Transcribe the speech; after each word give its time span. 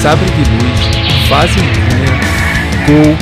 sabre 0.00 0.24
de 0.30 0.50
luz, 0.50 1.28
fazendinha, 1.28 2.16
gol, 2.86 3.16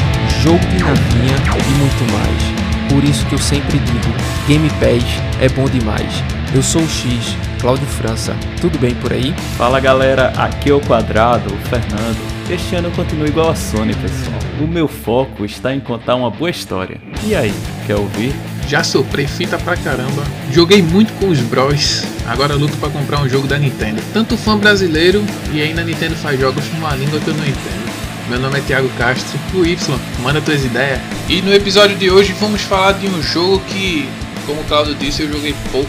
jogo 0.44 0.64
de 0.66 0.78
navinha 0.78 1.34
e 1.66 1.70
muito 1.76 2.12
mais. 2.12 2.88
Por 2.88 3.02
isso 3.02 3.26
que 3.26 3.34
eu 3.34 3.38
sempre 3.38 3.80
digo, 3.80 4.14
Game 4.46 4.70
Pass 4.70 5.20
é 5.40 5.48
bom 5.48 5.68
demais. 5.68 6.22
Eu 6.54 6.62
sou 6.62 6.80
o 6.80 6.88
X, 6.88 7.36
Cláudio 7.60 7.84
França. 7.84 8.36
Tudo 8.60 8.78
bem 8.78 8.94
por 8.94 9.12
aí? 9.12 9.34
Fala 9.56 9.80
galera, 9.80 10.32
aqui 10.36 10.70
é 10.70 10.72
o 10.72 10.80
Quadrado, 10.80 11.52
o 11.52 11.56
Fernando. 11.68 12.16
Este 12.48 12.76
ano 12.76 12.88
eu 12.88 12.92
continuo 12.92 13.26
igual 13.26 13.50
a 13.50 13.56
Sony, 13.56 13.94
pessoal. 13.94 14.38
O 14.60 14.66
meu 14.68 14.86
foco 14.86 15.44
está 15.44 15.74
em 15.74 15.80
contar 15.80 16.14
uma 16.14 16.30
boa 16.30 16.48
história. 16.48 17.00
E 17.24 17.34
aí, 17.34 17.52
quer 17.88 17.96
ouvir? 17.96 18.32
Já 18.68 18.84
sofri 18.84 19.26
fita 19.26 19.58
pra 19.58 19.76
caramba. 19.76 20.22
Joguei 20.52 20.80
muito 20.80 21.12
com 21.14 21.28
os 21.28 21.40
bros. 21.40 22.17
Agora 22.28 22.54
luto 22.54 22.76
pra 22.76 22.90
comprar 22.90 23.20
um 23.20 23.28
jogo 23.28 23.46
da 23.48 23.58
Nintendo. 23.58 24.02
Tanto 24.12 24.36
fã 24.36 24.56
brasileiro 24.56 25.24
e 25.50 25.62
ainda 25.62 25.80
a 25.80 25.84
Nintendo 25.84 26.14
faz 26.16 26.38
jogos 26.38 26.62
numa 26.74 26.94
língua 26.94 27.18
que 27.18 27.28
eu 27.28 27.34
não 27.34 27.42
entendo. 27.42 27.88
Meu 28.28 28.38
nome 28.38 28.58
é 28.58 28.62
Thiago 28.62 28.88
Castro, 28.98 29.38
o 29.54 29.64
Y, 29.64 29.98
manda 30.22 30.38
tuas 30.42 30.62
ideias. 30.62 31.00
E 31.26 31.40
no 31.40 31.52
episódio 31.54 31.96
de 31.96 32.10
hoje 32.10 32.34
vamos 32.34 32.60
falar 32.60 32.92
de 32.92 33.06
um 33.06 33.22
jogo 33.22 33.60
que, 33.60 34.06
como 34.44 34.60
o 34.60 34.64
Claudio 34.64 34.94
disse, 34.94 35.22
eu 35.22 35.32
joguei 35.32 35.54
pouco. 35.72 35.88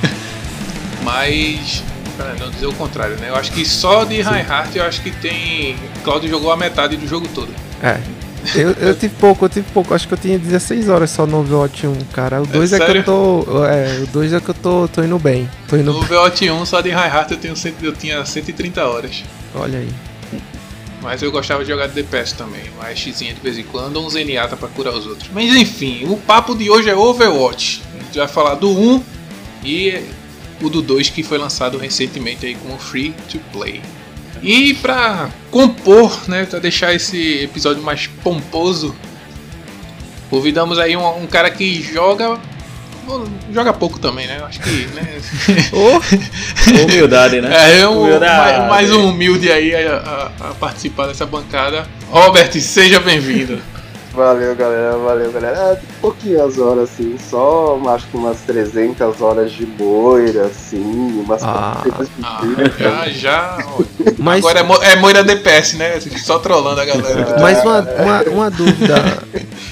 Mas 1.04 1.82
para 2.16 2.32
não 2.34 2.50
dizer 2.50 2.66
o 2.66 2.72
contrário, 2.72 3.16
né? 3.16 3.28
Eu 3.28 3.36
acho 3.36 3.52
que 3.52 3.66
só 3.66 4.04
de 4.04 4.22
Reinhardt 4.22 4.78
eu 4.78 4.84
acho 4.84 5.02
que 5.02 5.10
tem. 5.10 5.76
Claudio 6.02 6.30
jogou 6.30 6.50
a 6.52 6.56
metade 6.56 6.96
do 6.96 7.06
jogo 7.06 7.28
todo. 7.34 7.52
É. 7.82 7.98
Eu, 8.54 8.70
eu 8.72 8.94
tive 8.94 9.14
pouco, 9.16 9.44
eu 9.44 9.48
tive 9.48 9.66
pouco. 9.72 9.94
Acho 9.94 10.06
que 10.06 10.14
eu 10.14 10.18
tinha 10.18 10.38
16 10.38 10.88
horas 10.88 11.10
só 11.10 11.26
no 11.26 11.40
Overwatch 11.40 11.86
1, 11.86 11.94
cara. 12.12 12.42
O 12.42 12.46
2 12.46 12.72
é, 12.72 12.76
é, 12.76 12.78
que 12.80 12.98
eu 12.98 13.04
tô. 13.04 13.64
É, 13.64 14.00
o 14.02 14.06
2 14.08 14.32
é 14.32 14.40
que 14.40 14.48
eu 14.48 14.54
tô, 14.54 14.88
tô 14.88 15.02
indo 15.02 15.18
bem. 15.18 15.48
Tô 15.68 15.76
indo 15.76 15.92
no 15.92 15.98
Overwatch 15.98 16.50
1, 16.50 16.66
só 16.66 16.80
de 16.80 16.90
Reinhardt 16.90 17.32
eu, 17.32 17.38
tenho, 17.38 17.54
eu 17.82 17.92
tinha 17.92 18.24
130 18.24 18.84
horas. 18.84 19.24
Olha 19.54 19.78
aí. 19.78 19.88
Mas 21.04 21.22
eu 21.22 21.30
gostava 21.30 21.62
de 21.62 21.70
jogar 21.70 21.86
de 21.86 21.94
DPS 21.94 22.32
também, 22.32 22.62
uma 22.78 22.94
Xzinha 22.96 23.34
de 23.34 23.40
vez 23.40 23.58
em 23.58 23.64
quando, 23.64 23.96
ou 23.96 24.06
um 24.06 24.10
Zenyatta 24.10 24.56
pra 24.56 24.68
curar 24.68 24.94
os 24.94 25.06
outros. 25.06 25.28
Mas 25.34 25.54
enfim, 25.54 26.06
o 26.08 26.16
papo 26.16 26.54
de 26.54 26.70
hoje 26.70 26.88
é 26.88 26.96
Overwatch. 26.96 27.82
A 27.94 28.02
gente 28.04 28.18
vai 28.18 28.26
falar 28.26 28.54
do 28.54 28.70
1 28.70 29.02
e 29.62 30.02
o 30.62 30.70
do 30.70 30.80
2 30.80 31.10
que 31.10 31.22
foi 31.22 31.36
lançado 31.36 31.76
recentemente 31.76 32.46
aí 32.46 32.54
como 32.54 32.78
Free 32.78 33.14
to 33.30 33.38
Play. 33.52 33.82
E 34.44 34.74
para 34.74 35.30
compor, 35.50 36.28
né, 36.28 36.44
para 36.44 36.58
deixar 36.58 36.92
esse 36.92 37.44
episódio 37.44 37.82
mais 37.82 38.06
pomposo, 38.06 38.94
convidamos 40.28 40.78
aí 40.78 40.94
um, 40.94 41.22
um, 41.22 41.26
cara 41.26 41.50
que 41.50 41.80
joga 41.80 42.38
joga 43.50 43.72
pouco 43.72 43.98
também, 43.98 44.26
né? 44.26 44.42
Acho 44.46 44.60
que, 44.60 44.86
né? 44.88 45.18
oh, 45.72 46.84
humildade, 46.84 47.40
né? 47.40 47.50
É, 47.54 47.80
é 47.80 47.88
um, 47.88 48.02
humildade. 48.02 48.58
Mais, 48.58 48.68
mais, 48.68 48.92
um 48.92 49.08
humilde 49.08 49.50
aí 49.50 49.74
a, 49.74 49.96
a, 49.96 50.50
a 50.50 50.54
participar 50.54 51.06
dessa 51.06 51.24
bancada. 51.24 51.86
Robert, 52.10 52.52
seja 52.52 53.00
bem-vindo. 53.00 53.58
Valeu, 54.14 54.54
galera, 54.54 54.96
valeu, 54.96 55.32
galera. 55.32 55.56
É, 55.56 55.80
pouquinhas 56.00 56.56
horas, 56.56 56.84
assim, 56.84 57.16
só 57.18 57.80
acho 57.88 58.06
que 58.06 58.16
umas 58.16 58.40
300 58.42 59.20
horas 59.20 59.50
de 59.50 59.66
moira, 59.66 60.46
assim, 60.46 61.20
umas 61.20 61.42
ah, 61.42 61.82
ah, 62.22 62.40
Já, 62.78 63.08
já. 63.08 63.58
Mas... 64.16 64.38
Agora 64.38 64.60
é, 64.60 64.62
mo 64.62 64.74
é 64.82 64.96
moira 64.96 65.24
DPS, 65.24 65.76
né? 65.76 65.98
Só 66.00 66.38
trolando 66.38 66.80
a 66.80 66.84
galera. 66.84 67.20
É, 67.22 67.40
Mas 67.40 67.60
uma, 67.64 67.80
uma, 67.80 68.22
uma, 68.22 68.50
dúvida, 68.50 68.94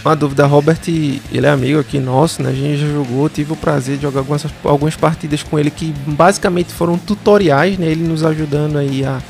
uma 0.04 0.16
dúvida, 0.16 0.44
Robert, 0.44 0.80
ele 0.88 1.46
é 1.46 1.48
amigo 1.50 1.78
aqui 1.78 2.00
nosso, 2.00 2.42
né? 2.42 2.50
A 2.50 2.52
gente 2.52 2.80
já 2.80 2.88
jogou, 2.88 3.28
tive 3.28 3.52
o 3.52 3.56
prazer 3.56 3.96
de 3.96 4.02
jogar 4.02 4.20
algumas, 4.20 4.44
algumas 4.64 4.96
partidas 4.96 5.44
com 5.44 5.56
ele 5.56 5.70
que 5.70 5.94
basicamente 6.04 6.72
foram 6.72 6.98
tutoriais, 6.98 7.78
né? 7.78 7.86
Ele 7.86 8.02
nos 8.02 8.24
ajudando 8.24 8.76
aí 8.76 9.04
a 9.04 9.20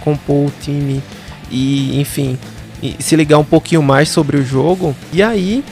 compor 0.00 0.46
o 0.46 0.52
time 0.62 1.02
e, 1.50 2.00
enfim 2.00 2.38
se 2.98 3.16
ligar 3.16 3.38
um 3.38 3.44
pouquinho 3.44 3.82
mais 3.82 4.08
sobre 4.08 4.36
o 4.36 4.44
jogo. 4.44 4.94
E 5.12 5.22
aí, 5.22 5.64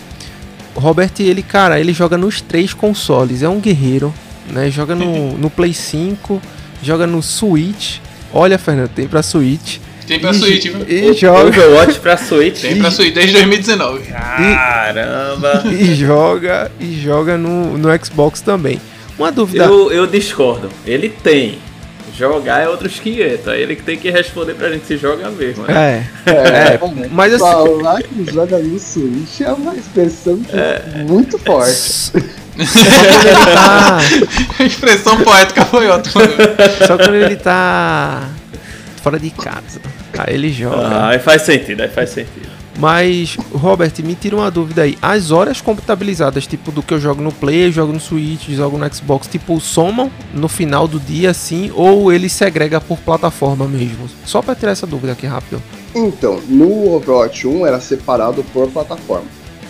Robert, 0.75 1.13
ele, 1.19 1.43
cara, 1.43 1.81
ele 1.81 1.93
joga 1.93 2.17
nos 2.17 2.41
três 2.41 2.73
consoles. 2.73 3.43
É 3.43 3.49
um 3.49 3.61
guerreiro, 3.61 4.15
né? 4.51 4.71
Joga 4.71 4.95
no, 4.95 5.37
no 5.37 5.51
Play 5.51 5.75
5, 5.75 6.41
joga 6.83 7.07
no 7.07 7.23
Switch. 7.23 7.99
Olha, 8.33 8.59
Fernando, 8.59 8.91
tem 8.91 9.09
pra 9.09 9.23
Switch. 9.23 9.79
Tem 10.07 10.19
pra 10.19 10.31
e, 10.31 10.35
Switch, 10.35 10.65
viu? 10.65 10.85
E 10.89 11.13
joga... 11.15 11.49
Overwatch 11.49 12.01
pra 12.01 12.17
Switch. 12.17 12.63
Tem 12.63 12.79
pra 12.79 12.91
Switch 12.91 13.15
desde 13.15 13.33
2019. 13.33 14.07
Caramba! 14.07 15.63
E, 15.67 15.75
e 15.91 15.95
joga, 15.95 16.71
e 16.81 17.01
joga 17.01 17.37
no, 17.37 17.79
no 17.79 18.05
Xbox 18.05 18.41
também. 18.41 18.81
Uma 19.19 19.31
dúvida. 19.31 19.65
Eu, 19.65 19.93
eu 19.93 20.07
discordo. 20.07 20.71
Ele 20.87 21.09
tem. 21.09 21.59
Jogar 22.17 22.61
é 22.61 22.69
outros 22.69 22.99
500. 22.99 23.47
É 23.49 23.61
ele 23.61 23.77
que 23.77 23.83
tem 23.83 23.99
que 23.99 24.11
responder 24.11 24.55
pra 24.55 24.71
gente 24.71 24.87
se 24.87 24.97
joga 24.97 25.31
mesmo. 25.31 25.65
Né? 25.65 26.07
É. 26.27 26.31
é, 26.31 26.75
é 26.75 26.81
mas 27.11 27.35
assim. 27.35 27.45
Falar 27.45 28.03
que 28.03 28.33
joga 28.33 28.59
no 28.59 28.79
Switch 28.79 29.41
é 29.41 29.53
uma 29.53 29.75
expressão 29.75 30.41
é, 30.53 31.03
muito 31.05 31.39
forte. 31.39 32.13
Tá. 33.55 33.99
A 34.59 34.65
expressão 34.65 35.19
poética 35.23 35.65
foi 35.65 35.89
ótima. 35.89 36.23
Só 36.87 36.99
quando 36.99 37.15
ele 37.15 37.37
tá 37.37 38.29
fora 39.03 39.19
de 39.19 39.31
casa. 39.31 39.81
Aí 40.19 40.35
ele 40.35 40.53
joga. 40.53 40.77
Ah, 40.77 41.09
aí 41.11 41.19
faz 41.19 41.43
sentido, 41.43 41.83
aí 41.83 41.89
faz 41.89 42.11
sentido. 42.11 42.60
Mas, 42.79 43.37
Robert, 43.53 43.93
me 44.05 44.15
tira 44.15 44.37
uma 44.37 44.51
dúvida 44.51 44.83
aí. 44.83 44.97
As 45.03 45.31
horas 45.31 45.61
computabilizadas, 45.61 46.47
tipo, 46.47 46.71
do 46.71 46.83
que 46.83 46.95
eu 46.95 47.01
jogo 47.01 47.21
no 47.21 47.33
Play, 47.33 47.71
jogo 47.71 47.93
no 47.93 48.01
Switch, 48.01 48.49
jogo 48.51 48.79
no 48.79 48.95
Xbox, 48.95 49.27
tipo, 49.27 49.61
somam 49.61 50.11
no 50.33 50.49
final 50.49 50.87
do 50.87 50.99
dia, 50.99 51.31
assim, 51.31 51.71
ou 51.75 52.13
ele 52.13 52.29
segrega 52.29 52.81
por 52.81 52.99
plataforma 52.99 53.67
mesmo? 53.67 54.09
Só 54.25 54.41
pra 54.41 54.55
tirar 54.55 54.73
essa 54.73 54.87
dúvida 54.87 55.13
aqui 55.13 55.27
rápido. 55.27 55.63
Então, 55.95 56.41
no 56.49 56.95
Overwatch 56.95 57.47
1 57.47 57.67
era 57.67 57.81
separado 57.81 58.45
por 58.53 58.69
plataforma. 58.71 59.27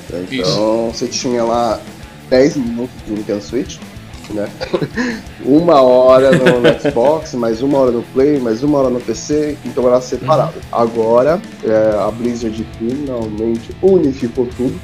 Então, 0.09 0.25
Isso. 0.31 0.91
você 0.93 1.07
tinha 1.07 1.43
lá 1.45 1.81
10 2.29 2.57
minutos 2.57 2.95
de 3.07 3.13
Nintendo 3.13 3.43
Switch, 3.43 3.79
né? 4.33 4.49
uma 5.45 5.81
hora 5.81 6.31
no, 6.33 6.61
no, 6.61 6.69
Xbox, 6.81 7.35
mais 7.35 7.63
uma 7.63 7.79
hora 7.79 7.91
no 7.91 8.03
Play, 8.03 8.39
mais 8.39 8.63
uma 8.63 8.79
hora 8.79 8.91
no 8.91 9.01
PC, 9.01 9.57
então 9.65 9.87
era 9.87 10.01
separado. 10.01 10.55
Uhum. 10.57 10.79
Agora, 10.81 11.41
é, 11.65 11.99
a 11.99 12.11
Blizzard 12.11 12.67
finalmente 12.79 13.71
unificou 13.83 14.47
tudo. 14.57 14.81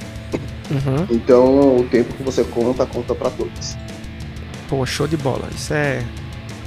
Uhum. 0.71 1.07
Então, 1.11 1.77
o 1.77 1.85
tempo 1.85 2.13
que 2.15 2.23
você 2.23 2.43
conta, 2.45 2.85
conta 2.87 3.15
para 3.15 3.31
todos. 3.31 3.77
Pô, 4.69 4.85
show 4.85 5.07
de 5.07 5.17
bola. 5.17 5.49
Isso 5.55 5.73
é 5.73 6.03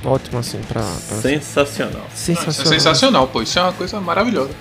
ótimo, 0.06 0.40
assim, 0.40 0.60
pra. 0.68 0.82
pra... 0.82 1.18
Sensacional. 1.18 2.06
Sensacional. 2.14 2.74
É 2.74 2.80
sensacional, 2.80 3.28
pô. 3.28 3.42
Isso 3.42 3.60
é 3.60 3.62
uma 3.62 3.74
coisa 3.74 4.00
maravilhosa. 4.00 4.52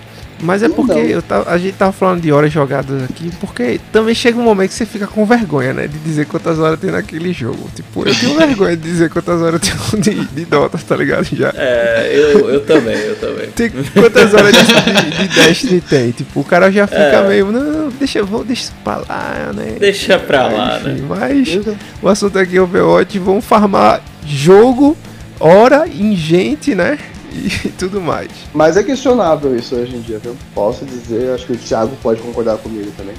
Mas 0.41 0.63
é 0.63 0.69
porque 0.69 0.93
eu 0.93 1.23
a 1.47 1.59
gente 1.59 1.75
tava 1.75 1.93
falando 1.93 2.21
de 2.21 2.33
horas 2.33 2.53
jogadas 2.53 3.03
aqui, 3.03 3.31
porque 3.41 3.81
também 3.93 4.15
chega 4.15 4.39
um 4.39 4.43
momento 4.43 4.71
que 4.71 4.77
você 4.77 4.87
fica 4.87 5.07
com 5.07 5.25
vergonha, 5.25 5.73
né? 5.73 5.87
De 5.87 5.99
dizer 5.99 6.27
quantas 6.27 6.59
horas 6.59 6.79
tem 6.79 6.91
naquele 6.91 7.33
jogo. 7.33 7.69
Tipo, 7.75 8.09
eu 8.09 8.15
tenho 8.15 8.37
vergonha 8.37 8.77
de 8.77 8.83
dizer 8.83 9.11
quantas 9.11 9.41
horas 9.43 9.61
tem 9.61 9.75
de, 10.01 10.25
de 10.27 10.45
Dota, 10.45 10.79
tá 10.79 10.97
ligado? 10.97 11.25
Já. 11.25 11.53
É, 11.57 12.11
eu, 12.13 12.51
eu 12.51 12.61
também, 12.65 12.97
eu 12.97 13.17
também. 13.17 13.49
Tem 13.51 13.71
quantas 13.93 14.33
horas 14.33 14.53
de, 14.53 14.65
de, 14.65 15.29
de 15.29 15.35
Destiny 15.35 15.81
tem? 15.81 16.11
Tipo, 16.13 16.41
o 16.41 16.45
cara 16.45 16.71
já 16.71 16.87
fica 16.87 16.99
é. 17.01 17.29
meio, 17.29 17.51
não, 17.51 17.89
deixa, 17.91 18.23
vou, 18.23 18.45
deixa 18.45 18.73
pra 18.85 18.99
lá, 18.99 19.53
né? 19.55 19.77
Deixa 19.79 20.19
pra 20.19 20.47
lá, 20.47 20.79
Enfim, 20.81 21.03
né? 21.03 21.07
Mas 21.09 21.59
o 22.01 22.09
assunto 22.09 22.39
aqui 22.39 22.57
é 22.57 22.61
Overwatch, 22.61 23.19
vão 23.19 23.43
farmar 23.43 24.01
jogo, 24.25 24.97
hora 25.41 25.87
ingente, 25.89 26.75
né? 26.75 26.99
E 27.33 27.69
tudo 27.79 28.01
mais. 28.01 28.31
Mas 28.55 28.77
é 28.77 28.83
questionável 28.83 29.57
isso 29.57 29.75
hoje 29.75 29.97
em 29.97 30.01
dia, 30.01 30.19
viu? 30.19 30.37
Posso 30.55 30.85
dizer, 30.85 31.35
acho 31.35 31.47
que 31.47 31.53
o 31.53 31.57
Thiago 31.57 31.97
pode 32.03 32.21
concordar 32.21 32.59
comigo 32.59 32.91
também. 32.97 33.15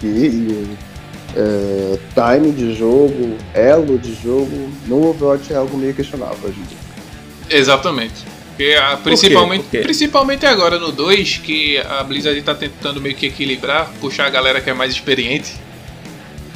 Que 0.00 0.76
é, 1.36 1.98
time 2.14 2.52
de 2.52 2.74
jogo, 2.74 3.36
elo 3.54 3.98
de 3.98 4.14
jogo, 4.14 4.70
no 4.86 5.08
Overwatch 5.08 5.52
é 5.52 5.56
algo 5.56 5.76
meio 5.76 5.94
questionável 5.94 6.38
hoje 6.44 6.58
em 6.60 6.64
dia. 6.64 7.58
Exatamente. 7.58 8.34
Porque, 8.50 8.74
a, 8.74 8.96
principalmente, 8.96 9.64
Por 9.64 9.70
Por 9.70 9.82
principalmente 9.82 10.46
agora 10.46 10.78
no 10.78 10.92
2, 10.92 11.38
que 11.38 11.78
a 11.78 12.04
Blizzard 12.04 12.38
está 12.38 12.54
tentando 12.54 13.00
meio 13.00 13.16
que 13.16 13.26
equilibrar, 13.26 13.90
puxar 14.00 14.26
a 14.26 14.30
galera 14.30 14.60
que 14.60 14.70
é 14.70 14.74
mais 14.74 14.92
experiente. 14.92 15.54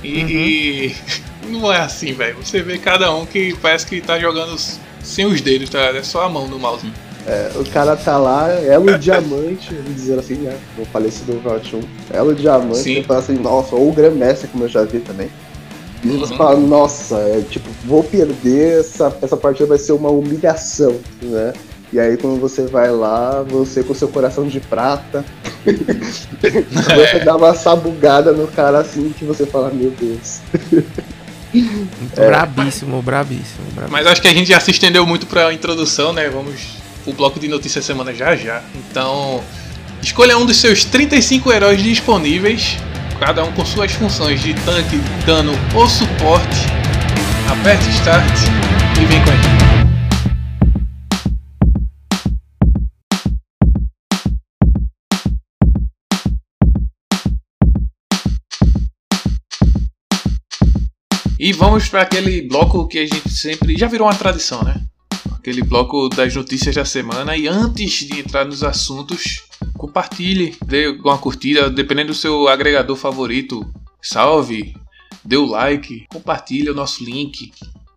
E, 0.03 0.23
uhum. 0.23 0.29
e 0.29 0.97
não 1.51 1.73
é 1.73 1.79
assim, 1.79 2.13
velho. 2.13 2.37
Você 2.37 2.63
vê 2.63 2.79
cada 2.79 3.13
um 3.13 3.27
que 3.27 3.57
parece 3.61 3.85
que 3.85 4.01
tá 4.01 4.19
jogando 4.19 4.57
sem 5.03 5.27
os 5.27 5.41
dedos, 5.41 5.71
tá? 5.71 5.81
É 5.81 6.03
só 6.03 6.25
a 6.25 6.29
mão 6.29 6.47
no 6.47 6.59
mouse. 6.59 6.91
É, 7.27 7.51
o 7.57 7.65
cara 7.71 7.95
tá 7.95 8.17
lá, 8.17 8.49
elo 8.49 8.99
diamante, 8.99 9.75
vamos 9.77 9.95
dizer 9.95 10.19
assim, 10.19 10.37
né? 10.37 10.57
O 10.79 10.85
falecido 10.87 11.37
Overwatch 11.37 11.77
1. 11.77 11.81
Elo 12.15 12.35
diamante, 12.35 12.79
Sim. 12.79 12.95
você 12.97 13.03
fala 13.03 13.21
assim, 13.21 13.35
nossa, 13.35 13.77
ou 13.77 13.91
o 13.91 13.93
Grandmaster, 13.93 14.49
como 14.51 14.65
eu 14.65 14.69
já 14.69 14.85
vi 14.85 15.01
também. 15.01 15.29
E 16.03 16.09
uhum. 16.09 16.21
você 16.21 16.35
fala, 16.37 16.59
nossa, 16.59 17.17
é, 17.17 17.43
tipo, 17.49 17.69
vou 17.85 18.03
perder, 18.03 18.81
essa, 18.81 19.15
essa 19.21 19.37
partida 19.37 19.69
vai 19.69 19.79
ser 19.79 19.93
uma 19.93 20.09
humilhação, 20.09 20.97
né? 21.21 21.53
E 21.93 21.99
aí 21.99 22.17
quando 22.17 22.41
você 22.41 22.67
vai 22.67 22.91
lá, 22.91 23.43
você 23.43 23.83
com 23.83 23.95
seu 23.95 24.09
coração 24.09 24.47
de 24.47 24.61
prata, 24.61 25.25
você 25.65 27.19
dá 27.25 27.37
uma 27.37 27.55
sabugada 27.55 28.33
no 28.33 28.47
cara 28.47 28.79
assim 28.79 29.11
que 29.11 29.25
você 29.25 29.45
fala, 29.45 29.71
meu 29.71 29.91
Deus. 29.91 30.41
É. 31.55 32.29
Brabíssimo, 32.29 33.01
brabíssimo, 33.03 33.65
brabíssimo. 33.73 33.89
Mas 33.91 34.07
acho 34.07 34.21
que 34.21 34.29
a 34.29 34.35
gente 34.35 34.49
já 34.49 34.61
se 34.61 34.71
estendeu 34.71 35.07
muito 35.07 35.27
pra 35.27 35.53
introdução, 35.53 36.13
né? 36.13 36.29
Vamos 36.29 36.79
o 37.07 37.13
bloco 37.13 37.41
de 37.41 37.49
notícias 37.49 37.85
semana 37.85 38.13
já 38.13 38.37
já. 38.37 38.63
Então, 38.75 39.43
escolha 40.03 40.37
um 40.37 40.45
dos 40.45 40.59
seus 40.59 40.85
35 40.85 41.51
heróis 41.53 41.83
disponíveis, 41.83 42.77
cada 43.19 43.43
um 43.45 43.53
com 43.53 43.65
suas 43.65 43.93
funções 43.93 44.43
de 44.43 44.55
tanque, 44.55 44.99
dano 45.25 45.53
ou 45.75 45.89
suporte. 45.89 46.67
Aperte 47.51 47.89
Start 47.91 48.25
e 49.01 49.07
vem 49.07 49.23
com 49.25 49.31
a 49.31 49.37
gente. 49.37 49.58
E 61.49 61.53
vamos 61.55 61.89
para 61.89 62.03
aquele 62.03 62.43
bloco 62.43 62.87
que 62.87 62.99
a 62.99 63.07
gente 63.07 63.31
sempre. 63.31 63.75
Já 63.75 63.87
virou 63.87 64.07
uma 64.07 64.15
tradição, 64.15 64.63
né? 64.63 64.85
Aquele 65.33 65.63
bloco 65.63 66.07
das 66.11 66.35
notícias 66.35 66.75
da 66.75 66.85
semana. 66.85 67.35
E 67.39 67.49
antes 67.49 68.07
de 68.07 68.21
entrar 68.21 68.45
nos 68.45 68.63
assuntos, 68.63 69.45
compartilhe, 69.79 70.55
dê 70.67 70.89
uma 70.89 71.17
curtida, 71.17 71.71
dependendo 71.71 72.09
do 72.09 72.15
seu 72.15 72.49
agregador 72.49 72.95
favorito. 72.97 73.67
Salve, 74.03 74.77
dê 75.25 75.39
o 75.39 75.47
like, 75.47 76.05
compartilhe 76.11 76.69
o 76.69 76.75
nosso 76.75 77.03
link. 77.03 77.51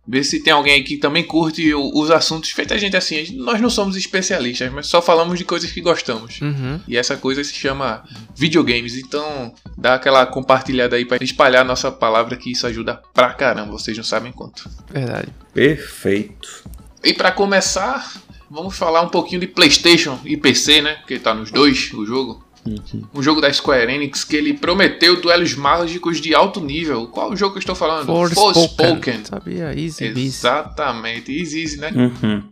Ver 0.06 0.24
se 0.24 0.42
tem 0.42 0.52
alguém 0.52 0.74
aí 0.74 0.82
que 0.82 0.96
também 0.96 1.22
curte 1.22 1.72
os 1.74 2.10
assuntos 2.10 2.50
feitos 2.50 2.76
a 2.76 2.78
gente 2.78 2.96
assim. 2.96 3.36
Nós 3.36 3.60
não 3.60 3.70
somos 3.70 3.96
especialistas, 3.96 4.70
mas 4.72 4.88
só 4.88 5.00
falamos 5.00 5.38
de 5.38 5.44
coisas 5.44 5.70
que 5.70 5.80
gostamos. 5.80 6.40
Uhum. 6.40 6.80
E 6.88 6.96
essa 6.96 7.16
coisa 7.16 7.42
se 7.44 7.54
chama 7.54 8.02
videogames. 8.34 8.96
Então 8.96 9.54
dá 9.78 9.94
aquela 9.94 10.26
compartilhada 10.26 10.96
aí 10.96 11.04
para 11.04 11.22
espalhar 11.22 11.62
a 11.62 11.64
nossa 11.64 11.90
palavra 11.90 12.36
que 12.36 12.50
isso 12.50 12.66
ajuda 12.66 13.00
pra 13.14 13.32
caramba. 13.32 13.70
Vocês 13.70 13.96
não 13.96 14.04
sabem 14.04 14.32
quanto. 14.32 14.68
Verdade. 14.92 15.28
Perfeito. 15.54 16.64
E 17.04 17.14
para 17.14 17.30
começar, 17.30 18.12
vamos 18.50 18.76
falar 18.76 19.02
um 19.02 19.08
pouquinho 19.08 19.40
de 19.40 19.46
PlayStation 19.46 20.18
e 20.24 20.36
PC, 20.36 20.82
né? 20.82 20.94
Porque 20.96 21.18
tá 21.18 21.32
nos 21.32 21.52
dois 21.52 21.92
o 21.92 22.04
jogo. 22.04 22.44
Uhum. 22.64 23.02
Um 23.14 23.22
jogo 23.22 23.40
da 23.40 23.52
Square 23.52 23.92
Enix 23.92 24.22
que 24.22 24.36
ele 24.36 24.54
prometeu 24.54 25.20
duelos 25.20 25.54
mágicos 25.54 26.20
de 26.20 26.32
alto 26.34 26.60
nível. 26.60 27.08
Qual 27.08 27.32
o 27.32 27.36
jogo 27.36 27.52
que 27.54 27.58
eu 27.58 27.60
estou 27.60 27.74
falando? 27.74 28.06
Forspoken. 28.06 29.24
Sabia, 29.24 29.74
easy 29.78 30.04
Exatamente, 30.06 31.32
easy, 31.36 31.62
easy, 31.62 31.76
né? 31.78 31.90
Uhum. 31.94 32.42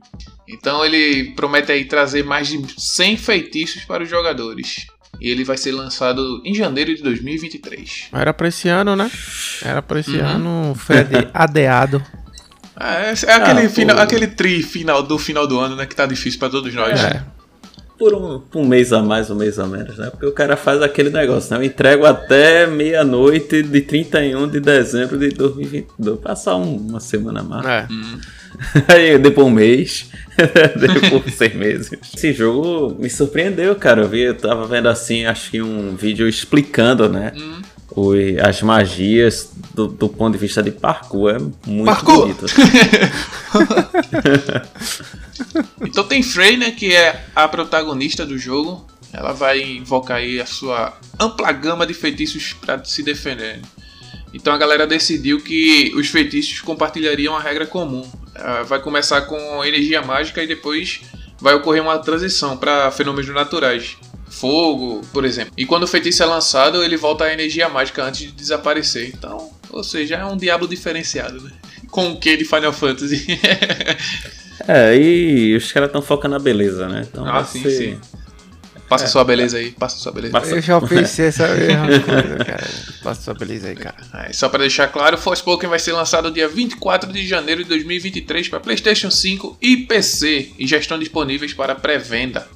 Então 0.48 0.84
ele 0.84 1.32
promete 1.36 1.70
aí 1.70 1.84
trazer 1.84 2.24
mais 2.24 2.48
de 2.48 2.60
100 2.76 3.16
feitiços 3.16 3.84
para 3.84 4.02
os 4.02 4.08
jogadores. 4.10 4.86
E 5.20 5.28
ele 5.28 5.44
vai 5.44 5.56
ser 5.56 5.72
lançado 5.72 6.40
em 6.44 6.54
janeiro 6.54 6.94
de 6.94 7.02
2023. 7.02 8.08
Era 8.12 8.32
pra 8.32 8.48
esse 8.48 8.68
ano, 8.68 8.96
né? 8.96 9.10
Era 9.62 9.82
pra 9.82 10.00
esse 10.00 10.16
Uhum. 10.16 10.26
ano, 10.26 10.76
ade- 10.88 11.28
adeado. 11.34 12.02
É, 12.78 13.12
é 13.26 13.32
aquele, 13.34 13.66
Ah, 13.66 13.68
final, 13.70 13.98
aquele 13.98 14.26
tri 14.26 14.62
final 14.62 15.02
do 15.02 15.18
final 15.18 15.46
do 15.46 15.58
ano, 15.58 15.76
né? 15.76 15.84
Que 15.86 15.94
tá 15.94 16.06
difícil 16.06 16.38
para 16.40 16.48
todos 16.48 16.72
nós. 16.74 16.98
É. 16.98 17.22
Por 18.00 18.14
um, 18.14 18.40
um 18.54 18.66
mês 18.66 18.92
a 18.94 19.02
mais, 19.02 19.30
um 19.30 19.34
mês 19.36 19.58
a 19.58 19.66
menos, 19.66 19.96
né? 19.98 20.08
Porque 20.10 20.24
o 20.26 20.32
cara 20.32 20.56
faz 20.56 20.80
aquele 20.82 21.10
negócio, 21.10 21.52
né? 21.54 21.60
Eu 21.62 21.66
entrego 21.66 22.06
até 22.06 22.66
meia-noite 22.66 23.62
de 23.62 23.80
31 23.82 24.48
de 24.48 24.58
dezembro 24.58 25.18
de 25.18 25.28
2022. 25.28 26.18
Passar 26.18 26.56
um- 26.56 26.76
uma 26.78 26.98
semana 26.98 27.40
a 27.40 27.42
mais. 27.42 27.66
É. 27.66 27.86
Aí 28.88 29.18
depois 29.18 29.46
um 29.46 29.50
mês, 29.50 30.10
depois 30.80 31.34
seis 31.34 31.54
meses. 31.54 31.90
Esse 32.16 32.32
jogo 32.32 32.96
me 32.98 33.08
surpreendeu, 33.10 33.74
cara. 33.76 34.02
Eu 34.02 34.08
vi, 34.08 34.22
eu 34.22 34.34
tava 34.34 34.66
vendo 34.66 34.88
assim, 34.88 35.24
acho 35.26 35.50
que 35.50 35.60
um 35.62 35.94
vídeo 35.94 36.26
explicando, 36.28 37.08
né? 37.08 37.32
Hum. 37.36 37.60
As 38.46 38.62
magias 38.62 39.50
do, 39.74 39.88
do 39.88 40.08
ponto 40.08 40.32
de 40.32 40.38
vista 40.38 40.62
de 40.62 40.70
parkour. 40.70 41.30
É 41.30 41.38
muito 41.68 41.86
Parkour! 41.86 42.20
bonito. 42.20 42.46
Então 45.80 46.04
tem 46.04 46.22
Frey, 46.22 46.56
né, 46.56 46.70
que 46.70 46.94
é 46.94 47.24
a 47.34 47.48
protagonista 47.48 48.24
do 48.26 48.38
jogo. 48.38 48.86
Ela 49.12 49.32
vai 49.32 49.60
invocar 49.60 50.18
aí 50.18 50.40
a 50.40 50.46
sua 50.46 50.96
ampla 51.18 51.50
gama 51.50 51.86
de 51.86 51.94
feitiços 51.94 52.52
para 52.52 52.84
se 52.84 53.02
defender. 53.02 53.60
Então 54.32 54.52
a 54.52 54.58
galera 54.58 54.86
decidiu 54.86 55.40
que 55.40 55.92
os 55.96 56.08
feitiços 56.08 56.60
compartilhariam 56.60 57.34
a 57.34 57.40
regra 57.40 57.66
comum. 57.66 58.08
Vai 58.66 58.80
começar 58.80 59.22
com 59.22 59.64
energia 59.64 60.00
mágica 60.02 60.42
e 60.42 60.46
depois 60.46 61.00
vai 61.40 61.54
ocorrer 61.54 61.82
uma 61.82 61.98
transição 61.98 62.56
para 62.56 62.90
fenômenos 62.92 63.34
naturais. 63.34 63.96
Fogo, 64.30 65.02
por 65.12 65.24
exemplo. 65.24 65.52
E 65.56 65.66
quando 65.66 65.82
o 65.82 65.86
feitiço 65.88 66.22
é 66.22 66.26
lançado, 66.26 66.82
ele 66.82 66.96
volta 66.96 67.24
à 67.24 67.32
energia 67.32 67.68
mágica 67.68 68.02
antes 68.04 68.20
de 68.22 68.32
desaparecer. 68.32 69.08
Então, 69.14 69.50
ou 69.70 69.84
seja, 69.84 70.16
é 70.16 70.24
um 70.24 70.36
diabo 70.36 70.66
diferenciado, 70.66 71.42
né? 71.42 71.50
Com 71.90 72.12
o 72.12 72.18
que 72.20 72.36
de 72.36 72.44
Final 72.44 72.72
Fantasy? 72.72 73.26
É, 74.68 74.94
e 74.94 75.56
os 75.56 75.72
caras 75.72 75.88
estão 75.88 76.02
focando 76.02 76.34
na 76.34 76.38
beleza, 76.38 76.86
né? 76.86 77.06
Então 77.10 77.24
Ah, 77.26 77.42
sim, 77.44 77.62
ser- 77.62 77.70
sim. 77.70 77.98
Passa 78.88 79.06
sua 79.06 79.24
beleza 79.24 79.56
aí, 79.56 79.70
passa 79.70 79.96
sua 79.98 80.12
beleza. 80.12 80.32
Passa- 80.32 80.50
Eu 80.56 80.60
já 80.60 80.80
pensei 80.80 81.26
essa 81.26 81.46
mesma 81.54 81.86
coisa, 82.00 82.44
cara. 82.44 82.66
Passa 83.02 83.22
sua 83.22 83.34
beleza 83.34 83.68
aí, 83.68 83.74
cara. 83.76 83.96
Aí, 84.12 84.34
só 84.34 84.48
para 84.48 84.60
deixar 84.60 84.88
claro, 84.88 85.16
Forspoken 85.16 85.68
vai 85.70 85.78
ser 85.78 85.92
lançado 85.92 86.30
dia 86.30 86.46
24 86.48 87.10
de 87.12 87.26
janeiro 87.26 87.62
de 87.62 87.68
2023 87.70 88.48
para 88.48 88.60
PlayStation 88.60 89.10
5 89.10 89.56
e 89.62 89.76
PC 89.78 90.50
e 90.58 90.66
já 90.66 90.76
estão 90.76 90.98
disponíveis 90.98 91.54
para 91.54 91.74
pré-venda. 91.74 92.46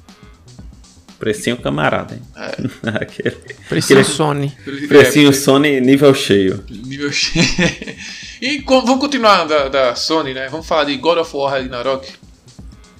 Precinho 1.19 1.57
camarada, 1.57 2.15
hein? 2.15 2.21
É. 2.35 2.89
Aquele... 3.01 3.31
Preciso 3.69 3.99
Aquele- 3.99 4.15
Sony. 4.15 4.57
Precinho 4.87 5.33
Sony 5.33 5.79
nível 5.79 6.13
cheio. 6.13 6.63
Nível 6.69 7.11
cheio. 7.11 7.45
e 8.41 8.61
co- 8.61 8.81
vamos 8.81 8.99
continuar 8.99 9.45
da, 9.45 9.69
da 9.69 9.95
Sony, 9.95 10.33
né? 10.33 10.47
Vamos 10.49 10.67
falar 10.67 10.83
de 10.85 10.95
God 10.97 11.17
of 11.19 11.35
War 11.35 11.51
Ragnarok. 11.53 12.11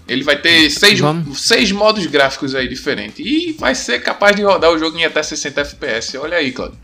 Ele 0.07 0.23
vai 0.23 0.37
ter 0.39 0.69
seis, 0.69 0.99
Vamos. 0.99 1.41
seis 1.41 1.71
modos 1.71 2.05
gráficos 2.05 2.53
aí 2.53 2.67
diferentes. 2.69 3.25
E 3.25 3.55
vai 3.59 3.73
ser 3.73 4.01
capaz 4.03 4.35
de 4.35 4.43
rodar 4.43 4.71
o 4.71 4.77
jogo 4.77 4.97
em 4.97 5.03
até 5.05 5.21
60 5.23 5.61
FPS. 5.61 6.15
Olha 6.17 6.37
aí, 6.37 6.51
Claudio. 6.51 6.77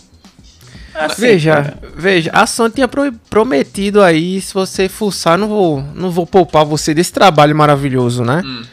Assim, 0.94 1.22
Veja, 1.22 1.54
cara, 1.56 1.80
veja, 1.96 2.30
a 2.34 2.46
Sony 2.46 2.74
tinha 2.74 2.88
pro- 2.88 3.14
prometido 3.30 4.02
aí, 4.02 4.42
se 4.42 4.54
você 4.54 4.90
fuçar, 4.90 5.38
não 5.38 5.48
vou, 5.48 5.82
não 5.96 6.12
vou 6.12 6.28
poupar 6.28 6.66
você 6.66 6.94
desse 6.94 7.14
trabalho 7.14 7.56
maravilhoso, 7.56 8.24
né? 8.26 8.42
Hum. 8.44 8.64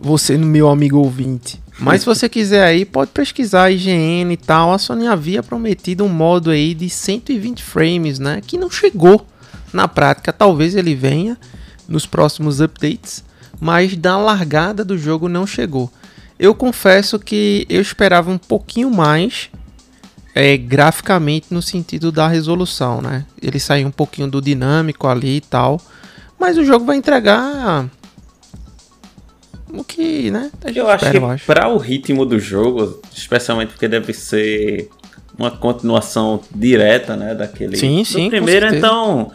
Você, 0.00 0.38
meu 0.38 0.68
amigo 0.68 0.98
ouvinte. 0.98 1.60
Mas 1.78 2.00
se 2.00 2.06
você 2.06 2.28
quiser 2.28 2.64
aí, 2.64 2.84
pode 2.84 3.10
pesquisar 3.10 3.64
a 3.64 3.70
IGN 3.70 4.32
e 4.32 4.36
tal. 4.36 4.72
A 4.72 4.78
Sony 4.78 5.06
havia 5.06 5.42
prometido 5.42 6.04
um 6.04 6.08
modo 6.08 6.50
aí 6.50 6.74
de 6.74 6.88
120 6.88 7.62
frames, 7.62 8.18
né? 8.18 8.42
Que 8.46 8.58
não 8.58 8.70
chegou 8.70 9.26
na 9.72 9.88
prática. 9.88 10.32
Talvez 10.32 10.74
ele 10.74 10.94
venha 10.94 11.38
nos 11.88 12.06
próximos 12.06 12.60
updates, 12.60 13.24
mas 13.58 13.96
da 13.96 14.16
largada 14.16 14.84
do 14.84 14.96
jogo 14.96 15.28
não 15.28 15.46
chegou. 15.46 15.90
Eu 16.38 16.54
confesso 16.54 17.18
que 17.18 17.66
eu 17.68 17.82
esperava 17.82 18.30
um 18.30 18.38
pouquinho 18.38 18.90
mais 18.90 19.50
é, 20.34 20.56
graficamente 20.56 21.48
no 21.50 21.60
sentido 21.60 22.10
da 22.10 22.28
resolução, 22.28 23.02
né? 23.02 23.26
Ele 23.40 23.58
saiu 23.58 23.88
um 23.88 23.90
pouquinho 23.90 24.28
do 24.28 24.40
dinâmico 24.40 25.06
ali 25.06 25.36
e 25.36 25.40
tal, 25.40 25.80
mas 26.38 26.56
o 26.56 26.64
jogo 26.64 26.84
vai 26.84 26.96
entregar 26.96 27.88
o 29.72 29.84
que, 29.84 30.30
né? 30.30 30.50
Eu 30.74 30.88
acho 30.88 31.04
espera, 31.04 31.10
que 31.10 31.24
eu 31.24 31.30
acho. 31.30 31.46
para 31.46 31.68
o 31.68 31.78
ritmo 31.78 32.24
do 32.24 32.38
jogo, 32.38 33.00
especialmente 33.14 33.70
porque 33.70 33.88
deve 33.88 34.12
ser 34.12 34.88
uma 35.38 35.50
continuação 35.50 36.40
direta, 36.54 37.16
né, 37.16 37.34
daquele 37.34 37.76
Sim, 37.76 38.04
sim, 38.04 38.28
primeiro, 38.28 38.74
então, 38.74 39.32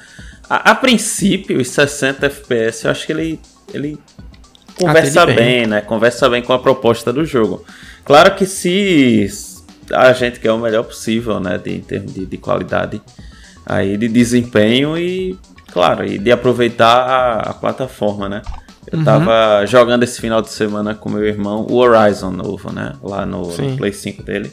a, 0.48 0.72
a 0.72 0.76
princípio, 0.76 1.60
os 1.60 1.68
60 1.70 2.28
FPS, 2.28 2.86
eu 2.86 2.92
acho 2.92 3.06
que 3.06 3.12
ele 3.12 3.40
ele 3.74 4.00
conversa 4.78 5.26
bem, 5.26 5.36
bem. 5.36 5.68
né? 5.68 5.82
Conversa 5.82 6.30
bem 6.30 6.42
com 6.42 6.54
a 6.54 6.60
proposta 6.60 7.12
do 7.12 7.26
jogo. 7.26 7.66
Claro 8.04 8.36
que 8.36 8.46
se 8.46 9.28
a 9.92 10.14
gente 10.14 10.40
quer 10.40 10.52
o 10.52 10.60
melhor 10.60 10.84
possível, 10.84 11.40
né, 11.40 11.58
de, 11.58 11.76
em 11.76 11.82
termos 11.82 12.14
de, 12.14 12.26
de 12.26 12.38
qualidade 12.38 13.02
aí 13.66 13.98
de 13.98 14.08
desempenho 14.08 14.98
e 14.98 15.38
claro, 15.72 16.06
e 16.06 16.18
de 16.18 16.32
aproveitar 16.32 16.96
a, 16.96 17.50
a 17.50 17.54
plataforma, 17.54 18.30
né? 18.30 18.42
Eu 18.92 19.00
Uhum. 19.00 19.06
tava 19.06 19.66
jogando 19.66 20.04
esse 20.04 20.20
final 20.22 20.42
de 20.42 20.50
semana 20.50 20.94
com 20.94 21.10
meu 21.10 21.26
irmão 21.26 21.66
o 21.70 21.76
Horizon 21.76 22.32
novo, 22.32 22.72
né? 22.72 22.94
Lá 23.02 23.26
no, 23.26 23.48
no. 23.56 23.78
Play 23.78 23.92
5 23.94 24.24
dele. 24.24 24.52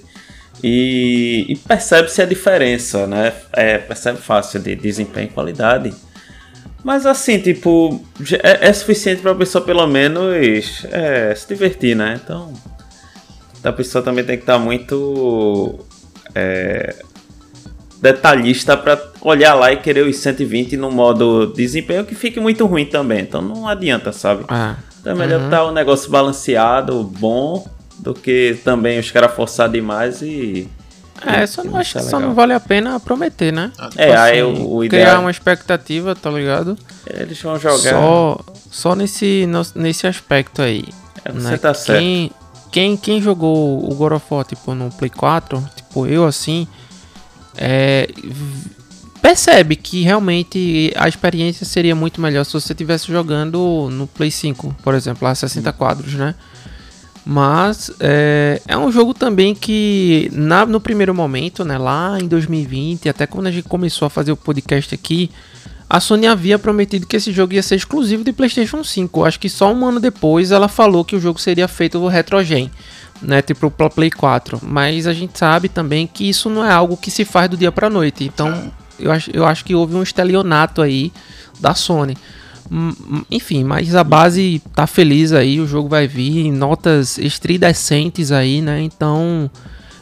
E, 0.62 1.46
e 1.48 1.56
percebe-se 1.56 2.22
a 2.22 2.26
diferença, 2.26 3.06
né? 3.06 3.32
É, 3.52 3.78
percebe 3.78 4.18
fácil 4.18 4.60
de 4.60 4.74
desempenho 4.74 5.26
e 5.26 5.30
qualidade. 5.30 5.92
Mas 6.84 7.06
assim, 7.06 7.38
tipo, 7.38 8.04
é, 8.42 8.68
é 8.68 8.72
suficiente 8.72 9.22
pra 9.22 9.34
pessoa 9.34 9.64
pelo 9.64 9.86
menos 9.86 10.84
é, 10.90 11.34
se 11.34 11.46
divertir, 11.48 11.94
né? 11.94 12.20
Então, 12.22 12.52
a 13.62 13.72
pessoa 13.72 14.02
também 14.02 14.24
tem 14.24 14.36
que 14.36 14.42
estar 14.42 14.58
muito 14.58 15.78
é, 16.34 16.94
detalhista 18.02 18.76
pra 18.76 19.00
olhar 19.21 19.54
lá 19.54 19.73
e 19.73 19.76
querer 19.76 20.04
os 20.04 20.16
120 20.16 20.76
no 20.76 20.90
modo 20.90 21.47
desempenho 21.47 22.04
que 22.04 22.14
fique 22.16 22.40
muito 22.40 22.66
ruim 22.66 22.85
também. 22.85 23.21
Então 23.21 23.40
não 23.40 23.68
adianta, 23.68 24.11
sabe? 24.12 24.44
Ah, 24.49 24.75
Então 25.00 25.12
é 25.12 25.16
melhor 25.16 25.38
Uhum. 25.38 25.44
estar 25.47 25.64
um 25.66 25.73
negócio 25.73 26.11
balanceado, 26.11 27.02
bom, 27.04 27.64
do 27.99 28.12
que 28.12 28.59
também 28.64 28.99
os 28.99 29.11
caras 29.11 29.32
forçar 29.35 29.68
demais 29.71 30.21
e. 30.21 30.68
é, 31.25 31.47
só 31.47 31.62
não 31.62 31.76
acho 31.76 31.99
que 31.99 32.02
só 32.04 32.18
não 32.18 32.35
vale 32.35 32.52
a 32.52 32.59
pena 32.61 32.99
prometer, 32.99 33.52
né? 33.52 33.71
Ah, 33.78 33.88
É, 33.97 34.16
aí 34.16 34.42
o, 34.42 34.78
o 34.78 34.88
criar 34.88 35.02
ideal. 35.02 35.21
uma 35.21 35.30
expectativa, 35.30 36.14
tá 36.16 36.28
ligado? 36.30 36.76
Eles 37.06 37.40
vão 37.40 37.56
jogar. 37.59 37.78
Só, 37.78 38.40
só 38.71 38.94
nesse, 38.97 39.47
no- 39.47 39.62
nesse 39.76 40.06
aspecto 40.09 40.61
aí. 40.61 40.85
É, 41.25 41.30
você 41.30 41.50
né? 41.50 41.56
tá 41.56 41.73
certo. 41.73 42.00
Quem, 42.00 42.30
quem, 42.73 42.97
quem 42.97 43.23
jogou 43.23 43.88
o 43.88 43.94
God 43.94 44.12
of 44.14 44.26
War, 44.28 44.44
tipo, 44.44 44.75
no 44.75 44.90
Play 44.90 45.11
4, 45.11 45.62
tipo, 45.76 46.06
eu 46.09 46.25
assim, 46.26 46.66
é, 47.56 48.09
percebe 49.21 49.76
que 49.76 50.02
realmente 50.02 50.92
a 50.97 51.09
experiência 51.09 51.64
seria 51.64 51.94
muito 51.94 52.21
melhor 52.21 52.44
se 52.44 52.52
você 52.52 52.73
estivesse 52.73 53.06
jogando 53.11 53.88
no 53.90 54.06
Play 54.06 54.30
5, 54.30 54.76
por 54.82 54.94
exemplo, 54.94 55.26
a 55.28 55.35
60 55.35 55.73
quadros, 55.73 56.14
né? 56.14 56.35
Mas 57.25 57.90
é, 58.00 58.61
é 58.66 58.76
um 58.76 58.90
jogo 58.90 59.14
também 59.14 59.54
que 59.54 60.28
na, 60.32 60.66
no 60.66 60.80
primeiro 60.80 61.14
momento, 61.14 61.64
né, 61.64 61.78
lá 61.78 62.18
em 62.21 62.26
2020, 62.26 63.09
até 63.09 63.26
quando 63.28 63.47
a 63.47 63.50
gente 63.50 63.68
começou 63.68 64.06
a 64.06 64.11
fazer 64.11 64.32
o 64.32 64.37
podcast 64.37 64.92
aqui, 64.92 65.30
a 65.88 66.00
Sony 66.00 66.26
havia 66.26 66.59
prometido 66.59 67.06
que 67.06 67.16
esse 67.16 67.30
jogo 67.30 67.52
ia 67.52 67.62
ser 67.62 67.76
exclusivo 67.76 68.25
de 68.25 68.32
PlayStation 68.32 68.82
5. 68.82 69.25
Acho 69.25 69.38
que 69.38 69.49
só 69.49 69.73
um 69.73 69.87
ano 69.87 70.00
depois 70.00 70.50
ela 70.50 70.66
falou 70.66 71.04
que 71.04 71.14
o 71.14 71.21
jogo 71.21 71.38
seria 71.38 71.68
feito 71.68 72.04
retrogen, 72.09 72.71
né, 73.22 73.40
tipo 73.40 73.70
para 73.70 73.88
Play 73.88 74.10
4. 74.10 74.60
Mas 74.62 75.06
a 75.06 75.12
gente 75.12 75.38
sabe 75.38 75.68
também 75.68 76.06
que 76.06 76.28
isso 76.28 76.50
não 76.50 76.64
é 76.64 76.72
algo 76.72 76.96
que 76.96 77.10
se 77.10 77.24
faz 77.24 77.48
do 77.48 77.56
dia 77.56 77.72
para 77.72 77.88
noite. 77.88 78.24
Então 78.24 78.72
eu 78.98 79.10
acho, 79.10 79.30
eu 79.32 79.44
acho 79.44 79.64
que 79.64 79.74
houve 79.74 79.94
um 79.94 80.02
estelionato 80.02 80.82
aí 80.82 81.12
da 81.60 81.74
Sony. 81.74 82.16
Hum, 82.70 82.92
hum, 83.08 83.24
enfim, 83.30 83.64
mas 83.64 83.94
a 83.94 84.04
base 84.04 84.62
tá 84.74 84.86
feliz 84.86 85.32
aí, 85.32 85.60
o 85.60 85.66
jogo 85.66 85.88
vai 85.88 86.06
vir 86.06 86.46
em 86.46 86.52
notas 86.52 87.18
estridescentes 87.18 88.32
aí, 88.32 88.62
né? 88.62 88.80
Então, 88.80 89.50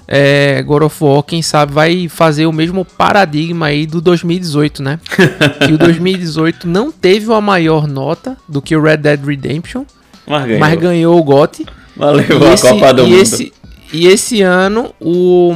é, 0.06 0.62
God 0.62 0.82
of 0.82 1.02
War, 1.02 1.22
quem 1.22 1.42
sabe, 1.42 1.72
vai 1.72 2.08
fazer 2.08 2.46
o 2.46 2.52
mesmo 2.52 2.84
paradigma 2.84 3.66
aí 3.66 3.86
do 3.86 4.00
2018, 4.00 4.82
né? 4.82 5.00
que 5.66 5.72
o 5.72 5.78
2018 5.78 6.68
não 6.68 6.92
teve 6.92 7.26
uma 7.26 7.40
maior 7.40 7.88
nota 7.88 8.36
do 8.48 8.62
que 8.62 8.76
o 8.76 8.82
Red 8.82 8.98
Dead 8.98 9.24
Redemption, 9.24 9.84
mas 10.26 10.44
ganhou, 10.44 10.60
mas 10.60 10.80
ganhou 10.80 11.18
o 11.18 11.24
GOT. 11.24 11.66
Valeu 11.96 12.24
a 12.52 12.58
Copa 12.58 12.94
do 12.94 13.02
e 13.02 13.10
Mundo. 13.10 13.20
Esse, 13.20 13.52
e 13.92 14.06
esse 14.06 14.42
ano, 14.42 14.94
o, 15.00 15.54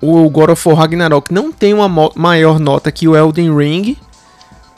o 0.00 0.28
God 0.28 0.50
of 0.50 0.68
War 0.68 0.78
Ragnarok 0.78 1.32
não 1.32 1.52
tem 1.52 1.72
uma 1.72 1.88
maior 2.14 2.58
nota 2.58 2.90
que 2.90 3.06
o 3.06 3.16
Elden 3.16 3.56
Ring, 3.56 3.96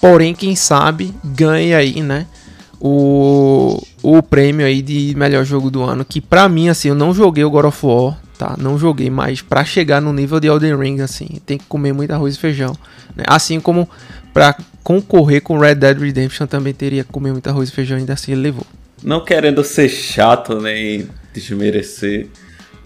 Porém, 0.00 0.34
quem 0.34 0.54
sabe 0.54 1.14
ganha 1.24 1.78
aí, 1.78 2.02
né? 2.02 2.26
O, 2.80 3.82
o 4.02 4.22
prêmio 4.22 4.66
aí 4.66 4.82
de 4.82 5.14
melhor 5.16 5.44
jogo 5.44 5.70
do 5.70 5.82
ano. 5.82 6.04
Que 6.04 6.20
pra 6.20 6.48
mim, 6.48 6.68
assim, 6.68 6.88
eu 6.88 6.94
não 6.94 7.14
joguei 7.14 7.44
o 7.44 7.50
God 7.50 7.64
of 7.64 7.86
War, 7.86 8.18
tá? 8.38 8.54
Não 8.58 8.78
joguei, 8.78 9.08
mas 9.08 9.40
pra 9.40 9.64
chegar 9.64 10.00
no 10.00 10.12
nível 10.12 10.38
de 10.38 10.48
Elden 10.48 10.76
Ring, 10.76 11.00
assim, 11.00 11.40
tem 11.46 11.56
que 11.56 11.64
comer 11.64 11.92
muito 11.92 12.12
arroz 12.12 12.34
e 12.34 12.38
feijão. 12.38 12.76
Né? 13.14 13.24
Assim 13.26 13.58
como 13.58 13.88
pra 14.32 14.56
concorrer 14.84 15.42
com 15.42 15.58
Red 15.58 15.76
Dead 15.76 15.98
Redemption 15.98 16.46
também 16.46 16.74
teria 16.74 17.02
que 17.02 17.10
comer 17.10 17.32
muito 17.32 17.48
arroz 17.48 17.70
e 17.70 17.72
feijão, 17.72 17.96
ainda 17.96 18.12
assim 18.12 18.32
ele 18.32 18.42
levou. 18.42 18.66
Não 19.02 19.24
querendo 19.24 19.62
ser 19.62 19.88
chato 19.88 20.60
nem 20.60 21.08
desmerecer, 21.32 22.28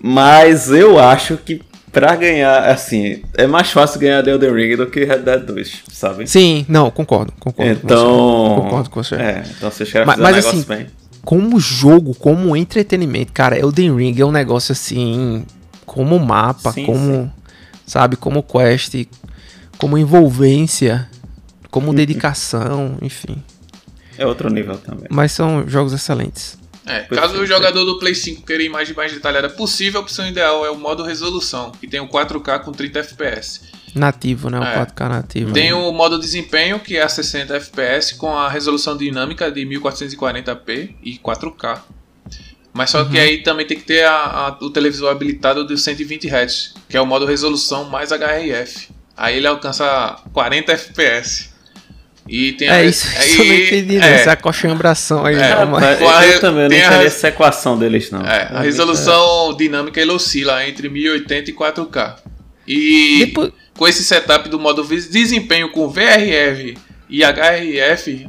mas 0.02 0.71
eu 0.71 0.99
acho 0.99 1.37
que 1.37 1.62
pra 1.93 2.14
ganhar, 2.17 2.69
assim, 2.69 3.23
é 3.37 3.47
mais 3.47 3.71
fácil 3.71 4.00
ganhar 4.00 4.23
The 4.23 4.31
Elden 4.31 4.52
Ring 4.52 4.76
do 4.76 4.87
que 4.87 5.05
Red 5.05 5.19
Dead 5.19 5.45
2, 5.45 5.83
sabe? 5.90 6.26
Sim, 6.26 6.64
não, 6.69 6.90
concordo, 6.90 7.33
concordo. 7.38 7.73
Então. 7.73 8.55
Com 8.57 8.62
concordo 8.62 8.90
com 8.90 9.02
você. 9.02 9.17
É, 9.17 9.45
então 9.57 9.71
vocês 9.71 9.90
querem 9.90 10.07
fazer 10.07 10.23
mas, 10.23 10.33
um 10.33 10.37
negócio 10.37 10.59
assim, 10.59 10.69
bem. 10.69 10.87
Como 11.25 11.61
jogo, 11.61 12.14
como 12.14 12.57
entretenimento, 12.57 13.33
cara, 13.33 13.59
Elden 13.59 13.95
Ring 13.95 14.19
é 14.19 14.25
um 14.25 14.33
negócio 14.33 14.73
assim. 14.73 15.45
Como 15.85 16.19
mapa, 16.19 16.73
sim, 16.73 16.87
como. 16.87 17.12
Sim. 17.12 17.31
Sabe, 17.87 18.17
como 18.17 18.40
quest, 18.40 18.95
como 19.76 19.99
envolvência, 19.99 21.09
como 21.73 21.88
uhum. 21.88 21.95
dedicação, 21.95 22.97
enfim. 23.02 23.43
É 24.21 24.27
outro 24.27 24.50
nível 24.50 24.77
também. 24.77 25.07
Mas 25.09 25.33
são 25.33 25.67
jogos 25.67 25.95
excelentes. 25.95 26.59
É, 26.85 27.00
caso 27.00 27.41
o 27.41 27.47
jogador 27.47 27.85
do 27.87 27.99
Play 27.99 28.15
5 28.15 28.45
queira 28.45 28.62
a 28.62 28.67
imagem 28.67 28.95
mais 28.95 29.11
detalhada 29.11 29.49
possível, 29.49 29.99
a 29.99 30.03
opção 30.03 30.29
ideal 30.29 30.67
é 30.67 30.71
o 30.71 30.77
modo 30.77 31.03
resolução, 31.03 31.73
que 31.73 31.87
tem 31.87 32.00
o 32.00 32.07
4K 32.07 32.61
com 32.61 32.71
30 32.71 32.99
FPS. 32.99 33.62
Nativo, 33.95 34.50
né? 34.50 34.61
O 34.61 34.62
é. 34.62 34.85
4K 34.85 35.09
nativo. 35.09 35.53
Tem 35.55 35.73
o 35.73 35.91
modo 35.91 36.19
desempenho, 36.19 36.79
que 36.79 36.99
é 36.99 37.03
a 37.03 37.09
60 37.09 37.57
FPS, 37.57 38.15
com 38.17 38.37
a 38.37 38.47
resolução 38.47 38.95
dinâmica 38.95 39.50
de 39.50 39.62
1440p 39.62 40.97
e 41.03 41.19
4K. 41.19 41.81
Mas 42.75 42.91
só 42.91 43.03
uhum. 43.03 43.09
que 43.09 43.19
aí 43.19 43.43
também 43.43 43.67
tem 43.67 43.79
que 43.79 43.85
ter 43.85 44.05
a, 44.05 44.12
a, 44.12 44.59
o 44.61 44.69
televisor 44.69 45.11
habilitado 45.11 45.67
de 45.67 45.79
120 45.79 46.29
Hz, 46.29 46.75
que 46.91 46.97
é 46.97 47.00
o 47.00 47.07
modo 47.07 47.25
resolução 47.25 47.89
mais 47.89 48.11
HRF. 48.11 48.91
Aí 49.17 49.39
ele 49.39 49.47
alcança 49.47 50.17
40 50.33 50.73
FPS. 50.73 51.50
E 52.29 52.53
tem 52.53 52.69
é 52.69 52.73
a, 52.73 52.85
isso, 52.85 53.07
aí, 53.17 53.27
isso 53.31 53.43
eu 53.43 53.47
não 53.47 53.55
entendi, 53.55 53.97
é, 53.97 54.15
essa 54.15 54.33
acochambração 54.33 55.25
aí. 55.25 55.37
É, 55.37 55.65
mas 55.65 56.35
eu 56.35 56.41
também 56.41 56.69
não 56.69 56.77
entendi 56.77 57.07
essa 57.07 57.29
equação 57.29 57.79
deles, 57.79 58.11
não. 58.11 58.21
É, 58.21 58.49
a 58.50 58.61
resolução 58.61 59.57
dinâmica 59.57 60.00
ele 60.00 60.12
oscila 60.12 60.67
entre 60.67 60.89
1080 60.89 61.50
e 61.50 61.55
4K. 61.55 62.17
E 62.67 63.27
Depois... 63.27 63.53
com 63.77 63.89
esse 63.89 64.05
setup 64.05 64.49
do 64.49 64.59
modo 64.59 64.85
desempenho 64.85 65.71
com 65.73 65.89
VRF 65.89 66.77
e 67.09 67.23
HRF, 67.25 68.29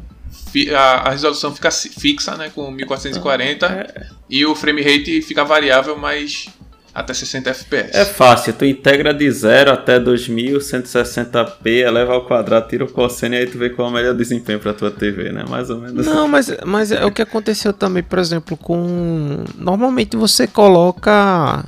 a, 0.75 1.09
a 1.09 1.11
resolução 1.11 1.53
fica 1.53 1.69
fixa, 1.71 2.35
né, 2.35 2.51
com 2.53 2.71
1440 2.71 3.65
é. 3.65 4.07
e 4.29 4.45
o 4.45 4.55
frame 4.55 4.81
rate 4.81 5.21
fica 5.21 5.45
variável, 5.45 5.97
mas 5.97 6.47
até 6.93 7.13
60 7.13 7.49
FPS. 7.49 7.97
É 7.97 8.05
fácil, 8.05 8.53
tu 8.53 8.65
integra 8.65 9.13
de 9.13 9.29
0 9.29 9.71
até 9.71 9.99
2160p, 9.99 11.67
eleva 11.67 12.13
ao 12.13 12.25
quadrado, 12.25 12.67
tira 12.67 12.83
o 12.83 12.91
cosseno 12.91 13.35
e 13.35 13.39
aí 13.39 13.47
tu 13.47 13.57
vê 13.57 13.69
qual 13.69 13.87
é 13.87 13.91
o 13.91 13.93
melhor 13.93 14.13
desempenho 14.13 14.59
pra 14.59 14.73
tua 14.73 14.91
TV, 14.91 15.31
né? 15.31 15.45
Mais 15.49 15.69
ou 15.69 15.79
menos. 15.79 16.05
Não, 16.05 16.27
mas, 16.27 16.51
mas 16.65 16.91
é 16.91 17.05
o 17.05 17.11
que 17.11 17.21
aconteceu 17.21 17.71
também, 17.71 18.03
por 18.03 18.19
exemplo, 18.19 18.57
com. 18.57 19.43
Normalmente 19.57 20.17
você 20.17 20.47
coloca. 20.47 21.63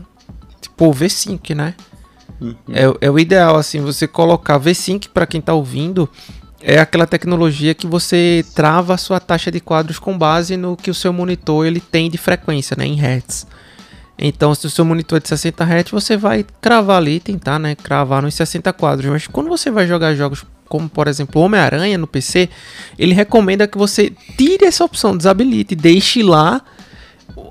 Tipo, 0.61 0.89
o 0.89 0.93
V5, 0.93 1.55
né? 1.55 1.73
Uhum. 2.41 2.55
É, 2.73 3.05
é 3.07 3.11
o 3.11 3.17
ideal, 3.17 3.55
assim, 3.55 3.79
você 3.79 4.07
colocar 4.07 4.59
V5 4.59 5.07
para 5.13 5.25
quem 5.25 5.39
tá 5.39 5.53
ouvindo. 5.53 6.09
É 6.65 6.79
aquela 6.79 7.05
tecnologia 7.05 7.73
que 7.73 7.85
você 7.85 8.43
trava 8.55 8.93
a 8.93 8.97
sua 8.97 9.19
taxa 9.19 9.51
de 9.51 9.59
quadros 9.59 9.99
com 9.99 10.17
base 10.17 10.55
no 10.55 10.77
que 10.77 10.89
o 10.89 10.93
seu 10.93 11.11
monitor 11.11 11.65
ele 11.65 11.81
tem 11.81 12.09
de 12.09 12.17
frequência, 12.17 12.75
né? 12.77 12.85
Em 12.85 12.95
Hertz. 12.95 13.45
Então, 14.17 14.53
se 14.53 14.65
o 14.67 14.69
seu 14.69 14.85
monitor 14.85 15.17
é 15.17 15.21
de 15.21 15.27
60 15.27 15.63
Hz, 15.63 15.91
você 15.91 16.15
vai 16.15 16.45
cravar 16.61 16.97
ali, 16.97 17.19
tentar, 17.19 17.57
né, 17.59 17.75
cravar 17.75 18.21
nos 18.21 18.35
60 18.35 18.71
quadros. 18.73 19.09
Mas 19.11 19.27
quando 19.27 19.49
você 19.49 19.71
vai 19.71 19.87
jogar 19.87 20.13
jogos 20.13 20.45
como, 20.69 20.89
por 20.89 21.07
exemplo, 21.07 21.41
Homem-Aranha 21.41 21.97
no 21.97 22.07
PC, 22.07 22.49
ele 22.97 23.13
recomenda 23.13 23.67
que 23.67 23.77
você 23.77 24.11
tire 24.37 24.65
essa 24.65 24.83
opção, 24.83 25.15
desabilite, 25.15 25.75
deixe 25.75 26.23
lá 26.23 26.61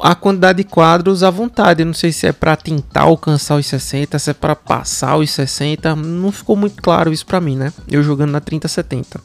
a 0.01 0.15
quantidade 0.15 0.59
de 0.59 0.65
quadros 0.65 1.23
à 1.23 1.31
vontade. 1.31 1.83
Eu 1.83 1.87
não 1.87 1.95
sei 1.95 2.11
se 2.11 2.27
é 2.27 2.33
para 2.33 2.57
tentar 2.57 3.03
alcançar 3.03 3.57
os 3.57 3.67
60, 3.67 4.19
se 4.19 4.31
é 4.31 4.35
para 4.35 4.57
passar 4.57 5.17
os 5.17 5.31
60. 5.31 5.95
Não 5.95 6.33
ficou 6.33 6.57
muito 6.57 6.83
claro 6.83 7.13
isso 7.13 7.25
para 7.25 7.41
mim, 7.41 7.57
né? 7.57 7.73
Eu 7.89 8.03
jogando 8.03 8.31
na 8.31 8.41
3070. 8.41 9.21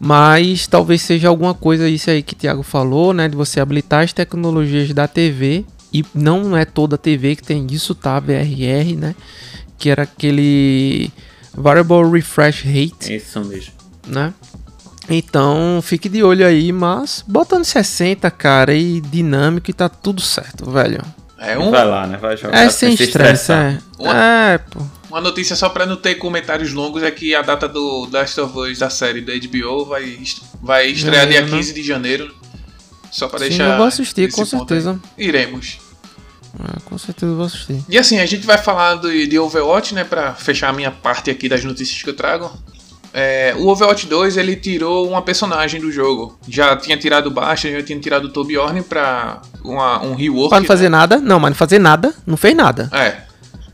Mas 0.00 0.66
talvez 0.66 1.02
seja 1.02 1.28
alguma 1.28 1.54
coisa 1.54 1.88
isso 1.88 2.10
aí 2.10 2.22
que 2.22 2.34
o 2.34 2.36
Thiago 2.36 2.62
falou, 2.62 3.12
né? 3.12 3.28
De 3.28 3.36
você 3.36 3.60
habilitar 3.60 4.02
as 4.04 4.12
tecnologias 4.12 4.92
da 4.92 5.06
TV 5.08 5.64
e 5.92 6.04
não 6.14 6.56
é 6.56 6.64
toda 6.64 6.96
a 6.96 6.98
TV 6.98 7.36
que 7.36 7.42
tem 7.42 7.66
isso, 7.70 7.94
tá? 7.94 8.18
VRR, 8.20 8.96
né? 8.96 9.14
Que 9.78 9.90
era 9.90 10.02
aquele 10.02 11.10
Variable 11.54 12.10
Refresh 12.10 12.62
Rate. 12.62 13.14
Isso 13.14 13.44
mesmo. 13.44 13.72
Né? 14.06 14.32
Então, 15.08 15.80
fique 15.82 16.08
de 16.08 16.22
olho 16.22 16.46
aí, 16.46 16.70
mas 16.70 17.24
botando 17.26 17.64
60, 17.64 18.30
cara, 18.30 18.74
e 18.74 19.00
dinâmico 19.00 19.70
e 19.70 19.74
tá 19.74 19.88
tudo 19.88 20.20
certo, 20.20 20.70
velho. 20.70 21.02
É 21.38 21.58
um... 21.58 21.70
Vai 21.70 21.86
lá, 21.86 22.06
né? 22.06 22.18
Vai 22.18 22.36
jogar. 22.36 22.58
É 22.58 22.68
sem 22.68 22.92
estresse, 22.94 23.52
é. 23.52 23.78
Uma... 23.98 24.14
É, 24.14 24.58
pô. 24.58 24.80
Uma 25.08 25.20
notícia 25.22 25.56
só 25.56 25.70
pra 25.70 25.86
não 25.86 25.96
ter 25.96 26.16
comentários 26.16 26.72
longos 26.74 27.02
é 27.02 27.10
que 27.10 27.34
a 27.34 27.40
data 27.40 27.66
do 27.66 28.06
Last 28.12 28.38
of 28.40 28.58
Us 28.58 28.78
da 28.78 28.90
série 28.90 29.22
da 29.22 29.32
HBO 29.32 29.86
vai, 29.86 30.18
vai 30.60 30.88
estrear 30.88 31.26
dia 31.26 31.46
15 31.46 31.72
de 31.72 31.82
janeiro. 31.82 32.34
Só 33.10 33.28
para 33.28 33.40
deixar. 33.40 33.70
Eu 33.70 33.76
vou 33.76 33.86
assistir, 33.86 34.30
com 34.32 34.44
certeza. 34.44 34.98
Iremos. 35.16 35.78
Ah, 36.58 36.78
com 36.84 36.96
certeza 36.98 37.34
vou 37.34 37.44
assistir. 37.44 37.82
E 37.88 37.98
assim, 37.98 38.18
a 38.18 38.26
gente 38.26 38.46
vai 38.46 38.58
falar 38.58 38.96
de, 38.96 39.26
de 39.26 39.38
Overwatch, 39.38 39.94
né? 39.94 40.04
Pra 40.04 40.34
fechar 40.34 40.68
a 40.68 40.72
minha 40.72 40.90
parte 40.90 41.30
aqui 41.30 41.48
das 41.48 41.64
notícias 41.64 42.02
que 42.02 42.10
eu 42.10 42.16
trago. 42.16 42.50
É, 43.12 43.54
o 43.56 43.66
Overwatch 43.68 44.06
2 44.06 44.36
ele 44.36 44.54
tirou 44.54 45.08
uma 45.08 45.22
personagem 45.22 45.80
do 45.80 45.90
jogo. 45.90 46.38
Já 46.48 46.76
tinha 46.76 46.96
tirado 46.96 47.28
o 47.28 47.30
Bastion, 47.30 47.70
já 47.70 47.82
tinha 47.82 47.98
tirado 47.98 48.26
o 48.26 48.28
Torbjorn 48.28 48.82
pra 48.82 49.40
uma, 49.64 50.02
um 50.02 50.14
rework. 50.14 50.50
Pra 50.50 50.60
não 50.60 50.66
fazer 50.66 50.84
né? 50.84 50.98
nada? 50.98 51.16
Não, 51.18 51.40
mas 51.40 51.50
não 51.50 51.56
fazer 51.56 51.78
nada, 51.78 52.14
não 52.26 52.36
fez 52.36 52.54
nada. 52.54 52.90
É. 52.92 53.28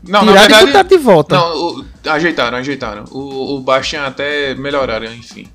Não, 0.07 0.19
Tiraram 0.19 0.25
na 0.25 0.41
verdade, 0.41 0.63
e 0.63 0.67
botaram 0.67 0.89
de 0.89 0.97
volta. 0.97 1.35
Não, 1.35 1.57
o, 1.57 1.85
ajeitaram, 2.05 2.57
ajeitaram. 2.57 3.05
O, 3.11 3.55
o 3.55 3.59
Bastion 3.59 4.01
até 4.01 4.53
melhoraram, 4.55 5.13
enfim. 5.13 5.47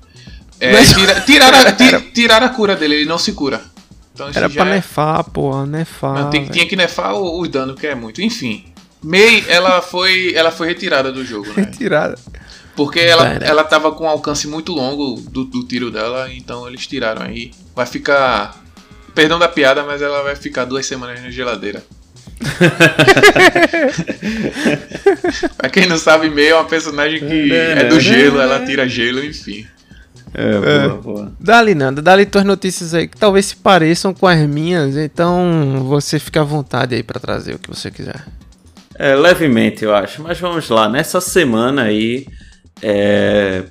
É, 0.59 0.73
mas... 0.73 0.93
tira, 0.93 1.21
tiraram, 1.21 1.57
tiraram 2.13 2.45
a 2.47 2.49
cura 2.49 2.75
dele, 2.75 2.95
ele 2.95 3.05
não 3.05 3.17
se 3.17 3.31
cura. 3.31 3.61
Então, 4.29 4.41
Era 4.41 4.49
pra 4.49 4.67
é... 4.67 4.75
nefar, 4.75 5.23
pô, 5.29 5.65
nefar. 5.65 6.23
Não, 6.23 6.29
tem, 6.29 6.45
tinha 6.45 6.65
que 6.65 6.75
nefar 6.75 7.15
os 7.15 7.49
danos, 7.49 7.79
que 7.79 7.87
é 7.87 7.95
muito. 7.95 8.21
Enfim. 8.21 8.65
Mei, 9.03 9.43
ela 9.47 9.81
foi, 9.81 10.33
ela 10.35 10.51
foi 10.51 10.67
retirada 10.67 11.11
do 11.11 11.25
jogo, 11.25 11.47
né? 11.47 11.63
Retirada. 11.63 12.17
Porque 12.75 12.99
ela, 12.99 13.27
ela 13.41 13.63
tava 13.63 13.91
com 13.91 14.05
um 14.05 14.07
alcance 14.07 14.47
muito 14.47 14.71
longo 14.71 15.19
do, 15.21 15.43
do 15.43 15.65
tiro 15.65 15.91
dela, 15.91 16.31
então 16.31 16.67
eles 16.67 16.85
tiraram 16.85 17.23
aí. 17.23 17.51
Vai 17.75 17.85
ficar 17.85 18.61
perdão 19.13 19.39
da 19.39 19.47
piada, 19.47 19.83
mas 19.83 20.01
ela 20.01 20.23
vai 20.23 20.35
ficar 20.35 20.65
duas 20.65 20.85
semanas 20.85 21.21
na 21.21 21.31
geladeira. 21.31 21.83
pra 25.57 25.69
quem 25.69 25.87
não 25.87 25.97
sabe, 25.97 26.29
meio 26.29 26.51
é 26.51 26.55
uma 26.55 26.65
personagem 26.65 27.19
que 27.19 27.51
é 27.53 27.85
do 27.85 27.99
gelo, 27.99 28.39
ela 28.39 28.65
tira 28.65 28.87
gelo, 28.87 29.23
enfim. 29.23 29.67
É, 30.33 30.51
boa, 30.51 30.67
é. 30.67 30.87
boa. 30.89 31.31
Dali, 31.39 31.75
Nanda, 31.75 32.01
dali 32.01 32.25
tuas 32.25 32.45
notícias 32.45 32.93
aí 32.93 33.07
que 33.07 33.17
talvez 33.17 33.47
se 33.47 33.55
pareçam 33.55 34.13
com 34.13 34.27
as 34.27 34.39
minhas, 34.47 34.95
então 34.95 35.85
você 35.87 36.19
fica 36.19 36.41
à 36.41 36.43
vontade 36.43 36.95
aí 36.95 37.03
para 37.03 37.19
trazer 37.19 37.55
o 37.55 37.59
que 37.59 37.69
você 37.69 37.91
quiser. 37.91 38.25
É, 38.95 39.15
levemente, 39.15 39.83
eu 39.83 39.95
acho. 39.95 40.21
Mas 40.21 40.39
vamos 40.39 40.69
lá, 40.69 40.87
nessa 40.87 41.19
semana 41.19 41.83
aí, 41.83 42.27
é, 42.81 43.63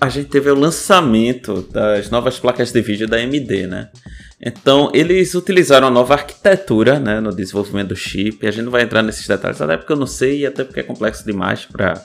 a 0.00 0.08
gente 0.08 0.28
teve 0.30 0.50
o 0.50 0.54
lançamento 0.54 1.62
das 1.70 2.08
novas 2.10 2.38
placas 2.38 2.72
de 2.72 2.80
vídeo 2.80 3.06
da 3.06 3.18
AMD, 3.18 3.66
né? 3.66 3.88
Então, 4.40 4.90
eles 4.94 5.34
utilizaram 5.34 5.88
a 5.88 5.90
nova 5.90 6.14
arquitetura 6.14 6.98
né, 6.98 7.20
no 7.20 7.34
desenvolvimento 7.34 7.88
do 7.88 7.96
chip. 7.96 8.46
A 8.46 8.50
gente 8.50 8.64
não 8.64 8.72
vai 8.72 8.82
entrar 8.82 9.02
nesses 9.02 9.28
detalhes, 9.28 9.60
até 9.60 9.76
porque 9.76 9.92
eu 9.92 9.98
não 9.98 10.06
sei 10.06 10.40
e 10.40 10.46
até 10.46 10.64
porque 10.64 10.80
é 10.80 10.82
complexo 10.82 11.26
demais 11.26 11.66
para 11.66 12.02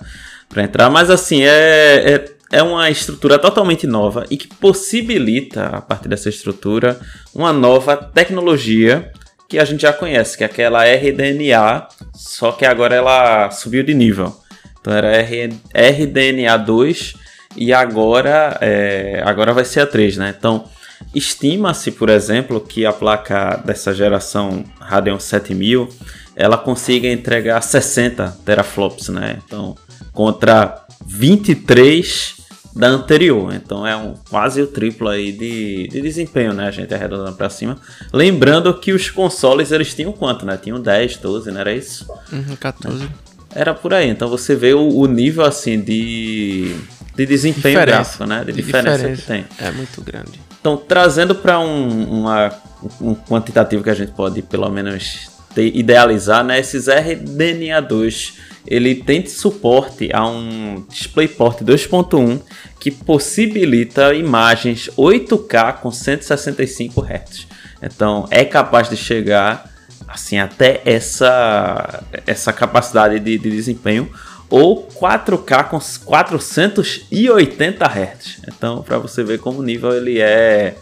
entrar. 0.61 0.89
Mas, 0.89 1.09
assim, 1.09 1.43
é, 1.43 2.11
é, 2.13 2.34
é 2.51 2.61
uma 2.61 2.89
estrutura 2.89 3.39
totalmente 3.39 3.87
nova 3.87 4.25
e 4.29 4.37
que 4.37 4.47
possibilita, 4.47 5.67
a 5.67 5.81
partir 5.81 6.07
dessa 6.07 6.29
estrutura, 6.29 6.99
uma 7.33 7.51
nova 7.51 7.97
tecnologia 7.97 9.11
que 9.47 9.59
a 9.59 9.65
gente 9.65 9.81
já 9.81 9.93
conhece, 9.93 10.37
que 10.37 10.43
é 10.43 10.47
aquela 10.47 10.83
RDNA, 10.83 11.87
só 12.13 12.51
que 12.51 12.65
agora 12.65 12.95
ela 12.95 13.51
subiu 13.51 13.83
de 13.83 13.93
nível. 13.93 14.35
Então, 14.79 14.93
era 14.93 15.21
RDNA 15.21 16.57
2 16.57 17.13
e 17.57 17.73
agora, 17.73 18.57
é, 18.61 19.21
agora 19.25 19.53
vai 19.53 19.65
ser 19.65 19.81
a 19.81 19.87
3, 19.87 20.17
né? 20.17 20.35
Então 20.37 20.65
Estima-se, 21.13 21.91
por 21.91 22.09
exemplo, 22.09 22.59
que 22.59 22.85
a 22.85 22.91
placa 22.91 23.61
dessa 23.63 23.93
geração 23.93 24.63
Radeon 24.79 25.19
7000 25.19 25.89
ela 26.35 26.57
consiga 26.57 27.07
entregar 27.07 27.61
60 27.61 28.39
teraflops, 28.43 29.07
né? 29.07 29.39
Então, 29.45 29.75
contra 30.11 30.84
23 31.05 32.35
da 32.75 32.87
anterior. 32.87 33.53
Então 33.53 33.87
é 33.87 33.95
um, 33.95 34.13
quase 34.29 34.61
o 34.61 34.67
triplo 34.67 35.07
aí 35.07 35.31
de, 35.31 35.87
de 35.87 36.01
desempenho, 36.01 36.53
né? 36.53 36.67
A 36.67 36.71
gente 36.71 36.93
arredondando 36.93 37.35
para 37.35 37.49
cima. 37.49 37.77
Lembrando 38.11 38.73
que 38.73 38.91
os 38.91 39.09
consoles 39.09 39.71
eles 39.71 39.93
tinham 39.93 40.11
quanto, 40.11 40.45
né? 40.45 40.57
Tinham 40.61 40.79
10, 40.81 41.17
12, 41.17 41.51
não 41.51 41.61
era 41.61 41.73
isso? 41.73 42.05
Uhum, 42.31 42.55
14. 42.57 43.07
Era 43.53 43.73
por 43.73 43.93
aí. 43.93 44.09
Então 44.09 44.27
você 44.27 44.55
vê 44.55 44.73
o, 44.73 44.89
o 44.89 45.07
nível 45.07 45.45
assim 45.45 45.79
de, 45.79 46.75
de 47.15 47.25
desempenho 47.25 47.79
diferença. 47.79 47.85
gráfico, 47.85 48.25
né? 48.25 48.43
De, 48.43 48.51
de 48.51 48.61
diferença, 48.61 48.97
diferença 48.97 49.21
que 49.21 49.27
tem. 49.27 49.45
É 49.57 49.71
muito 49.71 50.01
grande. 50.01 50.41
Então, 50.59 50.75
trazendo 50.75 51.33
para 51.33 51.59
um, 51.59 52.19
uma, 52.21 52.51
um 52.99 53.15
quantitativo 53.15 53.83
que 53.83 53.89
a 53.89 53.93
gente 53.93 54.11
pode 54.11 54.41
pelo 54.41 54.69
menos 54.69 55.34
idealizar, 55.61 56.43
né? 56.43 56.59
Esses 56.59 56.87
RDNA2 56.87 58.33
ele 58.67 58.95
tem 58.95 59.25
suporte 59.27 60.09
a 60.11 60.25
um 60.27 60.83
DisplayPort 60.89 61.61
2.1 61.61 62.41
que 62.79 62.89
possibilita 62.89 64.13
imagens 64.13 64.89
8K 64.97 65.73
com 65.73 65.91
165 65.91 67.01
Hz. 67.01 67.47
Então 67.81 68.27
é 68.31 68.43
capaz 68.43 68.89
de 68.89 68.97
chegar 68.97 69.69
assim 70.07 70.37
até 70.37 70.81
essa 70.85 72.03
essa 72.25 72.51
capacidade 72.51 73.19
de, 73.19 73.37
de 73.37 73.51
desempenho 73.51 74.09
ou 74.49 74.87
4K 74.87 75.69
com 75.69 75.79
480 76.05 77.85
Hz. 77.85 78.41
Então, 78.47 78.81
para 78.83 78.97
você 78.97 79.23
ver 79.23 79.39
como 79.39 79.59
o 79.59 79.63
nível 79.63 79.93
ele 79.93 80.19
é, 80.19 80.75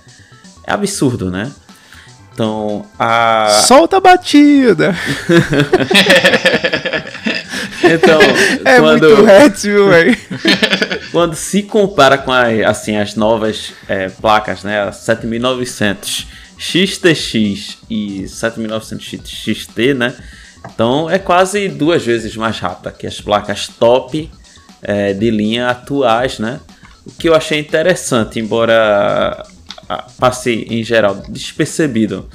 é 0.65 0.73
absurdo, 0.73 1.31
né? 1.31 1.51
Então, 2.33 2.83
a 2.97 3.61
solta 3.67 3.97
a 3.97 3.99
batida. 3.99 4.95
então, 7.83 8.19
é 8.65 8.79
quando 8.79 9.23
muito 9.23 9.61
viu, 9.61 9.89
véio? 9.89 10.17
quando 11.13 11.35
se 11.35 11.61
compara 11.61 12.17
com 12.17 12.31
a, 12.31 12.47
assim 12.67 12.97
as 12.97 13.15
novas 13.15 13.73
é, 13.87 14.09
placas, 14.09 14.63
né, 14.63 14.81
a 14.81 14.91
7900 14.91 16.25
XTX 16.57 17.77
e 17.87 18.27
7900 18.27 19.27
XT, 19.27 19.93
né? 19.93 20.15
Então 20.73 21.07
é 21.07 21.19
quase 21.19 21.67
duas 21.67 22.03
vezes 22.03 22.35
mais 22.35 22.57
rápida 22.57 22.91
que 22.91 23.05
as 23.05 23.21
placas 23.21 23.67
top 23.67 24.31
é, 24.81 25.13
de 25.13 25.29
linha 25.29 25.69
atuais, 25.69 26.39
né? 26.39 26.59
O 27.05 27.11
que 27.11 27.29
eu 27.29 27.35
achei 27.35 27.59
interessante, 27.59 28.39
embora 28.39 29.45
passe 30.19 30.65
em 30.69 30.83
geral 30.83 31.15
despercebido, 31.29 32.27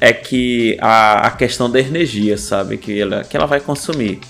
é 0.00 0.12
que 0.12 0.76
a, 0.80 1.26
a 1.26 1.30
questão 1.30 1.70
da 1.70 1.80
energia, 1.80 2.36
sabe, 2.38 2.76
que 2.76 3.00
ela, 3.00 3.24
que 3.24 3.36
ela 3.36 3.46
vai 3.46 3.60
consumir. 3.60 4.20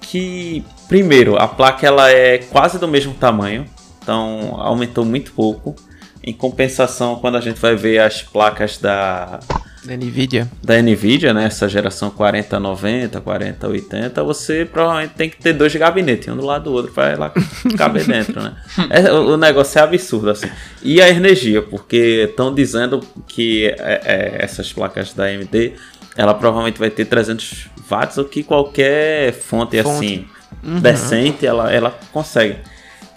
Que 0.00 0.64
primeiro 0.88 1.36
a 1.36 1.48
placa 1.48 1.86
ela 1.86 2.10
é 2.10 2.38
quase 2.38 2.78
do 2.78 2.86
mesmo 2.86 3.14
tamanho, 3.14 3.66
então 4.02 4.60
aumentou 4.60 5.04
muito 5.04 5.32
pouco. 5.32 5.74
Em 6.22 6.32
compensação, 6.32 7.16
quando 7.16 7.36
a 7.36 7.40
gente 7.40 7.60
vai 7.60 7.76
ver 7.76 8.00
as 8.00 8.22
placas 8.22 8.78
da 8.78 9.40
da 9.86 9.96
Nvidia. 9.96 10.48
Da 10.62 10.80
Nvidia, 10.80 11.32
né? 11.32 11.44
Essa 11.46 11.68
geração 11.68 12.10
4090, 12.10 13.20
4080, 13.20 14.24
você 14.24 14.64
provavelmente 14.64 15.14
tem 15.14 15.30
que 15.30 15.36
ter 15.36 15.52
dois 15.52 15.74
gabinetes, 15.74 16.28
um 16.28 16.36
do 16.36 16.44
lado 16.44 16.64
do 16.64 16.72
outro, 16.72 16.92
para 16.92 17.18
lá 17.18 17.32
caber 17.76 18.04
dentro, 18.04 18.42
né? 18.42 18.54
É, 18.90 19.12
o 19.12 19.36
negócio 19.36 19.78
é 19.78 19.82
absurdo, 19.82 20.30
assim. 20.30 20.48
E 20.82 21.00
a 21.00 21.08
energia, 21.08 21.62
porque 21.62 22.26
estão 22.28 22.54
dizendo 22.54 23.00
que 23.26 23.66
é, 23.78 24.00
é, 24.04 24.36
essas 24.40 24.72
placas 24.72 25.12
da 25.12 25.24
AMD, 25.24 25.74
ela 26.16 26.34
provavelmente 26.34 26.78
vai 26.78 26.90
ter 26.90 27.04
300 27.04 27.68
watts, 27.88 28.18
o 28.18 28.24
que 28.24 28.42
qualquer 28.42 29.32
fonte, 29.32 29.80
fonte. 29.82 29.96
assim, 29.96 30.26
uhum. 30.64 30.80
decente, 30.80 31.46
ela, 31.46 31.72
ela 31.72 31.98
consegue. 32.12 32.56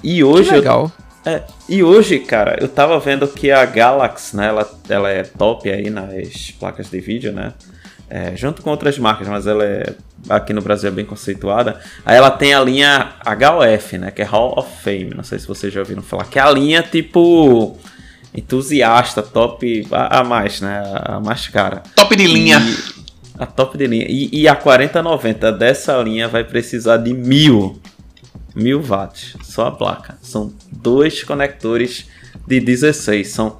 E 0.03 0.23
hoje. 0.23 0.49
Que 0.49 0.55
legal. 0.55 0.91
Eu, 0.95 1.08
é, 1.29 1.43
e 1.67 1.83
hoje, 1.83 2.19
cara, 2.19 2.57
eu 2.59 2.67
tava 2.67 2.99
vendo 2.99 3.27
que 3.27 3.51
a 3.51 3.63
Galaxy, 3.65 4.35
né, 4.35 4.47
ela, 4.47 4.79
ela 4.89 5.09
é 5.09 5.23
top 5.23 5.69
aí 5.69 5.89
nas 5.89 6.51
placas 6.59 6.89
de 6.89 6.99
vídeo, 6.99 7.31
né? 7.31 7.53
É, 8.09 8.35
junto 8.35 8.63
com 8.63 8.71
outras 8.71 8.97
marcas, 8.97 9.27
mas 9.27 9.45
ela 9.45 9.63
é 9.63 9.93
aqui 10.27 10.51
no 10.51 10.61
Brasil 10.61 10.89
é 10.89 10.91
bem 10.91 11.05
conceituada. 11.05 11.79
Aí 12.03 12.17
ela 12.17 12.31
tem 12.31 12.55
a 12.55 12.61
linha 12.61 13.13
HOF, 13.23 13.97
né, 13.99 14.09
que 14.09 14.23
é 14.23 14.25
Hall 14.25 14.57
of 14.57 14.67
Fame. 14.83 15.13
Não 15.15 15.23
sei 15.23 15.37
se 15.37 15.47
vocês 15.47 15.71
já 15.71 15.79
ouviram 15.79 16.01
falar, 16.01 16.25
que 16.25 16.39
é 16.39 16.41
a 16.41 16.49
linha 16.49 16.81
tipo 16.81 17.77
entusiasta, 18.33 19.21
top 19.21 19.87
a, 19.91 20.19
a 20.19 20.23
mais, 20.23 20.59
né, 20.59 20.81
a 21.03 21.19
mais 21.19 21.47
cara. 21.47 21.83
Top 21.95 22.15
de 22.15 22.25
linha. 22.25 22.59
E, 22.59 22.99
a 23.37 23.45
top 23.45 23.77
de 23.77 23.85
linha. 23.85 24.05
E, 24.09 24.29
e 24.33 24.47
a 24.47 24.55
4090 24.55 25.51
dessa 25.51 25.95
linha 26.01 26.27
vai 26.27 26.43
precisar 26.43 26.97
de 26.97 27.13
mil 27.13 27.79
1000 28.55 28.81
watts, 28.81 29.35
só 29.43 29.67
a 29.67 29.71
placa. 29.71 30.17
São 30.21 30.53
dois 30.71 31.23
conectores 31.23 32.07
de 32.47 32.59
16, 32.59 33.27
são 33.27 33.57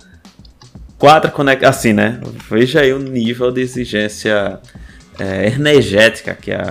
quatro 0.97 1.32
conectores, 1.32 1.78
assim, 1.78 1.93
né? 1.93 2.19
Veja 2.49 2.82
aí 2.82 2.93
o 2.93 2.99
nível 2.99 3.52
de 3.52 3.62
exigência 3.62 4.60
é, 5.19 5.47
energética 5.47 6.34
que 6.34 6.52
a, 6.52 6.63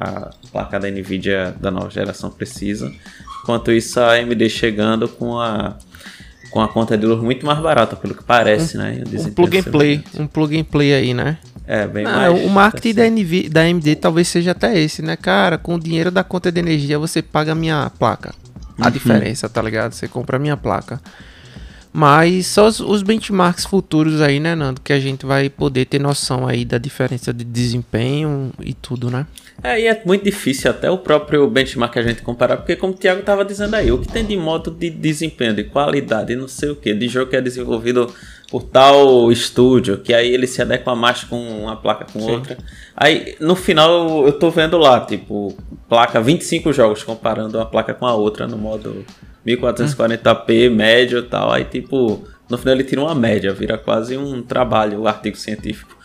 a, 0.00 0.30
placa 0.50 0.80
da 0.80 0.90
Nvidia 0.90 1.54
da 1.60 1.70
nova 1.70 1.90
geração 1.90 2.30
precisa. 2.30 2.92
Enquanto 3.42 3.70
isso, 3.72 4.00
a 4.00 4.14
AMD 4.14 4.48
chegando 4.48 5.08
com 5.08 5.38
a 5.38 5.76
com 6.50 6.60
a 6.60 6.66
conta 6.66 6.98
de 6.98 7.06
luz 7.06 7.22
muito 7.22 7.46
mais 7.46 7.60
barata, 7.60 7.94
pelo 7.94 8.12
que 8.12 8.24
parece, 8.24 8.76
um, 8.76 8.80
né? 8.80 9.04
Um 9.12 9.30
plug 9.30 9.56
and 9.56 9.62
play, 9.62 10.04
um 10.18 10.26
plug 10.26 10.58
and 10.58 10.64
play 10.64 10.92
aí, 10.92 11.14
né? 11.14 11.38
É, 11.66 11.86
bem 11.86 12.04
Não, 12.04 12.12
mais. 12.12 12.44
O 12.44 12.48
marketing 12.48 12.94
da, 12.94 13.06
NV, 13.06 13.48
da 13.48 13.60
AMD 13.62 13.96
talvez 13.96 14.28
seja 14.28 14.52
até 14.52 14.78
esse, 14.78 15.02
né, 15.02 15.16
cara? 15.16 15.56
Com 15.56 15.76
o 15.76 15.80
dinheiro 15.80 16.10
da 16.10 16.24
conta 16.24 16.50
de 16.50 16.58
energia 16.58 16.98
você 16.98 17.22
paga 17.22 17.52
a 17.52 17.54
minha 17.54 17.90
placa. 17.98 18.34
A 18.78 18.86
uhum. 18.86 18.90
diferença, 18.90 19.48
tá 19.48 19.60
ligado? 19.60 19.92
Você 19.92 20.08
compra 20.08 20.36
a 20.36 20.40
minha 20.40 20.56
placa. 20.56 21.00
Mas 21.92 22.46
só 22.46 22.68
os, 22.68 22.78
os, 22.78 23.02
benchmarks 23.02 23.64
futuros 23.64 24.20
aí, 24.20 24.38
né, 24.38 24.54
Nando? 24.54 24.80
Que 24.80 24.92
a 24.92 25.00
gente 25.00 25.26
vai 25.26 25.50
poder 25.50 25.86
ter 25.86 25.98
noção 25.98 26.46
aí 26.46 26.64
da 26.64 26.78
diferença 26.78 27.32
de 27.32 27.44
desempenho 27.44 28.52
e 28.60 28.72
tudo, 28.72 29.10
né? 29.10 29.26
É, 29.62 29.80
e 29.80 29.86
é 29.86 30.02
muito 30.06 30.24
difícil 30.24 30.70
até 30.70 30.88
o 30.88 30.98
próprio 30.98 31.48
benchmark 31.50 31.96
a 31.96 32.02
gente 32.02 32.22
comparar, 32.22 32.58
porque 32.58 32.76
como 32.76 32.94
o 32.94 32.96
Thiago 32.96 33.20
estava 33.20 33.44
dizendo 33.44 33.74
aí, 33.74 33.90
o 33.90 33.98
que 33.98 34.08
tem 34.08 34.24
de 34.24 34.36
modo 34.36 34.70
de 34.70 34.88
desempenho, 34.88 35.52
de 35.52 35.64
qualidade, 35.64 36.34
não 36.36 36.48
sei 36.48 36.70
o 36.70 36.76
que, 36.76 36.94
de 36.94 37.08
jogo 37.08 37.30
que 37.30 37.36
é 37.36 37.40
desenvolvido 37.40 38.12
por 38.50 38.64
tal 38.64 39.30
estúdio, 39.30 39.98
que 39.98 40.12
aí 40.12 40.34
ele 40.34 40.46
se 40.46 40.60
adequa 40.60 40.96
mais 40.96 41.22
com 41.22 41.40
uma 41.62 41.76
placa 41.76 42.04
com 42.12 42.20
Sim. 42.20 42.32
outra. 42.32 42.58
Aí 42.96 43.36
no 43.38 43.54
final 43.54 44.26
eu 44.26 44.32
tô 44.32 44.50
vendo 44.50 44.76
lá, 44.76 45.00
tipo, 45.00 45.56
placa 45.88 46.20
25 46.20 46.72
jogos 46.72 47.04
comparando 47.04 47.58
uma 47.58 47.66
placa 47.66 47.94
com 47.94 48.06
a 48.06 48.14
outra 48.14 48.48
no 48.48 48.58
modo 48.58 49.04
1440p, 49.46 50.68
hum. 50.68 50.74
médio 50.74 51.20
e 51.20 51.22
tal. 51.22 51.52
Aí 51.52 51.64
tipo, 51.64 52.24
no 52.48 52.58
final 52.58 52.74
ele 52.74 52.84
tira 52.84 53.00
uma 53.00 53.14
média, 53.14 53.54
vira 53.54 53.78
quase 53.78 54.16
um 54.16 54.42
trabalho, 54.42 55.00
um 55.00 55.06
artigo 55.06 55.36
científico. 55.36 55.96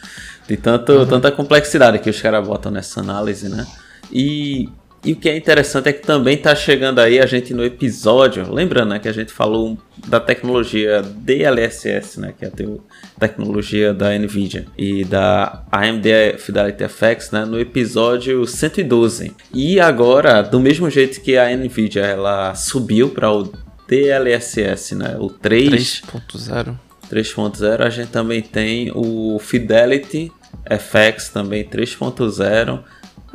De 0.48 0.56
tanto, 0.56 0.92
uhum. 0.92 1.08
tanta 1.08 1.32
complexidade 1.32 1.98
que 1.98 2.10
os 2.12 2.22
caras 2.22 2.46
botam 2.46 2.72
nessa 2.72 3.00
análise, 3.00 3.50
né? 3.50 3.66
E 4.12 4.70
E 5.06 5.14
o 5.14 5.16
que 5.16 5.30
é 5.30 5.38
interessante 5.38 5.88
é 5.88 5.94
que 5.94 6.02
também 6.02 6.34
está 6.34 6.56
chegando 6.56 6.98
aí 6.98 7.20
a 7.20 7.28
gente 7.28 7.54
no 7.54 7.64
episódio, 7.64 8.52
lembrando 8.52 8.90
né, 8.90 8.98
que 8.98 9.08
a 9.08 9.12
gente 9.12 9.32
falou 9.32 9.78
da 10.08 10.20
tecnologia 10.20 11.04
DLSS, 11.04 12.20
né, 12.20 12.34
que 12.36 12.44
é 12.44 12.48
a 12.48 13.20
tecnologia 13.20 13.94
da 13.94 14.18
Nvidia 14.18 14.66
e 14.76 15.06
da 15.06 15.64
AMD 15.72 16.40
Fidelity 16.40 16.88
FX, 16.88 17.30
né, 17.30 17.46
no 17.46 17.60
episódio 17.60 18.48
112. 18.48 19.32
E 19.54 19.80
agora, 19.80 20.42
do 20.42 20.60
mesmo 20.60 20.90
jeito 20.90 21.22
que 21.22 21.38
a 21.38 21.56
Nvidia 21.56 22.02
ela 22.02 22.56
subiu 22.56 23.10
para 23.10 23.32
o 23.32 23.54
DLSS, 23.88 24.96
né, 24.96 25.18
o 25.20 25.30
3.0. 25.30 26.76
3.0, 27.12 27.82
a 27.82 27.90
gente 27.92 28.10
também 28.10 28.42
tem 28.42 28.92
o 28.96 29.38
Fidelity 29.40 30.32
FX 30.68 31.30
também 31.30 31.64
3.0 31.64 32.84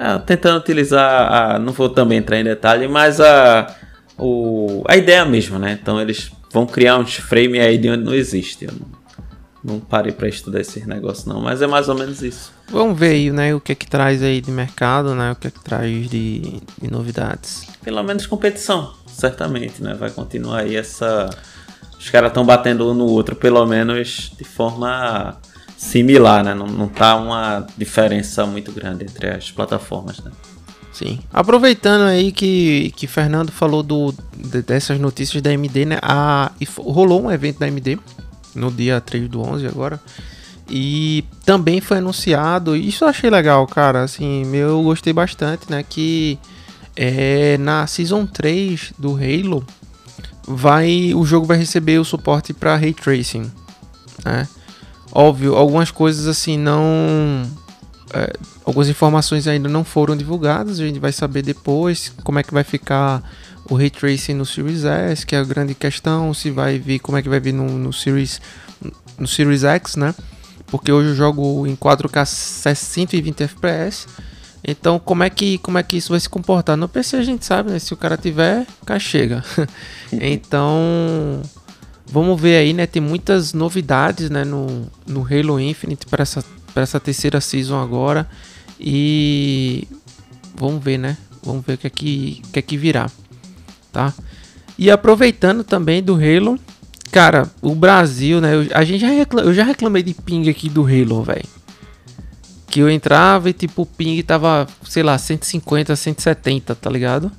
é, 0.00 0.18
tentando 0.20 0.58
utilizar, 0.58 1.30
a, 1.30 1.58
não 1.58 1.74
vou 1.74 1.90
também 1.90 2.16
entrar 2.16 2.40
em 2.40 2.44
detalhe, 2.44 2.88
mas 2.88 3.20
a, 3.20 3.76
o, 4.16 4.82
a 4.88 4.96
ideia 4.96 5.26
mesmo, 5.26 5.58
né? 5.58 5.78
Então 5.80 6.00
eles 6.00 6.32
vão 6.50 6.66
criar 6.66 6.96
uns 6.96 7.16
frame 7.16 7.60
aí 7.60 7.76
de 7.76 7.90
onde 7.90 8.04
não 8.04 8.14
existe. 8.14 8.64
Eu 8.64 8.72
não, 8.72 9.74
não 9.74 9.78
parei 9.78 10.10
para 10.10 10.26
estudar 10.26 10.58
esse 10.62 10.88
negócio 10.88 11.28
não, 11.28 11.42
mas 11.42 11.60
é 11.60 11.66
mais 11.66 11.90
ou 11.90 11.94
menos 11.94 12.22
isso. 12.22 12.50
Vamos 12.70 12.98
ver 12.98 13.10
aí, 13.10 13.30
né, 13.30 13.54
o 13.54 13.60
que 13.60 13.72
é 13.72 13.74
que 13.74 13.86
traz 13.86 14.22
aí 14.22 14.40
de 14.40 14.50
mercado, 14.50 15.14
né, 15.14 15.32
o 15.32 15.36
que 15.36 15.48
é 15.48 15.50
que 15.50 15.62
traz 15.62 16.08
de, 16.08 16.62
de 16.80 16.90
novidades. 16.90 17.66
Pelo 17.82 18.02
menos 18.02 18.26
competição, 18.26 18.94
certamente, 19.06 19.82
né, 19.82 19.92
vai 19.92 20.08
continuar 20.10 20.60
aí 20.60 20.76
essa... 20.76 21.28
Os 21.98 22.08
caras 22.08 22.30
estão 22.30 22.46
batendo 22.46 22.90
um 22.90 22.94
no 22.94 23.04
outro, 23.04 23.36
pelo 23.36 23.66
menos 23.66 24.32
de 24.38 24.44
forma 24.44 25.38
similar, 25.80 26.44
né? 26.44 26.52
Não, 26.52 26.66
não 26.66 26.88
tá 26.88 27.16
uma 27.16 27.66
diferença 27.74 28.44
muito 28.44 28.70
grande 28.70 29.04
entre 29.04 29.30
as 29.30 29.50
plataformas, 29.50 30.20
né? 30.20 30.30
Sim. 30.92 31.20
Aproveitando 31.32 32.02
aí 32.02 32.30
que, 32.32 32.92
que 32.94 33.06
Fernando 33.06 33.50
falou 33.50 33.82
do, 33.82 34.14
dessas 34.66 35.00
notícias 35.00 35.42
da 35.42 35.48
AMD, 35.48 35.86
né? 35.86 35.98
A, 36.02 36.52
rolou 36.76 37.22
um 37.22 37.32
evento 37.32 37.60
da 37.60 37.66
AMD 37.66 37.98
no 38.54 38.70
dia 38.70 39.00
3 39.00 39.26
do 39.26 39.40
11 39.40 39.66
agora. 39.66 39.98
E 40.68 41.24
também 41.46 41.80
foi 41.80 41.96
anunciado, 41.96 42.76
isso 42.76 43.02
eu 43.04 43.08
achei 43.08 43.30
legal, 43.30 43.66
cara, 43.66 44.04
assim, 44.04 44.54
eu 44.54 44.80
gostei 44.84 45.12
bastante, 45.12 45.68
né, 45.68 45.82
que 45.82 46.38
é, 46.94 47.58
na 47.58 47.88
Season 47.88 48.24
3 48.24 48.92
do 48.96 49.16
Halo, 49.16 49.66
vai, 50.46 51.12
o 51.12 51.26
jogo 51.26 51.44
vai 51.44 51.58
receber 51.58 51.98
o 51.98 52.04
suporte 52.04 52.52
para 52.52 52.76
Ray 52.76 52.94
Tracing, 52.94 53.50
né, 54.24 54.46
Óbvio, 55.12 55.56
algumas 55.56 55.90
coisas 55.90 56.26
assim 56.26 56.56
não. 56.56 56.82
É, 58.12 58.32
algumas 58.64 58.88
informações 58.88 59.46
ainda 59.46 59.68
não 59.68 59.84
foram 59.84 60.16
divulgadas, 60.16 60.80
a 60.80 60.86
gente 60.86 60.98
vai 60.98 61.12
saber 61.12 61.42
depois 61.42 62.12
como 62.24 62.38
é 62.38 62.42
que 62.42 62.52
vai 62.52 62.64
ficar 62.64 63.22
o 63.68 63.76
Ray 63.76 63.88
Tracing 63.88 64.34
no 64.34 64.44
Series 64.44 64.84
S, 64.84 65.24
que 65.24 65.36
é 65.36 65.38
a 65.38 65.44
grande 65.44 65.74
questão, 65.74 66.34
se 66.34 66.50
vai 66.50 66.78
vir, 66.78 66.98
como 66.98 67.16
é 67.16 67.22
que 67.22 67.28
vai 67.28 67.38
vir 67.38 67.52
no, 67.52 67.66
no 67.66 67.92
Series 67.92 68.40
no 69.18 69.28
Series 69.28 69.62
X, 69.62 69.96
né? 69.96 70.14
Porque 70.66 70.90
hoje 70.90 71.10
eu 71.10 71.14
jogo 71.14 71.66
em 71.66 71.76
4K 71.76 72.24
120 72.24 73.42
FPS. 73.42 74.06
Então, 74.62 74.98
como 74.98 75.22
é 75.22 75.30
que 75.30 75.58
como 75.58 75.78
é 75.78 75.82
que 75.82 75.96
isso 75.96 76.10
vai 76.10 76.20
se 76.20 76.28
comportar? 76.28 76.76
No 76.76 76.88
PC 76.88 77.16
a 77.16 77.22
gente 77.22 77.44
sabe, 77.44 77.70
né? 77.70 77.78
Se 77.78 77.92
o 77.94 77.96
cara 77.96 78.16
tiver, 78.16 78.66
cá 78.84 78.98
chega. 78.98 79.44
então, 80.12 81.42
Vamos 82.12 82.40
ver 82.40 82.56
aí, 82.56 82.72
né? 82.72 82.86
Tem 82.86 83.00
muitas 83.00 83.52
novidades, 83.52 84.30
né? 84.30 84.44
No, 84.44 84.90
no 85.06 85.24
Halo 85.24 85.60
Infinite 85.60 86.06
para 86.06 86.22
essa, 86.22 86.44
essa 86.74 86.98
terceira 86.98 87.40
season 87.40 87.80
agora. 87.80 88.28
E 88.78 89.86
vamos 90.56 90.82
ver, 90.82 90.98
né? 90.98 91.16
Vamos 91.42 91.64
ver 91.64 91.74
o 91.74 91.78
que 91.78 91.86
é 91.86 91.90
que, 91.90 92.42
que, 92.52 92.58
é 92.58 92.62
que 92.62 92.76
virá, 92.76 93.08
tá? 93.92 94.12
E 94.76 94.90
aproveitando 94.90 95.62
também 95.62 96.02
do 96.02 96.14
Halo, 96.14 96.58
cara, 97.12 97.48
o 97.62 97.74
Brasil, 97.74 98.40
né? 98.40 98.54
Eu, 98.54 98.66
a 98.74 98.84
gente 98.84 99.00
já 99.00 99.08
eu 99.42 99.54
já 99.54 99.62
reclamei 99.62 100.02
de 100.02 100.14
ping 100.14 100.48
aqui 100.48 100.68
do 100.68 100.82
Halo, 100.82 101.22
velho. 101.22 101.48
Que 102.66 102.80
eu 102.80 102.90
entrava 102.90 103.50
e 103.50 103.52
tipo 103.52 103.82
o 103.82 103.86
ping 103.86 104.20
tava, 104.22 104.66
sei 104.84 105.02
lá, 105.02 105.16
150, 105.16 105.94
170, 105.94 106.74
tá 106.74 106.90
ligado? 106.90 107.30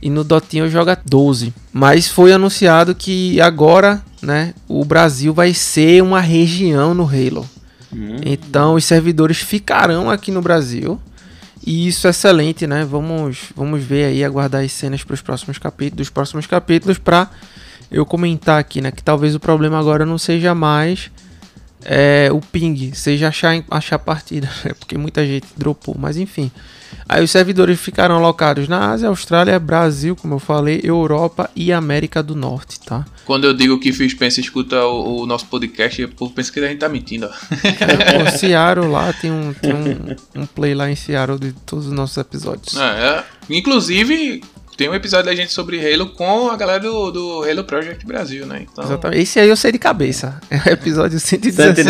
E 0.00 0.10
no 0.10 0.24
Dotinho 0.24 0.68
joga 0.68 0.98
12. 1.04 1.52
Mas 1.72 2.08
foi 2.08 2.32
anunciado 2.32 2.94
que 2.94 3.40
agora, 3.40 4.02
né, 4.22 4.54
o 4.68 4.84
Brasil 4.84 5.32
vai 5.32 5.54
ser 5.54 6.02
uma 6.02 6.20
região 6.20 6.94
no 6.94 7.04
Halo. 7.04 7.48
Hum. 7.92 8.16
Então 8.24 8.74
os 8.74 8.84
servidores 8.84 9.38
ficarão 9.38 10.10
aqui 10.10 10.30
no 10.30 10.42
Brasil. 10.42 11.00
E 11.66 11.88
isso 11.88 12.06
é 12.06 12.10
excelente, 12.10 12.66
né? 12.66 12.84
Vamos, 12.84 13.52
vamos 13.56 13.82
ver 13.82 14.04
aí, 14.04 14.22
aguardar 14.22 14.62
as 14.62 14.72
cenas 14.72 15.02
para 15.02 15.14
os 15.14 15.22
próximos 15.22 15.56
capítulos, 15.56 15.96
dos 15.96 16.10
próximos 16.10 16.46
capítulos 16.46 16.98
para 16.98 17.30
eu 17.90 18.04
comentar 18.04 18.60
aqui, 18.60 18.82
né? 18.82 18.90
Que 18.90 19.02
talvez 19.02 19.34
o 19.34 19.40
problema 19.40 19.78
agora 19.78 20.04
não 20.04 20.18
seja 20.18 20.54
mais 20.54 21.10
é, 21.84 22.30
o 22.32 22.40
ping, 22.40 22.92
seja 22.94 23.28
achar, 23.28 23.62
achar 23.70 23.98
partida, 23.98 24.48
né? 24.64 24.72
Porque 24.78 24.96
muita 24.96 25.24
gente 25.26 25.46
dropou, 25.56 25.96
mas 25.98 26.16
enfim. 26.16 26.50
Aí 27.08 27.22
os 27.22 27.30
servidores 27.30 27.78
ficaram 27.78 28.14
alocados 28.14 28.66
na 28.66 28.92
Ásia, 28.92 29.08
Austrália, 29.08 29.58
Brasil, 29.58 30.16
como 30.16 30.34
eu 30.34 30.38
falei, 30.38 30.80
Europa 30.82 31.50
e 31.54 31.72
América 31.72 32.22
do 32.22 32.34
Norte, 32.34 32.80
tá? 32.80 33.04
Quando 33.26 33.44
eu 33.44 33.52
digo 33.52 33.78
que 33.78 33.92
Phil 33.92 34.08
Spencer 34.08 34.42
escuta 34.42 34.84
o, 34.86 35.22
o, 35.22 35.26
nosso 35.26 35.46
podcast, 35.46 36.02
o 36.02 36.08
povo 36.08 36.32
pensa 36.32 36.50
que 36.50 36.60
a 36.60 36.68
gente 36.68 36.78
tá 36.78 36.88
mentindo, 36.88 37.26
ó. 37.26 37.56
É, 37.62 38.24
pô, 38.24 38.38
Seattle 38.38 38.88
lá, 38.88 39.12
tem, 39.12 39.30
um, 39.30 39.52
tem 39.52 39.74
um, 39.74 40.42
um, 40.42 40.46
play 40.46 40.74
lá 40.74 40.90
em 40.90 40.96
Seattle 40.96 41.38
de 41.38 41.52
todos 41.66 41.86
os 41.86 41.92
nossos 41.92 42.16
episódios. 42.16 42.76
É, 42.76 42.82
é. 42.82 43.24
Inclusive, 43.50 44.42
tem 44.76 44.88
um 44.88 44.94
episódio 44.94 45.26
da 45.26 45.34
gente 45.34 45.52
sobre 45.52 45.78
Halo 45.78 46.08
com 46.08 46.50
a 46.50 46.56
galera 46.56 46.80
do, 46.80 47.10
do 47.10 47.44
Halo 47.44 47.64
Project 47.64 48.04
Brasil, 48.04 48.44
né? 48.46 48.66
Então... 48.70 48.84
Exatamente. 48.84 49.22
Esse 49.22 49.38
aí 49.38 49.48
eu 49.48 49.56
sei 49.56 49.72
de 49.72 49.78
cabeça. 49.78 50.40
É 50.50 50.70
o 50.70 50.72
episódio 50.72 51.20
117. 51.20 51.80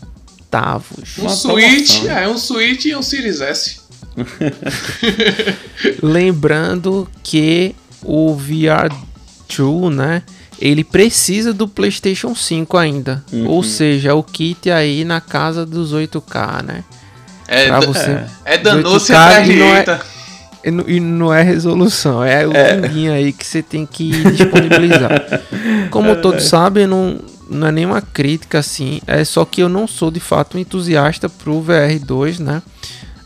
Um 1.18 1.28
Switch, 1.28 2.04
é 2.04 2.28
um 2.28 2.38
Switch 2.38 2.86
e 2.86 2.96
um 2.96 3.02
Series 3.02 3.42
S. 3.42 3.80
Lembrando 6.00 7.06
que 7.22 7.76
o 8.04 8.36
VR2, 8.36 9.94
né? 9.94 10.22
Ele 10.60 10.84
precisa 10.84 11.52
do 11.52 11.66
PlayStation 11.66 12.34
5 12.34 12.76
ainda. 12.76 13.24
Uhum. 13.32 13.48
Ou 13.48 13.62
seja, 13.62 14.14
o 14.14 14.22
kit 14.22 14.70
aí 14.70 15.04
na 15.04 15.20
casa 15.20 15.66
dos 15.66 15.92
8K, 15.92 16.62
né? 16.62 16.84
É, 17.46 17.66
pra 17.66 17.80
você, 17.80 18.10
é, 18.10 18.54
é 18.54 18.58
danoso 18.58 19.12
e 19.12 19.14
ajeita. 19.14 20.00
E 20.64 20.70
não, 20.70 20.84
e 20.88 20.98
não 20.98 21.34
é 21.34 21.42
resolução, 21.42 22.24
é 22.24 22.46
o 22.46 22.52
é. 22.54 23.12
aí 23.12 23.34
que 23.34 23.46
você 23.46 23.62
tem 23.62 23.84
que 23.84 24.10
disponibilizar. 24.30 25.10
Como 25.90 26.08
é, 26.08 26.14
todos 26.14 26.44
sabem, 26.44 26.86
não, 26.86 27.20
não 27.50 27.66
é 27.66 27.72
nenhuma 27.72 28.00
crítica 28.00 28.60
assim, 28.60 28.98
é 29.06 29.22
só 29.24 29.44
que 29.44 29.60
eu 29.60 29.68
não 29.68 29.86
sou 29.86 30.10
de 30.10 30.20
fato 30.20 30.56
um 30.56 30.60
entusiasta 30.60 31.28
pro 31.28 31.60
VR2, 31.60 32.38
né? 32.38 32.62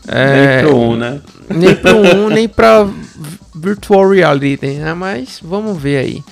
É, 0.05 0.63
nem 0.63 0.65
pro 0.65 0.77
1, 0.77 0.95
né? 0.97 1.21
Nem 1.49 1.75
pro 1.75 1.97
1, 1.97 2.29
nem 2.29 2.49
pra 2.49 2.89
virtual 3.59 4.09
reality, 4.09 4.73
né? 4.73 4.93
Mas 4.93 5.39
vamos 5.43 5.77
ver 5.81 5.97
aí 5.97 6.23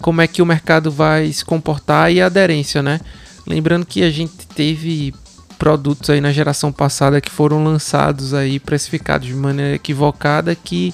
como 0.00 0.20
é 0.20 0.26
que 0.26 0.42
o 0.42 0.46
mercado 0.46 0.90
vai 0.90 1.32
se 1.32 1.44
comportar 1.44 2.12
e 2.12 2.20
a 2.20 2.26
aderência, 2.26 2.82
né? 2.82 3.00
Lembrando 3.46 3.86
que 3.86 4.02
a 4.02 4.10
gente 4.10 4.46
teve 4.48 5.14
produtos 5.58 6.10
aí 6.10 6.20
na 6.20 6.32
geração 6.32 6.72
passada 6.72 7.20
que 7.20 7.30
foram 7.30 7.62
lançados 7.62 8.34
aí 8.34 8.58
precificados 8.58 9.28
de 9.28 9.34
maneira 9.34 9.76
equivocada 9.76 10.54
que, 10.54 10.92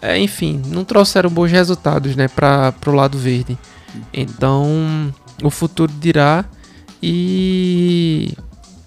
é, 0.00 0.18
enfim, 0.18 0.60
não 0.66 0.84
trouxeram 0.84 1.28
bons 1.28 1.50
resultados, 1.50 2.16
né, 2.16 2.26
para 2.26 2.72
pro 2.72 2.92
lado 2.92 3.18
verde. 3.18 3.58
Então, 4.12 5.12
o 5.42 5.50
futuro 5.50 5.92
dirá 6.00 6.44
e 7.02 8.32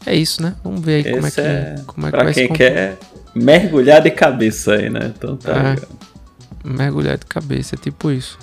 é 0.05 0.15
isso, 0.15 0.41
né? 0.41 0.55
Vamos 0.63 0.81
ver 0.81 0.95
aí 0.95 1.01
Esse 1.01 1.11
como 1.13 1.27
é 1.27 1.31
que, 1.31 1.41
é 1.41 1.75
como 1.85 2.07
é 2.07 2.11
que 2.11 2.17
vai 2.17 2.33
quem 2.33 2.47
quer 2.53 2.97
mergulhar 3.35 4.01
de 4.01 4.11
cabeça 4.11 4.73
aí, 4.73 4.89
né? 4.89 5.13
Então 5.15 5.37
tá 5.37 5.51
é. 5.51 5.75
Mergulhar 6.63 7.17
de 7.17 7.25
cabeça, 7.25 7.75
é 7.75 7.77
tipo 7.77 8.11
isso. 8.11 8.37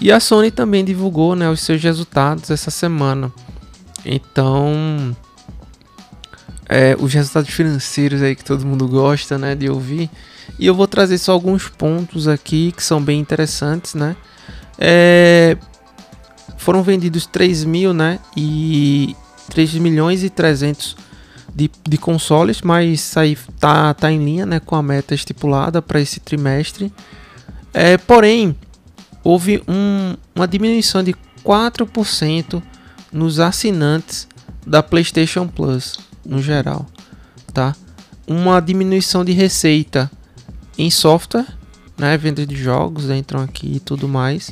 E 0.00 0.10
a 0.10 0.18
Sony 0.18 0.50
também 0.50 0.84
divulgou 0.84 1.36
né, 1.36 1.48
os 1.50 1.60
seus 1.60 1.82
resultados 1.82 2.50
essa 2.50 2.70
semana. 2.70 3.30
Então, 4.04 5.14
é, 6.66 6.96
os 6.98 7.12
resultados 7.12 7.50
financeiros 7.50 8.22
aí 8.22 8.34
que 8.34 8.44
todo 8.44 8.64
mundo 8.64 8.88
gosta 8.88 9.36
né, 9.36 9.54
de 9.54 9.68
ouvir. 9.68 10.08
E 10.58 10.66
eu 10.66 10.74
vou 10.74 10.86
trazer 10.86 11.18
só 11.18 11.32
alguns 11.32 11.68
pontos 11.68 12.28
aqui 12.28 12.72
que 12.72 12.82
são 12.82 13.02
bem 13.02 13.20
interessantes, 13.20 13.94
né? 13.94 14.16
É, 14.78 15.56
foram 16.56 16.82
vendidos 16.82 17.26
3 17.26 17.64
mil, 17.64 17.92
né? 17.92 18.18
E 18.36 19.14
3 19.50 19.74
milhões 19.74 20.22
e 20.24 20.30
300 20.30 20.96
de, 21.54 21.70
de 21.86 21.98
consoles, 21.98 22.62
mas 22.62 23.00
isso 23.00 23.18
aí 23.18 23.36
tá, 23.58 23.92
tá 23.92 24.10
em 24.10 24.24
linha 24.24 24.46
né, 24.46 24.60
com 24.60 24.76
a 24.76 24.82
meta 24.82 25.14
estipulada 25.14 25.82
para 25.82 26.00
esse 26.00 26.20
trimestre. 26.20 26.92
É, 27.72 27.96
porém, 27.96 28.56
houve 29.22 29.62
um, 29.68 30.16
uma 30.34 30.46
diminuição 30.46 31.02
de 31.02 31.14
4% 31.44 32.62
nos 33.12 33.40
assinantes 33.40 34.28
da 34.66 34.82
PlayStation 34.82 35.46
Plus, 35.46 35.98
no 36.24 36.42
geral, 36.42 36.86
tá? 37.52 37.74
Uma 38.26 38.60
diminuição 38.60 39.24
de 39.24 39.32
receita 39.32 40.10
em 40.78 40.90
software, 40.90 41.46
né, 41.98 42.16
venda 42.16 42.46
de 42.46 42.56
jogos 42.56 43.10
entram 43.10 43.42
aqui 43.42 43.76
e 43.76 43.80
tudo 43.80 44.08
mais. 44.08 44.50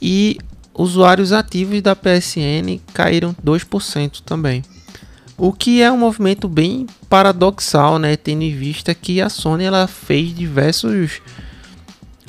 E 0.00 0.38
usuários 0.74 1.32
ativos 1.32 1.82
da 1.82 1.94
PSN 1.94 2.80
caíram 2.92 3.34
2% 3.44 4.22
também. 4.24 4.62
O 5.36 5.52
que 5.52 5.80
é 5.80 5.90
um 5.90 5.98
movimento 5.98 6.48
bem 6.48 6.86
paradoxal, 7.08 7.98
né, 7.98 8.16
tendo 8.16 8.42
em 8.42 8.54
vista 8.54 8.94
que 8.94 9.20
a 9.20 9.28
Sony 9.28 9.64
ela 9.64 9.86
fez 9.86 10.34
diversos 10.34 11.20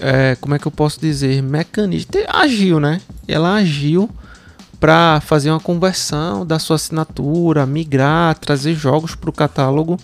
é, 0.02 0.36
como 0.42 0.56
é 0.56 0.60
que 0.60 0.68
eu 0.68 0.72
posso 0.72 1.00
dizer, 1.00 1.42
mecanismos, 1.42 2.08
agiu, 2.28 2.80
né? 2.80 3.00
Ela 3.28 3.56
agiu 3.56 4.10
para 4.80 5.22
fazer 5.22 5.52
uma 5.52 5.60
conversão 5.60 6.46
da 6.46 6.58
sua 6.58 6.76
assinatura, 6.76 7.66
migrar, 7.66 8.38
trazer 8.40 8.74
jogos 8.74 9.14
para 9.14 9.30
o 9.30 9.34
catálogo 9.34 10.00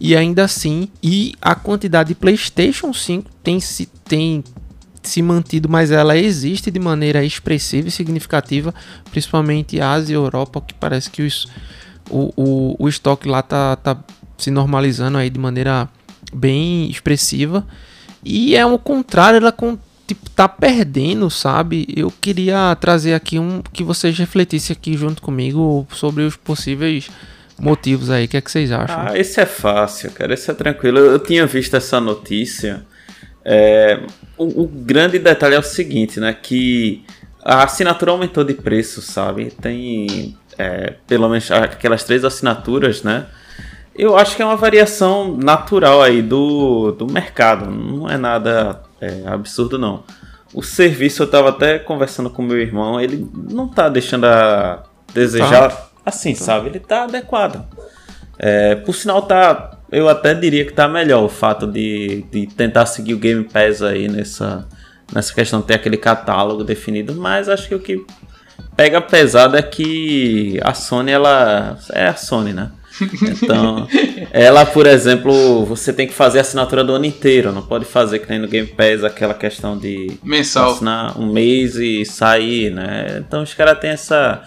e 0.00 0.14
ainda 0.14 0.44
assim, 0.44 0.88
e 1.02 1.34
a 1.40 1.54
quantidade 1.54 2.10
de 2.10 2.14
PlayStation 2.14 2.92
5 2.92 3.30
tem 3.42 3.58
se 3.58 3.86
tem 3.86 4.44
se 5.02 5.22
mantido, 5.22 5.68
mas 5.68 5.90
ela 5.90 6.16
existe 6.16 6.70
de 6.70 6.78
maneira 6.78 7.24
expressiva 7.24 7.88
e 7.88 7.90
significativa, 7.90 8.74
principalmente 9.10 9.80
Ásia 9.80 10.12
e 10.12 10.16
Europa, 10.16 10.60
que 10.60 10.74
parece 10.74 11.10
que 11.10 11.22
os, 11.22 11.48
o, 12.10 12.32
o, 12.36 12.76
o 12.78 12.88
estoque 12.88 13.26
lá 13.26 13.42
tá, 13.42 13.76
tá 13.76 13.96
se 14.36 14.50
normalizando 14.50 15.16
aí 15.16 15.30
de 15.30 15.38
maneira 15.38 15.88
bem 16.32 16.90
expressiva. 16.90 17.66
E 18.30 18.54
é 18.54 18.66
o 18.66 18.78
contrário, 18.78 19.38
ela 19.38 19.50
com, 19.50 19.78
tipo, 20.06 20.28
tá 20.28 20.46
perdendo, 20.46 21.30
sabe? 21.30 21.86
Eu 21.96 22.12
queria 22.20 22.76
trazer 22.76 23.14
aqui 23.14 23.38
um 23.38 23.62
que 23.72 23.82
vocês 23.82 24.18
refletissem 24.18 24.76
aqui 24.78 24.98
junto 24.98 25.22
comigo 25.22 25.88
sobre 25.90 26.24
os 26.24 26.36
possíveis 26.36 27.08
motivos 27.58 28.10
aí. 28.10 28.26
O 28.26 28.28
que 28.28 28.36
é 28.36 28.40
que 28.42 28.50
vocês 28.50 28.70
acham? 28.70 29.00
Ah, 29.00 29.18
esse 29.18 29.40
é 29.40 29.46
fácil, 29.46 30.10
cara. 30.10 30.34
Esse 30.34 30.50
é 30.50 30.54
tranquilo. 30.54 30.98
Eu, 30.98 31.12
eu 31.12 31.18
tinha 31.18 31.46
visto 31.46 31.74
essa 31.74 31.98
notícia. 31.98 32.84
É, 33.42 33.98
o, 34.36 34.64
o, 34.64 34.66
grande 34.66 35.18
detalhe 35.18 35.54
é 35.54 35.58
o 35.58 35.62
seguinte, 35.62 36.20
né? 36.20 36.34
Que 36.34 37.02
a 37.42 37.64
assinatura 37.64 38.10
aumentou 38.10 38.44
de 38.44 38.52
preço, 38.52 39.00
sabe? 39.00 39.46
Tem 39.58 40.36
é, 40.58 40.96
pelo 41.06 41.30
menos 41.30 41.50
aquelas 41.50 42.04
três 42.04 42.26
assinaturas, 42.26 43.02
né? 43.02 43.24
Eu 43.98 44.16
acho 44.16 44.36
que 44.36 44.42
é 44.42 44.44
uma 44.44 44.54
variação 44.54 45.36
natural 45.36 46.00
aí 46.00 46.22
do, 46.22 46.92
do 46.92 47.04
mercado. 47.10 47.68
Não 47.68 48.08
é 48.08 48.16
nada 48.16 48.80
é, 49.00 49.24
absurdo, 49.26 49.76
não. 49.76 50.04
O 50.54 50.62
serviço, 50.62 51.22
eu 51.22 51.26
estava 51.26 51.48
até 51.48 51.80
conversando 51.80 52.30
com 52.30 52.40
meu 52.40 52.60
irmão, 52.60 53.00
ele 53.00 53.28
não 53.34 53.66
está 53.66 53.88
deixando 53.88 54.26
a 54.26 54.84
desejar 55.12 55.70
tá. 55.70 55.88
assim, 56.06 56.32
tá. 56.32 56.44
sabe? 56.44 56.68
Ele 56.68 56.78
está 56.78 57.02
adequado. 57.04 57.66
É, 58.38 58.76
por 58.76 58.94
sinal, 58.94 59.22
tá. 59.22 59.76
Eu 59.90 60.08
até 60.08 60.32
diria 60.32 60.64
que 60.64 60.72
tá 60.72 60.86
melhor 60.86 61.24
o 61.24 61.28
fato 61.28 61.66
de, 61.66 62.24
de 62.30 62.46
tentar 62.46 62.86
seguir 62.86 63.14
o 63.14 63.18
Game 63.18 63.42
Pass 63.42 63.82
aí 63.82 64.06
nessa, 64.06 64.68
nessa 65.12 65.34
questão 65.34 65.60
de 65.60 65.66
ter 65.66 65.74
aquele 65.74 65.96
catálogo 65.96 66.62
definido, 66.62 67.16
mas 67.16 67.48
acho 67.48 67.66
que 67.66 67.74
o 67.74 67.80
que 67.80 68.06
pega 68.76 69.00
pesado 69.00 69.56
é 69.56 69.62
que 69.62 70.60
a 70.62 70.72
Sony, 70.72 71.10
ela. 71.10 71.76
É 71.92 72.06
a 72.06 72.14
Sony, 72.14 72.52
né? 72.52 72.70
Então, 73.42 73.86
ela, 74.32 74.66
por 74.66 74.86
exemplo, 74.86 75.64
você 75.64 75.92
tem 75.92 76.06
que 76.06 76.14
fazer 76.14 76.38
a 76.38 76.40
assinatura 76.40 76.82
do 76.82 76.92
ano 76.92 77.04
inteiro, 77.04 77.52
não 77.52 77.62
pode 77.62 77.84
fazer 77.84 78.18
que 78.18 78.28
nem 78.28 78.38
no 78.38 78.48
Game 78.48 78.68
Pass 78.68 79.04
aquela 79.04 79.34
questão 79.34 79.78
de 79.78 80.18
mensal 80.22 80.72
assinar 80.72 81.18
um 81.18 81.32
mês 81.32 81.76
e 81.76 82.04
sair, 82.04 82.70
né? 82.70 83.22
Então 83.26 83.42
os 83.42 83.54
caras 83.54 83.78
têm 83.78 83.90
essa 83.90 84.42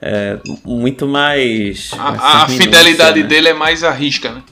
é, 0.00 0.38
muito 0.64 1.06
mais. 1.06 1.90
A, 1.98 2.42
a 2.42 2.48
fidelidade 2.48 3.22
né? 3.22 3.26
dele 3.26 3.48
é 3.48 3.54
mais 3.54 3.82
a 3.82 3.90
risca, 3.90 4.32
né? 4.32 4.42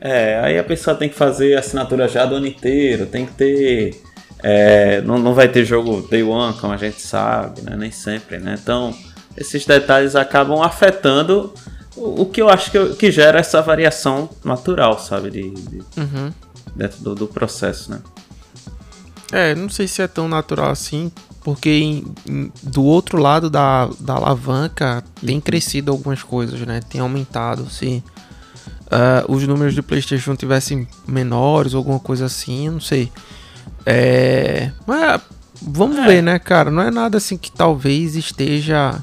É, 0.00 0.40
aí 0.42 0.58
a 0.58 0.64
pessoa 0.64 0.96
tem 0.96 1.08
que 1.08 1.14
fazer 1.14 1.56
a 1.56 1.60
assinatura 1.60 2.08
já 2.08 2.26
do 2.26 2.34
ano 2.34 2.46
inteiro, 2.46 3.06
tem 3.06 3.24
que 3.24 3.32
ter. 3.32 4.02
É, 4.42 5.00
não, 5.02 5.18
não 5.18 5.32
vai 5.32 5.48
ter 5.48 5.64
jogo 5.64 6.06
Day 6.10 6.22
One, 6.22 6.54
como 6.54 6.72
a 6.72 6.76
gente 6.76 7.00
sabe, 7.00 7.62
né? 7.62 7.76
Nem 7.76 7.90
sempre, 7.90 8.38
né? 8.38 8.56
Então, 8.60 8.94
esses 9.36 9.64
detalhes 9.64 10.16
acabam 10.16 10.60
afetando 10.62 11.54
o, 11.96 12.26
que 12.26 12.42
eu 12.42 12.48
acho 12.48 12.70
que, 12.70 12.94
que 12.94 13.10
gera 13.10 13.40
essa 13.40 13.62
variação 13.62 14.28
natural, 14.44 14.98
sabe? 14.98 15.30
De, 15.30 15.50
de 15.50 15.78
uhum. 15.96 16.32
Dentro 16.74 17.02
do, 17.02 17.14
do, 17.14 17.26
processo, 17.26 17.90
né? 17.90 18.00
É, 19.32 19.54
não 19.54 19.68
sei 19.68 19.88
se 19.88 20.02
é 20.02 20.06
tão 20.06 20.28
natural 20.28 20.70
assim, 20.70 21.10
porque 21.42 21.70
em, 21.70 22.04
em, 22.28 22.52
do 22.62 22.84
outro 22.84 23.18
lado 23.18 23.48
da, 23.48 23.88
da 23.98 24.14
alavanca 24.14 25.02
tem 25.24 25.40
crescido 25.40 25.90
algumas 25.90 26.22
coisas, 26.22 26.60
né? 26.60 26.80
Tem 26.88 27.00
aumentado, 27.00 27.70
se 27.70 28.04
uh, 28.86 29.32
os 29.32 29.46
números 29.46 29.74
de 29.74 29.82
PlayStation 29.82 30.36
tivessem 30.36 30.86
menores 31.06 31.72
ou 31.72 31.78
alguma 31.78 31.98
coisa 31.98 32.26
assim, 32.26 32.68
não 32.68 32.80
sei. 32.80 33.10
É, 33.84 34.70
mas 34.86 35.20
vamos 35.62 35.96
é. 35.98 36.06
ver, 36.06 36.22
né, 36.22 36.38
cara? 36.38 36.70
Não 36.70 36.82
é 36.82 36.90
nada 36.90 37.16
assim 37.16 37.38
que 37.38 37.50
talvez 37.50 38.16
esteja 38.16 39.02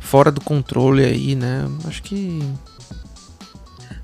fora 0.00 0.32
do 0.32 0.40
controle 0.40 1.04
aí, 1.04 1.36
né? 1.36 1.66
Acho 1.86 2.02
que. 2.02 2.42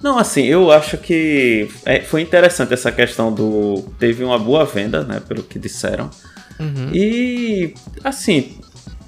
Não, 0.03 0.19
assim, 0.19 0.45
eu 0.45 0.71
acho 0.71 0.99
que 0.99 1.69
é, 1.85 2.01
foi 2.03 2.21
interessante 2.21 2.73
essa 2.73 2.93
questão 2.93 3.33
do. 3.33 3.83
Teve 3.99 4.23
uma 4.23 4.39
boa 4.39 4.65
venda, 4.65 5.03
né? 5.03 5.21
Pelo 5.27 5.43
que 5.43 5.59
disseram. 5.59 6.11
Uhum. 6.61 6.91
E, 6.93 7.75
assim, 8.05 8.59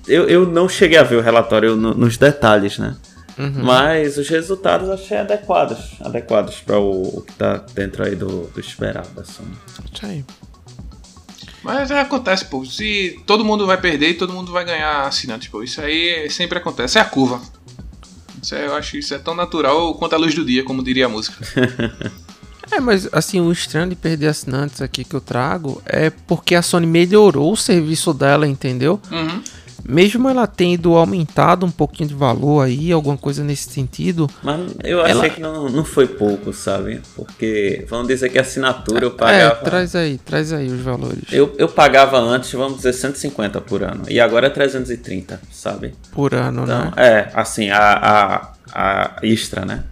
eu, 0.08 0.28
eu 0.28 0.46
não 0.46 0.68
cheguei 0.68 0.98
a 0.98 1.02
ver 1.02 1.16
o 1.16 1.20
relatório 1.20 1.76
no, 1.76 1.94
nos 1.94 2.16
detalhes, 2.16 2.78
né? 2.78 2.96
Uhum. 3.38 3.62
Mas 3.62 4.18
os 4.18 4.28
resultados 4.28 4.90
achei 4.90 5.18
adequados. 5.18 5.96
Adequados 6.00 6.56
para 6.60 6.78
o, 6.78 7.18
o, 7.18 7.20
que 7.22 7.32
tá 7.34 7.64
dentro 7.72 8.04
aí 8.04 8.16
do, 8.16 8.48
do 8.48 8.58
esperado 8.58 9.08
Sony. 9.24 9.52
Isso 9.92 10.04
aí. 10.04 10.24
Mas 11.68 11.90
é, 11.90 12.00
acontece, 12.00 12.46
pô. 12.46 12.64
Se 12.64 13.20
todo 13.26 13.44
mundo 13.44 13.66
vai 13.66 13.78
perder 13.78 14.08
e 14.08 14.14
todo 14.14 14.32
mundo 14.32 14.50
vai 14.50 14.64
ganhar 14.64 15.02
assinantes, 15.02 15.48
pô. 15.48 15.62
Isso 15.62 15.82
aí 15.82 16.26
sempre 16.30 16.56
acontece. 16.56 16.96
É 16.96 17.02
a 17.02 17.04
curva. 17.04 17.42
Isso 18.42 18.54
é, 18.54 18.66
eu 18.66 18.74
acho 18.74 18.96
isso 18.96 19.12
é 19.12 19.18
tão 19.18 19.34
natural 19.34 19.94
quanto 19.96 20.14
a 20.14 20.16
luz 20.16 20.34
do 20.34 20.46
dia, 20.46 20.64
como 20.64 20.82
diria 20.82 21.04
a 21.04 21.10
música. 21.10 21.36
é, 22.72 22.80
mas 22.80 23.06
assim, 23.12 23.38
o 23.38 23.52
estranho 23.52 23.90
de 23.90 23.96
perder 23.96 24.28
assinantes 24.28 24.80
aqui 24.80 25.04
que 25.04 25.14
eu 25.14 25.20
trago 25.20 25.82
é 25.84 26.08
porque 26.08 26.54
a 26.54 26.62
Sony 26.62 26.86
melhorou 26.86 27.52
o 27.52 27.56
serviço 27.56 28.14
dela, 28.14 28.46
entendeu? 28.46 28.98
Uhum 29.10 29.42
mesmo 29.88 30.28
ela 30.28 30.46
tendo 30.46 30.94
aumentado 30.94 31.64
um 31.64 31.70
pouquinho 31.70 32.10
de 32.10 32.14
valor 32.14 32.66
aí, 32.66 32.92
alguma 32.92 33.16
coisa 33.16 33.42
nesse 33.42 33.70
sentido. 33.70 34.28
Mas 34.42 34.74
eu 34.84 35.00
achei 35.00 35.12
ela... 35.12 35.30
que 35.30 35.40
não, 35.40 35.68
não 35.68 35.84
foi 35.84 36.06
pouco, 36.06 36.52
sabe? 36.52 37.00
Porque 37.16 37.86
vamos 37.88 38.06
dizer 38.08 38.28
que 38.28 38.38
a 38.38 38.42
assinatura 38.42 39.04
eu 39.04 39.12
pagava. 39.12 39.60
É, 39.60 39.64
traz 39.64 39.96
aí, 39.96 40.18
traz 40.18 40.52
aí 40.52 40.68
os 40.68 40.80
valores. 40.80 41.24
Eu, 41.32 41.54
eu 41.56 41.68
pagava 41.68 42.18
antes, 42.18 42.52
vamos 42.52 42.76
dizer, 42.78 42.92
150 42.92 43.60
por 43.62 43.82
ano. 43.82 44.02
E 44.08 44.20
agora 44.20 44.48
é 44.48 44.50
330, 44.50 45.40
sabe? 45.50 45.94
Por 46.12 46.34
ano, 46.34 46.64
então, 46.64 46.84
né? 46.84 46.92
É, 46.96 47.28
assim, 47.32 47.70
a, 47.70 47.92
a, 47.92 48.52
a 48.72 49.16
extra, 49.22 49.64
né? 49.64 49.84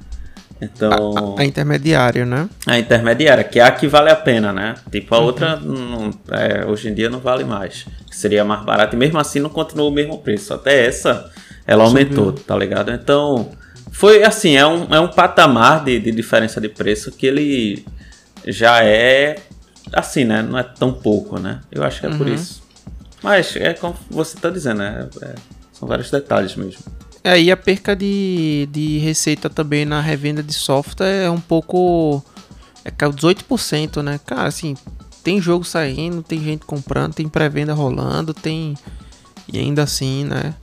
Então. 0.61 1.37
A, 1.37 1.43
a, 1.43 1.45
intermediária, 1.45 2.25
né? 2.25 2.49
A 2.67 2.79
intermediária, 2.79 3.45
que 3.45 3.61
é 3.61 3.63
a 3.63 3.71
que 3.71 3.87
vale 3.87 4.11
a 4.11 4.17
pena, 4.17 4.53
né? 4.53 4.75
Tipo, 4.91 5.15
a 5.15 5.19
uhum. 5.19 5.25
outra 5.25 5.57
não, 5.57 6.11
é, 6.31 6.65
hoje 6.67 6.89
em 6.89 6.95
dia 6.95 7.11
não 7.11 7.21
vale 7.21 7.45
mais. 7.45 7.87
Seria 8.11 8.45
mais 8.45 8.65
barato 8.65 8.97
e 8.97 8.99
mesmo 8.99 9.19
assim 9.19 9.39
não 9.39 9.51
continuou 9.51 9.91
o 9.91 9.93
mesmo 9.93 10.19
preço. 10.19 10.55
Até 10.55 10.87
essa 10.87 11.31
ela 11.67 11.85
aumentou, 11.85 12.27
Subiu. 12.27 12.45
tá 12.45 12.57
ligado? 12.57 12.91
Então, 12.91 13.51
foi 13.93 14.23
assim, 14.23 14.57
é 14.57 14.67
um, 14.67 14.95
é 14.95 15.01
um 15.01 15.09
patamar 15.09 15.85
de, 15.85 15.99
de 15.99 16.13
diferença 16.13 16.61
de 16.61 16.69
preço 16.69 17.13
que 17.13 17.27
ele 17.27 17.85
já 18.47 18.83
é 18.83 19.37
assim, 19.93 20.25
né? 20.25 20.43
Não 20.43 20.59
é 20.59 20.63
tão 20.63 20.93
pouco, 20.93 21.39
né? 21.39 21.61
Eu 21.71 21.83
acho 21.83 22.01
que 22.01 22.07
é 22.07 22.11
uhum. 22.11 22.19
por 22.19 22.29
isso. 22.29 22.63
Mas 23.23 23.57
é 23.57 23.75
como 23.75 23.97
você 24.11 24.39
tá 24.39 24.51
dizendo, 24.51 24.79
né? 24.79 25.09
É, 25.23 25.35
são 25.73 25.89
vários 25.89 26.11
detalhes 26.11 26.55
mesmo. 26.57 26.81
É, 27.27 27.43
e 27.43 27.51
a 27.51 27.57
perca 27.57 27.97
de, 27.97 28.69
de 28.71 28.99
receita 28.99 29.51
também 29.51 29.85
na 29.85 30.01
revenda 30.01 30.45
de 30.45 30.53
software 30.53 31.25
é 31.25 31.29
um 31.29 31.41
pouco. 31.41 32.25
É 32.85 32.91
caiu 32.93 33.13
18%, 33.13 34.01
né? 34.01 34.21
Cara, 34.25 34.45
assim, 34.45 34.77
tem 35.25 35.41
jogo 35.41 35.65
saindo, 35.65 36.23
tem 36.23 36.41
gente 36.41 36.65
comprando, 36.65 37.15
tem 37.15 37.29
pré-venda 37.29 37.75
rolando, 37.75 38.33
tem. 38.33 38.77
E 39.53 39.59
ainda 39.59 39.83
assim, 39.83 40.23
né? 40.23 40.55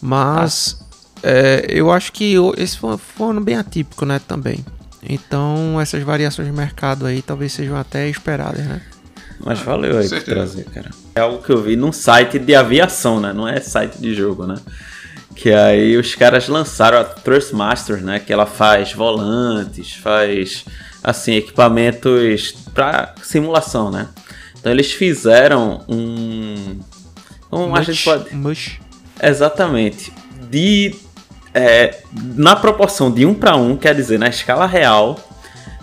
Mas 0.00 0.80
é, 1.24 1.66
eu 1.68 1.90
acho 1.90 2.12
que 2.12 2.36
esse 2.56 2.78
foi, 2.78 2.96
foi 2.96 3.26
um 3.26 3.30
ano 3.30 3.40
bem 3.40 3.56
atípico, 3.56 4.06
né? 4.06 4.20
Também. 4.28 4.64
Então 5.02 5.80
essas 5.80 6.04
variações 6.04 6.46
de 6.46 6.54
mercado 6.54 7.04
aí 7.04 7.20
talvez 7.20 7.52
sejam 7.52 7.76
até 7.76 8.08
esperadas, 8.08 8.64
né? 8.64 8.80
Mas 9.44 9.58
valeu 9.58 9.98
aí 9.98 10.08
por 10.08 10.22
trazer, 10.22 10.66
cara. 10.66 10.90
É 11.16 11.20
algo 11.20 11.42
que 11.42 11.50
eu 11.50 11.60
vi 11.60 11.74
num 11.74 11.90
site 11.90 12.38
de 12.38 12.54
aviação, 12.54 13.20
né? 13.20 13.32
Não 13.32 13.48
é 13.48 13.58
site 13.58 13.98
de 13.98 14.14
jogo, 14.14 14.46
né? 14.46 14.54
Que 15.36 15.52
aí 15.52 15.96
os 15.96 16.14
caras 16.14 16.48
lançaram 16.48 16.98
a 16.98 17.04
Thrustmaster, 17.04 18.02
né? 18.02 18.18
Que 18.18 18.32
ela 18.32 18.46
faz 18.46 18.92
volantes, 18.92 19.94
faz 19.94 20.64
assim 21.04 21.34
equipamentos 21.34 22.52
para 22.74 23.14
simulação, 23.22 23.90
né? 23.90 24.08
Então 24.58 24.72
eles 24.72 24.90
fizeram 24.90 25.84
um, 25.88 26.80
um 27.52 27.68
mush, 27.68 27.78
a 27.78 27.82
gente 27.82 28.04
pode 28.04 28.34
mush. 28.34 28.80
exatamente 29.22 30.12
de 30.50 30.94
é, 31.54 31.98
na 32.34 32.56
proporção 32.56 33.12
de 33.12 33.24
um 33.24 33.32
para 33.32 33.56
um, 33.56 33.76
quer 33.76 33.94
dizer 33.94 34.18
na 34.18 34.28
escala 34.28 34.66
real 34.66 35.16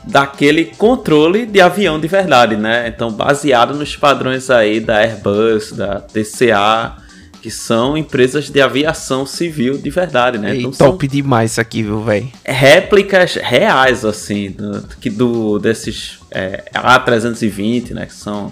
daquele 0.03 0.65
controle 0.65 1.45
de 1.45 1.61
avião 1.61 1.99
de 1.99 2.07
verdade, 2.07 2.57
né? 2.57 2.89
Então 2.89 3.11
baseado 3.11 3.73
nos 3.73 3.95
padrões 3.95 4.49
aí 4.49 4.79
da 4.79 4.97
Airbus, 4.97 5.71
da 5.71 6.01
TCA 6.01 6.97
que 7.43 7.51
são 7.51 7.97
empresas 7.97 8.49
de 8.49 8.61
aviação 8.61 9.25
civil 9.25 9.77
de 9.77 9.89
verdade, 9.89 10.37
né? 10.37 10.55
Então, 10.55 10.71
top 10.71 11.05
demais 11.09 11.51
isso 11.51 11.59
aqui, 11.59 11.83
viu, 11.83 12.01
velho? 12.01 12.31
Réplicas 12.45 13.35
reais, 13.35 14.05
assim, 14.05 14.49
do, 14.49 14.81
que 15.01 15.09
do 15.09 15.59
desses 15.59 16.19
é, 16.31 16.63
A320, 16.73 17.91
né? 17.91 18.05
Que 18.05 18.13
são 18.13 18.49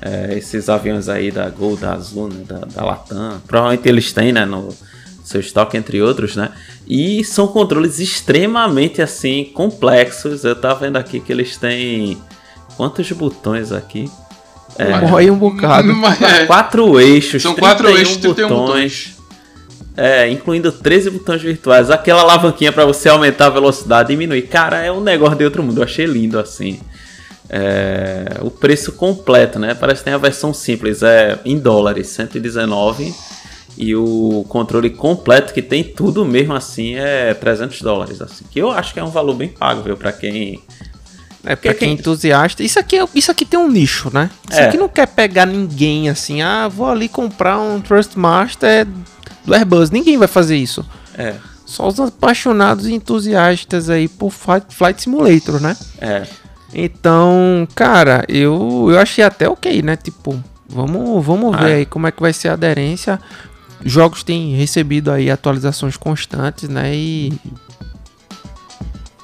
é, 0.00 0.38
esses 0.38 0.70
aviões 0.70 1.06
aí 1.10 1.30
da 1.30 1.50
Gol, 1.50 1.76
da 1.76 1.92
Azul, 1.92 2.30
né, 2.30 2.42
da, 2.48 2.60
da 2.60 2.82
Latam. 2.82 3.42
Provavelmente 3.46 3.86
eles 3.86 4.10
têm, 4.10 4.32
né? 4.32 4.46
No 4.46 4.74
seu 5.22 5.38
estoque, 5.38 5.76
entre 5.76 6.00
outros, 6.00 6.34
né? 6.34 6.50
E 6.88 7.22
são 7.22 7.46
controles 7.46 7.98
extremamente, 7.98 9.02
assim, 9.02 9.50
complexos. 9.52 10.44
Eu 10.44 10.56
tava 10.56 10.80
vendo 10.80 10.96
aqui 10.96 11.20
que 11.20 11.30
eles 11.30 11.58
têm... 11.58 12.16
Quantos 12.74 13.12
botões 13.12 13.70
aqui? 13.70 14.10
É, 14.78 15.00
Morre 15.00 15.30
um 15.30 15.38
bocado. 15.38 15.90
É. 16.24 16.46
Quatro 16.46 16.98
eixos, 17.00 17.42
São 17.42 17.54
quatro 17.54 17.88
eixos, 17.88 18.16
botões. 18.16 18.48
botões. 18.48 19.20
É, 19.96 20.28
incluindo 20.30 20.72
13 20.72 21.10
botões 21.10 21.42
virtuais. 21.42 21.90
Aquela 21.90 22.22
alavanquinha 22.22 22.72
para 22.72 22.84
você 22.84 23.08
aumentar 23.08 23.46
a 23.46 23.50
velocidade 23.50 24.10
e 24.10 24.14
diminuir. 24.14 24.42
Cara, 24.42 24.78
é 24.78 24.90
um 24.90 25.00
negócio 25.00 25.36
de 25.36 25.44
outro 25.44 25.62
mundo. 25.62 25.78
Eu 25.78 25.84
achei 25.84 26.06
lindo 26.06 26.38
assim. 26.38 26.80
É, 27.48 28.38
o 28.40 28.50
preço 28.50 28.92
completo, 28.92 29.58
né? 29.58 29.74
Parece 29.74 30.00
que 30.00 30.04
tem 30.04 30.14
a 30.14 30.18
versão 30.18 30.54
simples, 30.54 31.02
é 31.02 31.38
em 31.44 31.58
dólares, 31.58 32.06
119. 32.08 33.12
E 33.76 33.94
o 33.96 34.44
controle 34.48 34.90
completo, 34.90 35.52
que 35.52 35.62
tem 35.62 35.82
tudo 35.82 36.24
mesmo 36.24 36.54
assim, 36.54 36.94
é 36.96 37.34
300 37.34 37.82
dólares. 37.82 38.22
Assim, 38.22 38.44
que 38.50 38.60
eu 38.60 38.70
acho 38.70 38.94
que 38.94 39.00
é 39.00 39.04
um 39.04 39.10
valor 39.10 39.34
bem 39.34 39.48
pago, 39.48 39.82
viu? 39.82 39.96
Pra 39.96 40.12
quem 40.12 40.62
é, 41.44 41.56
pra 41.56 41.74
quem 41.74 41.90
é 41.90 41.92
entusiasta. 41.92 42.62
Isso 42.62 42.78
aqui, 42.78 42.98
é, 42.98 43.04
isso 43.14 43.30
aqui 43.30 43.44
tem 43.44 43.58
um 43.58 43.68
nicho, 43.68 44.10
né? 44.12 44.30
Isso 44.50 44.60
é. 44.60 44.68
aqui 44.68 44.76
não 44.76 44.88
quer 44.88 45.06
pegar 45.06 45.46
ninguém 45.46 46.08
assim, 46.08 46.42
ah, 46.42 46.68
vou 46.68 46.88
ali 46.88 47.08
comprar 47.08 47.58
um 47.58 47.80
Trustmaster 47.80 48.86
do 49.44 49.54
Airbus. 49.54 49.90
Ninguém 49.90 50.18
vai 50.18 50.28
fazer 50.28 50.56
isso. 50.56 50.84
É. 51.16 51.34
Só 51.64 51.86
os 51.86 52.00
apaixonados 52.00 52.86
e 52.86 52.92
entusiastas 52.92 53.88
aí 53.88 54.08
por 54.08 54.30
Flight 54.30 55.02
Simulator, 55.02 55.60
né? 55.60 55.76
É. 56.00 56.26
Então, 56.74 57.66
cara, 57.74 58.24
eu, 58.28 58.88
eu 58.90 58.98
achei 58.98 59.24
até 59.24 59.48
ok, 59.48 59.82
né? 59.82 59.96
Tipo, 59.96 60.42
vamos, 60.68 61.24
vamos 61.24 61.56
ver 61.56 61.72
ah. 61.72 61.76
aí 61.76 61.86
como 61.86 62.06
é 62.06 62.12
que 62.12 62.20
vai 62.20 62.32
ser 62.32 62.48
a 62.48 62.54
aderência. 62.54 63.20
Jogos 63.84 64.22
têm 64.22 64.54
recebido 64.56 65.10
aí 65.10 65.30
atualizações 65.30 65.96
constantes, 65.96 66.68
né? 66.68 66.94
E 66.94 67.32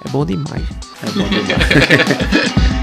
é 0.07 0.09
bom 0.09 0.25
demais. 0.25 0.63
É 1.03 1.11
bom 1.11 1.29
demais. 1.29 2.57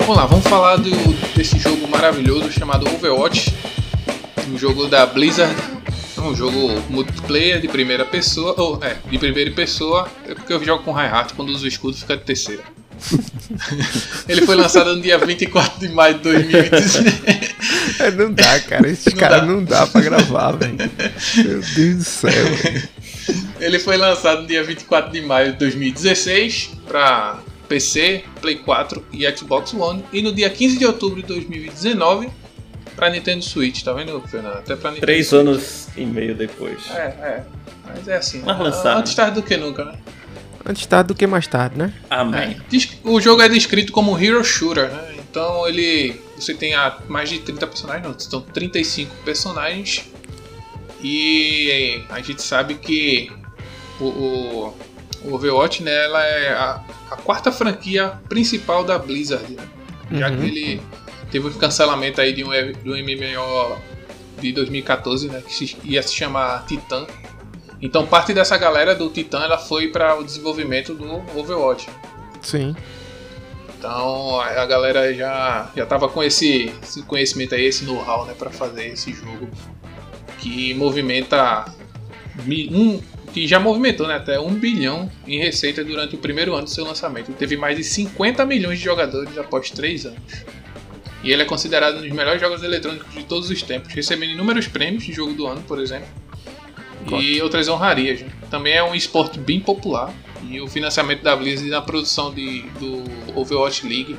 Vamos 0.00 0.16
lá, 0.16 0.26
vamos 0.26 0.46
falar 0.46 0.76
do, 0.76 0.90
desse 1.36 1.58
jogo 1.58 1.86
maravilhoso 1.86 2.50
chamado 2.50 2.88
Overwatch. 2.88 3.54
Um 4.50 4.58
jogo 4.58 4.86
da 4.86 5.04
Blizzard. 5.04 5.54
É 6.16 6.20
um 6.20 6.34
jogo 6.34 6.82
multiplayer 6.88 7.60
de 7.60 7.68
primeira 7.68 8.06
pessoa. 8.06 8.54
Ou, 8.56 8.82
é, 8.82 8.96
de 9.08 9.18
primeira 9.18 9.50
pessoa. 9.50 10.08
É 10.26 10.34
porque 10.34 10.52
eu 10.52 10.64
jogo 10.64 10.82
com 10.82 10.92
Reinhardt 10.92 11.34
quando 11.34 11.50
uso 11.50 11.66
o 11.66 11.68
escudo 11.68 11.94
fica 11.94 12.16
de 12.16 12.24
terceira. 12.24 12.64
Ele 14.28 14.44
foi 14.44 14.56
lançado 14.56 14.94
no 14.94 15.02
dia 15.02 15.18
24 15.18 15.78
de 15.80 15.88
maio 15.88 16.14
de 16.16 16.20
2016. 16.24 17.28
É, 18.00 18.10
não 18.12 18.32
dá, 18.32 18.60
cara. 18.60 18.88
Esses 18.88 19.12
caras 19.14 19.46
não 19.48 19.64
dá 19.64 19.84
pra 19.86 20.00
gravar, 20.00 20.52
velho. 20.52 20.76
Meu 20.76 21.60
Deus 21.60 21.96
do 21.96 22.04
céu, 22.04 22.30
véio. 22.30 22.88
Ele 23.58 23.78
foi 23.80 23.96
lançado 23.96 24.42
no 24.42 24.46
dia 24.46 24.62
24 24.62 25.10
de 25.10 25.20
maio 25.22 25.52
de 25.52 25.58
2016 25.58 26.70
pra 26.86 27.40
PC, 27.68 28.22
Play 28.40 28.56
4 28.56 29.04
e 29.12 29.28
Xbox 29.36 29.74
One. 29.74 30.04
E 30.12 30.22
no 30.22 30.32
dia 30.32 30.48
15 30.48 30.78
de 30.78 30.86
outubro 30.86 31.20
de 31.20 31.26
2019 31.26 32.28
pra 32.94 33.10
Nintendo 33.10 33.42
Switch, 33.42 33.82
tá 33.82 33.92
vendo, 33.92 34.20
Fernando? 34.28 34.58
Até 34.58 34.76
pra 34.76 34.90
Nintendo 34.90 35.06
Três 35.06 35.26
Switch. 35.28 35.40
anos 35.40 35.88
e 35.96 36.04
meio 36.04 36.36
depois. 36.36 36.78
É, 36.90 37.00
é. 37.00 37.44
Mas 37.86 38.06
é 38.06 38.16
assim. 38.16 38.42
Mas 38.44 38.58
lançado. 38.58 38.98
Antes 38.98 39.14
tarde 39.14 39.40
do 39.40 39.42
que 39.42 39.56
nunca, 39.56 39.84
né? 39.84 39.94
Antes 40.68 40.84
tarde 40.84 41.08
do 41.08 41.14
que 41.14 41.26
mais 41.26 41.46
tarde, 41.46 41.78
né? 41.78 41.94
Amém. 42.10 42.56
É. 42.72 43.08
O 43.08 43.20
jogo 43.20 43.40
é 43.40 43.48
descrito 43.48 43.90
como 43.90 44.18
Hero 44.22 44.44
Shooter, 44.44 44.90
né? 44.90 45.16
Então 45.18 45.66
ele. 45.66 46.20
Você 46.36 46.54
tem 46.54 46.74
mais 47.08 47.30
de 47.30 47.38
30 47.38 47.66
personagens, 47.66 48.06
não, 48.06 48.18
são 48.18 48.40
35 48.42 49.14
personagens. 49.24 50.04
E 51.00 52.04
a 52.10 52.20
gente 52.20 52.42
sabe 52.42 52.74
que 52.74 53.32
o, 53.98 54.04
o, 54.04 54.78
o 55.24 55.34
Overwatch, 55.34 55.82
né, 55.82 56.04
ela 56.04 56.24
é 56.24 56.52
a, 56.52 56.84
a, 57.10 57.16
quarta 57.16 57.50
franquia 57.50 58.20
principal 58.28 58.84
da 58.84 58.98
Blizzard, 58.98 59.50
né? 59.52 59.62
Já 60.12 60.28
uhum. 60.28 60.36
que 60.38 60.46
ele 60.46 60.82
teve 61.30 61.48
um 61.48 61.52
cancelamento 61.52 62.20
aí 62.20 62.32
de 62.32 62.44
um, 62.44 62.50
de 62.50 62.90
um 62.90 62.94
MMO 62.94 63.78
de 64.40 64.52
2014, 64.52 65.28
né, 65.28 65.42
que 65.46 65.76
ia 65.84 66.02
se 66.02 66.14
chamar 66.14 66.64
Titan. 66.66 67.06
Então 67.80 68.06
parte 68.06 68.34
dessa 68.34 68.56
galera 68.56 68.94
do 68.94 69.08
Titan 69.08 69.42
ela 69.42 69.58
foi 69.58 69.88
para 69.88 70.18
o 70.18 70.24
desenvolvimento 70.24 70.94
do 70.94 71.22
Overwatch. 71.38 71.88
Sim. 72.42 72.74
Então 73.78 74.40
a 74.40 74.66
galera 74.66 75.14
já 75.14 75.70
já 75.76 75.86
tava 75.86 76.08
com 76.08 76.22
esse, 76.22 76.72
esse 76.82 77.02
conhecimento 77.02 77.54
aí, 77.54 77.64
esse 77.64 77.84
know-how, 77.84 78.26
né, 78.26 78.34
para 78.36 78.50
fazer 78.50 78.88
esse 78.88 79.12
jogo 79.12 79.48
que 80.38 80.74
movimenta 80.74 81.64
um 82.72 83.00
que 83.32 83.46
já 83.46 83.60
movimentou 83.60 84.08
né, 84.08 84.14
até 84.14 84.40
um 84.40 84.54
bilhão 84.54 85.08
em 85.26 85.38
receita 85.38 85.84
durante 85.84 86.14
o 86.14 86.18
primeiro 86.18 86.54
ano 86.54 86.64
do 86.64 86.70
seu 86.70 86.84
lançamento. 86.84 87.30
Teve 87.32 87.56
mais 87.56 87.76
de 87.76 87.84
50 87.84 88.44
milhões 88.46 88.78
de 88.78 88.84
jogadores 88.84 89.36
após 89.36 89.70
3 89.70 90.06
anos. 90.06 90.44
E 91.22 91.30
ele 91.30 91.42
é 91.42 91.44
considerado 91.44 91.98
um 91.98 92.00
dos 92.00 92.10
melhores 92.10 92.40
jogos 92.40 92.62
eletrônicos 92.62 93.12
de 93.12 93.24
todos 93.24 93.50
os 93.50 93.62
tempos, 93.62 93.92
recebendo 93.92 94.32
inúmeros 94.32 94.66
prêmios 94.66 95.04
de 95.04 95.12
jogo 95.12 95.34
do 95.34 95.46
ano, 95.46 95.62
por 95.62 95.78
exemplo 95.78 96.08
e 97.20 97.40
outras 97.40 97.68
honrarias. 97.68 98.24
Também 98.50 98.74
é 98.74 98.82
um 98.82 98.94
esporte 98.94 99.38
bem 99.38 99.60
popular 99.60 100.12
e 100.48 100.60
o 100.60 100.68
financiamento 100.68 101.22
da 101.22 101.34
Blizzard 101.36 101.70
na 101.70 101.82
produção 101.82 102.32
de, 102.32 102.62
do 102.78 103.04
Overwatch 103.38 103.86
League, 103.86 104.16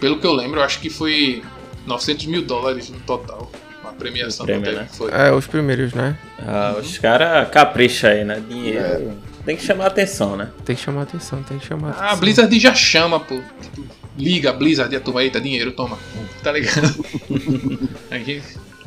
pelo 0.00 0.18
que 0.18 0.26
eu 0.26 0.32
lembro, 0.32 0.60
eu 0.60 0.64
acho 0.64 0.80
que 0.80 0.90
foi 0.90 1.42
900 1.86 2.26
mil 2.26 2.42
dólares 2.42 2.90
no 2.90 2.98
total. 3.00 3.50
A 3.84 3.92
premiação 3.92 4.46
prêmio, 4.46 4.72
né? 4.72 4.88
foi. 4.90 5.10
É, 5.12 5.30
os 5.30 5.46
primeiros, 5.46 5.92
né? 5.92 6.18
Ah, 6.40 6.74
os 6.80 6.98
caras 6.98 7.48
capricham 7.50 8.10
aí, 8.10 8.24
né? 8.24 8.42
Dinheiro. 8.48 8.80
É. 8.80 9.34
Tem 9.44 9.56
que 9.56 9.62
chamar 9.62 9.86
atenção, 9.86 10.36
né? 10.36 10.50
Tem 10.64 10.74
que 10.74 10.82
chamar 10.82 11.02
atenção, 11.02 11.42
tem 11.42 11.58
que 11.58 11.66
chamar 11.66 11.90
atenção. 11.90 12.08
A 12.08 12.16
Blizzard 12.16 12.58
já 12.58 12.74
chama, 12.74 13.20
pô. 13.20 13.40
Tipo, 13.60 13.84
liga, 14.16 14.52
Blizzard, 14.52 14.94
a 14.96 15.00
turma 15.00 15.20
aí, 15.20 15.30
tá 15.30 15.38
dinheiro, 15.38 15.70
toma. 15.72 15.98
Tá 16.42 16.50
ligado? 16.50 17.04
a 18.10 18.18
gente 18.18 18.42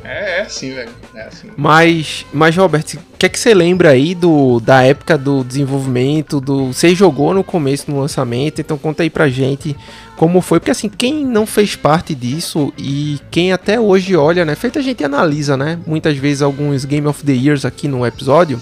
é, 0.07 0.39
é 0.39 0.41
assim, 0.41 0.73
velho. 0.73 0.89
É 1.13 1.21
assim. 1.23 1.49
Mas, 1.57 2.25
mas 2.31 2.55
Robert, 2.55 2.85
o 2.95 3.17
que 3.17 3.25
é 3.25 3.29
que 3.29 3.37
você 3.37 3.53
lembra 3.53 3.89
aí 3.89 4.15
do, 4.15 4.59
da 4.61 4.81
época 4.83 5.17
do 5.17 5.43
desenvolvimento? 5.43 6.39
Do, 6.39 6.67
você 6.67 6.95
jogou 6.95 7.33
no 7.33 7.43
começo 7.43 7.91
no 7.91 7.99
lançamento, 7.99 8.61
então 8.61 8.77
conta 8.77 9.03
aí 9.03 9.09
pra 9.09 9.27
gente 9.27 9.75
como 10.15 10.39
foi. 10.39 10.59
Porque 10.59 10.71
assim, 10.71 10.89
quem 10.89 11.25
não 11.25 11.45
fez 11.45 11.75
parte 11.75 12.15
disso 12.15 12.73
e 12.77 13.19
quem 13.29 13.51
até 13.51 13.79
hoje 13.79 14.15
olha, 14.15 14.45
né? 14.45 14.55
Feita 14.55 14.79
a 14.79 14.81
gente 14.81 15.03
analisa, 15.03 15.57
né? 15.57 15.77
Muitas 15.85 16.17
vezes 16.17 16.41
alguns 16.41 16.85
Game 16.85 17.05
of 17.05 17.23
the 17.23 17.33
Years 17.33 17.65
aqui 17.65 17.87
no 17.87 18.05
episódio. 18.05 18.61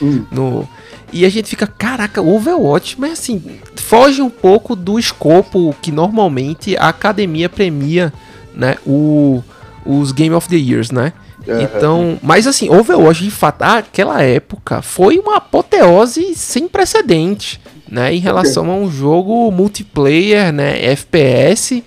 Hum. 0.00 0.24
No, 0.30 0.68
e 1.12 1.26
a 1.26 1.28
gente 1.28 1.48
fica, 1.48 1.66
caraca, 1.66 2.22
Overwatch, 2.22 2.98
mas 2.98 3.12
assim, 3.12 3.42
foge 3.76 4.22
um 4.22 4.30
pouco 4.30 4.74
do 4.74 4.98
escopo 4.98 5.74
que 5.82 5.92
normalmente 5.92 6.76
a 6.76 6.88
academia 6.88 7.48
premia, 7.48 8.12
né? 8.54 8.76
O 8.86 9.42
os 9.84 10.12
Game 10.12 10.34
of 10.34 10.48
the 10.48 10.56
Years, 10.56 10.90
né? 10.90 11.12
Uhum. 11.46 11.60
Então, 11.60 12.18
mas 12.22 12.46
assim, 12.46 12.70
Overwatch 12.70 13.24
de 13.24 13.30
fato, 13.30 13.62
aquela 13.62 14.22
época 14.22 14.80
foi 14.80 15.18
uma 15.18 15.36
apoteose 15.36 16.34
sem 16.34 16.68
precedente, 16.68 17.60
né, 17.90 18.14
em 18.14 18.20
relação 18.20 18.70
a 18.70 18.74
um 18.74 18.90
jogo 18.90 19.50
multiplayer, 19.50 20.52
né, 20.52 20.82
FPS 20.92 21.82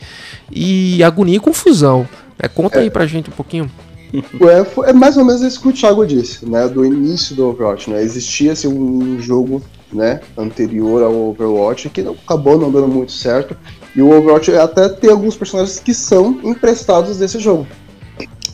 e 0.51 1.01
agonia 1.03 1.37
e 1.37 1.39
confusão. 1.39 2.07
É, 2.37 2.47
conta 2.47 2.79
é. 2.79 2.81
aí 2.81 2.89
pra 2.89 3.07
gente 3.07 3.29
um 3.29 3.33
pouquinho. 3.33 3.71
É, 4.13 4.89
é, 4.89 4.93
mais 4.93 5.17
ou 5.17 5.25
menos 5.25 5.41
isso 5.41 5.59
que 5.61 5.67
o 5.67 5.73
Thiago 5.73 6.05
disse, 6.05 6.47
né? 6.47 6.67
Do 6.67 6.85
início 6.85 7.35
do 7.35 7.47
Overwatch, 7.47 7.89
né? 7.89 8.01
Existia 8.01 8.53
assim, 8.53 8.67
um 8.67 9.19
jogo 9.19 9.61
né, 9.91 10.21
anterior 10.37 11.03
ao 11.03 11.29
Overwatch 11.29 11.89
que 11.89 12.01
não, 12.01 12.13
acabou 12.13 12.57
não 12.57 12.71
dando 12.71 12.87
muito 12.87 13.11
certo. 13.11 13.57
E 13.95 14.01
o 14.01 14.09
Overwatch 14.09 14.51
até 14.55 14.89
tem 14.89 15.09
alguns 15.09 15.35
personagens 15.35 15.79
que 15.79 15.93
são 15.93 16.39
emprestados 16.43 17.17
desse 17.17 17.39
jogo. 17.39 17.65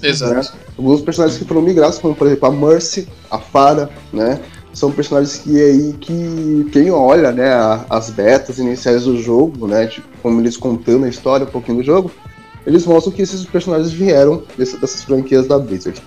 Exato. 0.02 0.34
Né? 0.34 0.64
Alguns 0.78 1.02
personagens 1.02 1.40
que 1.40 1.46
foram 1.46 1.62
migrados, 1.62 2.00
como 2.00 2.16
por 2.16 2.28
exemplo 2.28 2.48
a 2.48 2.52
Mercy, 2.52 3.08
a 3.30 3.38
Farah, 3.38 3.90
né? 4.12 4.40
São 4.74 4.92
personagens 4.92 5.38
que 5.38 5.62
aí 5.62 5.94
que 6.00 6.70
quem 6.72 6.92
olha, 6.92 7.32
né, 7.32 7.52
as 7.90 8.10
betas 8.10 8.58
iniciais 8.58 9.04
do 9.04 9.22
jogo, 9.22 9.68
né, 9.68 9.86
tipo, 9.88 10.08
como 10.24 10.40
eles 10.40 10.56
contando 10.56 11.04
a 11.04 11.10
história 11.10 11.46
um 11.46 11.50
pouquinho 11.50 11.80
do 11.80 11.84
jogo, 11.84 12.10
eles 12.66 12.86
mostram 12.86 13.12
que 13.12 13.22
esses 13.22 13.44
personagens 13.46 13.92
vieram 13.92 14.44
desse, 14.58 14.78
dessas 14.78 15.04
franquias 15.04 15.46
da 15.46 15.60
Blizzard. 15.60 16.02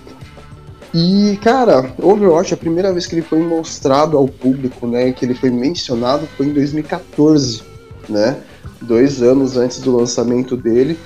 E, 0.93 1.37
cara, 1.43 1.93
Overwatch, 2.01 2.53
a 2.53 2.57
primeira 2.57 2.91
vez 2.91 3.05
que 3.05 3.15
ele 3.15 3.21
foi 3.21 3.39
mostrado 3.39 4.17
ao 4.17 4.27
público, 4.27 4.87
né, 4.87 5.11
que 5.11 5.25
ele 5.25 5.35
foi 5.35 5.51
mencionado, 5.51 6.27
foi 6.37 6.47
em 6.47 6.53
2014, 6.53 7.61
né, 8.09 8.37
dois 8.81 9.21
anos 9.21 9.57
antes 9.57 9.79
do 9.79 9.95
lançamento 9.95 10.55
dele. 10.55 10.97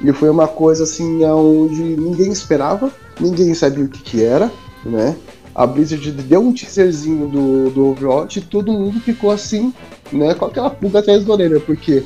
E 0.00 0.12
foi 0.12 0.30
uma 0.30 0.46
coisa 0.46 0.84
assim 0.84 1.24
onde 1.24 1.82
ninguém 1.82 2.30
esperava, 2.30 2.90
ninguém 3.20 3.52
sabia 3.54 3.84
o 3.84 3.88
que, 3.88 4.02
que 4.02 4.24
era, 4.24 4.50
né? 4.84 5.16
A 5.54 5.66
Blizzard 5.66 6.12
deu 6.12 6.40
um 6.40 6.52
teaserzinho 6.52 7.26
do, 7.26 7.70
do 7.70 7.86
Overwatch 7.88 8.38
e 8.38 8.42
todo 8.42 8.72
mundo 8.72 9.00
ficou 9.00 9.30
assim, 9.30 9.74
né, 10.12 10.32
com 10.34 10.44
aquela 10.44 10.70
pulga 10.70 11.00
atrás 11.00 11.24
da 11.24 11.32
orelha, 11.32 11.58
porque 11.58 12.04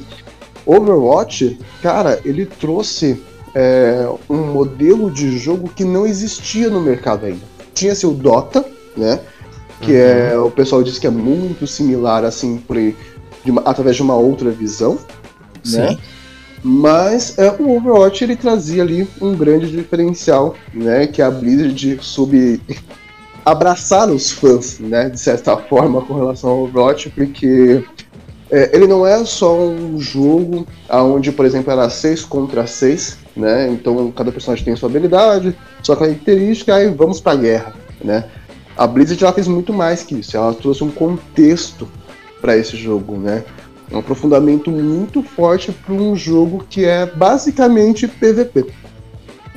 Overwatch, 0.64 1.58
cara, 1.82 2.18
ele 2.24 2.46
trouxe 2.46 3.20
é, 3.54 4.08
um 4.28 4.38
modelo 4.38 5.10
de 5.10 5.36
jogo 5.36 5.68
que 5.68 5.84
não 5.84 6.06
existia 6.06 6.70
no 6.70 6.80
mercado 6.80 7.26
ainda. 7.26 7.42
Tinha 7.74 7.94
seu 7.94 8.12
Dota, 8.12 8.64
né? 8.96 9.20
Que 9.82 9.96
é, 9.96 10.30
uhum. 10.32 10.44
é 10.44 10.46
o 10.46 10.50
pessoal 10.50 10.82
diz 10.82 10.98
que 10.98 11.06
é 11.06 11.10
muito 11.10 11.66
similar 11.66 12.24
assim 12.24 12.56
por 12.56 12.76
de 13.44 13.50
uma, 13.50 13.62
através 13.62 13.96
de 13.96 14.02
uma 14.02 14.14
outra 14.14 14.50
visão, 14.50 14.98
Sim. 15.62 15.78
né? 15.78 15.98
Mas 16.62 17.36
é, 17.38 17.50
o 17.50 17.76
Overwatch 17.76 18.22
ele 18.22 18.36
trazia 18.36 18.82
ali 18.82 19.08
um 19.20 19.34
grande 19.34 19.70
diferencial, 19.70 20.54
né? 20.72 21.06
Que 21.06 21.20
a 21.20 21.30
Blizzard 21.30 21.98
soube 22.00 22.60
abraçar 23.44 24.08
os 24.08 24.30
fãs, 24.30 24.78
né? 24.78 25.10
De 25.10 25.18
certa 25.18 25.56
forma 25.56 26.00
com 26.02 26.14
relação 26.14 26.50
ao 26.50 26.62
Overwatch, 26.64 27.10
porque 27.10 27.82
é, 28.48 28.70
ele 28.76 28.86
não 28.86 29.04
é 29.04 29.24
só 29.24 29.58
um 29.58 29.98
jogo 29.98 30.66
onde, 30.88 31.32
por 31.32 31.44
exemplo, 31.44 31.72
era 31.72 31.90
6 31.90 32.24
contra 32.26 32.66
6, 32.66 33.18
né? 33.36 33.68
Então 33.68 34.12
cada 34.12 34.30
personagem 34.30 34.64
tem 34.64 34.76
sua 34.76 34.88
habilidade, 34.88 35.56
sua 35.82 35.96
característica, 35.96 36.80
e 36.80 36.88
vamos 36.90 37.20
pra 37.20 37.34
guerra, 37.34 37.74
né? 38.04 38.24
A 38.76 38.86
Blizzard 38.86 39.22
ela 39.22 39.32
fez 39.32 39.48
muito 39.48 39.72
mais 39.72 40.02
que 40.02 40.14
isso, 40.14 40.36
ela 40.36 40.54
trouxe 40.54 40.84
um 40.84 40.90
contexto 40.90 41.88
para 42.40 42.56
esse 42.56 42.76
jogo, 42.76 43.16
né? 43.16 43.42
Um 43.92 43.98
aprofundamento 43.98 44.70
muito 44.70 45.22
forte 45.22 45.70
para 45.70 45.94
um 45.94 46.16
jogo 46.16 46.64
que 46.68 46.84
é 46.84 47.06
basicamente 47.06 48.08
PVP. 48.08 48.66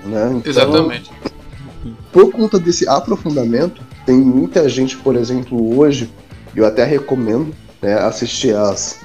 Né? 0.04 0.34
Então, 0.36 0.42
Exatamente. 0.46 1.12
Por 2.12 2.32
conta 2.32 2.60
desse 2.60 2.88
aprofundamento, 2.88 3.82
tem 4.06 4.16
muita 4.16 4.68
gente, 4.70 4.98
por 4.98 5.16
exemplo, 5.16 5.78
hoje, 5.78 6.10
eu 6.56 6.66
até 6.66 6.84
recomendo, 6.84 7.54
né, 7.82 7.94
assistir 7.96 8.56
as 8.56 9.00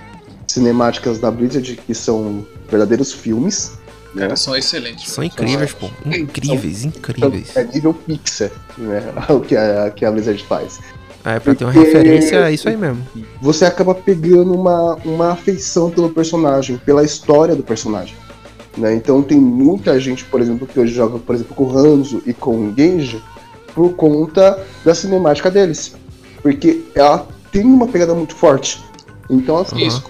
cinemáticas 0.47 1.19
da 1.19 1.31
Blizzard, 1.31 1.77
que 1.87 1.95
são 1.95 2.47
verdadeiros 2.69 3.13
filmes. 3.13 3.73
Né? 4.15 4.23
Cara, 4.23 4.37
são 4.37 4.57
excelentes. 4.57 5.11
São 5.11 5.23
incríveis, 5.23 5.73
pô. 5.73 5.89
Incríveis, 6.07 6.79
são, 6.79 6.89
incríveis. 6.91 7.57
É 7.57 7.65
nível 7.65 7.95
Pixar, 7.95 8.51
né? 8.77 9.03
O 9.29 9.41
que 9.41 9.57
a, 9.57 9.91
que 9.91 10.05
a 10.05 10.11
Blizzard 10.11 10.43
faz. 10.45 10.81
Ah, 11.25 11.35
é 11.35 11.41
pra 11.41 11.55
ter 11.55 11.65
uma 11.65 11.73
referência, 11.73 12.37
é 12.37 12.53
isso 12.53 12.69
aí 12.69 12.77
mesmo. 12.77 13.07
Você 13.43 13.65
acaba 13.65 13.95
pegando 13.95 14.55
uma, 14.55 14.95
uma 15.05 15.33
afeição 15.33 15.91
pelo 15.91 16.11
personagem, 16.11 16.79
pela 16.79 17.05
história 17.05 17.55
do 17.55 17.63
personagem. 17.63 18.15
Né? 18.77 18.95
Então 18.95 19.23
tem 19.23 19.39
muita 19.39 19.99
gente, 20.01 20.25
por 20.25 20.41
exemplo, 20.41 20.67
que 20.67 20.79
hoje 20.79 20.95
joga, 20.95 21.19
por 21.19 21.35
exemplo, 21.35 21.55
com 21.55 21.65
o 21.65 21.77
Hanzo 21.77 22.23
e 22.27 22.33
com 22.33 22.57
o 22.57 22.75
Genji 22.75 23.23
por 23.75 23.93
conta 23.95 24.59
da 24.85 24.95
cinemática 24.95 25.51
deles. 25.51 25.95
Porque 26.43 26.83
ela 26.95 27.27
tem 27.53 27.65
uma 27.65 27.87
pegada 27.87 28.15
muito 28.15 28.35
forte. 28.35 28.83
Então, 29.29 29.59
assim, 29.59 29.87
Isso. 29.87 30.05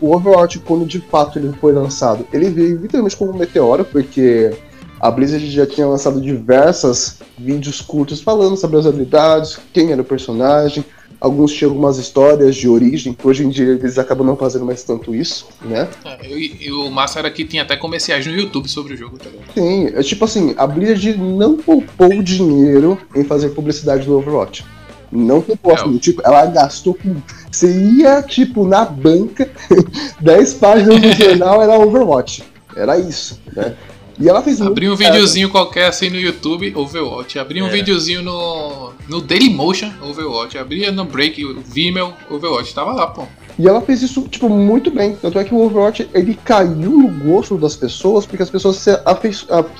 o 0.00 0.14
Overwatch, 0.14 0.58
quando 0.60 0.84
de 0.84 1.00
fato 1.00 1.38
ele 1.38 1.52
foi 1.60 1.72
lançado, 1.72 2.26
ele 2.32 2.50
veio 2.50 2.76
literalmente 2.76 3.16
como 3.16 3.32
um 3.32 3.36
meteoro, 3.36 3.84
porque 3.84 4.52
a 5.00 5.10
Blizzard 5.10 5.50
já 5.50 5.66
tinha 5.66 5.86
lançado 5.86 6.20
diversos 6.20 7.18
vídeos 7.38 7.80
curtos 7.80 8.20
falando 8.20 8.56
sobre 8.56 8.78
as 8.78 8.86
habilidades, 8.86 9.58
quem 9.72 9.92
era 9.92 10.00
o 10.00 10.04
personagem. 10.04 10.84
Alguns 11.18 11.52
tinham 11.52 11.70
algumas 11.70 11.96
histórias 11.96 12.54
de 12.54 12.68
origem, 12.68 13.14
que 13.14 13.26
hoje 13.26 13.42
em 13.42 13.48
dia 13.48 13.68
eles 13.68 13.98
acabam 13.98 14.26
não 14.26 14.36
fazendo 14.36 14.66
mais 14.66 14.82
tanto 14.82 15.14
isso, 15.14 15.48
né? 15.62 15.88
É, 16.04 16.28
e, 16.30 16.70
o 16.70 16.90
massa 16.90 17.20
era 17.20 17.30
que 17.30 17.42
tinha 17.42 17.62
até 17.62 17.74
comerciais 17.74 18.26
no 18.26 18.32
YouTube 18.32 18.68
sobre 18.68 18.92
o 18.92 18.96
jogo 18.96 19.18
também. 19.18 19.40
Sim, 19.54 19.86
é 19.94 20.02
tipo 20.02 20.26
assim, 20.26 20.54
a 20.58 20.66
Blizzard 20.66 21.16
não 21.16 21.56
poupou 21.56 22.22
dinheiro 22.22 22.98
em 23.14 23.24
fazer 23.24 23.50
publicidade 23.50 24.04
do 24.04 24.16
Overwatch. 24.18 24.64
Não 25.10 25.40
poupou, 25.40 25.74
assim, 25.74 25.96
tipo, 25.98 26.20
ela 26.24 26.44
gastou 26.46 26.94
com. 26.94 27.16
Você 27.50 27.72
ia, 27.72 28.22
tipo, 28.22 28.66
na 28.66 28.84
banca, 28.84 29.48
10 30.20 30.54
páginas 30.54 31.00
do 31.00 31.12
jornal 31.12 31.62
era 31.62 31.78
Overwatch. 31.78 32.44
Era 32.76 32.98
isso, 32.98 33.40
né? 33.54 33.74
E 34.18 34.28
ela 34.28 34.42
fez 34.42 34.62
Abri 34.62 34.88
um 34.88 34.96
videozinho 34.96 35.50
qualquer 35.50 35.88
assim 35.88 36.08
no 36.08 36.16
YouTube, 36.16 36.72
Overwatch. 36.74 37.38
Abri 37.38 37.62
um 37.62 37.66
é. 37.66 37.70
videozinho 37.70 38.22
no, 38.22 38.92
no 39.08 39.20
Dailymotion, 39.20 39.90
Overwatch. 40.00 40.56
Abria 40.56 40.90
no 40.90 41.04
Break, 41.04 41.44
Vimeo, 41.66 42.12
Overwatch. 42.30 42.74
Tava 42.74 42.92
lá, 42.92 43.06
pô. 43.08 43.24
E 43.58 43.68
ela 43.68 43.80
fez 43.80 44.02
isso, 44.02 44.22
tipo, 44.28 44.48
muito 44.48 44.90
bem. 44.90 45.16
Tanto 45.20 45.38
é 45.38 45.44
que 45.44 45.54
o 45.54 45.60
Overwatch, 45.60 46.08
ele 46.14 46.38
caiu 46.44 46.70
no 46.70 47.08
gosto 47.08 47.56
das 47.58 47.76
pessoas, 47.76 48.24
porque 48.24 48.42
as 48.42 48.50
pessoas 48.50 48.76
se, 48.76 48.90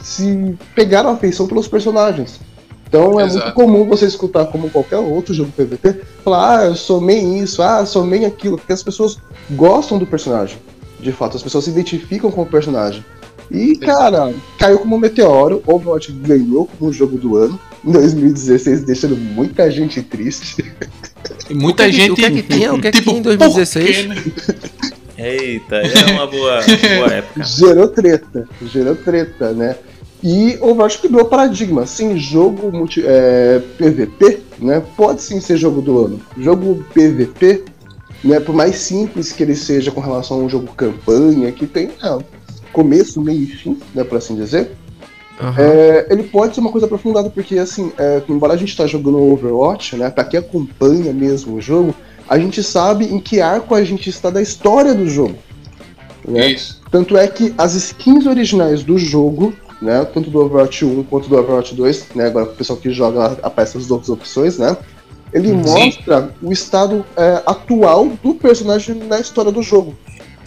se 0.02 0.54
pegaram 0.74 1.10
a 1.10 1.12
afeição 1.14 1.46
pelos 1.46 1.66
personagens. 1.68 2.40
Então 2.88 3.20
é 3.20 3.24
Exato. 3.24 3.44
muito 3.44 3.54
comum 3.54 3.88
você 3.88 4.06
escutar, 4.06 4.46
como 4.46 4.70
qualquer 4.70 4.98
outro 4.98 5.34
jogo 5.34 5.50
PVP, 5.52 6.00
falar, 6.22 6.60
ah, 6.60 6.64
eu 6.66 6.76
sou 6.76 7.00
main 7.00 7.38
isso, 7.38 7.60
ah, 7.60 7.80
eu 7.80 7.86
sou 7.86 8.04
main 8.04 8.24
aquilo, 8.24 8.56
porque 8.56 8.72
as 8.72 8.82
pessoas 8.82 9.18
gostam 9.50 9.98
do 9.98 10.06
personagem. 10.06 10.58
De 11.00 11.12
fato, 11.12 11.36
as 11.36 11.42
pessoas 11.42 11.64
se 11.64 11.70
identificam 11.70 12.30
com 12.30 12.42
o 12.42 12.46
personagem. 12.46 13.04
E, 13.50 13.76
cara, 13.76 14.34
caiu 14.58 14.78
como 14.78 14.96
um 14.96 14.98
meteoro. 14.98 15.62
Overwatch 15.66 16.12
ganhou 16.12 16.66
como 16.66 16.92
jogo 16.92 17.16
do 17.16 17.36
ano 17.36 17.58
em 17.84 17.92
2016, 17.92 18.82
deixando 18.82 19.16
muita 19.16 19.70
gente 19.70 20.02
triste. 20.02 20.64
E 21.48 21.54
muita 21.54 21.90
gente. 21.90 22.12
O 22.12 22.16
que 22.16 22.24
é 22.24 22.30
que 22.30 22.42
tinha? 22.42 22.74
O 22.74 22.80
que 22.80 22.88
é 22.88 22.90
que 22.90 22.98
tipo, 22.98 23.10
tinha 23.10 23.20
em 23.20 23.22
2016? 23.22 24.06
Né? 24.06 24.16
Eita, 25.18 25.76
é 25.76 26.12
uma 26.12 26.26
boa, 26.26 26.60
boa 26.60 27.14
época. 27.14 27.42
Gerou 27.44 27.88
treta, 27.88 28.46
gerou 28.62 28.94
treta, 28.94 29.52
né? 29.52 29.76
E 30.22 30.58
Overwatch 30.60 30.98
quebrou 30.98 31.24
o 31.24 31.28
paradigma. 31.28 31.86
Sim, 31.86 32.18
jogo 32.18 32.70
multi, 32.70 33.02
é, 33.04 33.62
PVP, 33.78 34.40
né? 34.58 34.82
Pode 34.96 35.22
sim 35.22 35.40
ser 35.40 35.56
jogo 35.56 35.80
do 35.80 36.04
ano. 36.04 36.20
Jogo 36.36 36.84
PVP, 36.92 37.64
né? 38.24 38.40
Por 38.40 38.54
mais 38.54 38.76
simples 38.76 39.32
que 39.32 39.42
ele 39.42 39.54
seja 39.54 39.90
com 39.90 40.00
relação 40.00 40.40
a 40.40 40.44
um 40.44 40.48
jogo 40.48 40.72
campanha, 40.74 41.52
que 41.52 41.66
tem 41.66 41.90
é, 42.02 42.18
começo, 42.76 43.22
meio 43.22 43.40
e 43.40 43.46
fim, 43.46 43.78
né, 43.94 44.04
por 44.04 44.18
assim 44.18 44.36
dizer. 44.36 44.72
Uhum. 45.40 45.54
É, 45.56 46.06
ele 46.10 46.24
pode 46.24 46.54
ser 46.54 46.60
uma 46.60 46.70
coisa 46.70 46.86
aprofundada, 46.86 47.30
porque 47.30 47.58
assim, 47.58 47.90
é, 47.96 48.22
embora 48.28 48.52
a 48.52 48.56
gente 48.56 48.68
está 48.68 48.86
jogando 48.86 49.18
Overwatch, 49.18 49.96
né, 49.96 50.10
para 50.10 50.24
quem 50.24 50.38
acompanha 50.38 51.10
mesmo 51.10 51.56
o 51.56 51.60
jogo, 51.60 51.94
a 52.28 52.38
gente 52.38 52.62
sabe 52.62 53.06
em 53.06 53.18
que 53.18 53.40
arco 53.40 53.74
a 53.74 53.82
gente 53.82 54.10
está 54.10 54.28
da 54.28 54.42
história 54.42 54.94
do 54.94 55.08
jogo. 55.08 55.36
Né? 56.28 56.50
Isso. 56.50 56.82
Tanto 56.90 57.16
é 57.16 57.26
que 57.26 57.54
as 57.56 57.74
skins 57.74 58.26
originais 58.26 58.82
do 58.82 58.98
jogo, 58.98 59.54
né, 59.80 60.04
tanto 60.12 60.28
do 60.28 60.38
Overwatch 60.38 60.84
1 60.84 61.02
quanto 61.04 61.30
do 61.30 61.38
Overwatch 61.38 61.74
2, 61.74 62.08
né, 62.14 62.26
agora 62.26 62.44
o 62.44 62.54
pessoal 62.54 62.78
que 62.78 62.90
joga 62.90 63.38
aparece 63.42 63.78
as 63.78 63.86
duas 63.86 64.10
opções, 64.10 64.58
né, 64.58 64.76
ele 65.32 65.48
Sim. 65.48 65.54
mostra 65.54 66.30
o 66.42 66.52
estado 66.52 67.06
é, 67.16 67.42
atual 67.46 68.10
do 68.22 68.34
personagem 68.34 68.96
na 68.96 69.18
história 69.18 69.50
do 69.50 69.62
jogo. 69.62 69.94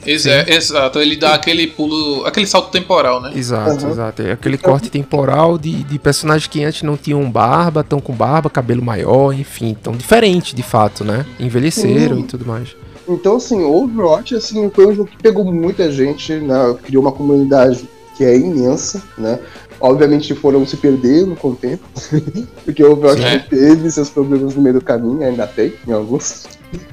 É, 0.05 0.55
exato, 0.55 0.99
ele 0.99 1.15
dá 1.15 1.33
aquele 1.33 1.67
pulo, 1.67 2.25
aquele 2.25 2.47
salto 2.47 2.71
temporal, 2.71 3.21
né? 3.21 3.31
Exato, 3.35 3.85
uhum. 3.85 3.91
exato. 3.91 4.21
É 4.21 4.31
aquele 4.31 4.57
corte 4.57 4.89
temporal 4.89 5.57
de, 5.57 5.83
de 5.83 5.99
personagens 5.99 6.47
que 6.47 6.63
antes 6.63 6.83
não 6.83 6.95
tinham 6.95 7.29
barba, 7.29 7.81
estão 7.81 7.99
com 7.99 8.13
barba, 8.13 8.49
cabelo 8.49 8.81
maior, 8.81 9.33
enfim, 9.33 9.75
tão 9.81 9.93
diferente 9.93 10.55
de 10.55 10.63
fato, 10.63 11.03
né? 11.03 11.25
Envelheceram 11.39 12.17
uhum. 12.17 12.23
e 12.23 12.27
tudo 12.27 12.45
mais. 12.45 12.75
Então, 13.07 13.37
assim, 13.37 13.63
Overwatch 13.63 14.35
assim, 14.35 14.69
foi 14.69 14.87
um 14.87 14.93
jogo 14.93 15.09
que 15.09 15.17
pegou 15.17 15.43
muita 15.43 15.91
gente, 15.91 16.33
né? 16.35 16.75
criou 16.83 17.01
uma 17.01 17.11
comunidade 17.11 17.89
que 18.15 18.23
é 18.23 18.37
imensa, 18.37 19.01
né? 19.17 19.39
Obviamente 19.81 20.35
foram 20.35 20.65
se 20.67 20.75
perdendo 20.75 21.35
com 21.35 21.51
o 21.51 21.55
tempo, 21.55 21.83
porque 22.65 22.83
o 22.83 22.91
Overwatch 22.91 23.23
é. 23.23 23.39
teve 23.39 23.89
seus 23.89 24.09
problemas 24.09 24.55
no 24.55 24.61
meio 24.61 24.75
do 24.75 24.81
caminho, 24.81 25.23
ainda 25.23 25.47
tem, 25.47 25.73
em 25.87 25.91
alguns. 25.91 26.45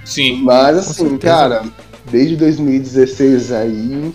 Sim. 0.05 0.41
Mas 0.43 0.79
assim, 0.79 1.19
cara, 1.19 1.65
desde 2.11 2.37
2016 2.37 3.53
aí, 3.53 4.15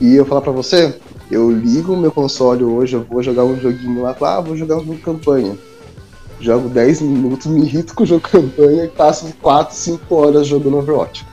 e 0.00 0.14
eu 0.14 0.24
falar 0.24 0.40
pra 0.40 0.52
você, 0.52 0.94
eu 1.30 1.50
ligo 1.50 1.92
o 1.92 1.96
meu 1.96 2.10
console 2.10 2.64
hoje, 2.64 2.96
eu 2.96 3.02
vou 3.02 3.22
jogar 3.22 3.44
um 3.44 3.58
joguinho 3.60 4.02
lá, 4.02 4.16
ah, 4.20 4.40
vou 4.40 4.56
jogar 4.56 4.76
um 4.76 4.84
jogo 4.84 4.98
campanha. 4.98 5.56
Jogo 6.40 6.68
10 6.70 7.02
minutos, 7.02 7.46
me 7.46 7.64
irrito 7.66 7.94
com 7.94 8.02
o 8.02 8.06
jogo 8.06 8.22
campanha 8.22 8.84
e 8.84 8.88
passo 8.88 9.32
4, 9.42 9.76
5 9.76 10.14
horas 10.14 10.46
jogando 10.46 10.78
Overwatch. 10.78 11.24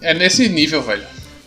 É 0.00 0.14
nesse 0.14 0.48
nível, 0.48 0.82
velho. 0.82 1.04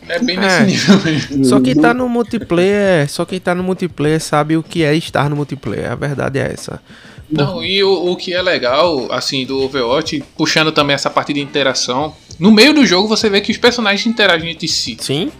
É 0.09 0.19
bem 0.19 0.37
nesse 0.37 0.55
é. 0.55 0.65
nível 0.65 0.99
mesmo. 1.03 1.45
Só 1.45 1.59
quem 1.59 1.75
tá 1.75 1.93
no 1.93 2.07
multiplayer, 2.07 3.09
só 3.09 3.25
quem 3.25 3.39
tá 3.39 3.53
no 3.53 3.63
multiplayer 3.63 4.21
sabe 4.21 4.57
o 4.57 4.63
que 4.63 4.83
é 4.83 4.95
estar 4.95 5.29
no 5.29 5.35
multiplayer. 5.35 5.91
A 5.91 5.95
verdade 5.95 6.39
é 6.39 6.51
essa. 6.53 6.81
Não, 7.29 7.63
e 7.63 7.83
o, 7.83 8.11
o 8.11 8.15
que 8.15 8.33
é 8.33 8.41
legal, 8.41 9.11
assim, 9.11 9.45
do 9.45 9.61
Overwatch, 9.61 10.23
puxando 10.37 10.71
também 10.71 10.93
essa 10.93 11.09
parte 11.09 11.33
de 11.33 11.41
interação, 11.41 12.15
no 12.39 12.51
meio 12.51 12.73
do 12.73 12.85
jogo 12.85 13.07
você 13.07 13.29
vê 13.29 13.41
que 13.41 13.51
os 13.51 13.57
personagens 13.57 14.05
interagem 14.05 14.51
entre 14.51 14.67
si. 14.67 14.97
Sim. 14.99 15.31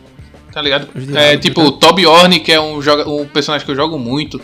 Tá 0.52 0.62
ligado? 0.62 0.88
É 1.16 1.38
tipo, 1.38 1.62
o 1.62 1.72
Toby 1.72 2.06
Orne, 2.06 2.40
que 2.40 2.52
é 2.52 2.60
um, 2.60 2.82
joga, 2.82 3.08
um 3.08 3.28
personagem 3.28 3.66
que 3.66 3.72
eu 3.72 3.76
jogo 3.76 4.00
muito. 4.00 4.42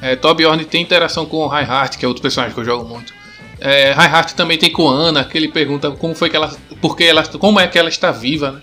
É, 0.00 0.16
Toby 0.16 0.46
Orne 0.46 0.64
tem 0.64 0.82
interação 0.82 1.26
com 1.26 1.38
o 1.38 1.46
Reinhardt, 1.46 1.98
que 1.98 2.04
é 2.04 2.08
outro 2.08 2.22
personagem 2.22 2.54
que 2.54 2.60
eu 2.60 2.64
jogo 2.64 2.88
muito. 2.88 3.12
É, 3.60 3.92
Reinhardt 3.92 4.34
também 4.34 4.58
tem 4.58 4.70
com 4.70 4.88
Ana, 4.88 5.24
que 5.24 5.36
ele 5.36 5.48
pergunta 5.48 5.90
como 5.90 6.14
foi 6.14 6.30
que 6.30 6.36
ela. 6.36 6.52
Porque 6.80 7.04
ela. 7.04 7.22
Como 7.24 7.60
é 7.60 7.66
que 7.66 7.78
ela 7.78 7.88
está 7.88 8.10
viva, 8.10 8.52
né? 8.52 8.60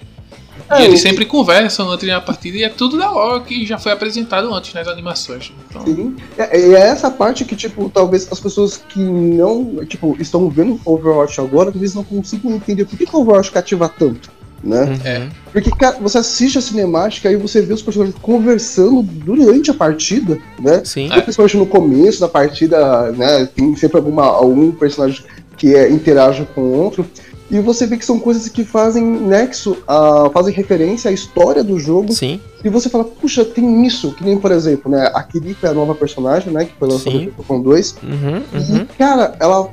É, 0.69 0.81
e 0.81 0.85
eles 0.85 1.01
sempre 1.01 1.25
conversam 1.25 1.89
antes 1.89 2.07
da 2.07 2.19
partida 2.21 2.57
e 2.57 2.63
é 2.63 2.69
tudo 2.69 2.97
da 2.97 3.11
hora 3.11 3.41
que 3.41 3.65
já 3.65 3.77
foi 3.77 3.91
apresentado 3.91 4.53
antes 4.53 4.73
nas 4.73 4.87
animações. 4.87 5.51
Então... 5.69 5.85
Sim. 5.85 6.15
É, 6.37 6.59
é 6.59 6.73
essa 6.73 7.09
parte 7.09 7.45
que, 7.45 7.55
tipo, 7.55 7.89
talvez 7.89 8.27
as 8.31 8.39
pessoas 8.39 8.77
que 8.77 8.99
não, 8.99 9.85
tipo, 9.85 10.15
estão 10.19 10.49
vendo 10.49 10.79
Overwatch 10.85 11.39
agora, 11.39 11.71
talvez 11.71 11.93
não 11.93 12.03
consigam 12.03 12.51
entender 12.51 12.85
por 12.85 12.97
que, 12.97 13.05
que 13.05 13.15
o 13.15 13.19
Overwatch 13.19 13.51
cativa 13.51 13.89
tanto. 13.89 14.31
Né? 14.61 14.83
Uhum. 14.83 14.99
É. 15.05 15.29
Porque 15.53 15.71
cara, 15.71 15.97
você 16.01 16.17
assiste 16.17 16.57
a 16.57 16.61
cinemática 16.61 17.31
e 17.31 17.37
você 17.37 17.61
vê 17.61 17.73
os 17.73 17.81
personagens 17.81 18.17
conversando 18.21 19.01
durante 19.01 19.71
a 19.71 19.73
partida, 19.73 20.37
né? 20.59 20.81
Sim. 20.83 21.07
Principalmente 21.07 21.55
no 21.55 21.65
começo 21.65 22.19
da 22.19 22.27
partida, 22.27 23.09
né? 23.13 23.45
Tem 23.45 23.73
sempre 23.77 23.97
alguma, 23.97 24.25
algum 24.25 24.69
personagem 24.73 25.23
que 25.55 25.73
é, 25.75 25.89
interage 25.89 26.47
com 26.53 26.61
o 26.61 26.73
outro. 26.73 27.05
E 27.51 27.59
você 27.59 27.87
vê 27.87 27.97
que 27.97 28.05
são 28.05 28.19
coisas 28.19 28.47
que 28.47 28.63
fazem 28.63 29.03
nexo, 29.03 29.77
a, 29.87 30.29
fazem 30.31 30.53
referência 30.53 31.09
à 31.09 31.11
história 31.11 31.63
do 31.63 31.79
jogo. 31.79 32.13
Sim. 32.13 32.39
E 32.63 32.69
você 32.69 32.89
fala, 32.89 33.03
puxa, 33.03 33.43
tem 33.43 33.85
isso. 33.85 34.13
Que 34.13 34.23
nem, 34.23 34.37
por 34.37 34.51
exemplo, 34.51 34.91
né? 34.91 35.09
A 35.13 35.23
Kiriko 35.23 35.65
é 35.65 35.69
a 35.69 35.73
nova 35.73 35.95
personagem, 35.95 36.53
né? 36.53 36.65
Que 36.65 36.73
foi 36.77 36.87
lançada 36.87 37.17
no 37.17 37.31
Pokémon 37.31 37.61
2. 37.61 37.95
Uhum, 38.03 38.33
uhum. 38.33 38.41
E, 38.81 38.85
cara, 38.97 39.35
ela 39.39 39.69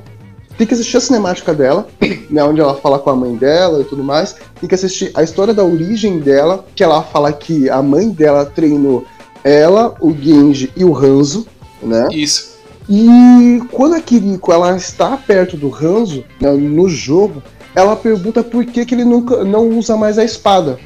tem 0.57 0.65
que 0.65 0.73
assistir 0.73 0.97
a 0.97 1.01
cinemática 1.01 1.53
dela, 1.53 1.87
né? 2.29 2.43
Onde 2.43 2.59
ela 2.59 2.73
fala 2.75 2.97
com 2.97 3.11
a 3.11 3.15
mãe 3.15 3.35
dela 3.35 3.81
e 3.81 3.85
tudo 3.85 4.03
mais. 4.03 4.35
Tem 4.59 4.67
que 4.67 4.73
assistir 4.73 5.11
a 5.13 5.21
história 5.21 5.53
da 5.53 5.63
origem 5.63 6.19
dela, 6.19 6.65
que 6.75 6.83
ela 6.83 7.03
fala 7.03 7.31
que 7.31 7.69
a 7.69 7.81
mãe 7.83 8.09
dela 8.09 8.43
treinou 8.45 9.05
ela, 9.43 9.95
o 10.01 10.11
Genji 10.11 10.71
e 10.75 10.83
o 10.83 10.97
Hanzo, 10.97 11.45
né? 11.81 12.07
Isso. 12.11 12.57
E 12.89 13.61
quando 13.71 13.95
a 13.95 14.01
Kiriko 14.01 14.51
ela 14.51 14.75
está 14.75 15.15
perto 15.17 15.57
do 15.57 15.73
Hanzo, 15.73 16.23
né, 16.39 16.51
no 16.51 16.89
jogo, 16.89 17.43
ela 17.77 17.95
pergunta 17.95 18.43
por 18.43 18.65
que, 18.65 18.83
que 18.83 18.95
ele 18.95 19.05
nunca, 19.05 19.43
não 19.43 19.69
usa 19.69 19.95
mais 19.95 20.17
a 20.17 20.23
espada. 20.23 20.79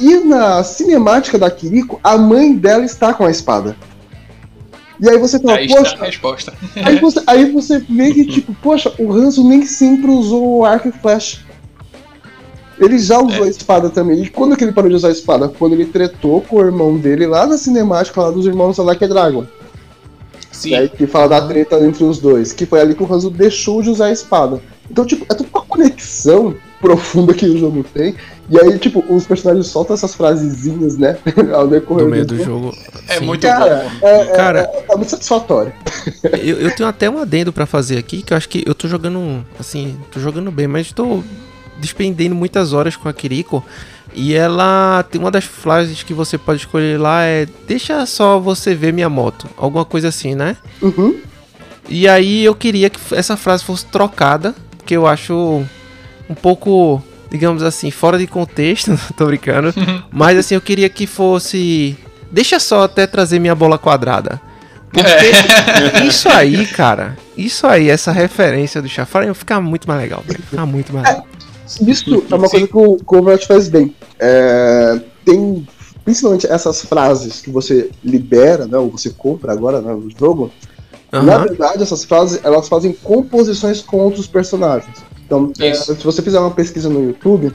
E 0.00 0.16
na 0.20 0.64
cinemática 0.64 1.38
da 1.38 1.50
Kiriko, 1.50 2.00
a 2.02 2.16
mãe 2.16 2.56
dela 2.56 2.82
está 2.82 3.12
com 3.12 3.26
a 3.26 3.30
espada. 3.30 3.76
E 4.98 5.06
aí 5.06 5.18
você 5.18 5.38
fala, 5.38 5.58
aí 5.58 5.68
poxa. 5.68 5.96
A 6.00 6.04
resposta. 6.06 6.54
Aí 6.82 6.98
você, 6.98 7.22
aí 7.26 7.50
você 7.50 7.78
vê 7.80 8.14
que, 8.14 8.24
tipo, 8.24 8.54
poxa, 8.54 8.90
o 8.98 9.12
Hanzo 9.12 9.46
nem 9.46 9.66
sempre 9.66 10.10
usou 10.10 10.60
o 10.60 10.64
arco 10.64 10.88
e 10.88 10.92
flash. 10.92 11.44
Ele 12.78 12.98
já 12.98 13.18
usou 13.18 13.44
é. 13.44 13.48
a 13.48 13.50
espada 13.50 13.90
também. 13.90 14.22
E 14.22 14.30
quando 14.30 14.56
que 14.56 14.64
ele 14.64 14.72
parou 14.72 14.88
de 14.88 14.96
usar 14.96 15.08
a 15.08 15.12
espada? 15.12 15.48
Quando 15.48 15.74
ele 15.74 15.86
tretou 15.86 16.40
com 16.40 16.56
o 16.56 16.64
irmão 16.64 16.96
dele 16.96 17.26
lá 17.26 17.46
na 17.46 17.58
cinemática 17.58 18.22
lá 18.22 18.30
dos 18.30 18.46
irmãos 18.46 18.78
da 18.78 18.82
Like 18.84 19.06
Dragon. 19.06 19.44
Sim. 20.50 20.74
Aí, 20.74 20.88
que 20.88 21.06
fala 21.06 21.28
da 21.28 21.48
treta 21.48 21.84
entre 21.84 22.04
os 22.04 22.18
dois. 22.18 22.52
Que 22.52 22.64
foi 22.64 22.80
ali 22.80 22.94
que 22.94 23.02
o 23.02 23.12
Hanzo 23.12 23.28
deixou 23.28 23.82
de 23.82 23.90
usar 23.90 24.06
a 24.06 24.12
espada. 24.12 24.62
Então, 24.92 25.06
tipo, 25.06 25.24
é 25.24 25.34
tudo 25.34 25.48
uma 25.54 25.62
conexão 25.62 26.54
profunda 26.78 27.32
que 27.32 27.46
o 27.46 27.56
jogo 27.56 27.82
tem. 27.82 28.14
E 28.50 28.60
aí, 28.60 28.78
tipo, 28.78 29.02
os 29.08 29.26
personagens 29.26 29.68
soltam 29.68 29.94
essas 29.94 30.14
frasezinhas, 30.14 30.98
né? 30.98 31.16
Ao 31.54 31.66
decorrer 31.66 32.04
do 32.04 32.10
meio 32.10 32.26
do, 32.26 32.44
jogo. 32.44 32.76
É 33.08 33.18
Sim. 33.18 33.24
muito 33.24 33.40
cara, 33.40 33.90
bom. 34.00 34.06
É, 34.06 34.20
é, 34.20 34.26
cara, 34.26 34.60
é, 34.60 34.84
é 34.92 34.96
muito 34.96 35.08
satisfatório. 35.08 35.72
Eu, 36.42 36.58
eu, 36.58 36.74
tenho 36.74 36.88
até 36.88 37.08
um 37.08 37.18
adendo 37.18 37.52
para 37.52 37.64
fazer 37.64 37.96
aqui, 37.96 38.22
que 38.22 38.32
eu 38.32 38.36
acho 38.36 38.48
que 38.48 38.64
eu 38.66 38.74
tô 38.74 38.88
jogando, 38.88 39.44
assim, 39.60 39.96
tô 40.10 40.18
jogando 40.18 40.50
bem, 40.50 40.66
mas 40.66 40.90
tô 40.90 41.22
despendendo 41.78 42.34
muitas 42.34 42.72
horas 42.72 42.96
com 42.96 43.08
a 43.08 43.12
Kiriko. 43.12 43.64
E 44.14 44.34
ela 44.34 45.04
tem 45.04 45.20
uma 45.20 45.30
das 45.30 45.44
frases 45.44 46.02
que 46.02 46.12
você 46.12 46.36
pode 46.36 46.60
escolher 46.60 46.98
lá 46.98 47.22
é 47.22 47.46
deixa 47.68 48.04
só 48.04 48.40
você 48.40 48.74
ver 48.74 48.92
minha 48.92 49.08
moto, 49.08 49.48
alguma 49.56 49.84
coisa 49.84 50.08
assim, 50.08 50.34
né? 50.34 50.56
Uhum. 50.80 51.20
E 51.88 52.08
aí 52.08 52.44
eu 52.44 52.54
queria 52.54 52.90
que 52.90 52.98
essa 53.14 53.36
frase 53.36 53.62
fosse 53.62 53.86
trocada 53.86 54.54
que 54.84 54.94
eu 54.94 55.06
acho 55.06 55.64
um 56.28 56.34
pouco, 56.34 57.02
digamos 57.30 57.62
assim, 57.62 57.90
fora 57.90 58.18
de 58.18 58.26
contexto, 58.26 58.98
tô 59.16 59.26
brincando. 59.26 59.72
mas 60.10 60.38
assim, 60.38 60.54
eu 60.54 60.60
queria 60.60 60.88
que 60.88 61.06
fosse. 61.06 61.96
Deixa 62.30 62.58
só 62.58 62.84
até 62.84 63.06
trazer 63.06 63.38
minha 63.38 63.54
bola 63.54 63.78
quadrada. 63.78 64.40
Porque 64.90 65.10
é. 65.10 66.04
isso 66.06 66.28
aí, 66.28 66.66
cara, 66.66 67.16
isso 67.36 67.66
aí, 67.66 67.88
essa 67.88 68.12
referência 68.12 68.82
do 68.82 68.88
Chafari 68.88 69.26
ia 69.26 69.34
ficar 69.34 69.60
muito 69.60 69.88
mais 69.88 70.00
legal, 70.00 70.22
Ficar 70.22 70.66
muito 70.66 70.92
mais 70.92 71.08
legal. 71.08 71.26
É, 71.80 71.90
isso 71.90 72.24
é 72.30 72.34
uma 72.34 72.48
coisa 72.48 72.66
que 72.66 72.76
o, 72.76 72.96
que 72.96 73.16
Overwatch 73.16 73.46
faz 73.46 73.68
bem. 73.70 73.94
É, 74.18 75.00
tem 75.24 75.66
principalmente 76.04 76.46
essas 76.46 76.82
frases 76.82 77.40
que 77.40 77.50
você 77.50 77.90
libera, 78.04 78.66
né, 78.66 78.76
ou 78.76 78.90
você 78.90 79.10
compra 79.10 79.52
agora 79.52 79.80
né, 79.80 79.92
no 79.92 80.10
jogo, 80.10 80.50
Uhum. 81.12 81.22
Na 81.22 81.38
verdade, 81.38 81.82
essas 81.82 82.04
frases 82.04 82.40
elas 82.42 82.68
fazem 82.68 82.92
composições 82.92 83.82
com 83.82 83.98
outros 83.98 84.26
personagens. 84.26 84.96
Então, 85.24 85.52
é, 85.60 85.74
se 85.74 86.02
você 86.04 86.22
fizer 86.22 86.38
uma 86.38 86.50
pesquisa 86.50 86.88
no 86.88 87.04
YouTube, 87.04 87.52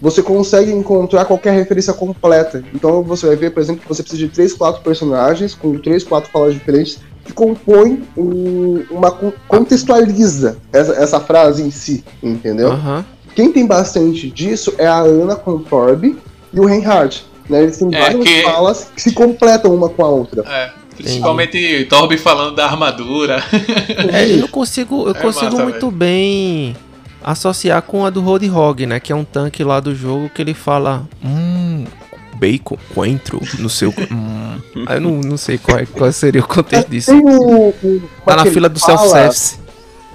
você 0.00 0.22
consegue 0.22 0.70
encontrar 0.70 1.24
qualquer 1.24 1.52
referência 1.52 1.92
completa. 1.92 2.62
Então 2.74 3.02
você 3.02 3.26
vai 3.26 3.36
ver, 3.36 3.50
por 3.50 3.60
exemplo, 3.60 3.82
que 3.82 3.88
você 3.88 4.02
precisa 4.02 4.26
de 4.26 4.32
3, 4.32 4.52
4 4.52 4.82
personagens 4.82 5.54
com 5.54 5.78
3, 5.78 6.04
4 6.04 6.30
falas 6.30 6.54
diferentes 6.54 6.98
que 7.24 7.32
compõem 7.32 8.04
um, 8.16 8.84
uma 8.90 9.10
contextualiza 9.48 10.58
essa, 10.72 10.92
essa, 10.92 11.18
frase 11.18 11.62
em 11.62 11.70
si, 11.72 12.04
entendeu? 12.22 12.70
Uhum. 12.70 13.04
Quem 13.34 13.52
tem 13.52 13.66
bastante 13.66 14.30
disso 14.30 14.74
é 14.78 14.86
a 14.86 14.98
Ana 14.98 15.34
com 15.34 15.58
Torb 15.58 16.16
e 16.52 16.60
o 16.60 16.64
Reinhardt. 16.64 17.26
Né? 17.48 17.64
Eles 17.64 17.78
têm 17.78 17.88
é 17.92 18.00
várias 18.00 18.24
que... 18.24 18.42
falas 18.42 18.88
que 18.94 19.02
se 19.02 19.12
completam 19.12 19.74
uma 19.74 19.88
com 19.88 20.04
a 20.04 20.08
outra. 20.08 20.42
É. 20.48 20.70
Principalmente 20.96 21.84
Torb 21.88 22.16
falando 22.18 22.54
da 22.54 22.66
armadura. 22.66 23.42
É, 24.12 24.40
eu 24.40 24.48
consigo, 24.48 25.06
eu 25.06 25.12
é 25.12 25.14
consigo 25.14 25.52
massa, 25.52 25.64
muito 25.64 25.90
velho. 25.90 25.92
bem 25.92 26.76
associar 27.22 27.82
com 27.82 28.04
a 28.04 28.10
do 28.10 28.20
Roadhog, 28.20 28.86
né? 28.86 29.00
Que 29.00 29.12
é 29.12 29.16
um 29.16 29.24
tanque 29.24 29.64
lá 29.64 29.80
do 29.80 29.94
jogo 29.94 30.30
que 30.30 30.40
ele 30.40 30.54
fala. 30.54 31.06
Hum, 31.24 31.84
bacon, 32.36 32.78
coentro 32.94 33.40
no 33.58 33.68
seu. 33.68 33.90
hum. 34.10 34.58
Eu 34.88 35.00
não, 35.00 35.20
não 35.20 35.36
sei 35.36 35.58
qual, 35.58 35.78
é, 35.78 35.86
qual 35.86 36.10
seria 36.12 36.40
o 36.40 36.46
contexto 36.46 36.88
disso. 36.88 37.10
Tem 37.10 37.20
um, 37.20 37.68
um, 37.68 38.02
tá 38.24 38.36
na 38.36 38.46
fila 38.46 38.68
do 38.68 38.78
self-service. 38.78 39.58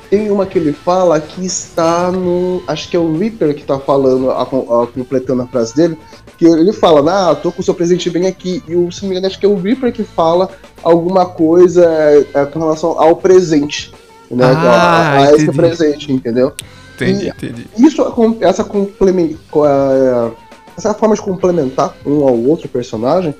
Tem 0.09 0.29
uma 0.29 0.45
que 0.45 0.57
ele 0.57 0.73
fala 0.73 1.19
que 1.19 1.45
está 1.45 2.11
no. 2.11 2.63
Acho 2.67 2.89
que 2.89 2.95
é 2.95 2.99
o 2.99 3.17
Reaper 3.17 3.53
que 3.53 3.61
está 3.61 3.79
falando, 3.79 4.29
a, 4.29 4.41
a, 4.41 4.87
completando 4.87 5.41
a 5.41 5.47
frase 5.47 5.75
dele 5.75 5.97
que 6.41 6.47
ele 6.47 6.73
fala, 6.73 7.29
ah, 7.29 7.35
tô 7.35 7.51
com 7.51 7.61
o 7.61 7.63
seu 7.63 7.75
presente 7.75 8.09
bem 8.09 8.25
aqui. 8.25 8.63
E 8.67 8.75
o, 8.75 8.91
se 8.91 9.03
não 9.03 9.09
me 9.09 9.15
engano, 9.15 9.27
acho 9.27 9.37
que 9.37 9.45
é 9.45 9.49
o 9.49 9.55
Reaper 9.55 9.93
que 9.93 10.03
fala 10.03 10.49
alguma 10.83 11.25
coisa 11.25 11.85
é, 12.33 12.45
com 12.45 12.59
relação 12.59 12.99
ao 12.99 13.15
presente. 13.15 13.91
Né? 14.29 14.45
Ah, 14.45 14.61
a, 14.61 15.17
a 15.17 15.35
esse 15.35 15.51
presente, 15.51 16.11
entendeu? 16.11 16.53
Entendi, 16.95 17.25
e 17.25 17.29
entendi. 17.29 17.67
Isso, 17.77 18.03
essa 18.41 18.63
complementa. 18.63 19.37
Essa 20.77 20.93
forma 20.93 21.15
de 21.15 21.21
complementar 21.21 21.95
um 22.05 22.25
ao 22.25 22.37
outro 22.37 22.69
personagem, 22.69 23.35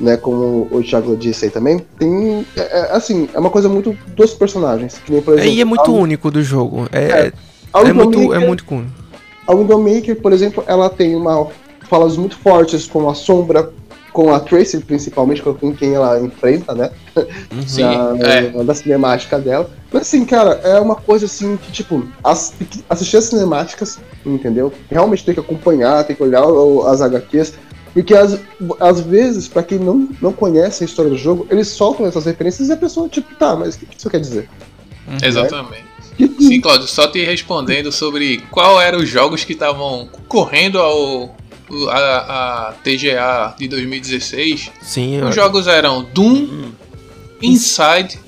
né, 0.00 0.16
como 0.16 0.66
o 0.70 0.82
Thiago 0.82 1.16
disse 1.16 1.44
aí 1.44 1.50
também, 1.50 1.80
tem. 1.98 2.46
É, 2.56 2.78
é 2.78 2.92
assim, 2.92 3.28
é 3.34 3.38
uma 3.38 3.50
coisa 3.50 3.68
muito 3.68 3.96
dos 4.16 4.32
personagens. 4.32 4.98
Que 5.04 5.12
nem, 5.12 5.22
por 5.22 5.34
exemplo, 5.34 5.50
é, 5.50 5.54
e 5.54 5.60
é 5.60 5.64
muito 5.64 5.94
único 5.94 6.30
do 6.30 6.42
jogo. 6.42 6.88
É, 6.90 7.26
é, 7.26 7.32
é 7.74 7.92
muito, 7.92 8.32
é 8.32 8.38
muito 8.38 8.64
único. 8.70 9.02
A 9.46 9.54
Widowmaker, 9.54 10.20
por 10.20 10.32
exemplo, 10.32 10.64
ela 10.66 10.88
tem 10.88 11.14
uma 11.14 11.48
falas 11.92 12.16
muito 12.16 12.38
fortes 12.38 12.86
com 12.86 13.10
a 13.10 13.14
Sombra, 13.14 13.70
com 14.12 14.32
a 14.32 14.38
Tracy, 14.38 14.80
principalmente, 14.80 15.42
com 15.42 15.74
quem 15.74 15.94
ela 15.94 16.20
enfrenta, 16.20 16.74
né? 16.74 16.90
Uhum. 17.16 17.66
Sim, 17.66 17.82
da, 17.82 18.28
é. 18.28 18.64
da 18.64 18.74
cinemática 18.74 19.38
dela. 19.38 19.70
Mas 19.90 20.02
assim, 20.02 20.24
cara, 20.24 20.60
é 20.62 20.78
uma 20.78 20.96
coisa 20.96 21.26
assim 21.26 21.56
que, 21.56 21.72
tipo, 21.72 22.06
as, 22.22 22.54
assistir 22.88 23.16
as 23.16 23.24
cinemáticas, 23.24 23.98
entendeu? 24.24 24.72
Realmente 24.90 25.24
tem 25.24 25.34
que 25.34 25.40
acompanhar, 25.40 26.04
tem 26.04 26.14
que 26.14 26.22
olhar 26.22 26.44
as 26.86 27.00
HQs. 27.00 27.54
Porque 27.92 28.14
às, 28.14 28.38
às 28.80 29.00
vezes, 29.00 29.48
para 29.48 29.62
quem 29.62 29.78
não, 29.78 30.08
não 30.20 30.32
conhece 30.32 30.82
a 30.82 30.86
história 30.86 31.10
do 31.10 31.16
jogo, 31.16 31.46
eles 31.50 31.68
soltam 31.68 32.06
essas 32.06 32.24
referências 32.24 32.68
e 32.68 32.72
a 32.72 32.76
pessoa, 32.76 33.08
tipo, 33.08 33.34
tá, 33.34 33.54
mas 33.54 33.74
o 33.74 33.78
que 33.80 33.98
isso 33.98 34.08
quer 34.08 34.20
dizer? 34.20 34.48
Uhum. 35.06 35.18
Exatamente. 35.22 35.92
Sim, 36.38 36.60
Claudio, 36.60 36.86
só 36.86 37.06
te 37.06 37.24
respondendo 37.24 37.90
sobre 37.90 38.38
qual 38.50 38.80
eram 38.80 38.98
os 38.98 39.08
jogos 39.08 39.44
que 39.44 39.52
estavam 39.52 40.08
correndo 40.28 40.78
ao 40.78 41.34
a, 41.90 42.68
a, 42.68 42.72
TGA 42.72 43.54
de 43.58 43.68
2016. 43.68 44.70
Sim. 44.82 45.22
Os 45.22 45.34
jogos 45.34 45.66
eram 45.66 46.04
Doom, 46.04 46.34
hum. 46.34 46.72
Inside, 47.40 48.18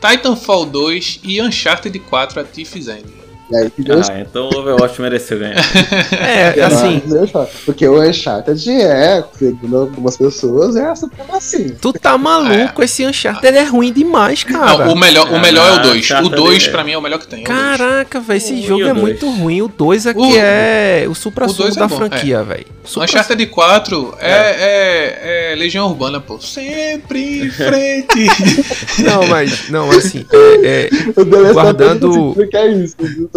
Titanfall 0.00 0.66
2 0.66 1.20
e 1.22 1.40
Uncharted 1.40 1.98
4 1.98 2.40
a 2.40 2.44
Thief's 2.44 2.88
End. 2.88 3.21
É, 3.52 3.70
ah, 4.10 4.20
então 4.20 4.48
o 4.48 4.58
Overwatch 4.58 5.00
mereceu 5.00 5.38
ganhar. 5.38 5.56
é, 6.12 6.62
assim. 6.62 7.02
Porque 7.64 7.86
o 7.86 8.02
Uncharted 8.02 8.70
é, 8.70 9.22
segundo 9.38 9.76
algumas 9.76 10.16
pessoas, 10.16 10.76
é 10.76 10.90
essa 10.90 11.08
assim. 11.32 11.70
Tu 11.80 11.92
tá 11.92 12.16
maluco, 12.16 12.80
é. 12.80 12.84
esse 12.84 13.04
Uncharted 13.04 13.56
é 13.56 13.64
ruim 13.64 13.92
demais, 13.92 14.42
cara. 14.44 14.86
Não, 14.86 14.94
o 14.94 14.98
melhor, 14.98 15.30
o 15.30 15.38
melhor 15.40 15.78
é 15.78 15.80
o 15.80 15.82
2. 15.82 16.10
O 16.10 16.28
2 16.28 16.68
pra 16.68 16.84
mim 16.84 16.92
é 16.92 16.98
o 16.98 17.02
melhor 17.02 17.18
que 17.18 17.26
tem. 17.26 17.42
É 17.42 17.44
Caraca, 17.44 18.20
velho, 18.20 18.36
esse 18.36 18.54
o 18.54 18.62
jogo 18.62 18.84
é 18.84 18.92
muito 18.92 19.28
ruim. 19.30 19.62
O 19.62 19.68
2 19.68 20.06
aqui 20.06 20.20
o, 20.20 20.36
é 20.36 21.06
o 21.08 21.14
supra-sumo 21.14 21.68
é 21.68 21.72
da 21.72 21.86
bom, 21.86 21.96
franquia, 21.96 22.38
é. 22.38 22.42
velho. 22.42 22.66
Supra 22.84 23.04
Uncharted 23.04 23.46
4 23.46 24.14
é, 24.18 24.30
é, 24.30 25.52
é, 25.52 25.54
Legião 25.56 25.86
Urbana, 25.86 26.20
pô. 26.20 26.40
Sempre 26.40 27.46
em 27.46 27.50
frente. 27.52 28.26
não, 29.04 29.26
mas, 29.28 29.68
não, 29.68 29.90
assim, 29.90 30.24
é, 30.64 30.88
guardando. 31.52 32.34
Que 32.50 32.56
é 32.56 32.72
isso, 32.72 32.96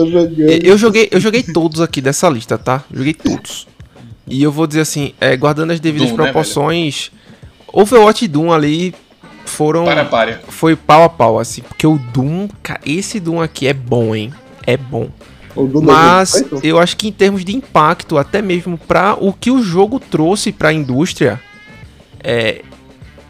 jogando. 0.10 0.40
Eu 0.40 0.78
joguei, 0.78 1.10
eu 1.12 1.20
joguei 1.20 1.44
todos 1.44 1.82
aqui 1.82 2.02
dessa 2.02 2.30
lista, 2.30 2.58
tá? 2.58 2.84
Joguei 2.94 3.14
todos. 3.14 3.68
E 4.28 4.42
eu 4.42 4.52
vou 4.52 4.66
dizer 4.66 4.82
assim, 4.82 5.14
é, 5.20 5.36
guardando 5.38 5.72
as 5.72 5.80
devidas 5.80 6.10
Doom, 6.10 6.18
né, 6.18 6.24
proporções, 6.24 7.12
né, 7.14 7.20
Overwatch 7.72 8.26
e 8.26 8.28
Doom 8.28 8.52
ali 8.52 8.96
foram. 9.46 9.86
Para, 9.86 10.06
para. 10.06 10.42
Foi 10.48 10.76
pau 10.76 11.04
a 11.04 11.10
pau, 11.10 11.40
assim. 11.40 11.62
Porque 11.62 11.86
o 11.86 11.98
Doom, 11.98 12.48
esse 12.86 13.20
Doom 13.20 13.42
aqui 13.42 13.68
é 13.68 13.74
bom, 13.74 14.16
hein? 14.16 14.34
É 14.66 14.78
bom. 14.78 15.10
Mas 15.84 16.44
eu 16.64 16.80
acho 16.80 16.98
que 16.98 17.08
em 17.08 17.12
termos 17.12 17.46
de 17.46 17.56
impacto, 17.56 18.18
até 18.18 18.42
mesmo 18.42 18.78
para 18.78 19.14
o 19.14 19.32
que 19.32 19.50
o 19.50 19.62
jogo 19.62 20.00
trouxe 20.00 20.52
para 20.52 20.70
a 20.70 20.74
indústria, 20.74 21.40
é, 22.22 22.62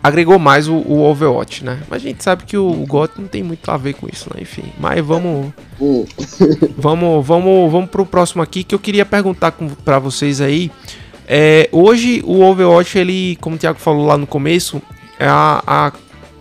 agregou 0.05 0.37
mais 0.37 0.67
o, 0.67 0.75
o, 0.75 1.01
Overwatch, 1.03 1.65
né? 1.65 1.79
Mas 1.89 2.03
a 2.03 2.07
gente 2.07 2.23
sabe 2.23 2.43
que 2.43 2.55
o, 2.55 2.67
o 2.67 2.85
GOT 2.85 3.13
não 3.17 3.27
tem 3.27 3.41
muito 3.41 3.69
a 3.71 3.75
ver 3.75 3.93
com 3.93 4.07
isso, 4.07 4.29
né? 4.33 4.41
Enfim, 4.43 4.65
mas 4.77 5.03
vamos 5.03 5.51
vamos 6.77 7.25
vamos 7.25 7.71
vamos 7.71 7.89
pro 7.89 8.05
próximo 8.05 8.43
aqui 8.43 8.63
que 8.63 8.75
eu 8.75 8.79
queria 8.79 9.03
perguntar 9.03 9.51
para 9.83 9.97
vocês 9.97 10.41
aí. 10.41 10.71
É, 11.27 11.67
hoje 11.71 12.21
o 12.23 12.43
Overwatch 12.43 12.99
ele, 12.99 13.35
como 13.41 13.55
o 13.55 13.59
Thiago 13.59 13.79
falou 13.79 14.05
lá 14.05 14.15
no 14.15 14.27
começo, 14.27 14.79
é 15.19 15.25
a, 15.25 15.63
a, 15.65 15.91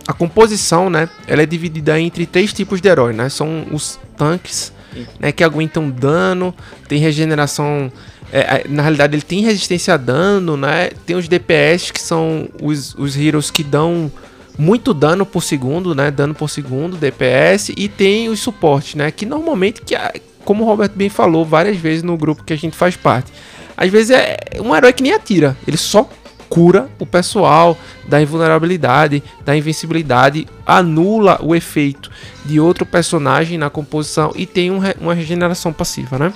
a 0.07 0.13
composição, 0.13 0.87
né? 0.87 1.09
Ela 1.27 1.41
é 1.41 1.45
dividida 1.47 1.99
entre 1.99 2.27
três 2.27 2.53
tipos 2.53 2.79
de 2.79 2.87
heróis, 2.87 3.15
né? 3.15 3.29
São 3.29 3.65
os 3.71 3.99
tanques, 4.15 4.71
né? 5.19 5.31
Que 5.31 5.43
aguentam 5.43 5.89
dano, 5.89 6.53
tem 6.87 6.99
regeneração 6.99 7.91
é, 8.31 8.39
é, 8.39 8.65
na 8.67 8.81
realidade 8.81 9.15
ele 9.15 9.23
tem 9.23 9.41
resistência 9.41 9.93
a 9.93 9.97
dano, 9.97 10.57
né? 10.57 10.89
Tem 11.05 11.15
os 11.15 11.27
DPS 11.27 11.91
que 11.91 12.01
são 12.01 12.47
os, 12.61 12.95
os 12.95 13.17
heroes 13.17 13.51
que 13.51 13.63
dão 13.63 14.11
muito 14.57 14.93
dano 14.93 15.25
por 15.25 15.43
segundo, 15.43 15.93
né? 15.93 16.11
Dano 16.11 16.33
por 16.33 16.49
segundo, 16.49 16.97
DPS, 16.97 17.73
e 17.75 17.87
tem 17.87 18.29
os 18.29 18.39
suportes, 18.39 18.95
né? 18.95 19.11
Que 19.11 19.25
normalmente, 19.25 19.81
que, 19.81 19.95
como 20.43 20.63
o 20.63 20.67
Roberto 20.67 20.93
bem 20.93 21.09
falou 21.09 21.45
várias 21.45 21.77
vezes 21.77 22.03
no 22.03 22.17
grupo 22.17 22.43
que 22.43 22.53
a 22.53 22.57
gente 22.57 22.75
faz 22.75 22.95
parte, 22.95 23.31
às 23.77 23.89
vezes 23.89 24.11
é 24.11 24.37
um 24.61 24.75
herói 24.75 24.93
que 24.93 25.03
nem 25.03 25.13
atira, 25.13 25.55
ele 25.67 25.77
só 25.77 26.09
cura 26.47 26.89
o 26.99 27.05
pessoal, 27.05 27.77
da 28.07 28.21
invulnerabilidade, 28.21 29.23
da 29.43 29.57
invencibilidade, 29.57 30.47
anula 30.65 31.39
o 31.41 31.55
efeito 31.55 32.09
de 32.45 32.59
outro 32.59 32.85
personagem 32.85 33.57
na 33.57 33.69
composição 33.69 34.31
e 34.35 34.45
tem 34.45 34.71
um, 34.71 34.79
uma 35.01 35.13
regeneração 35.13 35.73
passiva, 35.73 36.17
né? 36.17 36.33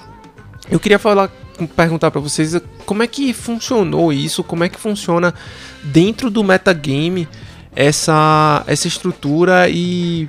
Eu 0.72 0.80
queria 0.80 1.00
falar 1.00 1.32
perguntar 1.76 2.10
para 2.12 2.22
vocês 2.22 2.56
como 2.86 3.04
é 3.04 3.08
que 3.08 3.34
funcionou 3.34 4.14
isso, 4.14 4.44
como 4.44 4.64
é 4.64 4.70
que 4.70 4.80
funciona 4.80 5.34
dentro 5.84 6.30
do 6.30 6.44
metagame 6.44 7.28
essa, 7.76 8.64
essa 8.68 8.88
estrutura 8.88 9.68
e, 9.70 10.28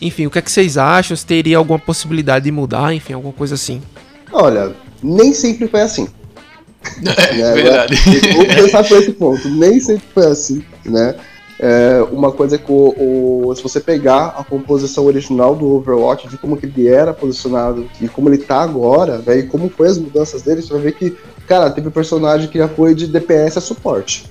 enfim, 0.00 0.26
o 0.26 0.30
que 0.30 0.38
é 0.38 0.42
que 0.42 0.50
vocês 0.50 0.78
acham? 0.78 1.16
Se 1.16 1.26
teria 1.26 1.58
alguma 1.58 1.78
possibilidade 1.78 2.44
de 2.44 2.52
mudar, 2.52 2.94
enfim, 2.94 3.12
alguma 3.12 3.32
coisa 3.32 3.54
assim? 3.54 3.82
Olha, 4.32 4.74
nem 5.02 5.34
sempre 5.34 5.68
foi 5.68 5.80
assim. 5.82 6.08
É, 7.02 7.34
né? 7.34 7.52
verdade. 7.52 7.94
Vou 8.34 8.46
pensar 8.46 8.82
por 8.84 8.96
esse 8.96 9.12
ponto. 9.12 9.46
Nem 9.50 9.78
sempre 9.80 10.04
foi 10.14 10.26
assim, 10.26 10.64
né? 10.86 11.14
É 11.62 12.02
uma 12.10 12.32
coisa 12.32 12.56
que 12.56 12.72
o, 12.72 13.44
o, 13.46 13.54
se 13.54 13.62
você 13.62 13.78
pegar 13.78 14.28
a 14.28 14.42
composição 14.42 15.04
original 15.04 15.54
do 15.54 15.76
Overwatch, 15.76 16.26
de 16.26 16.38
como 16.38 16.56
que 16.56 16.64
ele 16.64 16.88
era 16.88 17.12
posicionado 17.12 17.86
e 18.00 18.08
como 18.08 18.30
ele 18.30 18.38
tá 18.38 18.62
agora, 18.62 19.18
né, 19.18 19.40
e 19.40 19.42
como 19.42 19.68
foi 19.68 19.88
as 19.88 19.98
mudanças 19.98 20.40
dele, 20.40 20.62
você 20.62 20.72
vai 20.72 20.82
ver 20.82 20.92
que, 20.92 21.14
cara, 21.46 21.68
teve 21.68 21.90
personagem 21.90 22.48
que 22.48 22.56
já 22.56 22.66
foi 22.66 22.94
de 22.94 23.06
DPS 23.06 23.58
a 23.58 23.60
suporte. 23.60 24.24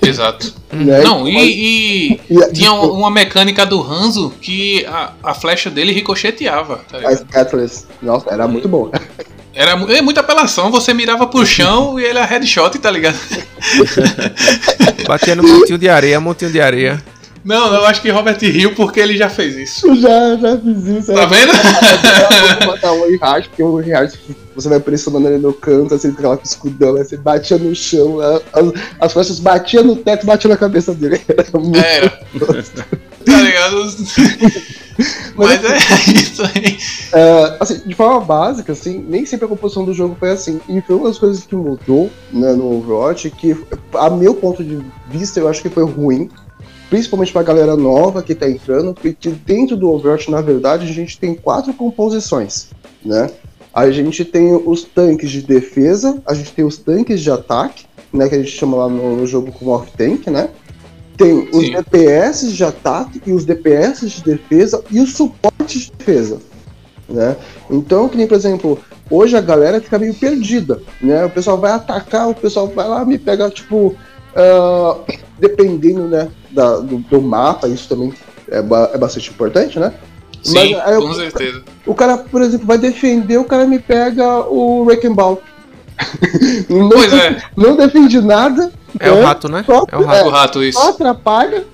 Exato. 0.00 0.54
né? 0.72 1.02
Não, 1.02 1.28
e, 1.28 1.36
e, 1.36 2.12
e, 2.12 2.52
tinha 2.52 2.70
tipo, 2.70 2.86
uma 2.92 3.10
mecânica 3.10 3.66
do 3.66 3.82
Hanzo 3.82 4.32
que 4.40 4.86
a, 4.86 5.12
a 5.22 5.34
flecha 5.34 5.70
dele 5.70 5.92
ricocheteava. 5.92 6.80
Tá 6.90 7.06
a 7.06 7.14
Scatless, 7.14 7.86
nossa, 8.00 8.30
era 8.30 8.48
muito 8.48 8.66
bom. 8.68 8.90
Era 9.54 9.72
é 9.72 10.00
muita 10.00 10.20
apelação, 10.20 10.70
você 10.70 10.94
mirava 10.94 11.26
pro 11.26 11.44
chão 11.44 11.98
e 12.00 12.04
ele 12.04 12.18
era 12.18 12.24
headshot, 12.24 12.78
tá 12.78 12.90
ligado? 12.90 13.18
Batia 15.06 15.34
no 15.34 15.42
montinho 15.42 15.78
de 15.78 15.88
areia, 15.88 16.20
montinho 16.20 16.50
de 16.50 16.60
areia. 16.60 17.02
Não, 17.44 17.74
eu 17.74 17.84
acho 17.86 18.00
que 18.00 18.08
Robert 18.08 18.38
riu 18.40 18.72
porque 18.74 19.00
ele 19.00 19.16
já 19.16 19.28
fez 19.28 19.56
isso. 19.56 19.88
Eu 19.88 19.96
já, 20.00 20.36
já 20.36 20.56
fiz 20.58 20.84
isso. 20.86 21.12
Tá 21.12 21.26
vendo? 21.26 21.50
Eu 21.50 22.58
vou 22.58 22.66
matar 22.68 22.92
um 22.92 23.18
porque 23.48 23.62
o 23.62 23.76
Reinhardt 23.76 24.18
você 24.54 24.68
vai 24.68 24.78
pressionando 24.78 25.28
ele 25.28 25.38
no 25.38 25.52
canto, 25.52 25.94
assim, 25.94 26.12
com 26.12 26.18
aquela 26.18 26.38
escudão, 26.44 26.94
né? 26.94 27.02
Você 27.02 27.16
batia 27.16 27.58
no 27.58 27.74
chão, 27.74 28.18
as, 28.20 28.72
as 29.00 29.12
flechas 29.12 29.40
batiam 29.40 29.82
no 29.82 29.96
teto 29.96 30.22
e 30.22 30.26
batiam 30.26 30.50
na 30.50 30.56
cabeça 30.56 30.94
dele. 30.94 31.20
Era 31.26 31.58
muito 31.58 31.78
Era. 31.78 32.10
tá 32.10 33.40
ligado? 33.40 33.96
Mas, 35.36 35.64
é 35.64 35.76
isso 36.14 36.42
aí. 36.42 36.78
É, 37.12 37.56
assim, 37.60 37.80
de 37.86 37.94
forma 37.94 38.20
básica, 38.20 38.72
assim, 38.72 39.04
nem 39.08 39.24
sempre 39.26 39.46
a 39.46 39.48
composição 39.48 39.84
do 39.84 39.94
jogo 39.94 40.16
foi 40.18 40.30
assim. 40.30 40.60
E 40.68 40.80
foi 40.80 40.96
uma 40.96 41.08
das 41.08 41.18
coisas 41.18 41.44
que 41.44 41.54
mudou 41.54 42.10
né, 42.32 42.52
no 42.52 42.78
Overwatch, 42.78 43.30
que, 43.30 43.56
a 43.94 44.10
meu 44.10 44.34
ponto 44.34 44.62
de 44.62 44.80
vista, 45.08 45.40
eu 45.40 45.48
acho 45.48 45.62
que 45.62 45.68
foi 45.68 45.84
ruim. 45.84 46.28
Principalmente 46.90 47.32
pra 47.32 47.42
galera 47.42 47.74
nova 47.74 48.22
que 48.22 48.34
tá 48.34 48.48
entrando, 48.48 48.92
porque 48.92 49.30
dentro 49.30 49.76
do 49.78 49.90
Overwatch, 49.90 50.30
na 50.30 50.42
verdade, 50.42 50.84
a 50.84 50.92
gente 50.92 51.18
tem 51.18 51.34
quatro 51.34 51.72
composições, 51.72 52.68
né? 53.02 53.30
A 53.72 53.90
gente 53.90 54.26
tem 54.26 54.54
os 54.54 54.82
tanques 54.82 55.30
de 55.30 55.40
defesa, 55.40 56.22
a 56.26 56.34
gente 56.34 56.52
tem 56.52 56.62
os 56.62 56.76
tanques 56.76 57.22
de 57.22 57.30
ataque, 57.30 57.86
né? 58.12 58.28
Que 58.28 58.34
a 58.34 58.38
gente 58.38 58.50
chama 58.50 58.76
lá 58.76 58.88
no, 58.90 59.16
no 59.16 59.26
jogo 59.26 59.50
como 59.52 59.70
off-tank, 59.70 60.28
né? 60.28 60.50
Tem 61.22 61.48
os 61.52 61.66
Sim. 61.66 61.72
DPS 61.72 62.52
de 62.52 62.64
ataque 62.64 63.22
e 63.24 63.32
os 63.32 63.44
DPS 63.44 64.08
de 64.08 64.22
defesa 64.24 64.82
e 64.90 65.00
os 65.00 65.14
suportes 65.14 65.82
de 65.82 65.92
defesa. 65.92 66.40
Né? 67.08 67.36
Então, 67.70 68.08
que 68.08 68.16
nem, 68.16 68.26
por 68.26 68.34
exemplo, 68.34 68.78
hoje 69.10 69.36
a 69.36 69.40
galera 69.40 69.80
fica 69.80 69.98
meio 69.98 70.14
perdida. 70.14 70.80
Né? 71.00 71.24
O 71.24 71.30
pessoal 71.30 71.58
vai 71.58 71.72
atacar, 71.72 72.28
o 72.28 72.34
pessoal 72.34 72.66
vai 72.68 72.88
lá 72.88 73.04
me 73.04 73.18
pega, 73.18 73.48
tipo, 73.50 73.94
uh, 74.34 75.00
dependendo 75.38 76.08
né, 76.08 76.28
da, 76.50 76.78
do, 76.78 76.98
do, 76.98 77.22
mapa, 77.22 77.68
isso 77.68 77.88
também 77.88 78.12
é, 78.50 78.58
é 78.58 78.98
bastante 78.98 79.30
importante, 79.30 79.78
né? 79.78 79.92
Sim, 80.42 80.74
Mas, 80.74 80.96
com 80.98 81.14
certeza. 81.14 81.62
O 81.86 81.94
cara, 81.94 82.18
por 82.18 82.42
exemplo, 82.42 82.66
vai 82.66 82.78
defender, 82.78 83.38
o 83.38 83.44
cara 83.44 83.64
me 83.64 83.78
pega 83.78 84.40
o 84.48 84.82
Wrecking 84.82 85.14
Ball. 85.14 85.40
não, 86.68 86.88
pois 86.88 87.12
é. 87.12 87.40
Não 87.56 87.76
defende 87.76 88.20
nada. 88.20 88.72
É 88.98 89.10
né? 89.10 89.12
o 89.12 89.22
rato, 89.22 89.48
né? 89.48 89.64
Só, 89.64 89.84
é 89.90 89.96
o 89.96 90.04
rato, 90.04 90.18
é, 90.18 90.24
o 90.24 90.30
rato 90.30 90.62
isso. 90.62 90.78
Só 90.78 90.90
atrapalha. 90.90 91.64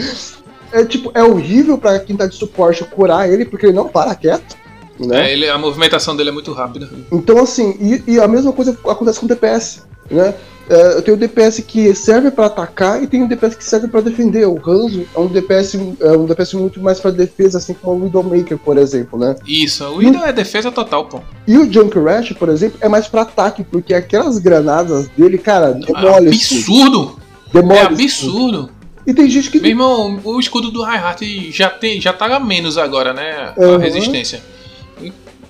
é 0.72 0.84
tipo, 0.84 1.10
é 1.14 1.22
horrível 1.22 1.78
pra 1.78 1.98
quem 2.00 2.16
tá 2.16 2.26
de 2.26 2.34
suporte 2.34 2.84
curar 2.84 3.28
ele, 3.28 3.44
porque 3.44 3.66
ele 3.66 3.72
não 3.74 3.88
para 3.88 4.14
quieto. 4.14 4.59
Né? 5.06 5.28
É, 5.28 5.32
ele, 5.32 5.48
a 5.48 5.56
movimentação 5.56 6.14
dele 6.14 6.30
é 6.30 6.32
muito 6.32 6.52
rápida. 6.52 6.88
Então, 7.10 7.38
assim, 7.38 7.76
e, 7.80 8.14
e 8.14 8.20
a 8.20 8.28
mesma 8.28 8.52
coisa 8.52 8.76
acontece 8.84 9.18
com 9.18 9.26
o 9.26 9.28
DPS, 9.28 9.82
né? 10.10 10.34
É, 10.70 10.94
eu 10.94 11.02
tenho 11.02 11.16
o 11.16 11.20
DPS 11.20 11.60
que 11.66 11.92
serve 11.96 12.30
para 12.30 12.46
atacar 12.46 13.02
e 13.02 13.06
tem 13.08 13.24
o 13.24 13.28
DPS 13.28 13.56
que 13.56 13.64
serve 13.64 13.88
para 13.88 14.02
defender. 14.02 14.46
O 14.46 14.54
Hanzo 14.64 15.04
é 15.16 15.18
um 15.18 15.26
DPS, 15.26 15.74
é 16.00 16.12
um 16.12 16.26
DPS 16.26 16.54
muito 16.54 16.80
mais 16.80 17.00
para 17.00 17.10
defesa, 17.10 17.58
assim 17.58 17.74
como 17.74 18.02
o 18.02 18.04
Widowmaker, 18.04 18.56
por 18.56 18.78
exemplo, 18.78 19.18
né? 19.18 19.34
Isso, 19.44 19.84
o 19.84 19.96
Widow 19.96 20.24
é 20.24 20.32
defesa 20.32 20.70
total, 20.70 21.06
pô. 21.06 21.20
E 21.44 21.58
o 21.58 21.70
Junkrat, 21.70 22.34
por 22.34 22.48
exemplo, 22.48 22.78
é 22.80 22.88
mais 22.88 23.08
para 23.08 23.22
ataque, 23.22 23.64
porque 23.64 23.92
aquelas 23.92 24.38
granadas 24.38 25.08
dele, 25.08 25.38
cara, 25.38 25.72
demole. 25.72 26.26
É 26.26 26.28
absurdo! 26.28 27.18
Demole 27.52 27.78
é 27.78 27.82
absurdo! 27.86 28.70
E 29.04 29.12
tem 29.12 29.28
gente 29.28 29.50
que. 29.50 29.58
Meu 29.58 29.70
irmão, 29.70 30.20
o 30.22 30.38
escudo 30.38 30.70
do 30.70 30.84
Reinhardt 30.84 31.50
já, 31.50 31.68
tem, 31.68 32.00
já 32.00 32.12
tá 32.12 32.38
menos 32.38 32.78
agora, 32.78 33.12
né? 33.12 33.52
A 33.56 33.60
uhum. 33.60 33.78
resistência. 33.78 34.40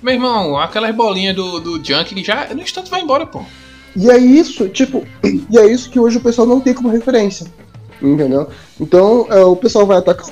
Meu 0.01 0.13
irmão, 0.13 0.57
aquelas 0.57 0.95
bolinhas 0.95 1.35
do, 1.35 1.59
do 1.59 1.83
Junk 1.83 2.23
já 2.23 2.53
no 2.53 2.61
instante 2.61 2.89
vai 2.89 3.01
embora, 3.01 3.25
pô. 3.25 3.43
E 3.95 4.09
é 4.09 4.17
isso, 4.17 4.67
tipo, 4.69 5.05
e 5.23 5.57
é 5.57 5.65
isso 5.71 5.89
que 5.89 5.99
hoje 5.99 6.17
o 6.17 6.21
pessoal 6.21 6.47
não 6.47 6.59
tem 6.59 6.73
como 6.73 6.89
referência. 6.89 7.45
Entendeu? 8.01 8.47
Então 8.79 9.27
é, 9.29 9.43
o 9.43 9.55
pessoal 9.55 9.85
vai 9.85 9.97
atacar 9.97 10.25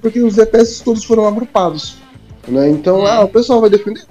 porque 0.00 0.20
os 0.20 0.36
DPS 0.36 0.80
todos 0.80 1.04
foram 1.04 1.26
agrupados. 1.26 1.96
Né? 2.46 2.68
Então, 2.70 3.06
ah, 3.06 3.22
o 3.22 3.28
pessoal 3.28 3.60
vai 3.60 3.70
defender 3.70 4.04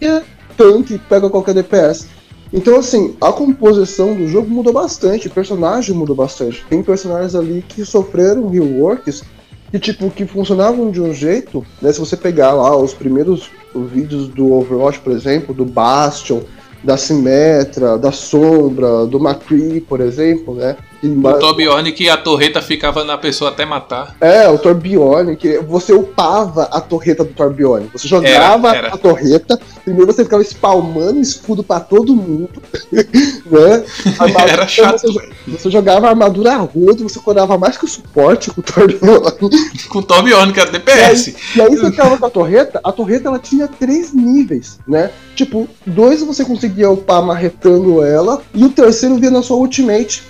é 0.00 0.22
tanque 0.56 0.94
e 0.94 0.98
pega 0.98 1.30
qualquer 1.30 1.54
DPS. 1.54 2.08
Então, 2.52 2.78
assim, 2.78 3.16
a 3.20 3.32
composição 3.32 4.14
do 4.14 4.28
jogo 4.28 4.48
mudou 4.48 4.72
bastante, 4.72 5.26
o 5.26 5.30
personagem 5.30 5.94
mudou 5.94 6.14
bastante. 6.14 6.64
Tem 6.68 6.82
personagens 6.82 7.34
ali 7.34 7.64
que 7.66 7.84
sofreram 7.84 8.48
reworks 8.48 9.24
que, 9.70 9.78
tipo, 9.78 10.10
que 10.10 10.26
funcionavam 10.26 10.90
de 10.90 11.00
um 11.00 11.12
jeito, 11.12 11.64
né? 11.80 11.92
Se 11.92 12.00
você 12.00 12.16
pegar 12.16 12.52
lá 12.52 12.76
os 12.76 12.94
primeiros 12.94 13.50
vídeos 13.74 14.28
do 14.28 14.52
Overwatch, 14.52 15.00
por 15.00 15.12
exemplo, 15.12 15.54
do 15.54 15.64
Bastion, 15.64 16.40
da 16.82 16.96
Simetra, 16.96 17.98
da 17.98 18.12
Sombra, 18.12 19.06
do 19.06 19.18
McCree, 19.18 19.80
por 19.80 20.00
exemplo, 20.00 20.54
né? 20.54 20.76
O 21.02 21.32
Torbjorn 21.38 21.92
que 21.92 22.08
a 22.08 22.16
torreta 22.16 22.62
ficava 22.62 23.04
na 23.04 23.18
pessoa 23.18 23.50
até 23.50 23.64
matar. 23.64 24.16
É, 24.20 24.48
o 24.48 24.58
Torbjorn, 24.58 25.36
que 25.36 25.58
você 25.58 25.92
upava 25.92 26.64
a 26.64 26.80
torreta 26.80 27.24
do 27.24 27.32
Torbjorn. 27.32 27.88
Você 27.92 28.08
jogava 28.08 28.68
era, 28.68 28.78
era. 28.78 28.94
a 28.94 28.98
torreta, 28.98 29.58
primeiro 29.84 30.12
você 30.12 30.24
ficava 30.24 30.42
spalmando 30.42 31.20
escudo 31.20 31.62
pra 31.62 31.80
todo 31.80 32.14
mundo. 32.14 32.62
né? 32.92 33.84
Armadura, 34.18 34.52
era 34.52 34.68
chato. 34.68 35.02
Você, 35.02 35.28
você, 35.46 35.70
jogava 35.70 36.08
armadura 36.08 36.54
a 36.54 36.56
rodo, 36.56 37.08
você 37.08 37.18
corava 37.18 37.58
mais 37.58 37.76
que 37.76 37.84
o 37.84 37.88
suporte 37.88 38.50
com 38.50 38.60
o 38.60 38.64
Torbjorn. 38.64 39.32
com 39.88 39.98
o 39.98 40.02
Torbjorn, 40.02 40.52
que 40.52 40.60
era 40.60 40.70
DPS. 40.70 41.28
E 41.54 41.60
aí, 41.60 41.68
e 41.68 41.70
aí 41.70 41.76
você 41.76 41.90
ficava 41.90 42.16
com 42.16 42.26
a 42.26 42.30
torreta, 42.30 42.80
a 42.82 42.92
torreta 42.92 43.28
ela 43.28 43.38
tinha 43.38 43.68
três 43.68 44.12
níveis, 44.12 44.78
né? 44.86 45.10
Tipo, 45.34 45.68
dois 45.86 46.22
você 46.22 46.44
conseguia 46.44 46.90
upar 46.90 47.22
marretando 47.22 48.02
ela, 48.02 48.40
e 48.54 48.64
o 48.64 48.70
terceiro 48.70 49.16
via 49.16 49.30
na 49.30 49.42
sua 49.42 49.56
ultimate 49.56 50.22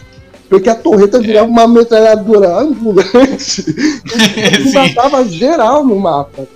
porque 0.48 0.68
a 0.68 0.74
torreta 0.74 1.20
virava 1.20 1.48
uma 1.48 1.66
metralhadora 1.66 2.60
ambulante 2.60 3.64
e 4.64 4.72
matava 4.72 5.24
geral 5.24 5.84
no 5.84 5.98
mapa. 5.98 6.46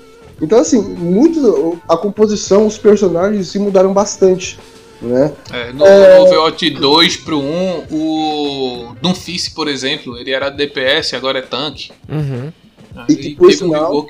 Então, 0.40 0.58
assim, 0.58 0.80
muito 0.80 1.78
a 1.88 1.96
composição, 1.96 2.66
os 2.66 2.78
personagens 2.78 3.48
se 3.48 3.58
mudaram 3.58 3.92
bastante. 3.92 4.58
Né? 5.02 5.32
É, 5.52 5.72
no, 5.72 5.86
é... 5.86 6.18
no 6.18 6.24
Overwatch 6.26 6.70
2 6.70 7.16
pro 7.18 7.38
1, 7.38 7.84
o 7.90 8.94
Doomfist, 9.00 9.54
por 9.54 9.66
exemplo, 9.66 10.16
ele 10.18 10.30
era 10.30 10.50
DPS, 10.50 11.14
agora 11.14 11.38
é 11.38 11.42
tanque. 11.42 11.90
Uhum. 12.08 12.52
E 13.08 13.16
que, 13.16 13.34
por 13.34 13.52
sinal, 13.52 14.00
um 14.00 14.06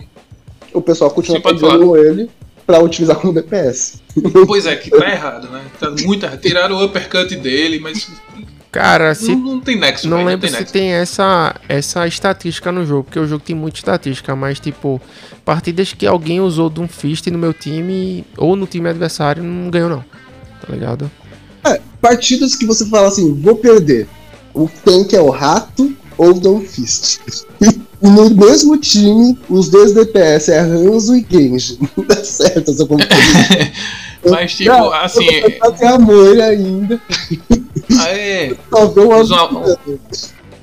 o 0.73 0.81
pessoal 0.81 1.11
continua 1.11 1.41
pegando 1.41 1.97
ele 1.97 2.31
pra 2.67 2.81
utilizar 2.81 3.17
como 3.17 3.33
DPS. 3.33 4.01
Pois 4.47 4.67
é, 4.67 4.77
que 4.77 4.91
tá 4.91 5.11
errado, 5.11 5.49
né? 5.49 5.65
Tá 5.79 5.91
muito 5.91 6.25
errado. 6.25 6.41
Tiraram 6.41 6.77
o 6.77 6.85
uppercut 6.85 7.35
dele, 7.37 7.81
mas 7.81 8.09
Cara, 8.71 9.15
se. 9.15 9.35
Não, 9.35 9.55
não 9.55 9.61
tem 9.61 9.77
nexo, 9.77 10.09
Não 10.09 10.19
véio, 10.19 10.29
lembro 10.29 10.49
não 10.49 10.57
tem 10.57 10.67
se 10.67 10.73
tem 10.73 10.93
essa, 10.93 11.57
essa 11.69 12.07
estatística 12.07 12.71
no 12.71 12.87
jogo, 12.87 13.05
porque 13.05 13.19
o 13.19 13.27
jogo 13.27 13.43
tem 13.45 13.57
muita 13.57 13.79
estatística, 13.79 14.37
mas, 14.37 14.61
tipo, 14.61 15.01
partidas 15.45 15.93
que 15.93 16.07
alguém 16.07 16.41
usou 16.41 16.71
de 16.71 16.81
um 16.81 16.87
fist 16.87 17.27
no 17.27 17.39
meu 17.39 17.53
time 17.53 18.25
ou 18.37 18.55
no 18.55 18.67
time 18.67 18.89
adversário 18.89 19.43
não 19.43 19.71
ganhou, 19.71 19.91
não. 19.91 20.05
Tá 20.61 20.73
ligado? 20.73 21.11
É, 21.65 21.81
partidas 22.01 22.55
que 22.55 22.65
você 22.65 22.87
fala 22.87 23.09
assim, 23.09 23.35
vou 23.41 23.57
perder. 23.57 24.07
O 24.55 24.69
tanque 24.85 25.17
é 25.17 25.21
o 25.21 25.31
rato 25.31 25.95
ou 26.17 26.31
o 26.31 26.41
Don 26.41 26.61
Fist. 26.61 27.21
E 28.03 28.09
no 28.09 28.31
mesmo 28.31 28.79
time, 28.79 29.39
os 29.47 29.69
dois 29.69 29.93
DPS 29.93 30.49
é 30.49 30.59
Hanzo 30.59 31.15
e 31.15 31.27
Genji. 31.31 31.79
Não 31.95 32.03
dá 32.03 32.25
certo 32.25 32.71
essa 32.71 32.87
competição. 32.87 33.21
Mas, 34.29 34.55
tipo, 34.55 34.73
assim. 34.93 35.27
Tem 35.79 35.89
a 35.89 35.99
Moira 35.99 36.47
ainda. 36.47 37.01
Aê! 38.01 38.57
uma, 38.71 39.79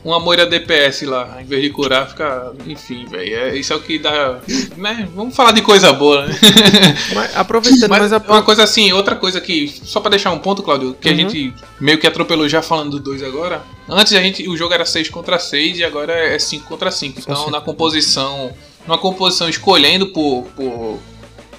uma 0.03 0.19
Moira 0.19 0.45
DPS 0.45 1.05
lá, 1.05 1.37
em 1.41 1.45
vez 1.45 1.61
de 1.61 1.69
curar, 1.69 2.07
fica. 2.07 2.53
Enfim, 2.65 3.05
velho. 3.05 3.35
É, 3.35 3.57
isso 3.57 3.73
é 3.73 3.75
o 3.75 3.81
que 3.81 3.97
dá. 3.97 4.39
Né? 4.77 5.07
Vamos 5.15 5.35
falar 5.35 5.51
de 5.51 5.61
coisa 5.61 5.91
boa, 5.91 6.25
né? 6.25 6.35
Mas, 7.13 7.35
aproveitando, 7.35 7.89
mas, 7.89 8.11
mas 8.11 8.13
a... 8.13 8.17
uma 8.17 8.41
coisa 8.41 8.63
assim, 8.63 8.91
outra 8.93 9.15
coisa 9.15 9.41
que. 9.41 9.67
Só 9.83 9.99
pra 9.99 10.11
deixar 10.11 10.31
um 10.31 10.39
ponto, 10.39 10.61
Claudio, 10.61 10.95
que 10.99 11.09
uhum. 11.09 11.13
a 11.13 11.17
gente 11.17 11.53
meio 11.79 11.97
que 11.97 12.07
atropelou 12.07 12.47
já 12.47 12.61
falando 12.61 12.91
do 12.91 12.99
2 12.99 13.23
agora. 13.23 13.63
Antes 13.89 14.13
a 14.13 14.21
gente, 14.21 14.47
o 14.47 14.55
jogo 14.55 14.73
era 14.73 14.85
6 14.85 15.09
contra 15.09 15.39
6 15.39 15.79
e 15.79 15.83
agora 15.83 16.13
é 16.13 16.37
5 16.37 16.67
contra 16.67 16.91
5. 16.91 17.19
Então, 17.19 17.49
na 17.49 17.61
composição. 17.61 18.51
Numa 18.87 18.97
composição 18.97 19.49
escolhendo 19.49 20.07
por, 20.07 20.45
por 20.55 20.97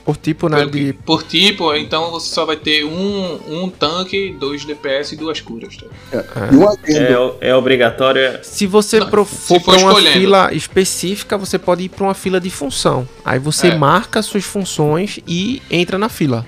por 0.09 0.17
tipo, 0.17 0.49
né? 0.49 0.65
De... 0.65 0.95
Por 1.05 1.23
tipo, 1.23 1.75
então 1.75 2.11
você 2.11 2.35
só 2.35 2.47
vai 2.47 2.57
ter 2.57 2.83
um, 2.83 3.39
um 3.47 3.69
tanque, 3.69 4.35
dois 4.41 4.65
DPS 4.65 5.13
e 5.13 5.17
duas 5.17 5.39
curas. 5.43 5.77
Tá? 5.77 5.87
É, 6.11 6.95
é, 6.95 7.51
é 7.51 7.55
obrigatório. 7.55 8.39
Se 8.43 8.67
você 8.67 9.01
Não, 9.01 9.11
for, 9.27 9.61
uma 9.77 10.01
fila 10.01 10.51
específica, 10.55 11.37
você 11.37 11.59
pode 11.59 11.83
ir 11.83 11.91
para 11.91 12.05
uma 12.05 12.15
fila 12.15 12.41
de 12.41 12.49
função. 12.49 13.07
Aí 13.23 13.39
você 13.39 13.67
é. 13.67 13.77
marca 13.77 14.23
suas 14.23 14.45
funções 14.45 15.21
e 15.29 15.61
entra 15.71 15.99
na 15.99 16.09
fila. 16.09 16.47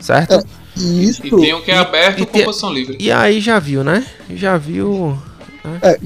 Certo? 0.00 0.34
É, 0.34 0.42
isso. 0.76 1.24
E 1.24 1.30
tem 1.30 1.54
um 1.54 1.62
que 1.62 1.70
é 1.70 1.78
aberto 1.78 2.24
e, 2.24 2.26
com 2.26 2.42
posição 2.42 2.74
livre. 2.74 2.96
E 2.98 3.12
aí 3.12 3.40
já 3.40 3.60
viu, 3.60 3.84
né? 3.84 4.04
Já 4.34 4.56
viu. 4.56 5.16
Né? 5.62 5.78
É, 5.80 5.98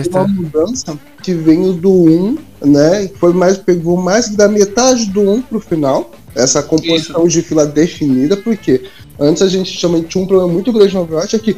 isso 0.00 0.16
é 0.16 0.18
uma 0.18 0.28
mudança 0.28 0.98
que 1.26 1.34
veio 1.34 1.72
do 1.72 1.90
1 1.90 2.38
né? 2.64 3.10
Foi 3.18 3.32
mais, 3.32 3.58
pegou 3.58 3.96
mais 3.96 4.28
da 4.28 4.48
metade 4.48 5.06
do 5.06 5.20
1 5.22 5.42
pro 5.42 5.60
final. 5.60 6.12
Essa 6.36 6.62
composição 6.62 7.26
Isso. 7.26 7.40
de 7.40 7.42
fila 7.42 7.66
definida, 7.66 8.36
porque 8.36 8.84
antes 9.18 9.42
a 9.42 9.48
gente 9.48 9.80
também 9.80 10.02
tinha 10.02 10.22
um 10.22 10.26
problema 10.26 10.52
muito 10.52 10.72
grande 10.72 10.94
no 10.94 11.00
Overwatch, 11.00 11.34
é 11.34 11.38
que 11.38 11.56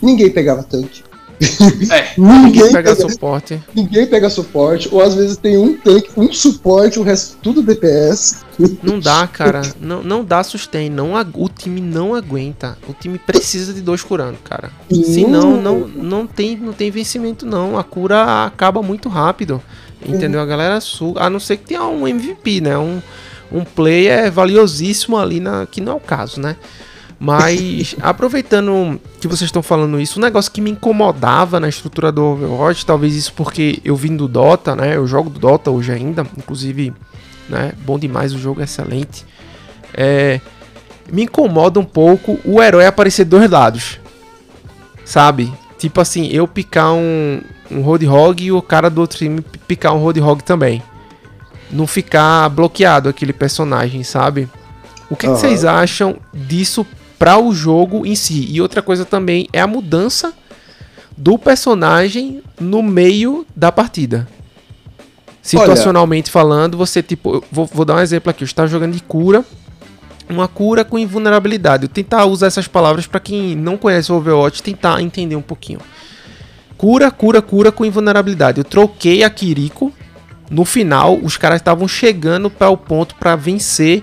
ninguém 0.00 0.30
pegava 0.30 0.62
tanque. 0.62 1.02
É, 1.90 2.12
ninguém 2.20 2.72
pega, 2.72 2.94
pega, 2.94 3.08
suporte. 3.08 3.62
Ninguém 3.74 4.06
pega 4.06 4.28
suporte, 4.28 4.88
ou 4.92 5.00
às 5.00 5.14
vezes 5.14 5.36
tem 5.36 5.56
um 5.56 5.74
tanque, 5.76 6.10
um 6.16 6.32
suporte, 6.32 6.98
o 6.98 7.02
resto 7.02 7.38
tudo 7.42 7.62
DPS. 7.62 8.44
Não 8.82 9.00
dá, 9.00 9.26
cara. 9.26 9.62
Não, 9.80 10.02
não 10.02 10.22
dá 10.22 10.42
sustain. 10.42 10.90
Não, 10.90 11.12
o 11.14 11.48
time 11.48 11.80
não 11.80 12.14
aguenta. 12.14 12.76
O 12.86 12.92
time 12.92 13.18
precisa 13.18 13.72
de 13.72 13.80
dois 13.80 14.02
curando, 14.02 14.36
cara. 14.44 14.70
Senão 14.90 15.56
não, 15.60 15.88
não, 15.88 16.26
tem, 16.26 16.56
não 16.56 16.74
tem 16.74 16.90
vencimento, 16.90 17.46
não. 17.46 17.78
A 17.78 17.84
cura 17.84 18.44
acaba 18.44 18.82
muito 18.82 19.08
rápido. 19.08 19.62
Entendeu? 20.06 20.40
A 20.40 20.46
galera 20.46 20.80
suga. 20.80 21.22
A 21.22 21.30
não 21.30 21.40
ser 21.40 21.56
que 21.56 21.68
tenha 21.68 21.84
um 21.84 22.06
MVP, 22.06 22.60
né? 22.60 22.76
Um, 22.76 23.00
um 23.50 23.64
player 23.64 24.30
valiosíssimo 24.30 25.16
ali, 25.16 25.40
na, 25.40 25.66
que 25.66 25.80
não 25.80 25.92
é 25.92 25.96
o 25.96 26.00
caso, 26.00 26.40
né? 26.40 26.56
Mas 27.22 27.94
aproveitando 28.00 28.98
que 29.20 29.28
vocês 29.28 29.48
estão 29.48 29.62
falando 29.62 30.00
isso, 30.00 30.18
um 30.18 30.22
negócio 30.22 30.50
que 30.50 30.62
me 30.62 30.70
incomodava 30.70 31.60
na 31.60 31.68
estrutura 31.68 32.10
do 32.10 32.24
Overwatch, 32.24 32.86
talvez 32.86 33.14
isso 33.14 33.34
porque 33.34 33.78
eu 33.84 33.94
vim 33.94 34.16
do 34.16 34.26
Dota, 34.26 34.74
né? 34.74 34.96
Eu 34.96 35.06
jogo 35.06 35.28
do 35.28 35.38
Dota 35.38 35.70
hoje 35.70 35.92
ainda, 35.92 36.26
inclusive, 36.38 36.94
né? 37.46 37.74
Bom 37.84 37.98
demais, 37.98 38.32
o 38.32 38.38
jogo 38.38 38.62
é 38.62 38.64
excelente. 38.64 39.26
É, 39.92 40.40
me 41.12 41.24
incomoda 41.24 41.78
um 41.78 41.84
pouco 41.84 42.40
o 42.42 42.62
herói 42.62 42.86
aparecer 42.86 43.26
dois 43.26 43.50
lados, 43.50 44.00
sabe? 45.04 45.52
Tipo 45.76 46.00
assim, 46.00 46.28
eu 46.28 46.48
picar 46.48 46.94
um, 46.94 47.42
um 47.70 47.82
Roadhog 47.82 48.42
e 48.42 48.50
o 48.50 48.62
cara 48.62 48.88
do 48.88 49.02
outro 49.02 49.18
time 49.18 49.42
picar 49.68 49.94
um 49.94 49.98
Roadhog 49.98 50.42
também. 50.42 50.82
Não 51.70 51.86
ficar 51.86 52.48
bloqueado 52.48 53.10
aquele 53.10 53.34
personagem, 53.34 54.02
sabe? 54.02 54.48
O 55.10 55.16
que, 55.16 55.26
uhum. 55.26 55.34
que 55.34 55.40
vocês 55.40 55.66
acham 55.66 56.16
disso 56.32 56.86
para 57.20 57.38
o 57.38 57.52
jogo 57.52 58.06
em 58.06 58.14
si? 58.14 58.46
E 58.50 58.62
outra 58.62 58.80
coisa 58.80 59.04
também 59.04 59.46
é 59.52 59.60
a 59.60 59.66
mudança 59.66 60.32
do 61.14 61.38
personagem 61.38 62.42
no 62.58 62.82
meio 62.82 63.46
da 63.54 63.70
partida. 63.70 64.26
Situacionalmente 65.42 66.30
Olha, 66.30 66.32
falando, 66.32 66.78
você 66.78 67.02
tipo, 67.02 67.44
vou, 67.52 67.66
vou, 67.66 67.84
dar 67.84 67.96
um 67.96 67.98
exemplo 67.98 68.30
aqui, 68.30 68.40
você 68.40 68.52
está 68.52 68.66
jogando 68.66 68.94
de 68.94 69.02
cura, 69.02 69.44
uma 70.30 70.48
cura 70.48 70.82
com 70.82 70.98
invulnerabilidade. 70.98 71.82
Eu 71.82 71.88
tentar 71.90 72.24
usar 72.24 72.46
essas 72.46 72.66
palavras 72.66 73.06
para 73.06 73.20
quem 73.20 73.54
não 73.54 73.76
conhece 73.76 74.10
o 74.10 74.14
Overwatch 74.14 74.62
tentar 74.62 75.02
entender 75.02 75.36
um 75.36 75.42
pouquinho. 75.42 75.80
Cura, 76.78 77.10
cura, 77.10 77.42
cura 77.42 77.70
com 77.70 77.84
invulnerabilidade. 77.84 78.58
Eu 78.58 78.64
troquei 78.64 79.24
a 79.24 79.28
Kiriko. 79.28 79.92
No 80.50 80.64
final, 80.64 81.18
os 81.22 81.36
caras 81.36 81.60
estavam 81.60 81.86
chegando 81.86 82.48
para 82.48 82.70
o 82.70 82.78
ponto 82.78 83.14
para 83.16 83.36
vencer. 83.36 84.02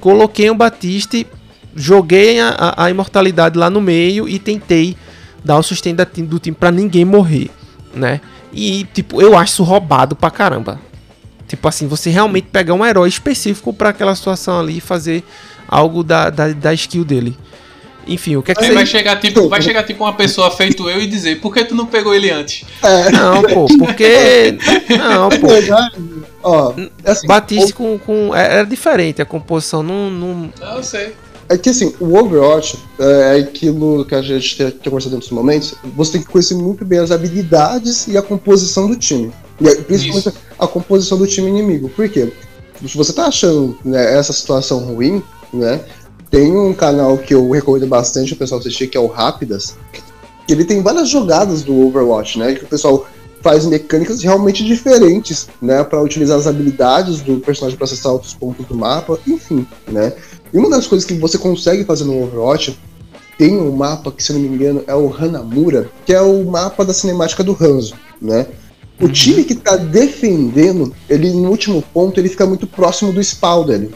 Coloquei 0.00 0.50
um 0.50 0.56
Batiste, 0.56 1.26
joguei 1.74 2.38
a, 2.40 2.74
a, 2.76 2.90
imortalidade 2.90 3.58
lá 3.58 3.70
no 3.70 3.80
meio 3.80 4.28
e 4.28 4.38
tentei 4.38 4.96
dar 5.44 5.58
o 5.58 5.62
sustento 5.62 6.04
do 6.22 6.38
time 6.38 6.56
para 6.58 6.70
ninguém 6.70 7.04
morrer, 7.04 7.50
né? 7.94 8.20
E 8.52 8.84
tipo, 8.92 9.20
eu 9.20 9.36
acho 9.36 9.54
isso 9.54 9.62
roubado 9.62 10.14
pra 10.14 10.30
caramba. 10.30 10.80
Tipo 11.48 11.68
assim, 11.68 11.86
você 11.86 12.10
realmente 12.10 12.48
pegar 12.50 12.74
um 12.74 12.84
herói 12.84 13.08
específico 13.08 13.72
para 13.72 13.90
aquela 13.90 14.14
situação 14.14 14.60
ali 14.60 14.78
e 14.78 14.80
fazer 14.80 15.24
algo 15.68 16.02
da, 16.02 16.30
da, 16.30 16.48
da 16.48 16.74
skill 16.74 17.04
dele. 17.04 17.36
Enfim, 18.06 18.36
o 18.36 18.42
que 18.42 18.50
é 18.50 18.54
que 18.54 18.64
você... 18.64 18.72
vai 18.72 18.86
chegar 18.86 19.16
tipo, 19.20 19.48
vai 19.48 19.62
chegar 19.62 19.84
tipo 19.84 20.02
uma 20.02 20.12
pessoa 20.12 20.50
feito 20.50 20.88
eu 20.88 21.00
e 21.00 21.06
dizer, 21.06 21.40
por 21.40 21.54
que 21.54 21.64
tu 21.64 21.74
não 21.74 21.86
pegou 21.86 22.14
ele 22.14 22.30
antes? 22.30 22.64
É. 22.82 23.10
Não, 23.10 23.42
pô, 23.42 23.66
porque 23.78 24.58
não, 24.98 25.28
pô. 25.28 25.48
Ó, 26.42 26.74
assim, 27.04 27.26
Batiste 27.26 27.72
com, 27.72 27.98
com 27.98 28.34
é, 28.34 28.56
era 28.56 28.66
diferente 28.66 29.22
a 29.22 29.24
composição, 29.24 29.82
não, 29.82 30.10
não... 30.10 30.52
não 30.58 30.76
eu 30.76 30.82
sei. 30.82 31.14
É 31.52 31.58
que 31.58 31.68
assim, 31.68 31.94
o 32.00 32.16
Overwatch 32.16 32.78
é, 32.98 33.36
é 33.36 33.40
aquilo 33.40 34.04
que 34.06 34.14
a 34.14 34.22
gente 34.22 34.56
tem 34.56 34.70
que 34.70 34.88
conversar 34.88 35.10
nesses 35.10 35.30
momentos. 35.30 35.74
Você 35.94 36.12
tem 36.12 36.22
que 36.22 36.28
conhecer 36.28 36.54
muito 36.54 36.84
bem 36.84 36.98
as 36.98 37.10
habilidades 37.10 38.06
e 38.08 38.16
a 38.16 38.22
composição 38.22 38.88
do 38.88 38.96
time. 38.96 39.30
E 39.60 39.74
principalmente 39.82 40.28
Isso. 40.28 40.38
a 40.58 40.66
composição 40.66 41.18
do 41.18 41.26
time 41.26 41.48
inimigo. 41.48 41.90
Por 41.90 42.08
quê? 42.08 42.32
Se 42.80 42.96
você 42.96 43.12
tá 43.12 43.26
achando 43.26 43.76
né, 43.84 44.18
essa 44.18 44.32
situação 44.32 44.80
ruim, 44.80 45.22
né? 45.52 45.80
Tem 46.30 46.56
um 46.56 46.72
canal 46.72 47.18
que 47.18 47.34
eu 47.34 47.50
recomendo 47.50 47.86
bastante 47.86 48.32
o 48.32 48.36
pessoal 48.36 48.58
assistir, 48.58 48.86
que 48.86 48.96
é 48.96 49.00
o 49.00 49.06
Rápidas. 49.06 49.76
Ele 50.48 50.64
tem 50.64 50.82
várias 50.82 51.10
jogadas 51.10 51.62
do 51.62 51.86
Overwatch, 51.86 52.38
né? 52.38 52.54
Que 52.54 52.64
o 52.64 52.68
pessoal 52.68 53.06
faz 53.42 53.66
mecânicas 53.66 54.22
realmente 54.22 54.64
diferentes, 54.64 55.48
né, 55.60 55.82
para 55.82 56.00
utilizar 56.00 56.38
as 56.38 56.46
habilidades 56.46 57.20
do 57.20 57.40
personagem 57.40 57.76
para 57.76 57.84
acessar 57.84 58.12
outros 58.12 58.32
pontos 58.32 58.64
do 58.66 58.74
mapa, 58.74 59.18
enfim, 59.26 59.66
né. 59.88 60.12
E 60.52 60.58
uma 60.58 60.68
das 60.68 60.86
coisas 60.86 61.06
que 61.06 61.14
você 61.14 61.38
consegue 61.38 61.84
fazer 61.84 62.04
no 62.04 62.22
Overwatch 62.22 62.78
tem 63.38 63.56
um 63.56 63.72
mapa 63.72 64.12
que, 64.12 64.22
se 64.22 64.32
não 64.32 64.40
me 64.40 64.48
engano, 64.48 64.84
é 64.86 64.94
o 64.94 65.12
Hanamura, 65.12 65.90
que 66.04 66.12
é 66.12 66.20
o 66.20 66.44
mapa 66.44 66.84
da 66.84 66.92
cinemática 66.92 67.42
do 67.42 67.56
Hanzo, 67.58 67.94
né. 68.20 68.46
O 69.00 69.06
uhum. 69.06 69.12
time 69.12 69.42
que 69.42 69.54
tá 69.54 69.76
defendendo, 69.76 70.94
ele 71.08 71.32
no 71.32 71.50
último 71.50 71.82
ponto, 71.92 72.20
ele 72.20 72.28
fica 72.28 72.46
muito 72.46 72.66
próximo 72.66 73.12
do 73.12 73.22
spawn 73.22 73.64
dele. 73.64 73.90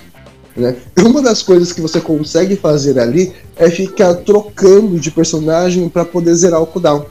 Né? 0.56 0.74
E 0.96 1.02
uma 1.02 1.20
das 1.20 1.42
coisas 1.42 1.72
que 1.72 1.80
você 1.80 2.00
consegue 2.00 2.56
fazer 2.56 2.98
ali 2.98 3.32
é 3.56 3.70
ficar 3.70 4.14
trocando 4.14 4.98
de 4.98 5.10
personagem 5.10 5.88
para 5.88 6.04
poder 6.04 6.34
zerar 6.34 6.62
o 6.62 6.66
cooldown. 6.66 7.04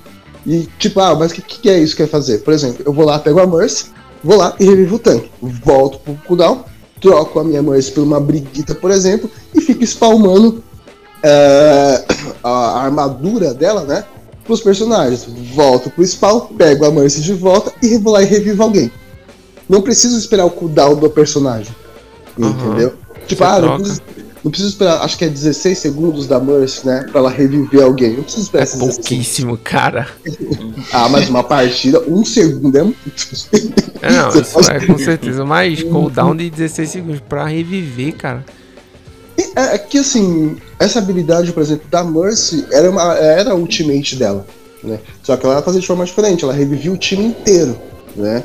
E 0.45 0.67
tipo, 0.79 0.99
ah, 0.99 1.15
mas 1.15 1.31
o 1.31 1.35
que, 1.35 1.41
que 1.41 1.69
é 1.69 1.79
isso 1.79 1.95
que 1.95 2.03
quer 2.03 2.09
fazer? 2.09 2.39
Por 2.39 2.53
exemplo, 2.53 2.83
eu 2.85 2.91
vou 2.91 3.05
lá, 3.05 3.19
pego 3.19 3.39
a 3.39 3.47
Mercy, 3.47 3.85
vou 4.23 4.37
lá 4.37 4.55
e 4.59 4.65
revivo 4.65 4.95
o 4.95 4.99
tanque. 4.99 5.29
Volto 5.41 5.99
pro 5.99 6.15
cooldown, 6.27 6.65
troco 7.05 7.39
a 7.39 7.43
minha 7.43 7.61
Mercy 7.61 7.91
por 7.91 8.01
uma 8.01 8.19
briguita, 8.19 8.73
por 8.73 8.89
exemplo, 8.89 9.29
e 9.53 9.61
fico 9.61 9.83
spalmando 9.83 10.63
é, 11.21 12.03
a 12.43 12.81
armadura 12.81 13.53
dela, 13.53 13.83
né? 13.83 14.03
Pros 14.43 14.61
personagens. 14.61 15.27
Volto 15.53 15.91
pro 15.91 16.03
spawn, 16.03 16.47
pego 16.57 16.83
a 16.83 16.91
Mercy 16.91 17.21
de 17.21 17.33
volta 17.33 17.71
e 17.81 17.95
vou 17.97 18.13
lá 18.13 18.23
e 18.23 18.25
revivo 18.25 18.63
alguém. 18.63 18.91
Não 19.69 19.81
preciso 19.81 20.17
esperar 20.17 20.45
o 20.45 20.49
cooldown 20.49 20.95
do 20.95 21.09
personagem. 21.09 21.75
Uhum. 22.37 22.49
Entendeu? 22.49 22.93
Tipo, 23.27 23.43
Você 23.43 23.49
ah, 23.49 23.59
não 23.59 23.77
preciso, 23.77 24.01
não 24.45 24.51
preciso 24.51 24.73
esperar, 24.73 25.01
acho 25.01 25.17
que 25.17 25.25
é 25.25 25.27
16 25.27 25.75
segundos 25.75 26.27
da 26.27 26.39
Mercy, 26.39 26.85
né? 26.85 27.03
Pra 27.09 27.19
ela 27.19 27.31
reviver 27.31 27.81
alguém. 27.81 28.15
Não 28.15 28.21
preciso 28.21 28.43
esperar 28.43 28.67
É 28.67 28.77
pouquíssimo, 28.77 29.57
cara. 29.57 30.07
ah, 30.93 31.09
mas 31.09 31.27
uma 31.27 31.43
partida, 31.43 31.99
um 32.07 32.23
segundo 32.23 32.77
é 32.77 32.83
muito. 32.83 32.99
não, 34.03 34.39
isso 34.39 34.71
é 34.71 34.85
com 34.85 34.99
certeza. 34.99 35.43
Mas 35.43 35.81
cooldown 35.81 36.35
de 36.35 36.51
16 36.51 36.87
segundos 36.87 37.21
pra 37.27 37.47
reviver, 37.47 38.15
cara. 38.17 38.45
É, 39.55 39.73
é, 39.73 39.77
que 39.79 39.97
assim, 39.97 40.57
essa 40.77 40.99
habilidade, 40.99 41.51
por 41.51 41.63
exemplo, 41.63 41.87
da 41.89 42.03
Mercy 42.03 42.67
era, 42.71 42.91
uma, 42.91 43.15
era 43.15 43.49
a 43.49 43.55
ultimate 43.55 44.15
dela. 44.15 44.45
Né? 44.83 44.99
Só 45.23 45.35
que 45.37 45.43
ela 45.43 45.63
fazia 45.63 45.81
de 45.81 45.87
forma 45.87 46.05
diferente, 46.05 46.43
ela 46.43 46.53
revivia 46.53 46.91
o 46.91 46.97
time 46.97 47.25
inteiro. 47.25 47.75
Né? 48.15 48.43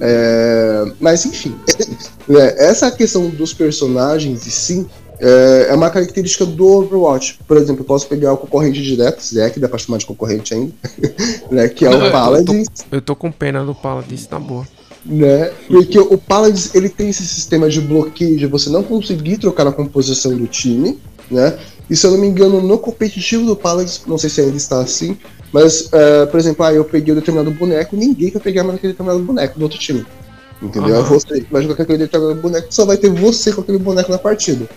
É, 0.00 0.84
mas 1.00 1.26
enfim, 1.26 1.56
é, 2.30 2.66
essa 2.66 2.92
questão 2.92 3.28
dos 3.28 3.52
personagens 3.52 4.46
e 4.46 4.50
sim 4.52 4.88
é, 5.22 5.68
é 5.70 5.74
uma 5.74 5.88
característica 5.88 6.44
do 6.44 6.66
Overwatch. 6.66 7.38
Por 7.46 7.56
exemplo, 7.56 7.82
eu 7.82 7.86
posso 7.86 8.08
pegar 8.08 8.32
o 8.32 8.36
concorrente 8.36 8.82
direto, 8.82 9.22
se 9.22 9.40
é 9.40 9.48
que 9.48 9.60
dá 9.60 9.68
pra 9.68 9.78
chamar 9.78 9.98
de 9.98 10.06
concorrente 10.06 10.52
ainda, 10.52 10.72
né, 11.48 11.68
que 11.68 11.86
é 11.86 11.90
o 11.90 12.10
Paladins. 12.10 12.66
Eu 12.66 12.84
tô, 12.90 12.96
eu 12.96 13.00
tô 13.00 13.16
com 13.16 13.30
pena 13.30 13.64
do 13.64 13.72
Paladins, 13.72 14.26
tá 14.26 14.38
boa. 14.38 14.66
Né? 15.06 15.52
Porque 15.68 15.98
o 15.98 16.18
Paladins 16.18 16.74
ele 16.74 16.88
tem 16.88 17.08
esse 17.08 17.24
sistema 17.24 17.68
de 17.68 17.80
bloqueio 17.80 18.36
de 18.36 18.46
você 18.46 18.68
não 18.68 18.82
conseguir 18.82 19.38
trocar 19.38 19.66
a 19.66 19.72
composição 19.72 20.36
do 20.36 20.46
time, 20.48 20.98
né? 21.30 21.56
E 21.88 21.94
se 21.94 22.06
eu 22.06 22.12
não 22.12 22.18
me 22.18 22.26
engano, 22.26 22.60
no 22.60 22.78
competitivo 22.78 23.46
do 23.46 23.54
Paladins, 23.54 24.02
não 24.06 24.18
sei 24.18 24.30
se 24.30 24.40
ainda 24.40 24.56
está 24.56 24.80
assim, 24.80 25.16
mas, 25.52 25.82
uh, 25.86 26.26
por 26.30 26.40
exemplo, 26.40 26.64
ah, 26.64 26.72
eu 26.72 26.84
peguei 26.84 27.12
um 27.12 27.16
determinado 27.16 27.50
boneco, 27.50 27.94
ninguém 27.94 28.30
vai 28.30 28.40
pegar 28.40 28.64
mais 28.64 28.76
aquele 28.76 28.92
determinado 28.92 29.22
boneco 29.22 29.58
do 29.58 29.62
outro 29.62 29.78
time. 29.78 30.04
Entendeu? 30.60 30.96
Uhum. 30.96 31.04
Você 31.04 31.44
vai 31.50 31.62
jogar 31.62 31.76
com 31.76 31.82
aquele 31.82 31.98
determinado 31.98 32.40
boneco, 32.40 32.68
só 32.70 32.84
vai 32.84 32.96
ter 32.96 33.10
você 33.10 33.52
com 33.52 33.60
aquele 33.60 33.78
boneco 33.78 34.10
na 34.10 34.18
partida. 34.18 34.68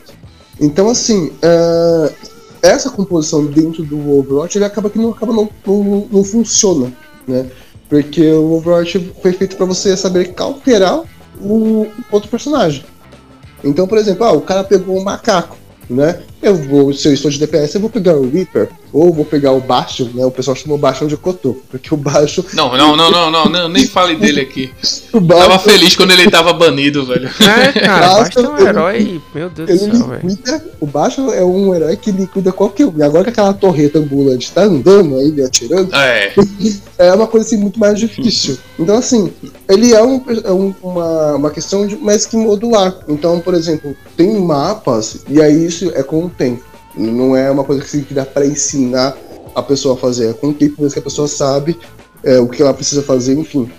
Então, 0.60 0.90
assim, 0.90 1.28
uh, 1.28 2.14
essa 2.62 2.90
composição 2.90 3.46
dentro 3.46 3.84
do 3.84 4.18
Overwatch 4.18 4.58
ele 4.58 4.66
acaba 4.66 4.90
que 4.90 4.98
não, 4.98 5.12
acaba 5.12 5.34
não, 5.34 5.50
não, 5.66 6.08
não 6.12 6.24
funciona, 6.24 6.92
né? 7.28 7.50
Porque 7.90 8.32
o 8.32 8.54
Overwatch 8.54 9.14
foi 9.22 9.34
feito 9.34 9.56
para 9.56 9.66
você 9.66 9.96
saber 9.96 10.34
cauterar 10.34 11.04
o 11.42 11.88
outro 12.12 12.30
personagem. 12.30 12.86
Então, 13.64 13.88
por 13.88 13.98
exemplo, 13.98 14.26
ah, 14.26 14.32
o 14.32 14.42
cara 14.42 14.64
pegou 14.64 14.98
um 14.98 15.04
macaco 15.04 15.58
né? 15.90 16.22
Eu 16.42 16.56
vou, 16.56 16.94
se 16.94 17.08
eu 17.08 17.14
estou 17.14 17.32
de 17.32 17.40
DPS, 17.40 17.76
eu 17.76 17.82
vou 17.82 17.90
pegar 17.90 18.16
o 18.16 18.30
Reaper, 18.30 18.70
ou 18.94 19.12
vou 19.12 19.26
pegar 19.26 19.52
o 19.52 19.60
Bastion, 19.60 20.10
né? 20.14 20.26
O 20.26 20.32
pessoal 20.32 20.56
chamou 20.56 20.78
Bastion 20.78 21.08
de 21.08 21.18
Cotô, 21.18 21.58
porque 21.70 21.94
o 21.94 21.98
Bastion. 21.98 22.44
Não, 22.54 22.78
não, 22.78 22.96
não, 22.96 23.12
não, 23.12 23.32
não, 23.32 23.46
não 23.46 23.70
nem 23.70 23.86
fale 23.86 24.16
dele 24.16 24.42
aqui. 24.42 24.72
o 25.12 25.20
Bastion... 25.20 25.48
Tava 25.48 25.60
feliz 25.60 25.96
quando 25.96 26.12
ele 26.12 26.30
tava 26.30 26.54
banido, 26.54 27.06
velho. 27.06 27.30
É, 27.40 27.72
cara, 27.80 28.14
o 28.14 28.18
Bastion 28.20 28.44
é 28.44 28.50
um 28.50 28.68
herói, 28.68 29.22
meu 29.34 29.50
Deus 29.50 29.70
do 29.70 29.98
céu, 29.98 30.08
velho. 30.08 30.40
O 30.80 30.86
Bastion 30.86 31.34
é 31.34 31.44
um 31.44 31.74
herói 31.74 31.98
que 31.98 32.12
liquida 32.12 32.52
qualquer 32.52 32.86
um. 32.86 32.94
E 32.98 33.04
agora 33.04 33.24
que 33.24 33.32
aquela 33.32 33.54
torreta 33.54 34.00
ambulante 34.00 34.52
tá 34.52 34.64
andando 34.64 35.18
aí, 35.18 35.44
atirando, 35.44 35.94
é. 35.96 36.34
é 36.98 37.14
uma 37.14 37.28
coisa 37.28 37.46
assim 37.46 37.58
muito 37.58 37.80
mais 37.80 38.00
difícil. 38.00 38.58
Então, 38.80 38.98
assim, 38.98 39.32
ele 39.68 39.94
é, 39.94 40.04
um, 40.04 40.22
é 40.44 40.52
um, 40.52 40.74
uma, 40.82 41.36
uma 41.36 41.50
questão 41.50 41.88
de 41.88 41.98
mais 41.98 42.26
que 42.26 42.38
modular. 42.38 42.96
Então, 43.08 43.40
por 43.40 43.54
exemplo, 43.54 43.96
tem 44.16 44.40
mapas, 44.40 45.26
e 45.28 45.42
aí 45.42 45.66
isso 45.66 45.92
é 45.96 46.04
com 46.04 46.26
o 46.26 46.30
tempo. 46.38 46.64
Não 46.98 47.36
é 47.36 47.52
uma 47.52 47.64
coisa 47.64 47.84
que 47.84 48.14
dá 48.14 48.26
para 48.26 48.46
ensinar 48.46 49.16
a 49.54 49.62
pessoa 49.62 49.96
a 49.96 49.98
fazer. 49.98 50.30
É 50.30 50.34
com 50.34 50.50
o 50.50 50.54
tempo 50.54 50.82
mesmo 50.82 50.94
que 50.94 51.00
a 51.00 51.02
pessoa 51.02 51.28
sabe 51.28 51.78
é, 52.24 52.40
o 52.40 52.48
que 52.48 52.62
ela 52.62 52.74
precisa 52.74 53.04
fazer, 53.04 53.38
enfim. 53.38 53.70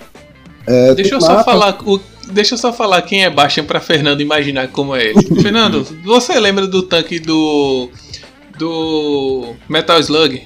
É, 0.66 0.94
deixa 0.94 1.14
eu 1.14 1.20
só 1.20 1.44
falar 1.44 1.78
o, 1.84 2.00
deixa 2.30 2.54
eu 2.54 2.58
só 2.58 2.72
falar 2.72 3.02
quem 3.02 3.24
é 3.24 3.30
Bastian 3.30 3.64
para 3.64 3.80
Fernando 3.80 4.20
imaginar 4.20 4.68
como 4.68 4.94
é 4.94 5.06
ele. 5.06 5.22
Fernando, 5.42 5.86
você 6.04 6.38
lembra 6.38 6.66
do 6.66 6.82
tanque 6.82 7.18
do 7.18 7.88
do 8.58 9.54
Metal 9.68 9.98
Slug? 10.00 10.42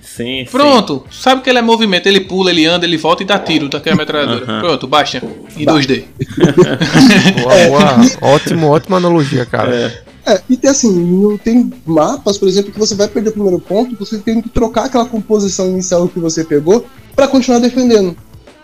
Sim, 0.00 0.46
Pronto, 0.50 1.04
sim. 1.08 1.22
sabe 1.22 1.42
que 1.42 1.50
ele 1.50 1.60
é 1.60 1.62
movimento, 1.62 2.08
ele 2.08 2.20
pula, 2.20 2.50
ele 2.50 2.66
anda, 2.66 2.84
ele 2.84 2.96
volta 2.96 3.22
e 3.22 3.26
dá 3.26 3.38
tiro 3.38 3.68
daquela 3.68 3.94
metralhadora. 3.94 4.44
Uh 4.44 4.48
-huh. 4.48 4.60
Pronto, 4.60 4.88
Bastian, 4.88 5.22
em 5.56 5.64
ba 5.64 5.74
2D. 5.74 6.04
boa, 7.40 7.68
boa. 7.68 8.32
Ótimo, 8.34 8.68
ótima 8.68 8.96
analogia, 8.96 9.46
cara. 9.46 9.72
É. 9.72 10.07
É, 10.28 10.42
e 10.48 10.58
tem 10.58 10.70
assim, 10.70 11.38
tem 11.42 11.72
mapas, 11.86 12.36
por 12.36 12.46
exemplo, 12.46 12.70
que 12.70 12.78
você 12.78 12.94
vai 12.94 13.08
perder 13.08 13.30
o 13.30 13.32
primeiro 13.32 13.58
ponto, 13.58 13.96
você 13.98 14.18
tem 14.18 14.42
que 14.42 14.50
trocar 14.50 14.84
aquela 14.84 15.06
composição 15.06 15.68
inicial 15.70 16.06
que 16.06 16.18
você 16.18 16.44
pegou 16.44 16.84
para 17.16 17.26
continuar 17.26 17.60
defendendo. 17.60 18.14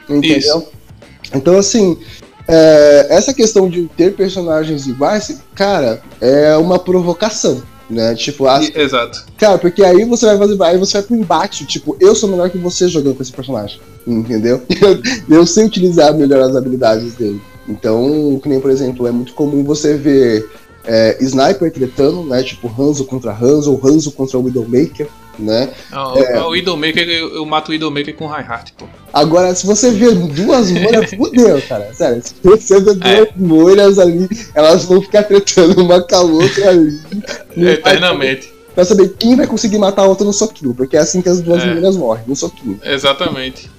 Entendeu? 0.08 0.36
Isso. 0.36 0.66
Então, 1.34 1.56
assim, 1.56 1.96
é, 2.46 3.06
essa 3.08 3.32
questão 3.32 3.68
de 3.68 3.88
ter 3.96 4.14
personagens 4.14 4.86
iguais, 4.86 5.40
cara, 5.54 6.02
é 6.20 6.54
uma 6.56 6.78
provocação. 6.78 7.62
Né? 7.88 8.14
Tipo, 8.14 8.46
as... 8.46 8.74
Exato. 8.74 9.24
Cara, 9.38 9.58
porque 9.58 9.82
aí 9.82 10.04
você 10.04 10.26
vai 10.26 10.38
fazer. 10.38 10.62
Aí 10.62 10.78
você 10.78 10.98
vai 10.98 11.02
pro 11.06 11.16
embate. 11.16 11.66
Tipo, 11.66 11.96
eu 12.00 12.14
sou 12.14 12.28
melhor 12.28 12.50
que 12.50 12.58
você 12.58 12.88
jogando 12.88 13.16
com 13.16 13.22
esse 13.22 13.32
personagem. 13.32 13.78
Entendeu? 14.06 14.62
Eu, 14.80 15.38
eu 15.38 15.46
sei 15.46 15.64
utilizar 15.64 16.14
melhor 16.14 16.42
as 16.42 16.54
habilidades 16.54 17.14
dele. 17.14 17.40
Então, 17.66 18.38
que 18.42 18.48
nem, 18.48 18.60
por 18.60 18.70
exemplo, 18.70 19.06
é 19.06 19.10
muito 19.10 19.32
comum 19.32 19.64
você 19.64 19.96
ver 19.96 20.46
é, 20.86 21.16
Sniper 21.20 21.72
tretando, 21.72 22.24
né? 22.24 22.42
Tipo 22.42 22.68
Hanzo 22.68 23.04
contra 23.04 23.32
Hanzo, 23.32 23.80
Hanzo 23.82 24.12
contra 24.12 24.38
o 24.38 24.44
Widowmaker, 24.44 25.08
né? 25.38 25.72
Não, 25.90 26.16
é, 26.16 26.42
o 26.42 26.50
Widowmaker, 26.50 27.08
eu, 27.08 27.34
eu 27.34 27.46
mato 27.46 27.68
o 27.68 27.72
Widowmaker 27.72 28.14
com 28.14 28.26
Reinhardt, 28.26 28.72
pô. 28.76 28.86
Agora, 29.12 29.54
se 29.54 29.66
você 29.66 29.90
ver 29.90 30.14
duas 30.14 30.70
moiras, 30.70 31.10
fudeu, 31.16 31.60
cara. 31.62 31.92
Sério, 31.94 32.22
se 32.22 32.34
você 32.42 32.80
ver 32.80 32.94
duas 32.94 33.28
é. 33.28 33.32
moiras 33.36 33.98
ali, 33.98 34.28
elas 34.54 34.84
vão 34.84 35.00
ficar 35.00 35.22
tretando 35.24 35.82
uma 35.82 36.00
com 36.02 36.14
a 36.14 36.20
outra 36.20 36.70
ali. 36.70 37.00
Eternamente. 37.56 38.52
Pra 38.74 38.84
saber 38.84 39.14
quem 39.16 39.36
vai 39.36 39.46
conseguir 39.46 39.78
matar 39.78 40.02
a 40.02 40.08
outra 40.08 40.26
no 40.26 40.32
soquinho, 40.32 40.74
porque 40.74 40.96
é 40.96 41.00
assim 41.00 41.22
que 41.22 41.28
as 41.28 41.40
duas 41.40 41.62
é. 41.62 41.66
meninas 41.66 41.96
morrem, 41.96 42.24
no 42.26 42.34
soquinho. 42.34 42.80
Exatamente. 42.82 43.70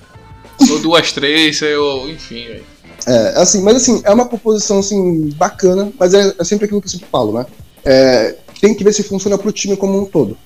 Ou 0.71 0.79
duas, 0.79 1.11
três, 1.11 1.61
ou 1.61 2.09
enfim, 2.09 2.45
velho. 2.45 2.74
É, 3.05 3.39
assim, 3.39 3.61
mas 3.61 3.75
assim, 3.75 4.01
é 4.03 4.11
uma 4.11 4.25
composição 4.25 4.79
assim, 4.79 5.29
bacana, 5.35 5.91
mas 5.99 6.13
é, 6.13 6.33
é 6.39 6.43
sempre 6.43 6.65
aquilo 6.65 6.81
que 6.81 6.87
eu 6.87 6.91
sempre 6.91 7.07
falo, 7.11 7.33
né? 7.33 7.45
É, 7.83 8.35
tem 8.59 8.73
que 8.73 8.83
ver 8.83 8.93
se 8.93 9.03
funciona 9.03 9.37
pro 9.37 9.51
time 9.51 9.77
como 9.77 9.99
um 9.99 10.05
todo. 10.05 10.37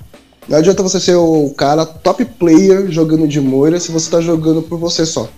Não 0.48 0.58
adianta 0.58 0.84
você 0.84 1.00
ser 1.00 1.16
o 1.16 1.54
cara 1.56 1.86
top 1.86 2.26
player 2.26 2.90
jogando 2.90 3.28
de 3.28 3.40
Moira 3.40 3.80
se 3.80 3.92
você 3.92 4.10
tá 4.10 4.20
jogando 4.20 4.62
por 4.62 4.78
você 4.78 5.06
só. 5.06 5.30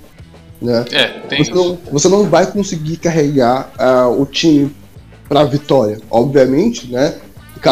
Né? 0.62 0.86
É, 0.92 1.08
tem 1.28 1.44
você, 1.44 1.52
não, 1.54 1.78
você 1.92 2.08
não 2.08 2.30
vai 2.30 2.50
conseguir 2.50 2.98
carregar 2.98 3.72
uh, 3.78 4.22
o 4.22 4.26
time 4.26 4.74
pra 5.28 5.44
vitória. 5.44 6.00
Obviamente, 6.10 6.90
né? 6.90 7.16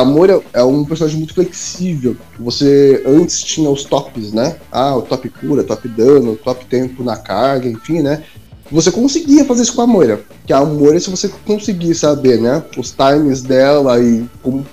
Moira 0.05 0.41
é 0.53 0.63
um 0.63 0.85
personagem 0.85 1.17
muito 1.17 1.33
flexível. 1.33 2.15
Você 2.39 3.01
antes 3.05 3.41
tinha 3.41 3.69
os 3.69 3.85
tops, 3.85 4.31
né? 4.33 4.57
Ah, 4.71 4.95
o 4.95 5.01
top 5.01 5.29
cura, 5.29 5.63
top 5.63 5.87
dano, 5.87 6.35
top 6.35 6.65
tempo 6.65 7.03
na 7.03 7.17
carga, 7.17 7.67
enfim, 7.67 8.01
né? 8.01 8.23
Você 8.71 8.91
conseguia 8.91 9.45
fazer 9.45 9.63
isso 9.63 9.75
com 9.75 9.81
a 9.81 9.87
Moira. 9.87 10.21
Que 10.45 10.53
a 10.53 10.63
Moira, 10.63 10.99
se 10.99 11.09
você 11.09 11.29
conseguir 11.45 11.95
saber, 11.95 12.39
né, 12.39 12.63
os 12.77 12.91
times 12.91 13.41
dela 13.41 13.99
e 13.99 14.25
como 14.41 14.65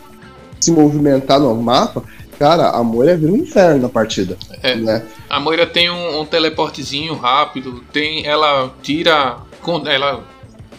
se 0.60 0.70
movimentar 0.70 1.40
no 1.40 1.54
mapa, 1.54 2.02
cara, 2.38 2.70
a 2.70 2.82
Moira 2.82 3.16
vira 3.16 3.32
um 3.32 3.36
inferno 3.36 3.82
na 3.82 3.88
partida. 3.88 4.36
É. 4.62 4.74
Né? 4.74 5.02
A 5.28 5.40
Moira 5.40 5.66
tem 5.66 5.90
um, 5.90 6.20
um, 6.20 6.26
teleportezinho 6.26 7.14
rápido, 7.14 7.82
tem, 7.92 8.26
ela 8.26 8.72
tira. 8.82 9.38
Ela 9.86 10.22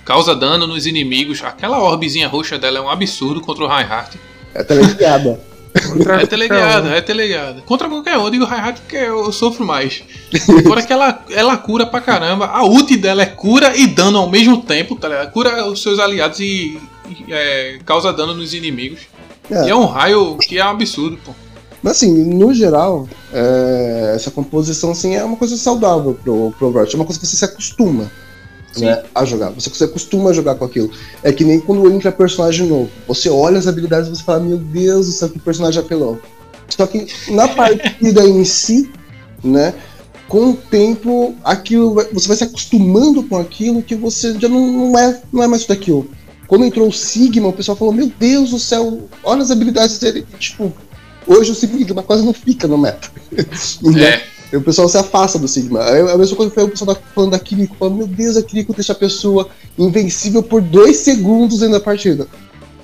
causa 0.05 0.34
dano 0.34 0.65
nos 0.65 0.86
inimigos. 0.86 1.43
Aquela 1.43 1.80
orbezinha 1.80 2.30
roxa 2.30 2.57
dela 2.57 2.78
é 2.78 2.82
um 2.82 2.89
absurdo 2.89 3.41
contra 3.41 3.65
o 3.65 3.68
Reinhardt. 3.68 4.18
É 4.55 4.63
teleguiada. 5.80 6.22
é 6.22 6.26
teleguiada, 6.26 6.90
é 6.90 7.02
teleguiada. 7.02 7.62
Contra 7.66 7.90
qualquer 7.90 8.18
um, 8.18 8.26
eu 8.26 8.30
digo 8.30 8.46
Reinhardt 8.46 8.82
porque 8.82 8.98
eu 8.98 9.32
sofro 9.32 9.66
mais. 9.66 10.04
Fora 10.66 10.82
que 10.82 10.94
ela, 10.94 11.24
ela 11.30 11.58
cura 11.58 11.86
pra 11.86 12.02
caramba. 12.02 12.48
A 12.48 12.64
ult 12.64 12.96
dela 12.98 13.22
é 13.22 13.26
cura 13.26 13.76
e 13.76 13.88
dano 13.88 14.18
ao 14.20 14.30
mesmo 14.30 14.62
tempo, 14.62 14.96
tá 14.96 15.08
ligado? 15.08 15.32
Cura 15.32 15.66
os 15.66 15.82
seus 15.82 16.00
aliados 16.00 16.40
e, 16.40 16.80
e 17.10 17.34
é, 17.34 17.80
causa 17.86 18.14
dano 18.14 18.34
nos 18.34 18.54
inimigos. 18.54 19.02
É. 19.50 19.66
E 19.66 19.70
é 19.70 19.76
um 19.76 19.86
raio 19.86 20.38
que 20.38 20.58
é 20.58 20.66
um 20.66 20.70
absurdo, 20.70 21.18
pô. 21.26 21.32
Mas 21.82 21.98
assim, 21.98 22.12
no 22.26 22.54
geral, 22.54 23.08
é, 23.32 24.14
essa 24.16 24.32
composição 24.32 24.92
assim, 24.92 25.16
é 25.16 25.24
uma 25.24 25.38
coisa 25.38 25.56
saudável 25.56 26.18
pro, 26.22 26.54
pro 26.58 26.68
Overwatch. 26.68 26.96
É 26.96 26.98
uma 26.98 27.06
coisa 27.06 27.20
que 27.20 27.26
você 27.26 27.36
se 27.36 27.46
acostuma 27.46 28.12
né, 28.82 29.04
a 29.14 29.26
jogar. 29.26 29.50
Você, 29.52 29.70
você 29.70 29.88
costuma 29.88 30.34
jogar 30.34 30.56
com 30.56 30.66
aquilo. 30.66 30.92
É 31.24 31.32
que 31.32 31.44
nem 31.44 31.60
quando 31.60 31.90
entra 31.92 32.12
personagem 32.12 32.68
novo. 32.68 32.90
Você 33.08 33.30
olha 33.30 33.58
as 33.58 33.68
habilidades 33.68 34.10
e 34.10 34.16
você 34.16 34.24
fala, 34.24 34.40
meu 34.40 34.58
Deus 34.58 35.08
do 35.08 35.12
céu, 35.12 35.30
que 35.30 35.40
personagem 35.40 35.82
apelão. 35.82 36.20
Só 36.70 36.86
que 36.86 37.08
na 37.32 37.48
partida 37.56 38.24
em 38.24 38.44
si, 38.44 38.90
né? 39.44 39.74
Com 40.28 40.50
o 40.50 40.54
tempo, 40.58 41.36
aquilo 41.42 41.96
você 42.12 42.28
vai 42.28 42.36
se 42.36 42.44
acostumando 42.44 43.24
com 43.24 43.38
aquilo 43.38 43.82
que 43.82 43.96
você 43.96 44.38
já 44.38 44.50
não, 44.50 44.90
não, 44.90 45.00
é, 45.00 45.22
não 45.32 45.42
é 45.42 45.48
mais 45.48 45.64
tudo 45.64 45.74
aquilo. 45.74 46.10
Quando 46.48 46.66
entrou 46.66 46.88
o 46.88 46.94
Sigma, 46.94 47.48
o 47.48 47.54
pessoal 47.54 47.78
falou, 47.78 47.94
meu 47.94 48.12
Deus 48.20 48.52
do 48.52 48.60
céu, 48.60 49.08
olha 49.24 49.42
as 49.42 49.52
habilidades 49.52 50.00
dele. 50.00 50.26
Tipo, 50.38 50.74
hoje 51.26 51.52
o 51.52 51.56
Sigma 51.56 52.04
quase 52.04 52.26
não 52.26 52.34
fica 52.34 52.68
no 52.68 52.78
meta. 52.78 53.10
é. 53.32 54.37
O 54.54 54.62
pessoal 54.62 54.88
se 54.88 54.98
afasta 54.98 55.38
do 55.38 55.48
Sigma. 55.48 55.82
É 55.84 56.14
a 56.14 56.18
mesma 56.18 56.38
coisa 56.38 56.52
que 56.52 56.60
o 56.60 56.70
pessoal 56.70 56.95
tá 56.95 57.02
falando 57.14 57.32
da 57.32 57.39
Kiriko. 57.39 57.76
Falando, 57.78 57.98
meu 57.98 58.08
Deus, 58.08 58.38
a 58.38 58.43
Kiriko 58.43 58.74
deixa 58.74 58.93
a 58.93 58.95
pessoa 58.95 59.50
invencível 59.78 60.41
por 60.41 60.62
dois 60.62 60.98
segundos 60.98 61.60
dentro 61.60 61.74
da 61.74 61.80
partida. 61.80 62.28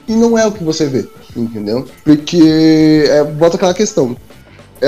E 0.07 0.13
não 0.13 0.37
é 0.37 0.45
o 0.45 0.51
que 0.51 0.63
você 0.63 0.85
vê, 0.87 1.07
entendeu? 1.35 1.87
Porque 2.03 3.05
é, 3.07 3.23
bota 3.23 3.55
aquela 3.55 3.73
questão. 3.73 4.17
É, 4.81 4.87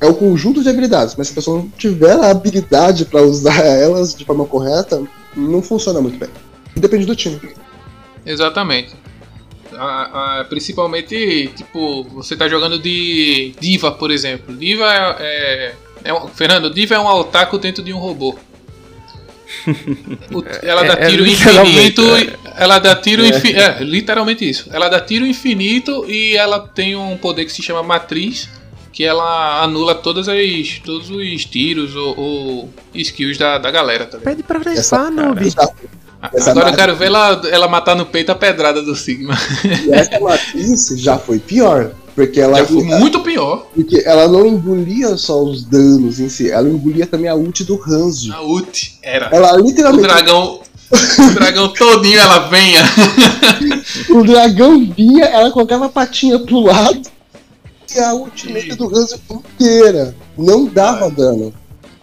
é 0.00 0.06
o 0.06 0.14
conjunto 0.14 0.62
de 0.62 0.68
habilidades, 0.68 1.14
mas 1.16 1.28
se 1.28 1.32
a 1.32 1.36
pessoa 1.36 1.58
não 1.58 1.68
tiver 1.70 2.12
a 2.12 2.30
habilidade 2.30 3.06
para 3.06 3.22
usar 3.22 3.56
elas 3.64 4.14
de 4.14 4.24
forma 4.24 4.44
correta, 4.44 5.02
não 5.34 5.62
funciona 5.62 6.00
muito 6.00 6.18
bem. 6.18 6.28
Depende 6.76 7.06
do 7.06 7.16
time. 7.16 7.40
Exatamente. 8.24 8.94
A, 9.72 10.40
a, 10.40 10.44
principalmente, 10.44 11.50
tipo, 11.56 12.04
você 12.04 12.36
tá 12.36 12.48
jogando 12.48 12.78
de 12.78 13.54
Diva, 13.58 13.92
por 13.92 14.10
exemplo. 14.10 14.54
Diva 14.54 14.84
é, 14.84 15.14
é 15.18 15.74
é 16.04 16.12
um, 16.12 16.28
Fernando, 16.28 16.72
Diva 16.72 16.94
é 16.94 16.98
um 16.98 17.06
otaku 17.06 17.58
dentro 17.58 17.82
de 17.82 17.92
um 17.92 17.98
robô. 17.98 18.36
O, 20.32 20.44
ela 20.62 20.82
dá 20.84 20.94
é, 20.94 21.06
é 21.06 21.10
tiro 21.10 21.24
é, 21.24 21.28
infinito. 21.28 22.02
Ela 22.56 22.78
dá 22.78 22.96
tiro 22.96 23.24
infinito. 23.24 23.60
É, 23.60 23.82
literalmente 23.82 24.48
isso. 24.48 24.68
Ela 24.72 24.88
dá 24.88 25.00
tiro 25.00 25.26
infinito 25.26 26.04
e 26.08 26.36
ela 26.36 26.60
tem 26.60 26.96
um 26.96 27.16
poder 27.16 27.44
que 27.44 27.52
se 27.52 27.62
chama 27.62 27.82
Matriz. 27.82 28.48
Que 28.92 29.04
ela 29.04 29.62
anula 29.62 29.94
todas 29.94 30.28
as, 30.28 30.80
todos 30.84 31.10
os 31.10 31.44
tiros 31.44 31.94
ou, 31.94 32.18
ou 32.18 32.74
skills 32.94 33.38
da, 33.38 33.56
da 33.56 33.70
galera. 33.70 34.04
Tá 34.04 34.18
Pede 34.18 34.42
pra 34.42 34.58
restar, 34.58 35.10
noob. 35.10 35.40
Agora 36.20 36.68
eu 36.68 36.76
quero 36.76 36.96
ver 36.96 37.06
ela, 37.06 37.40
ela 37.50 37.68
matar 37.68 37.96
no 37.96 38.04
peito 38.04 38.30
a 38.30 38.34
pedrada 38.34 38.82
do 38.82 38.94
Sigma. 38.94 39.34
E 39.64 39.92
essa 39.92 40.20
matriz 40.20 40.88
já 40.96 41.18
foi 41.18 41.38
pior. 41.38 41.92
Porque 42.14 42.40
ela. 42.40 42.64
foi 42.64 42.82
muito 42.84 43.20
pior. 43.20 43.66
Porque 43.74 44.02
ela 44.04 44.28
não 44.28 44.46
engolia 44.46 45.16
só 45.16 45.42
os 45.42 45.64
danos 45.64 46.20
em 46.20 46.28
si, 46.28 46.50
ela 46.50 46.68
engolia 46.68 47.06
também 47.06 47.28
a 47.28 47.34
ult 47.34 47.64
do 47.64 47.80
Hanzo. 47.82 48.32
A 48.32 48.42
ult 48.42 48.98
era. 49.02 49.28
Ela 49.32 49.56
literalmente. 49.56 50.04
O 50.04 50.08
dragão. 50.08 50.60
o 50.90 51.34
dragão 51.34 51.68
todinho 51.72 52.18
ela 52.18 52.48
venha. 52.48 52.82
o 54.10 54.24
dragão 54.24 54.84
vinha, 54.84 55.24
ela 55.24 55.50
colocava 55.50 55.86
a 55.86 55.88
patinha 55.88 56.38
pro 56.38 56.60
lado 56.60 57.02
e 57.94 57.98
a 57.98 58.14
ultimate 58.14 58.74
do 58.74 58.86
Hanzo 58.86 59.20
inteira. 59.30 60.14
Não 60.36 60.66
dava 60.66 61.06
ah, 61.06 61.10
dano. 61.10 61.54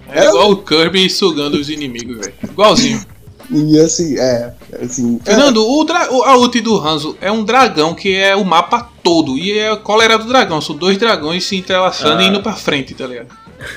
É 0.09 0.19
ela... 0.19 0.29
igual 0.29 0.51
o 0.51 0.57
Kirby 0.57 1.09
sugando 1.09 1.57
os 1.57 1.69
inimigos, 1.69 2.17
velho. 2.17 2.33
Igualzinho. 2.43 3.05
E 3.49 3.79
assim, 3.79 4.17
é. 4.17 4.53
Assim, 4.81 5.19
Fernando, 5.23 5.61
é... 5.61 5.63
O 5.63 5.83
dra... 5.83 6.05
a 6.05 6.37
ult 6.37 6.59
do 6.61 6.77
Hanzo 6.77 7.17
é 7.21 7.31
um 7.31 7.43
dragão 7.43 7.93
que 7.93 8.13
é 8.15 8.35
o 8.35 8.43
mapa 8.43 8.89
todo. 9.01 9.37
E 9.37 9.57
é 9.57 9.71
a 9.71 9.77
cólera 9.77 10.17
do 10.17 10.25
dragão. 10.25 10.59
São 10.61 10.75
dois 10.75 10.97
dragões 10.97 11.45
se 11.45 11.55
entrelaçando 11.55 12.21
ah. 12.21 12.23
e 12.23 12.27
indo 12.27 12.41
pra 12.41 12.53
frente, 12.53 12.93
tá 12.93 13.07
ligado? 13.07 13.27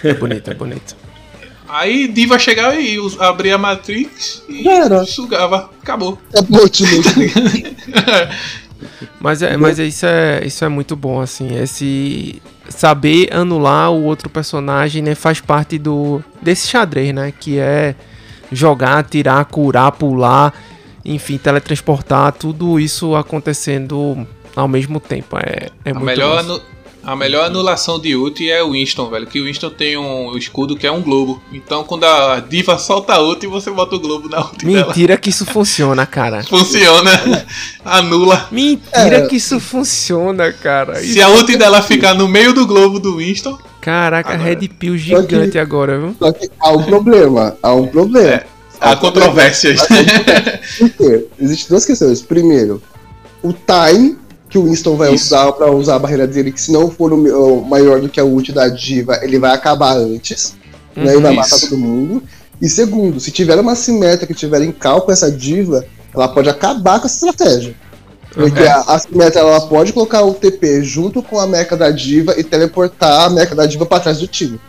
É 0.03 0.13
bonito, 0.13 0.51
é 0.51 0.55
bonito. 0.55 0.97
Aí 1.69 2.09
Diva 2.09 2.39
chegava 2.39 2.75
e 2.75 2.99
abria 3.21 3.55
a 3.55 3.59
Matrix 3.59 4.43
e 4.49 4.69
Era. 4.69 5.05
sugava. 5.07 5.71
Acabou. 5.81 6.19
É 6.33 6.43
motivo. 6.43 7.01
mas 9.21 9.41
é, 9.41 9.57
mas 9.57 9.79
isso 9.79 10.05
é, 10.05 10.43
isso 10.45 10.65
é 10.65 10.69
muito 10.69 10.97
bom, 10.97 11.21
assim. 11.21 11.57
Esse 11.57 12.43
saber 12.69 13.29
anular 13.33 13.93
o 13.93 14.03
outro 14.03 14.29
personagem, 14.29 15.01
né, 15.03 15.15
faz 15.15 15.41
parte 15.41 15.79
do 15.79 16.23
desse 16.43 16.67
xadrez, 16.69 17.15
né, 17.15 17.33
que 17.39 17.59
é 17.59 17.95
jogar, 18.53 18.99
atirar, 18.99 19.45
curar, 19.45 19.93
pular, 19.93 20.53
enfim, 21.05 21.39
teletransportar, 21.39 22.33
tudo 22.33 22.79
isso 22.79 23.15
acontecendo 23.15 24.27
ao 24.55 24.69
mesmo 24.69 25.01
tempo. 25.01 25.37
É, 25.39 25.69
é 25.85 25.91
a 25.91 25.95
muito 25.95 26.07
melhor 26.07 26.39
anu... 26.39 26.61
A 27.03 27.17
melhor 27.17 27.47
anulação 27.47 27.99
de 27.99 28.15
ult 28.15 28.49
é 28.49 28.63
o 28.63 28.73
Winston, 28.73 29.09
velho. 29.09 29.27
Que 29.27 29.41
o 29.41 29.45
Winston 29.45 29.71
tem 29.71 29.97
um 29.97 30.37
escudo 30.37 30.77
que 30.77 30.87
é 30.87 30.93
um 30.93 31.01
globo. 31.01 31.43
Então 31.51 31.83
quando 31.83 32.05
a 32.05 32.41
diva 32.41 32.77
solta 32.79 33.15
a 33.15 33.23
ult, 33.23 33.47
você 33.47 33.71
bota 33.71 33.97
o 33.97 34.01
globo 34.01 34.29
na 34.29 34.41
ult 34.41 34.65
Mentira 34.65 35.09
dela. 35.09 35.19
que 35.19 35.31
isso 35.31 35.47
funciona, 35.47 36.05
cara. 36.05 36.45
Funciona. 36.45 37.11
Anula. 37.85 38.49
Mentira 38.51 39.17
é. 39.17 39.27
que 39.27 39.37
isso 39.37 39.59
funciona, 39.59 40.53
cara. 40.53 40.97
Se 40.97 41.19
isso 41.19 41.23
a 41.23 41.29
ult 41.31 41.57
dela 41.57 41.81
ficar 41.81 42.15
no 42.15 42.29
meio 42.29 42.53
do 42.53 42.67
globo 42.67 43.01
do 43.01 43.17
Winston. 43.17 43.59
Caraca, 43.81 44.35
agora. 44.35 44.49
Red 44.49 44.69
Pill 44.69 44.99
gigante 44.99 45.53
que, 45.53 45.59
agora, 45.59 45.99
viu? 45.99 46.17
Só 46.19 46.33
que 46.33 46.51
há 46.61 46.73
um 46.73 46.83
problema. 46.83 47.57
Há 47.63 47.75
um 47.75 47.87
problema. 47.87 48.29
É. 48.29 48.47
Há, 48.81 48.93
há 48.93 48.97
controvérsias. 48.97 49.81
Por 50.79 50.91
quê? 50.91 51.27
Existem 51.39 51.69
duas 51.69 51.85
questões. 51.85 52.23
Primeiro, 52.23 52.83
o 53.43 53.53
time 53.53 54.19
que 54.49 54.59
o 54.59 54.65
Winston 54.65 54.97
vai 54.97 55.15
Isso. 55.15 55.27
usar 55.27 55.53
para 55.53 55.71
usar 55.71 55.97
a 55.97 55.99
barreira 55.99 56.27
dele, 56.27 56.51
que 56.51 56.61
se 56.61 56.73
não 56.73 56.91
for 56.91 57.13
o, 57.13 57.65
maior 57.65 58.01
do 58.01 58.09
que 58.09 58.19
a 58.19 58.25
ult 58.25 58.53
da 58.53 58.69
diva, 58.69 59.21
ele 59.23 59.39
vai 59.39 59.53
acabar 59.53 59.97
antes, 59.97 60.57
uhum, 60.97 61.05
né? 61.05 61.17
E 61.17 61.21
vai 61.21 61.35
matar 61.35 61.59
todo 61.61 61.79
mundo. 61.79 62.23
E 62.61 62.69
segundo, 62.69 63.21
se 63.21 63.31
tiver 63.31 63.59
uma 63.59 63.77
simétrica 63.77 64.27
que 64.27 64.35
tiver 64.35 64.63
em 64.63 64.73
cal 64.73 65.03
com 65.03 65.13
essa 65.13 65.31
diva, 65.31 65.85
ela 66.13 66.29
pode 66.29 66.49
acabar 66.49 66.99
com 66.99 67.07
essa 67.07 67.27
estratégia. 67.27 67.75
Porque 68.33 68.63
a, 68.63 68.81
a 68.81 69.01
ela 69.35 69.61
pode 69.63 69.93
colocar 69.93 70.23
o 70.23 70.35
TP 70.35 70.83
junto 70.83 71.23
com 71.23 71.39
a 71.39 71.47
mecha 71.47 71.77
da 71.77 71.91
diva 71.91 72.35
e 72.39 72.45
teleportar 72.45 73.27
a 73.27 73.31
mecha 73.31 73.55
da 73.55 73.67
diva 73.67 73.85
para 73.85 74.01
trás 74.01 74.19
do 74.19 74.27
time. 74.27 74.61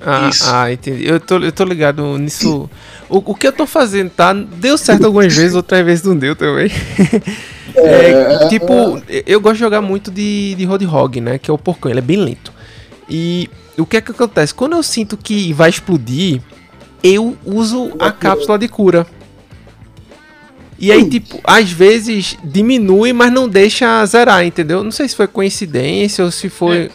Ah, 0.00 0.30
ah, 0.44 0.72
entendi. 0.72 1.06
Eu 1.06 1.18
tô, 1.18 1.38
eu 1.38 1.50
tô 1.50 1.64
ligado 1.64 2.16
nisso. 2.18 2.70
O, 3.08 3.16
o 3.18 3.34
que 3.34 3.48
eu 3.48 3.52
tô 3.52 3.66
fazendo, 3.66 4.10
tá? 4.10 4.32
Deu 4.32 4.78
certo 4.78 5.06
algumas 5.06 5.34
vezes, 5.34 5.54
outras 5.56 5.84
vezes 5.84 6.04
não 6.04 6.16
deu 6.16 6.36
também. 6.36 6.70
É, 7.74 8.44
é, 8.44 8.48
tipo, 8.48 9.00
eu 9.26 9.40
gosto 9.40 9.54
de 9.54 9.60
jogar 9.60 9.80
muito 9.80 10.10
de, 10.10 10.54
de 10.56 10.64
Roadhog, 10.64 11.20
né? 11.20 11.38
Que 11.38 11.48
é 11.48 11.54
o 11.54 11.58
porcão, 11.58 11.90
ele 11.90 12.00
é 12.00 12.02
bem 12.02 12.16
lento. 12.16 12.50
E 13.08 13.48
o 13.76 13.86
que 13.86 13.98
é 13.98 14.00
que 14.00 14.10
acontece? 14.10 14.52
Quando 14.52 14.74
eu 14.74 14.82
sinto 14.82 15.16
que 15.16 15.52
vai 15.52 15.70
explodir, 15.70 16.40
eu 17.02 17.36
uso 17.44 17.92
a 17.98 18.10
cápsula 18.10 18.58
de 18.58 18.66
cura. 18.66 19.06
E 20.78 20.92
aí, 20.92 21.08
tipo, 21.08 21.40
às 21.42 21.72
vezes 21.72 22.36
diminui, 22.44 23.12
mas 23.12 23.32
não 23.32 23.48
deixa 23.48 24.04
zerar, 24.06 24.46
entendeu? 24.46 24.84
Não 24.84 24.92
sei 24.92 25.08
se 25.08 25.16
foi 25.16 25.26
coincidência 25.26 26.24
ou 26.24 26.30
se 26.30 26.48
foi. 26.48 26.76
É. 26.76 26.90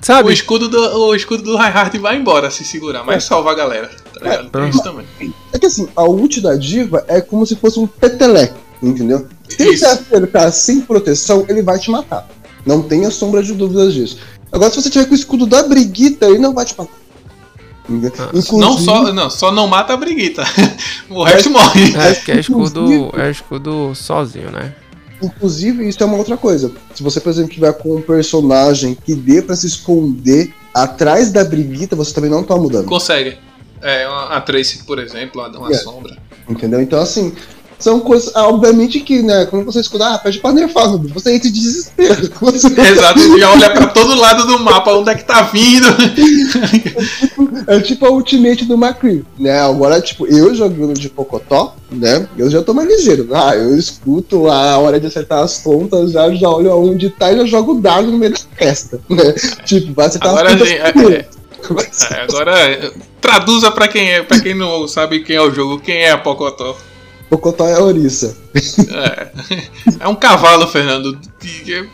Sabe? 0.00 0.28
O 0.28 0.32
escudo 0.32 0.68
do, 0.68 0.78
o 0.78 1.14
escudo 1.14 1.42
do 1.42 1.56
Reinhardt 1.56 1.96
vai 1.98 2.16
embora 2.16 2.50
se 2.50 2.64
segurar, 2.64 3.04
mas 3.04 3.16
é. 3.16 3.20
salva 3.20 3.52
a 3.52 3.54
galera. 3.54 3.90
Tá 4.14 4.20
ligado? 4.20 4.58
É, 4.58 4.68
isso 4.68 4.82
também. 4.82 5.06
É 5.52 5.58
que 5.58 5.66
assim, 5.66 5.88
a 5.94 6.04
ult 6.04 6.40
da 6.40 6.56
diva 6.56 7.04
é 7.06 7.20
como 7.20 7.46
se 7.46 7.54
fosse 7.54 7.78
um 7.78 7.86
peteleco, 7.86 8.58
entendeu? 8.82 9.28
Se 9.48 9.62
ele 9.62 9.84
acertar 9.84 10.50
sem 10.52 10.80
proteção, 10.80 11.44
ele 11.48 11.62
vai 11.62 11.78
te 11.78 11.90
matar. 11.90 12.28
Não 12.66 12.82
tenha 12.82 13.10
sombra 13.10 13.42
de 13.42 13.52
dúvidas 13.52 13.94
disso. 13.94 14.18
Agora, 14.50 14.70
se 14.70 14.82
você 14.82 14.90
tiver 14.90 15.04
com 15.04 15.12
o 15.12 15.16
escudo 15.16 15.46
da 15.46 15.62
Briguita, 15.62 16.26
ele 16.26 16.38
não 16.38 16.52
vai 16.52 16.64
te 16.64 16.76
matar. 16.76 16.99
Ah, 18.18 18.30
não 18.52 18.78
só 18.78 19.12
não, 19.12 19.30
só 19.30 19.52
não 19.52 19.66
mata 19.66 19.94
a 19.94 19.96
Briguita. 19.96 20.44
o 21.10 21.22
resto 21.24 21.48
é, 21.48 21.52
morre. 21.52 21.96
É, 21.96 22.14
que 22.14 22.32
é 22.32 22.38
escudo, 22.38 23.10
é 23.16 23.30
escudo 23.30 23.94
sozinho, 23.94 24.50
né? 24.50 24.74
Inclusive, 25.22 25.86
isso 25.86 26.02
é 26.02 26.06
uma 26.06 26.16
outra 26.16 26.36
coisa. 26.36 26.72
Se 26.94 27.02
você, 27.02 27.20
por 27.20 27.30
exemplo, 27.30 27.52
tiver 27.52 27.72
com 27.74 27.96
um 27.96 28.02
personagem 28.02 28.94
que 28.94 29.14
dê 29.14 29.42
para 29.42 29.54
se 29.54 29.66
esconder 29.66 30.52
atrás 30.72 31.30
da 31.30 31.44
Briguita, 31.44 31.94
você 31.94 32.14
também 32.14 32.30
não 32.30 32.42
tá 32.42 32.56
mudando. 32.56 32.86
Consegue. 32.86 33.36
É, 33.82 34.04
a 34.04 34.40
Trace, 34.40 34.84
por 34.84 34.98
exemplo, 34.98 35.40
uma, 35.40 35.58
uma 35.58 35.70
é. 35.70 35.74
sombra. 35.74 36.16
Entendeu? 36.48 36.80
Então, 36.80 37.00
assim, 37.00 37.34
são 37.80 38.00
coisas, 38.00 38.34
obviamente 38.34 39.00
que, 39.00 39.22
né, 39.22 39.46
quando 39.46 39.64
você 39.64 39.80
escuta, 39.80 40.14
ah, 40.14 40.18
pede 40.18 40.38
pra 40.38 40.52
nerfar, 40.52 40.88
você 40.98 41.34
entra 41.34 41.48
em 41.48 41.52
desespero. 41.52 42.30
Você... 42.40 42.68
Exato, 42.80 43.38
já 43.38 43.52
olha 43.52 43.70
pra 43.70 43.86
todo 43.88 44.18
lado 44.18 44.46
do 44.46 44.58
mapa, 44.58 44.92
onde 44.92 45.10
é 45.10 45.14
que 45.14 45.24
tá 45.24 45.42
vindo. 45.42 45.86
é 47.66 47.80
tipo 47.80 48.06
a 48.06 48.10
ultimate 48.10 48.64
do 48.64 48.76
Macri, 48.76 49.24
né, 49.38 49.60
agora, 49.60 50.00
tipo, 50.00 50.26
eu 50.26 50.54
jogando 50.54 50.94
de 50.94 51.08
Pocotó, 51.08 51.74
né, 51.90 52.26
eu 52.36 52.50
já 52.50 52.62
tô 52.62 52.72
mais 52.72 52.88
ligeiro, 52.88 53.28
ah, 53.34 53.54
eu 53.54 53.76
escuto 53.76 54.48
a 54.48 54.78
hora 54.78 54.98
de 54.98 55.06
acertar 55.06 55.42
as 55.42 55.58
pontas, 55.58 56.12
já, 56.12 56.30
já 56.34 56.48
olho 56.48 56.70
aonde 56.70 57.10
tá 57.10 57.32
e 57.32 57.36
já 57.36 57.44
jogo 57.46 57.72
o 57.72 57.80
dado 57.80 58.10
no 58.10 58.18
meio 58.18 58.32
da 58.32 58.38
festa, 58.56 59.00
né, 59.08 59.32
tipo, 59.64 59.92
vai 59.92 60.06
acertar 60.06 60.30
agora, 60.30 60.48
as 60.48 60.54
pontas 60.54 60.68
gente, 60.68 60.80
é, 60.80 61.26
é, 62.10 62.22
agora, 62.22 62.92
traduza 63.20 63.70
pra 63.70 63.86
quem 63.86 64.10
é, 64.10 64.22
para 64.22 64.40
quem 64.40 64.54
não 64.54 64.88
sabe 64.88 65.20
quem 65.20 65.36
é 65.36 65.42
o 65.42 65.52
jogo, 65.52 65.78
quem 65.80 65.96
é 65.96 66.10
a 66.10 66.18
Pocotó. 66.18 66.76
Pocotó 67.30 67.66
é 67.68 67.74
a 67.74 67.78
ouriça. 67.78 68.36
É. 68.90 69.28
é 70.00 70.08
um 70.08 70.16
cavalo, 70.16 70.66
Fernando. 70.66 71.16
Que 71.38 71.74
é 71.74 71.86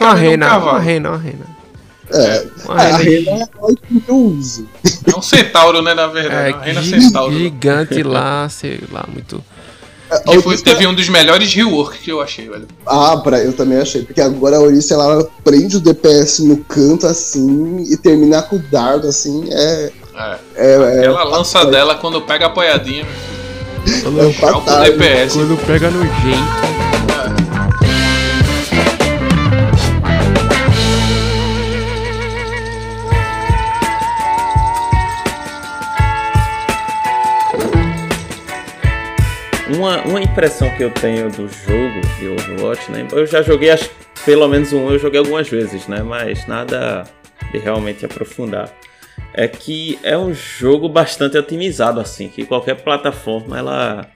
uma 0.00 0.14
rena, 0.14 0.46
um 0.46 0.50
cavalo. 0.50 0.70
uma 0.72 0.80
rena, 0.80 1.08
uma 1.10 1.18
rena. 1.18 1.46
É, 2.12 2.46
uma 2.64 2.74
a 2.74 2.96
rena 2.96 3.30
é 3.30 3.42
a 3.42 3.46
que 3.46 4.02
eu 4.08 4.16
uso. 4.16 4.68
É 5.06 5.16
um 5.16 5.22
centauro, 5.22 5.80
né, 5.80 5.94
na 5.94 6.08
verdade. 6.08 6.50
É, 6.50 6.52
uma 6.52 6.62
rena 6.64 6.82
centauro. 6.82 7.32
Gigante 7.32 8.02
lá, 8.02 8.48
sei 8.48 8.80
lá, 8.90 9.06
muito. 9.08 9.42
Que 10.28 10.42
foi, 10.42 10.58
teve 10.58 10.84
um 10.88 10.94
dos 10.94 11.08
melhores 11.08 11.54
rework 11.54 11.98
que 11.98 12.10
eu 12.10 12.20
achei, 12.20 12.48
velho. 12.48 12.66
Ah, 12.84 13.16
pra, 13.18 13.38
eu 13.38 13.52
também 13.52 13.78
achei. 13.78 14.02
Porque 14.02 14.20
agora 14.20 14.56
a 14.56 14.60
Ourice, 14.60 14.92
ela 14.92 15.24
prende 15.44 15.76
o 15.76 15.80
DPS 15.80 16.40
no 16.40 16.56
canto, 16.64 17.06
assim, 17.06 17.84
e 17.88 17.96
terminar 17.96 18.42
com 18.42 18.56
o 18.56 18.58
dardo, 18.58 19.06
assim, 19.06 19.48
é... 19.52 19.92
É. 20.12 20.38
é, 20.56 20.72
é 20.72 20.98
Aquela 20.98 21.22
é, 21.22 21.24
lança 21.24 21.64
dela, 21.64 21.94
quando 21.94 22.20
pega 22.22 22.46
apoiadinha, 22.46 23.06
quando, 24.02 24.20
é 24.20 24.32
fatal, 24.32 24.82
DPS. 24.84 25.34
quando 25.34 25.66
pega 25.66 25.90
no 25.90 26.02
jeito... 26.02 26.70
uma, 39.80 40.02
uma 40.02 40.20
impressão 40.20 40.68
que 40.76 40.84
eu 40.84 40.90
tenho 40.90 41.30
do 41.30 41.48
jogo 41.48 42.00
de 42.18 42.28
Overwatch, 42.28 42.90
né? 42.92 43.06
Eu 43.12 43.26
já 43.26 43.40
joguei 43.40 43.70
acho, 43.70 43.90
pelo 44.24 44.46
menos 44.46 44.72
um, 44.72 44.90
eu 44.90 44.98
joguei 44.98 45.18
algumas 45.18 45.48
vezes, 45.48 45.86
né? 45.86 46.02
Mas 46.02 46.46
nada 46.46 47.04
de 47.50 47.58
realmente 47.58 48.04
aprofundar. 48.04 48.70
É 49.32 49.46
que 49.46 49.98
é 50.02 50.18
um 50.18 50.34
jogo 50.34 50.88
bastante 50.88 51.38
otimizado, 51.38 52.00
assim, 52.00 52.28
que 52.28 52.44
qualquer 52.44 52.76
plataforma 52.76 53.58
ela 53.58 54.06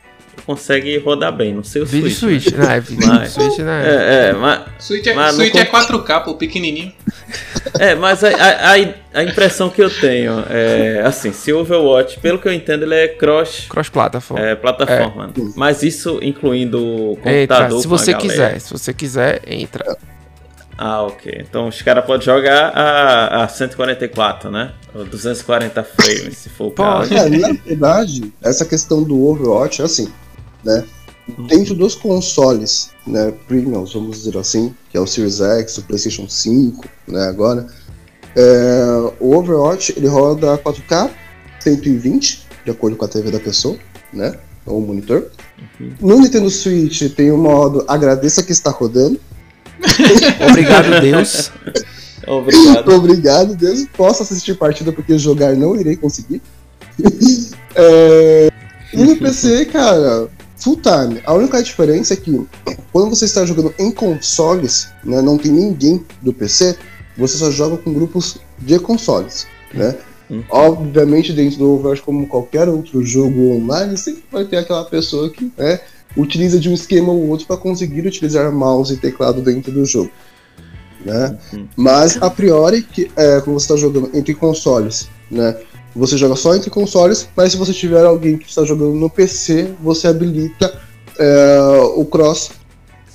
consegue 0.44 0.96
rodar 0.98 1.32
bem. 1.32 1.54
Não 1.54 1.64
sei 1.64 1.82
o 1.82 1.86
Vídeo 1.86 2.10
Switch. 2.10 2.44
Switch, 2.44 2.58
né? 2.58 2.80
Vídeo 2.80 3.06
mas, 3.06 3.32
Switch, 3.32 3.58
né? 3.58 3.82
É, 3.84 4.28
é, 4.28 4.32
mas, 4.32 4.62
Switch 4.78 5.06
é, 5.06 5.14
mas 5.14 5.34
Switch 5.34 5.54
é 5.54 5.64
4K, 5.64 6.24
pô, 6.24 6.34
pequenininho. 6.34 6.92
É, 7.78 7.94
mas 7.94 8.22
a, 8.22 8.28
a, 8.28 8.72
a, 9.14 9.24
impressão 9.24 9.70
que 9.70 9.82
eu 9.82 9.88
tenho 9.88 10.44
é 10.50 11.02
assim, 11.04 11.32
se 11.32 11.52
o 11.52 11.60
Overwatch, 11.60 12.18
pelo 12.20 12.38
que 12.38 12.46
eu 12.46 12.52
entendo, 12.52 12.82
ele 12.82 12.94
é 12.94 13.08
cross 13.08 13.66
cross 13.68 13.88
plataforma. 13.88 14.44
É, 14.44 14.54
plataforma. 14.54 15.32
É. 15.36 15.40
Mas 15.56 15.82
isso 15.82 16.18
incluindo 16.22 17.18
computador 17.22 17.66
entra, 17.66 17.80
se 17.80 17.86
você 17.86 18.14
quiser, 18.14 18.60
se 18.60 18.72
você 18.72 18.92
quiser, 18.92 19.40
entra. 19.46 19.96
Ah, 20.76 21.02
ok. 21.02 21.44
Então 21.48 21.68
os 21.68 21.80
caras 21.82 22.04
podem 22.04 22.24
jogar 22.24 22.70
a, 22.70 23.44
a 23.44 23.48
144, 23.48 24.50
né? 24.50 24.72
Ou 24.94 25.04
240 25.04 25.84
frames, 25.84 26.38
se 26.38 26.48
for 26.48 26.66
o 26.66 26.70
caso. 26.72 27.14
É, 27.14 27.28
na 27.28 27.52
verdade, 27.64 28.32
essa 28.42 28.64
questão 28.64 29.02
do 29.02 29.26
Overwatch 29.26 29.82
é 29.82 29.84
assim, 29.84 30.08
né? 30.64 30.84
Dentro 31.48 31.74
dos 31.74 31.94
consoles, 31.94 32.90
né, 33.06 33.32
premium, 33.48 33.86
vamos 33.86 34.18
dizer 34.18 34.36
assim, 34.36 34.74
que 34.90 34.96
é 34.98 35.00
o 35.00 35.06
Series 35.06 35.40
X, 35.40 35.78
o 35.78 35.82
PlayStation 35.82 36.28
5, 36.28 36.84
né, 37.08 37.22
agora, 37.28 37.66
é, 38.36 39.12
o 39.18 39.34
Overwatch 39.34 39.94
ele 39.96 40.06
roda 40.06 40.58
4K 40.58 41.10
120, 41.60 42.46
de 42.66 42.70
acordo 42.70 42.94
com 42.94 43.06
a 43.06 43.08
TV 43.08 43.30
da 43.30 43.40
pessoa, 43.40 43.78
né, 44.12 44.38
ou 44.66 44.78
o 44.78 44.86
monitor. 44.86 45.30
Uhum. 45.80 45.94
No 45.98 46.20
Nintendo 46.20 46.50
Switch 46.50 47.10
tem 47.14 47.30
o 47.30 47.38
modo 47.38 47.84
agradeça 47.88 48.42
que 48.42 48.52
está 48.52 48.70
rodando. 48.70 49.18
Obrigado, 50.50 51.00
Deus. 51.00 51.50
Obrigado. 52.26 52.94
Obrigado, 52.94 53.56
Deus. 53.56 53.86
Posso 53.96 54.22
assistir 54.22 54.54
partida 54.54 54.92
porque 54.92 55.18
jogar 55.18 55.54
não 55.54 55.76
irei 55.76 55.96
conseguir. 55.96 56.40
é... 57.74 58.50
E 58.92 59.04
no 59.04 59.16
PC, 59.16 59.66
cara, 59.66 60.28
full 60.56 60.76
time. 60.76 61.20
A 61.24 61.34
única 61.34 61.62
diferença 61.62 62.14
é 62.14 62.16
que 62.16 62.46
quando 62.92 63.10
você 63.10 63.24
está 63.24 63.44
jogando 63.44 63.74
em 63.78 63.90
consoles, 63.90 64.88
né, 65.04 65.20
não 65.20 65.36
tem 65.36 65.50
ninguém 65.50 66.04
do 66.22 66.32
PC, 66.32 66.76
você 67.16 67.36
só 67.36 67.50
joga 67.50 67.76
com 67.76 67.92
grupos 67.92 68.38
de 68.58 68.78
consoles, 68.78 69.46
né? 69.72 69.96
Uhum. 70.30 70.42
Obviamente, 70.48 71.32
dentro 71.32 71.58
do 71.58 71.72
Overwatch, 71.74 72.02
como 72.02 72.26
qualquer 72.26 72.68
outro 72.68 73.04
jogo 73.04 73.56
online, 73.56 73.96
sempre 73.96 74.24
vai 74.32 74.44
ter 74.44 74.56
aquela 74.56 74.84
pessoa 74.84 75.28
que 75.28 75.52
né, 75.56 75.80
utiliza 76.16 76.58
de 76.58 76.68
um 76.68 76.74
esquema 76.74 77.12
ou 77.12 77.28
outro 77.28 77.46
para 77.46 77.56
conseguir 77.56 78.06
utilizar 78.06 78.50
mouse 78.52 78.94
e 78.94 78.96
teclado 78.96 79.42
dentro 79.42 79.72
do 79.72 79.84
jogo. 79.84 80.10
Né? 81.04 81.36
Uhum. 81.52 81.68
Mas, 81.76 82.20
a 82.22 82.30
priori, 82.30 82.82
que, 82.82 83.10
é, 83.16 83.40
quando 83.40 83.58
você 83.58 83.64
está 83.64 83.76
jogando 83.76 84.10
entre 84.14 84.34
consoles, 84.34 85.08
né, 85.30 85.56
você 85.94 86.16
joga 86.16 86.34
só 86.34 86.54
entre 86.54 86.70
consoles, 86.70 87.28
mas 87.36 87.52
se 87.52 87.58
você 87.58 87.72
tiver 87.72 88.04
alguém 88.04 88.38
que 88.38 88.48
está 88.48 88.64
jogando 88.64 88.94
no 88.94 89.10
PC, 89.10 89.74
você 89.82 90.08
habilita 90.08 90.80
é, 91.18 91.58
o 91.94 92.04
cross 92.04 92.50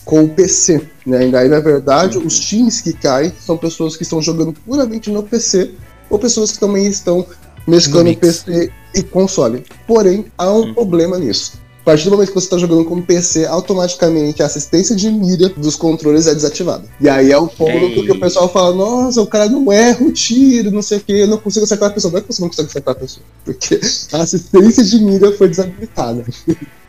com 0.06 0.24
o 0.24 0.30
PC. 0.30 0.82
Né? 1.06 1.28
E 1.28 1.32
daí, 1.32 1.50
na 1.50 1.60
verdade, 1.60 2.18
uhum. 2.18 2.26
os 2.26 2.40
times 2.40 2.82
que 2.82 2.94
caem 2.94 3.34
são 3.40 3.58
pessoas 3.58 3.98
que 3.98 4.04
estão 4.04 4.22
jogando 4.22 4.54
puramente 4.54 5.10
no 5.10 5.24
PC 5.24 5.72
ou 6.10 6.18
pessoas 6.18 6.52
que 6.52 6.60
também 6.60 6.88
estão 6.88 7.26
mesclando 7.68 8.16
PC 8.16 8.72
e 8.96 9.04
console. 9.04 9.64
Porém, 9.86 10.26
há 10.38 10.52
um 10.52 10.62
uhum. 10.62 10.74
problema 10.74 11.18
nisso. 11.18 11.60
A 11.82 11.86
partir 11.86 12.06
do 12.06 12.12
momento 12.12 12.28
que 12.28 12.34
você 12.34 12.46
está 12.46 12.58
jogando 12.58 12.86
com 12.86 13.02
PC, 13.02 13.46
automaticamente 13.46 14.44
a 14.44 14.46
assistência 14.46 14.96
de 14.96 15.10
mira 15.10 15.50
dos 15.50 15.76
controles 15.76 16.28
é 16.28 16.36
desativada. 16.36 16.84
E 17.00 17.10
aí 17.10 17.32
é 17.32 17.38
o 17.38 17.48
ponto 17.48 18.04
que 18.04 18.12
o 18.12 18.20
pessoal 18.20 18.50
fala: 18.50 18.76
nossa, 18.76 19.22
o 19.22 19.28
cara 19.28 19.48
não 19.48 19.72
erra 19.72 20.04
o 20.06 20.12
tiro, 20.12 20.72
não 20.72 20.82
sei 20.82 20.98
o 21.00 21.02
que, 21.02 21.14
eu 21.14 21.28
não 21.28 21.38
consigo 21.38 21.64
acertar 21.64 21.90
a 21.90 21.94
pessoa. 21.94 22.12
Não 22.12 22.20
é 22.20 22.22
que 22.22 22.28
você 22.28 22.42
não 22.42 22.50
consegue 22.50 22.70
acertar 22.70 22.96
a 22.96 23.00
pessoa, 23.00 23.26
porque 23.44 23.80
a 24.12 24.18
assistência 24.18 24.84
de 24.84 25.00
mira 25.00 25.32
foi 25.32 25.48
desabilitada. 25.48 26.26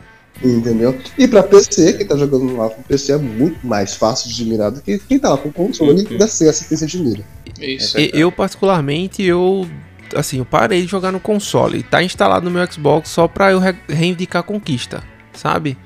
Entendeu? 0.43 0.97
E 1.17 1.27
pra 1.27 1.43
PC, 1.43 1.93
quem 1.93 2.07
tá 2.07 2.17
jogando 2.17 2.57
lá 2.57 2.69
com 2.69 2.81
PC 2.81 3.13
é 3.13 3.17
muito 3.17 3.65
mais 3.65 3.93
fácil 3.93 4.29
de 4.31 4.43
mirar 4.43 4.71
do 4.71 4.81
que 4.81 4.97
quem 4.97 5.19
tá 5.19 5.29
lá 5.29 5.37
com 5.37 5.51
controle 5.51 6.03
e 6.03 6.07
ainda 6.13 6.27
sem 6.27 6.49
assistência 6.49 6.87
de 6.87 6.97
mira. 6.97 7.23
Isso. 7.59 7.97
eu, 7.97 8.31
particularmente, 8.31 9.21
eu 9.21 9.67
assim, 10.15 10.39
eu 10.39 10.45
parei 10.45 10.81
de 10.81 10.87
jogar 10.87 11.11
no 11.11 11.19
console. 11.19 11.83
Tá 11.83 12.03
instalado 12.03 12.45
no 12.45 12.51
meu 12.51 12.71
Xbox 12.71 13.09
só 13.09 13.27
pra 13.27 13.51
eu 13.51 13.59
re 13.59 13.75
reivindicar 13.87 14.41
a 14.41 14.43
conquista, 14.43 15.03
sabe? 15.33 15.77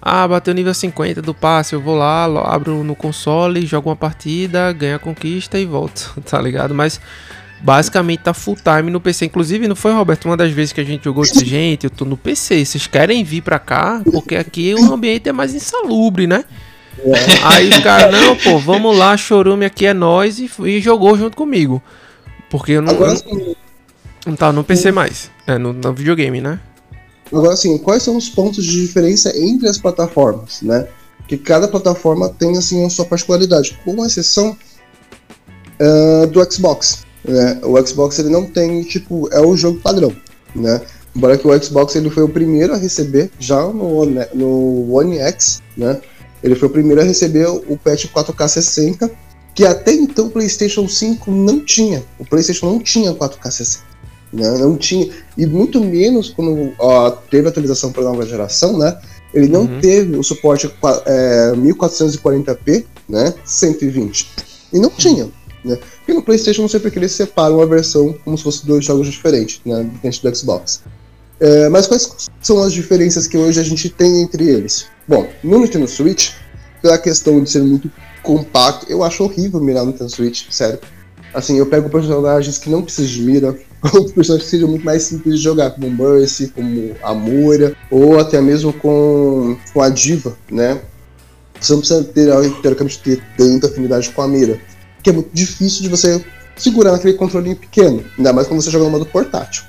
Ah, 0.00 0.26
bateu 0.28 0.54
nível 0.54 0.72
50 0.72 1.20
do 1.20 1.34
passe, 1.34 1.74
eu 1.74 1.80
vou 1.80 1.96
lá, 1.96 2.24
abro 2.24 2.84
no 2.84 2.94
console, 2.94 3.66
jogo 3.66 3.90
uma 3.90 3.96
partida, 3.96 4.72
ganho 4.72 4.96
a 4.96 4.98
conquista 4.98 5.58
e 5.58 5.66
volto, 5.66 6.14
tá 6.24 6.40
ligado? 6.40 6.74
Mas 6.74 7.00
basicamente 7.60 8.20
tá 8.20 8.32
full 8.32 8.56
time 8.56 8.90
no 8.90 9.00
PC. 9.00 9.26
Inclusive, 9.26 9.66
não 9.66 9.76
foi, 9.76 9.92
Roberto, 9.92 10.26
uma 10.26 10.36
das 10.36 10.52
vezes 10.52 10.72
que 10.72 10.80
a 10.80 10.84
gente 10.84 11.04
jogou 11.04 11.24
disse, 11.24 11.44
gente, 11.46 11.84
eu 11.84 11.90
tô 11.90 12.04
no 12.04 12.16
PC, 12.16 12.64
vocês 12.64 12.86
querem 12.86 13.24
vir 13.24 13.42
pra 13.42 13.58
cá? 13.58 14.00
Porque 14.04 14.36
aqui 14.36 14.74
o 14.74 14.92
ambiente 14.92 15.28
é 15.28 15.32
mais 15.32 15.54
insalubre, 15.54 16.26
né? 16.26 16.44
É. 17.00 17.54
Aí 17.54 17.68
os 17.68 17.78
caras, 17.78 18.12
não, 18.12 18.36
pô, 18.36 18.58
vamos 18.58 18.96
lá, 18.96 19.16
chorume 19.16 19.64
aqui 19.64 19.86
é 19.86 19.94
nós 19.94 20.38
e, 20.38 20.50
e 20.64 20.80
jogou 20.80 21.16
junto 21.16 21.36
comigo. 21.36 21.82
Porque 22.50 22.72
eu 22.72 22.82
não, 22.82 22.92
Agora, 22.92 23.14
não, 23.26 23.56
não 24.26 24.36
tava 24.36 24.52
no 24.52 24.64
PC 24.64 24.90
mais. 24.92 25.30
É, 25.46 25.58
no, 25.58 25.72
no 25.72 25.92
videogame, 25.92 26.40
né? 26.40 26.60
Agora, 27.32 27.52
assim, 27.52 27.76
quais 27.78 28.02
são 28.02 28.16
os 28.16 28.28
pontos 28.28 28.64
de 28.64 28.80
diferença 28.80 29.36
entre 29.36 29.68
as 29.68 29.78
plataformas, 29.78 30.62
né? 30.62 30.88
Que 31.26 31.36
cada 31.36 31.68
plataforma 31.68 32.30
tem, 32.30 32.56
assim, 32.56 32.84
a 32.84 32.90
sua 32.90 33.04
particularidade, 33.04 33.78
com 33.84 34.04
exceção 34.04 34.56
uh, 35.80 36.26
do 36.26 36.52
Xbox. 36.52 37.04
Né? 37.24 37.60
O 37.62 37.86
Xbox, 37.86 38.18
ele 38.18 38.30
não 38.30 38.46
tem, 38.46 38.82
tipo, 38.84 39.28
é 39.30 39.40
o 39.40 39.56
jogo 39.56 39.78
padrão, 39.80 40.14
né? 40.54 40.80
Embora 41.14 41.36
que 41.36 41.46
o 41.46 41.62
Xbox, 41.62 41.96
ele 41.96 42.08
foi 42.08 42.22
o 42.22 42.28
primeiro 42.28 42.72
a 42.72 42.76
receber, 42.76 43.30
já 43.38 43.60
no, 43.60 44.04
no 44.34 44.94
One 44.94 45.18
X, 45.18 45.62
né? 45.76 46.00
Ele 46.42 46.54
foi 46.54 46.68
o 46.68 46.70
primeiro 46.70 47.00
a 47.00 47.04
receber 47.04 47.46
o 47.48 47.76
patch 47.76 48.06
4K 48.06 48.48
60, 48.48 49.10
que 49.58 49.66
até 49.66 49.92
então 49.92 50.26
o 50.26 50.30
PlayStation 50.30 50.86
5 50.86 51.32
não 51.32 51.58
tinha. 51.58 52.04
O 52.16 52.24
PlayStation 52.24 52.66
não 52.66 52.78
tinha 52.78 53.12
4K 53.12 53.50
60. 53.50 53.84
Né? 54.32 54.56
Não 54.56 54.76
tinha. 54.76 55.10
E 55.36 55.44
muito 55.46 55.82
menos 55.82 56.30
quando 56.30 56.72
ó, 56.78 57.10
teve 57.10 57.48
a 57.48 57.50
atualização 57.50 57.90
para 57.90 58.02
a 58.02 58.04
nova 58.04 58.24
geração, 58.24 58.78
né? 58.78 58.96
Ele 59.34 59.48
não 59.48 59.62
uhum. 59.62 59.80
teve 59.80 60.16
o 60.16 60.22
suporte 60.22 60.72
é, 61.06 61.54
1440p, 61.56 62.84
né? 63.08 63.34
120. 63.44 64.30
E 64.74 64.78
não 64.78 64.90
tinha. 64.90 65.28
Né? 65.64 65.76
E 66.06 66.12
no 66.12 66.22
PlayStation, 66.22 66.62
não 66.62 66.68
sei 66.68 66.78
porque 66.78 67.00
eles 67.00 67.10
separam 67.10 67.60
a 67.60 67.66
versão 67.66 68.14
como 68.24 68.38
se 68.38 68.44
fossem 68.44 68.64
dois 68.64 68.84
jogos 68.84 69.08
diferentes, 69.08 69.60
né? 69.66 69.82
Diferente 69.92 70.22
do 70.22 70.36
Xbox. 70.36 70.82
É, 71.40 71.68
mas 71.68 71.88
quais 71.88 72.28
são 72.40 72.62
as 72.62 72.72
diferenças 72.72 73.26
que 73.26 73.36
hoje 73.36 73.58
a 73.58 73.64
gente 73.64 73.90
tem 73.90 74.22
entre 74.22 74.48
eles? 74.48 74.86
Bom, 75.08 75.28
no 75.42 75.58
Nintendo 75.58 75.88
Switch, 75.88 76.30
pela 76.80 76.96
questão 76.96 77.42
de 77.42 77.50
ser 77.50 77.62
muito 77.64 77.90
compacto, 78.28 78.84
eu 78.90 79.02
acho 79.02 79.24
horrível 79.24 79.58
mirar 79.58 79.86
no 79.86 79.92
Nintendo 79.92 80.10
Switch, 80.10 80.44
sério. 80.50 80.78
Assim, 81.32 81.56
eu 81.56 81.64
pego 81.64 81.88
personagens 81.88 82.58
que 82.58 82.68
não 82.68 82.82
precisam 82.82 83.10
de 83.10 83.22
mira, 83.22 83.48
outros 83.82 84.12
personagens 84.12 84.44
que 84.44 84.50
sejam 84.50 84.68
muito 84.68 84.84
mais 84.84 85.02
simples 85.02 85.38
de 85.38 85.42
jogar, 85.42 85.70
como 85.70 85.90
Mercy, 85.90 86.48
como 86.48 86.94
a 87.02 87.14
Moira, 87.14 87.74
ou 87.90 88.20
até 88.20 88.38
mesmo 88.42 88.70
com, 88.70 89.56
com 89.72 89.80
a 89.80 89.88
Diva, 89.88 90.36
né? 90.50 90.78
Você 91.58 91.72
não 91.72 91.80
precisa 91.80 92.04
ter, 92.04 92.30
teoricamente, 92.60 92.98
ter 92.98 93.22
tanta 93.34 93.66
afinidade 93.66 94.10
com 94.10 94.20
a 94.20 94.28
mira, 94.28 94.60
que 95.02 95.08
é 95.08 95.12
muito 95.14 95.30
difícil 95.32 95.82
de 95.82 95.88
você 95.88 96.22
segurar 96.54 96.92
naquele 96.92 97.14
controlinho 97.14 97.56
pequeno, 97.56 98.04
ainda 98.18 98.34
mais 98.34 98.46
quando 98.46 98.60
você 98.60 98.70
joga 98.70 98.84
no 98.84 98.90
modo 98.90 99.06
portátil. 99.06 99.64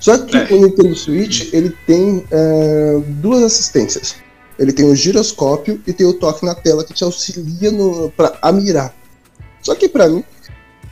Só 0.00 0.16
que 0.16 0.34
é. 0.34 0.48
o 0.50 0.62
Nintendo 0.62 0.96
Switch 0.96 1.52
ele 1.52 1.76
tem 1.86 2.24
é, 2.30 3.00
duas 3.20 3.42
assistências. 3.42 4.16
Ele 4.62 4.72
tem 4.72 4.84
o 4.88 4.94
giroscópio 4.94 5.82
e 5.84 5.92
tem 5.92 6.06
o 6.06 6.14
toque 6.14 6.46
na 6.46 6.54
tela 6.54 6.84
que 6.84 6.94
te 6.94 7.02
auxilia 7.02 7.72
no, 7.72 8.10
pra, 8.10 8.38
a 8.40 8.52
mirar. 8.52 8.94
Só 9.60 9.74
que 9.74 9.88
para 9.88 10.08
mim, 10.08 10.22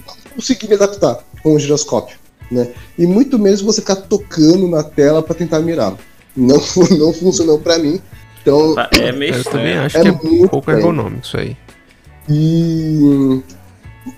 não 0.04 0.14
consegui 0.34 0.66
me 0.66 0.74
adaptar 0.74 1.20
com 1.40 1.54
o 1.54 1.58
giroscópio. 1.58 2.18
Né? 2.50 2.72
E 2.98 3.06
muito 3.06 3.38
mesmo 3.38 3.72
você 3.72 3.80
ficar 3.80 3.94
tocando 3.94 4.66
na 4.66 4.82
tela 4.82 5.22
para 5.22 5.36
tentar 5.36 5.60
mirar. 5.60 5.94
Não, 6.36 6.60
não 6.98 7.12
funcionou 7.12 7.60
para 7.60 7.78
mim. 7.78 8.00
Então, 8.42 8.74
é 8.90 9.12
meio 9.12 9.36
Eu 9.36 9.44
também 9.44 9.78
acho 9.78 9.98
é 9.98 10.02
que 10.02 10.08
é 10.08 10.12
um 10.12 10.48
pouco 10.48 10.68
ergonômico 10.68 11.24
isso 11.24 11.36
aí. 11.36 11.56
E 12.28 13.40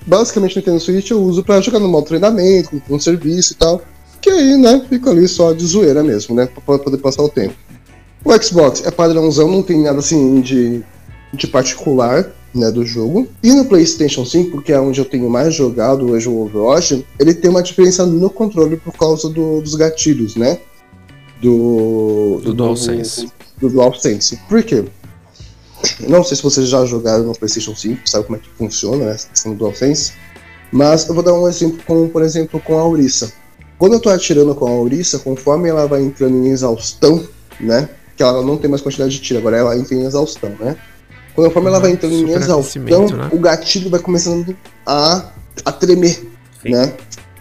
basicamente 0.07 0.57
no 0.57 0.61
Nintendo 0.61 0.81
Switch 0.81 1.11
eu 1.11 1.21
uso 1.21 1.45
para 1.45 1.61
jogar 1.61 1.79
no 1.79 1.89
modo 1.89 2.07
treinamento, 2.07 2.81
com 2.89 2.99
serviço 2.99 3.53
e 3.53 3.57
tal. 3.57 3.83
Que 4.19 4.31
aí, 4.31 4.57
né, 4.57 4.83
fica 4.89 5.11
ali 5.11 5.29
só 5.29 5.53
de 5.53 5.67
zoeira 5.67 6.03
mesmo, 6.03 6.35
né? 6.35 6.49
Pra 6.65 6.79
poder 6.79 6.97
passar 6.97 7.23
o 7.23 7.29
tempo. 7.29 7.55
O 8.25 8.43
Xbox 8.43 8.85
é 8.85 8.91
padrãozão, 8.91 9.51
não 9.51 9.63
tem 9.63 9.83
nada 9.83 9.99
assim 9.99 10.41
de, 10.41 10.83
de 11.33 11.47
particular, 11.47 12.31
né, 12.55 12.71
do 12.71 12.85
jogo. 12.85 13.27
E 13.43 13.53
no 13.53 13.65
PlayStation 13.65 14.25
5, 14.25 14.63
que 14.63 14.73
é 14.73 14.81
onde 14.81 15.01
eu 15.01 15.05
tenho 15.05 15.29
mais 15.29 15.55
jogado 15.55 16.11
hoje 16.11 16.29
o 16.29 16.43
Overwatch, 16.43 17.05
ele 17.19 17.35
tem 17.35 17.51
uma 17.51 17.63
diferença 17.63 18.07
no 18.07 18.31
controle 18.31 18.77
por 18.77 18.93
causa 18.93 19.29
do, 19.29 19.61
dos 19.61 19.75
gatilhos, 19.75 20.37
né? 20.37 20.59
Do, 21.41 22.41
do, 22.43 22.51
do 22.51 22.55
DualSense. 22.55 23.27
Do, 23.59 23.69
do 23.69 23.75
DualSense. 23.75 24.39
Por 24.49 24.63
quê? 24.63 24.85
Não 26.09 26.23
sei 26.23 26.37
se 26.37 26.43
vocês 26.43 26.69
já 26.69 26.85
jogaram 26.85 27.25
no 27.25 27.33
PlayStation 27.33 27.75
5, 27.75 28.09
sabe 28.09 28.27
como 28.27 28.37
é 28.37 28.41
que 28.41 28.49
funciona, 28.51 29.07
né? 29.07 29.13
Essa 29.13 29.29
questão 29.29 29.53
do 29.53 29.59
DualSense. 29.59 30.13
Mas 30.71 31.09
eu 31.09 31.15
vou 31.15 31.25
dar 31.25 31.35
um 31.35 31.49
exemplo 31.49 31.81
com, 31.85 32.09
por 32.09 32.23
exemplo, 32.23 32.61
com 32.61 32.79
a 32.79 32.83
Aurissa. 32.83 33.33
Quando 33.79 33.95
eu 33.95 34.01
tô 34.01 34.09
atirando 34.11 34.55
com 34.55 34.67
a 34.67 34.71
Aurissa, 34.71 35.19
conforme 35.19 35.69
ela 35.69 35.87
vai 35.87 36.03
entrando 36.03 36.37
em 36.37 36.51
exaustão, 36.51 37.27
né? 37.61 37.89
Que 38.17 38.23
ela 38.23 38.43
não 38.43 38.57
tem 38.57 38.69
mais 38.69 38.83
quantidade 38.83 39.13
de 39.13 39.21
tiro, 39.21 39.39
agora 39.39 39.57
ela 39.57 39.77
entra 39.77 39.95
em 39.95 40.05
exaustão, 40.05 40.55
né? 40.61 40.77
Conforme 41.35 41.69
ela 41.69 41.81
vai 41.81 41.93
entrando 41.93 42.15
em 42.15 42.31
exaustão, 42.31 43.09
né? 43.09 43.29
o 43.33 43.39
gatilho 43.39 43.89
vai 43.89 44.01
começando 44.01 44.55
a, 44.87 45.31
a 45.65 45.73
tremer, 45.73 46.31
Sim. 46.63 46.71
né? 46.71 46.93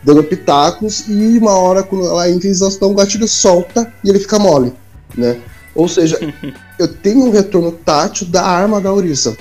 Dando 0.03 0.23
pitacos 0.23 1.05
e 1.07 1.37
uma 1.37 1.51
hora, 1.51 1.83
quando 1.83 2.05
ela 2.05 2.29
entra 2.29 2.47
em 2.47 2.51
exaustão, 2.51 2.91
o 2.91 2.95
gatilho 2.95 3.27
solta 3.27 3.93
e 4.03 4.09
ele 4.09 4.19
fica 4.19 4.39
mole, 4.39 4.73
né? 5.15 5.37
Ou 5.75 5.87
seja, 5.87 6.17
eu 6.79 6.87
tenho 6.87 7.25
um 7.25 7.31
retorno 7.31 7.71
tátil 7.71 8.27
da 8.27 8.43
arma 8.43 8.79
da 8.79 8.89
Aurissa. 8.89 9.35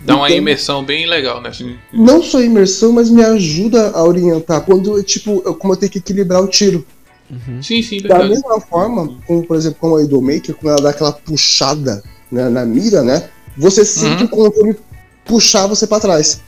Dá 0.00 0.16
uma 0.16 0.28
então, 0.28 0.38
imersão 0.38 0.84
bem 0.84 1.06
legal, 1.06 1.40
né? 1.42 1.50
Não 1.92 2.22
só 2.22 2.40
imersão, 2.40 2.92
mas 2.92 3.10
me 3.10 3.22
ajuda 3.22 3.90
a 3.90 4.02
orientar. 4.02 4.62
Quando, 4.62 5.02
tipo, 5.02 5.42
eu, 5.44 5.54
como 5.54 5.74
eu 5.74 5.76
tenho 5.76 5.92
que 5.92 5.98
equilibrar 5.98 6.42
o 6.42 6.46
tiro. 6.46 6.86
Uhum. 7.30 7.62
Sim, 7.62 7.82
sim, 7.82 8.00
Da 8.00 8.24
mesma 8.24 8.60
forma, 8.60 9.18
como, 9.26 9.46
por 9.46 9.56
exemplo, 9.56 9.78
com 9.80 9.96
a 9.96 10.02
Idolmaker, 10.02 10.54
quando 10.54 10.72
ela 10.72 10.82
dá 10.82 10.90
aquela 10.90 11.12
puxada 11.12 12.02
né, 12.30 12.48
na 12.48 12.64
mira, 12.64 13.02
né? 13.02 13.28
Você 13.56 13.84
sente 13.84 14.22
uhum. 14.22 14.28
o 14.28 14.30
controle 14.30 14.76
puxar 15.24 15.66
você 15.66 15.86
para 15.86 16.00
trás. 16.00 16.40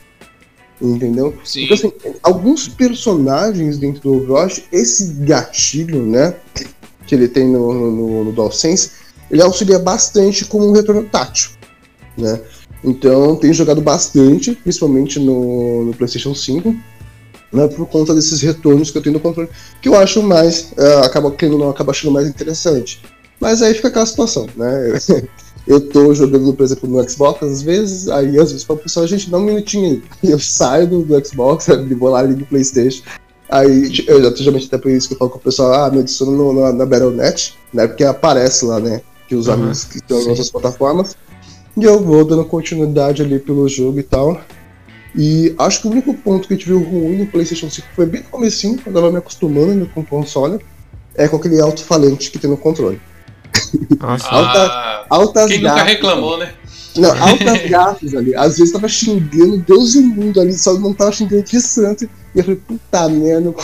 Entendeu? 0.81 1.35
Sim. 1.43 1.65
Então, 1.65 1.75
assim, 1.75 1.93
alguns 2.23 2.67
personagens 2.67 3.77
dentro 3.77 4.01
do 4.01 4.15
Overwatch, 4.15 4.65
esse 4.71 5.13
gatilho, 5.19 6.03
né? 6.03 6.33
Que 7.05 7.13
ele 7.13 7.27
tem 7.27 7.47
no, 7.47 7.73
no, 7.73 8.23
no 8.25 8.31
DualSense, 8.31 8.91
ele 9.29 9.41
auxilia 9.43 9.77
bastante 9.77 10.45
com 10.45 10.59
um 10.59 10.71
retorno 10.71 11.03
tátil, 11.03 11.51
né? 12.17 12.41
Então, 12.83 13.35
tenho 13.35 13.53
jogado 13.53 13.79
bastante, 13.79 14.53
principalmente 14.53 15.19
no, 15.19 15.85
no 15.85 15.93
PlayStation 15.93 16.33
5, 16.33 16.75
né, 17.51 17.67
por 17.67 17.85
conta 17.87 18.13
desses 18.15 18.41
retornos 18.41 18.91
que 18.91 18.97
eu 18.97 19.01
tenho 19.01 19.13
no 19.13 19.19
controle, 19.19 19.49
que 19.81 19.89
eu 19.89 19.95
acho 19.95 20.23
mais, 20.23 20.71
uh, 20.77 21.03
acaba 21.03 21.31
querendo 21.31 21.57
não, 21.57 21.69
acaba 21.69 21.91
achando 21.91 22.11
mais 22.11 22.27
interessante. 22.27 23.01
Mas 23.39 23.61
aí 23.61 23.73
fica 23.73 23.87
aquela 23.87 24.05
situação, 24.05 24.47
né? 24.55 24.99
Eu 25.67 25.79
tô 25.79 26.13
jogando, 26.13 26.53
por 26.53 26.63
exemplo, 26.63 26.89
no 26.89 27.07
Xbox 27.07 27.43
às 27.43 27.61
vezes, 27.61 28.09
aí 28.09 28.39
às 28.39 28.51
vezes 28.51 28.63
falo 28.63 28.77
pro 28.77 28.85
pessoal, 28.85 29.05
gente, 29.05 29.29
dá 29.29 29.37
um 29.37 29.41
minutinho 29.41 29.91
aí. 29.91 30.03
Eu 30.31 30.39
saio 30.39 30.87
do, 30.87 31.03
do 31.03 31.25
Xbox, 31.25 31.67
vou 31.99 32.09
lá 32.09 32.19
ali 32.19 32.35
no 32.35 32.45
Playstation. 32.45 33.03
Aí, 33.49 33.91
eu 34.07 34.23
já 34.23 34.33
geralmente 34.33 34.67
até 34.67 34.77
por 34.77 34.89
isso 34.89 35.09
que 35.09 35.13
eu 35.13 35.17
falo 35.17 35.29
com 35.29 35.37
o 35.37 35.41
pessoal, 35.41 35.73
ah, 35.73 35.91
me 35.91 35.99
adiciona 35.99 36.31
no, 36.31 36.53
na, 36.53 36.71
na 36.71 36.85
Battle.net, 36.85 37.53
né? 37.73 37.85
Porque 37.85 38.05
aparece 38.05 38.63
lá, 38.63 38.79
né? 38.79 39.01
Que 39.27 39.35
os 39.35 39.47
uhum, 39.47 39.53
amigos 39.55 39.83
que 39.83 39.97
estão 39.97 40.17
nas 40.19 40.27
outras 40.27 40.49
plataformas. 40.49 41.17
E 41.75 41.83
eu 41.83 42.01
vou 42.01 42.23
dando 42.23 42.45
continuidade 42.45 43.21
ali 43.21 43.39
pelo 43.39 43.67
jogo 43.67 43.99
e 43.99 44.03
tal. 44.03 44.39
E 45.15 45.53
acho 45.59 45.81
que 45.81 45.87
o 45.87 45.91
único 45.91 46.13
ponto 46.13 46.47
que 46.47 46.53
gente 46.53 46.67
viu 46.67 46.81
ruim 46.81 47.17
no 47.17 47.27
PlayStation 47.27 47.69
5 47.69 47.87
foi 47.95 48.05
bem 48.05 48.21
no 48.21 48.29
comecinho, 48.29 48.75
quando 48.81 48.95
eu 48.95 49.01
tava 49.01 49.11
me 49.11 49.17
acostumando 49.17 49.85
com 49.93 50.01
o 50.01 50.05
console, 50.05 50.59
é 51.15 51.27
com 51.27 51.35
aquele 51.35 51.59
alto-falante 51.59 52.31
que 52.31 52.39
tem 52.39 52.49
no 52.49 52.57
controle. 52.57 53.01
Nossa. 53.99 54.27
Alta, 54.31 54.59
ah, 54.63 55.05
altas 55.09 55.47
quem 55.47 55.61
nunca 55.61 55.83
reclamou, 55.83 56.37
né? 56.37 56.53
Não, 56.95 57.11
altas 57.21 57.69
gafas 57.69 58.15
ali. 58.15 58.33
Às 58.35 58.57
vezes 58.57 58.71
tava 58.71 58.87
xingando 58.87 59.57
Deus 59.57 59.95
e 59.95 59.99
o 59.99 60.03
mundo 60.03 60.39
ali, 60.39 60.53
só 60.53 60.73
não 60.79 60.93
tava 60.93 61.11
xingando 61.11 61.43
de 61.43 61.61
santo. 61.61 62.09
E 62.33 62.39
eu 62.39 62.43
falei, 62.43 62.61
puta 62.65 63.09
merda. 63.09 63.53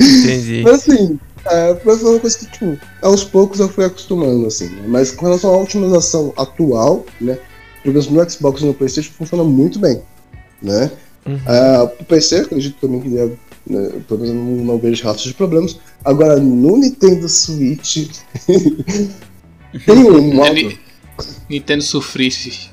Entendi. 0.00 0.62
Mas 0.62 0.74
assim, 0.74 1.18
é, 1.50 1.74
foi 1.76 1.94
uma 1.96 2.20
coisa 2.20 2.38
que, 2.38 2.46
tipo, 2.46 2.78
aos 3.02 3.24
poucos 3.24 3.60
eu 3.60 3.68
fui 3.68 3.84
acostumando, 3.84 4.46
assim. 4.46 4.68
Né? 4.68 4.84
Mas 4.86 5.10
com 5.10 5.26
relação 5.26 5.54
à 5.54 5.58
otimização 5.58 6.32
atual, 6.36 7.04
né? 7.20 7.38
Pelo 7.82 7.94
menos 7.94 8.08
no 8.08 8.30
Xbox 8.30 8.60
e 8.60 8.66
no 8.66 8.74
PlayStation 8.74 9.12
funciona 9.12 9.44
muito 9.44 9.78
bem, 9.78 10.02
né? 10.60 10.90
Uhum. 11.26 11.36
Uh, 11.36 11.84
o 12.00 12.04
PC, 12.04 12.36
acredito 12.36 12.76
também 12.80 13.00
que 13.00 13.08
deve, 13.08 13.38
né, 13.66 13.90
pelo 14.08 14.20
menos 14.20 14.34
não, 14.34 14.64
não 14.64 14.78
vejo 14.78 15.04
rastros 15.04 15.28
de 15.28 15.34
problemas. 15.34 15.78
Agora, 16.04 16.36
no 16.36 16.76
Nintendo 16.76 17.28
Switch, 17.28 18.08
tem 18.46 19.94
um 19.94 20.34
modo. 20.34 20.78
Nintendo 21.48 21.82
sofrisse. 21.82 22.70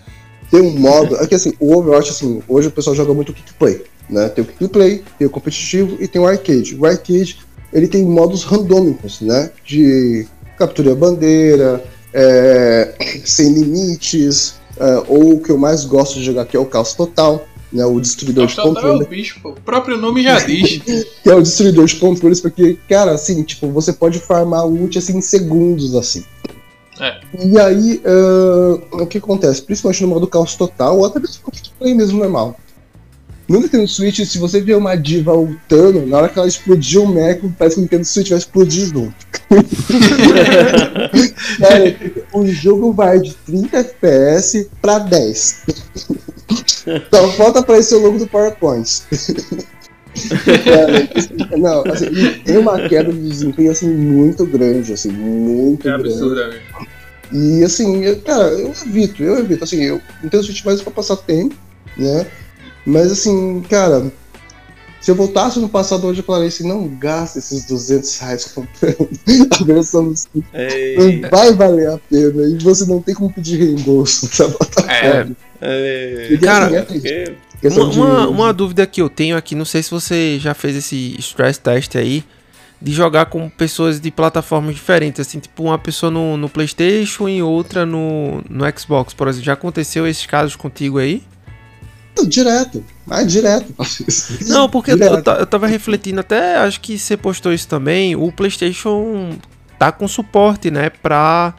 Tem 0.49 0.61
um 0.61 0.77
modo. 0.77 1.17
É 1.17 1.27
que 1.27 1.35
assim, 1.35 1.53
o 1.59 1.75
Overwatch, 1.75 2.11
assim, 2.11 2.41
hoje 2.47 2.67
o 2.67 2.71
pessoal 2.71 2.95
joga 2.95 3.13
muito 3.13 3.33
Kick 3.33 3.53
Play. 3.55 3.83
Né? 4.09 4.29
Tem 4.29 4.43
o 4.43 4.47
Kick 4.47 4.67
Play, 4.69 5.03
tem 5.17 5.27
o 5.27 5.29
competitivo 5.29 5.97
e 5.99 6.07
tem 6.07 6.21
o 6.21 6.27
arcade. 6.27 6.75
O 6.75 6.85
arcade 6.85 7.39
ele 7.75 7.89
tem 7.89 8.05
modos 8.05 8.43
randômicos, 8.45 9.19
né? 9.19 9.51
De 9.65 10.25
captura 10.57 10.93
a 10.93 10.95
bandeira, 10.95 11.83
é, 12.13 12.95
sem 13.25 13.53
limites, 13.53 14.55
é, 14.77 15.03
ou 15.09 15.33
o 15.33 15.39
que 15.41 15.49
eu 15.51 15.57
mais 15.57 15.83
gosto 15.83 16.15
de 16.15 16.23
jogar 16.23 16.45
que 16.45 16.55
é 16.55 16.59
o 16.59 16.65
Caos 16.65 16.93
Total, 16.93 17.45
né? 17.71 17.85
O 17.85 17.99
destruidor 17.99 18.45
Caos 18.45 18.55
de 18.55 18.61
controle. 18.61 19.03
É 19.03 19.05
o 19.05 19.09
bicho. 19.09 19.41
O 19.43 19.51
próprio 19.51 19.97
nome 19.97 20.23
já 20.23 20.39
diz. 20.39 20.79
que 21.21 21.29
é 21.29 21.35
o 21.35 21.41
destruidor 21.41 21.85
de 21.85 21.95
controles, 21.97 22.39
porque, 22.39 22.79
cara, 22.87 23.11
assim, 23.11 23.43
tipo, 23.43 23.67
você 23.67 23.91
pode 23.91 24.19
farmar 24.19 24.65
ult 24.65 24.97
assim 24.97 25.17
em 25.17 25.21
segundos, 25.21 25.93
assim. 25.95 26.23
É. 26.97 27.19
E 27.45 27.59
aí, 27.59 28.01
uh, 28.05 29.01
o 29.03 29.05
que 29.05 29.17
acontece? 29.17 29.61
Principalmente 29.61 30.01
no 30.01 30.07
modo 30.07 30.27
caos 30.27 30.55
total, 30.55 30.99
ou 30.99 31.05
até 31.05 31.19
mesmo 31.19 31.41
no 31.81 31.95
mesmo 31.95 32.19
normal. 32.19 32.55
No 33.47 33.59
Nintendo 33.59 33.87
Switch, 33.87 34.25
se 34.25 34.39
você 34.39 34.59
vê 34.59 34.73
uma 34.73 34.95
diva 34.95 35.33
ultando, 35.33 36.05
na 36.05 36.17
hora 36.17 36.29
que 36.29 36.39
ela 36.39 36.47
explodir 36.47 37.01
o 37.01 37.07
mecha, 37.07 37.41
parece 37.57 37.75
que 37.75 37.81
o 37.81 37.83
Nintendo 37.83 38.05
Switch 38.05 38.29
vai 38.29 38.39
explodir 38.39 38.87
junto. 38.87 39.13
é, 41.61 41.95
o 42.33 42.47
jogo 42.47 42.91
vai 42.91 43.19
de 43.19 43.35
30 43.45 43.77
FPS 43.77 44.67
pra 44.81 44.97
10. 44.99 45.63
Só 47.13 47.31
falta 47.33 47.59
aparecer 47.59 47.95
o 47.95 47.99
logo 47.99 48.17
do 48.17 48.27
PowerPoint. 48.27 49.03
é, 51.51 51.57
não, 51.57 51.83
assim, 51.85 52.05
tem 52.43 52.57
uma 52.57 52.87
queda 52.87 53.11
de 53.11 53.29
desempenho 53.29 53.71
assim, 53.71 53.89
muito 53.89 54.45
grande, 54.45 54.93
assim, 54.93 55.11
muito 55.11 55.87
é 55.87 55.91
grande. 55.91 56.09
Absurda, 56.09 56.59
e 57.31 57.63
assim, 57.63 58.03
eu, 58.03 58.19
cara, 58.21 58.47
eu 58.49 58.71
evito, 58.85 59.23
eu 59.23 59.39
evito, 59.39 59.63
assim, 59.63 59.81
eu 59.83 60.01
Nintendo 60.23 60.43
Switch 60.43 60.63
mais 60.63 60.81
pra 60.81 60.91
passar 60.91 61.17
tempo, 61.17 61.55
né? 61.97 62.25
Mas 62.85 63.11
assim, 63.11 63.61
cara, 63.69 64.11
se 65.05 65.11
eu 65.11 65.15
voltasse 65.15 65.59
no 65.59 65.69
passado 65.69 66.07
hoje, 66.07 66.21
eu 66.21 66.23
falaria 66.23 66.47
assim: 66.47 66.67
não 66.67 66.87
gasta 66.87 67.37
esses 67.37 67.65
200 67.65 68.17
reais 68.17 68.45
comprando 68.45 69.07
a 69.51 69.63
versão 69.63 70.09
do 70.09 70.17
Switch. 70.17 70.45
Não 71.21 71.29
vai 71.29 71.53
valer 71.53 71.91
a 71.91 71.99
pena. 72.09 72.43
E 72.47 72.57
você 72.63 72.85
não 72.85 72.99
tem 72.99 73.13
como 73.13 73.31
pedir 73.31 73.57
reembolso 73.57 74.25
da 74.35 74.49
plataforma. 74.49 75.37
É. 75.61 76.31
É, 76.33 76.37
cara, 76.41 76.81
assim, 76.81 77.01
é 77.05 77.35
Uma, 77.63 77.89
de... 77.89 77.99
uma, 77.99 78.27
uma, 78.27 78.53
dúvida 78.53 78.85
que 78.87 78.99
eu 78.99 79.07
tenho 79.07 79.37
aqui, 79.37 79.53
não 79.53 79.63
sei 79.63 79.83
se 79.83 79.91
você 79.91 80.37
já 80.39 80.53
fez 80.55 80.75
esse 80.75 81.15
stress 81.19 81.59
test 81.59 81.95
aí, 81.95 82.23
de 82.81 82.91
jogar 82.91 83.27
com 83.27 83.47
pessoas 83.47 83.99
de 83.99 84.09
plataformas 84.11 84.73
diferentes, 84.73 85.19
assim, 85.19 85.39
tipo 85.39 85.63
uma 85.63 85.77
pessoa 85.77 86.11
no, 86.11 86.35
no 86.35 86.49
PlayStation 86.49 87.29
e 87.29 87.43
outra 87.43 87.85
no, 87.85 88.43
no 88.49 88.65
Xbox, 88.77 89.13
por 89.13 89.27
exemplo. 89.27 89.45
Já 89.45 89.53
aconteceu 89.53 90.07
esses 90.07 90.25
casos 90.25 90.55
contigo 90.55 90.97
aí? 90.97 91.23
Direto, 92.23 92.83
mas 93.05 93.31
direto. 93.31 93.73
Não, 94.47 94.69
porque 94.69 94.93
direto. 94.93 95.29
Eu, 95.29 95.35
eu 95.37 95.45
tava 95.45 95.67
refletindo, 95.67 96.21
até 96.21 96.57
acho 96.57 96.79
que 96.79 96.97
você 96.97 97.17
postou 97.17 97.51
isso 97.51 97.67
também. 97.67 98.15
O 98.15 98.31
PlayStation 98.31 99.37
tá 99.77 99.91
com 99.91 100.07
suporte, 100.07 100.71
né, 100.71 100.89
pra. 100.89 101.53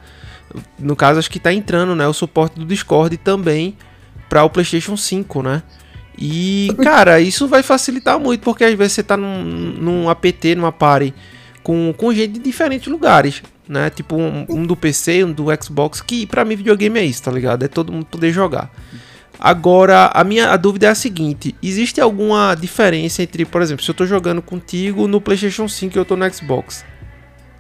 No 0.79 0.97
caso, 0.97 1.19
acho 1.19 1.31
que 1.31 1.39
tá 1.39 1.53
entrando, 1.53 1.95
né, 1.95 2.07
o 2.07 2.13
suporte 2.13 2.59
do 2.59 2.65
Discord 2.65 3.17
também 3.19 3.77
para 4.29 4.43
o 4.45 4.51
PlayStation 4.51 4.97
5, 4.97 5.43
né? 5.43 5.63
E, 6.19 6.69
cara, 6.83 7.21
isso 7.21 7.47
vai 7.47 7.63
facilitar 7.63 8.19
muito, 8.19 8.41
porque 8.41 8.65
às 8.65 8.75
vezes 8.75 8.95
você 8.95 9.03
tá 9.03 9.17
num, 9.17 9.45
num 9.45 10.09
APT, 10.09 10.55
numa 10.55 10.73
party, 10.73 11.13
com, 11.63 11.93
com 11.95 12.13
gente 12.15 12.35
de 12.35 12.41
diferentes 12.41 12.89
lugares, 12.89 13.43
né? 13.69 13.91
Tipo 13.91 14.17
um, 14.17 14.47
um 14.49 14.67
do 14.67 14.75
PC, 14.75 15.25
um 15.25 15.33
do 15.33 15.47
Xbox, 15.63 16.01
que 16.01 16.27
para 16.27 16.45
mim 16.45 16.57
videogame 16.57 17.01
é 17.01 17.05
isso, 17.05 17.23
tá 17.23 17.31
ligado? 17.31 17.65
É 17.65 17.69
todo 17.69 17.93
mundo 17.93 18.07
poder 18.07 18.33
jogar. 18.33 18.71
Agora, 19.39 20.11
a 20.15 20.25
minha 20.25 20.51
a 20.51 20.57
dúvida 20.57 20.87
é 20.87 20.91
a 20.91 20.95
seguinte: 20.95 21.55
existe 21.63 22.01
alguma 22.01 22.55
diferença 22.55 23.23
entre, 23.23 23.45
por 23.45 23.63
exemplo, 23.63 23.85
se 23.85 23.91
eu 23.91 23.95
tô 23.95 24.07
jogando 24.07 24.43
contigo 24.43 25.07
no 25.07 25.21
PlayStation 25.21 25.69
5 25.69 25.97
e 25.97 25.99
eu 25.99 26.05
tô 26.05 26.17
no 26.17 26.33
Xbox? 26.33 26.85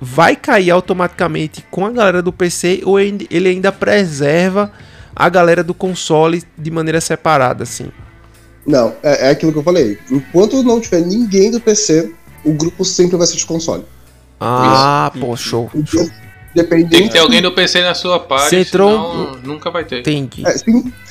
Vai 0.01 0.37
cair 0.37 0.71
automaticamente 0.71 1.65
com 1.71 1.87
a 1.87 1.91
galera 1.91 2.23
do 2.23 2.33
PC 2.33 2.83
ou 2.85 3.01
ele 3.01 3.49
ainda 3.49 3.73
preserva 3.73 4.71
a 5.15 5.29
galera 5.29 5.65
do 5.65 5.73
console 5.73 6.43
de 6.57 6.71
maneira 6.71 7.01
separada, 7.01 7.63
assim? 7.63 7.91
Não, 8.67 8.95
é, 9.03 9.29
é 9.29 9.31
aquilo 9.31 9.53
que 9.53 9.59
eu 9.59 9.63
falei. 9.63 9.99
Enquanto 10.11 10.63
não 10.63 10.81
tiver 10.81 11.01
ninguém 11.01 11.51
do 11.51 11.61
PC, 11.61 12.13
o 12.45 12.53
grupo 12.53 12.85
sempre 12.85 13.17
vai 13.17 13.27
ser 13.27 13.37
de 13.37 13.47
console. 13.47 13.85
Ah, 14.39 15.11
Isso. 15.15 15.25
pô, 15.25 15.37
show. 15.37 15.71
show. 15.87 16.07
Dependendo... 16.57 16.91
Tem 16.91 17.03
que 17.03 17.13
ter 17.13 17.19
alguém 17.19 17.43
do 17.43 17.53
PC 17.53 17.83
na 17.83 17.95
sua 17.95 18.19
parte, 18.19 18.49
se 18.49 18.57
entrou... 18.57 18.91
senão 18.91 19.37
nunca 19.45 19.71
vai 19.71 19.85
ter. 19.85 20.03
Tem 20.03 20.27
que... 20.27 20.47
É, 20.47 20.57
se, 20.57 20.65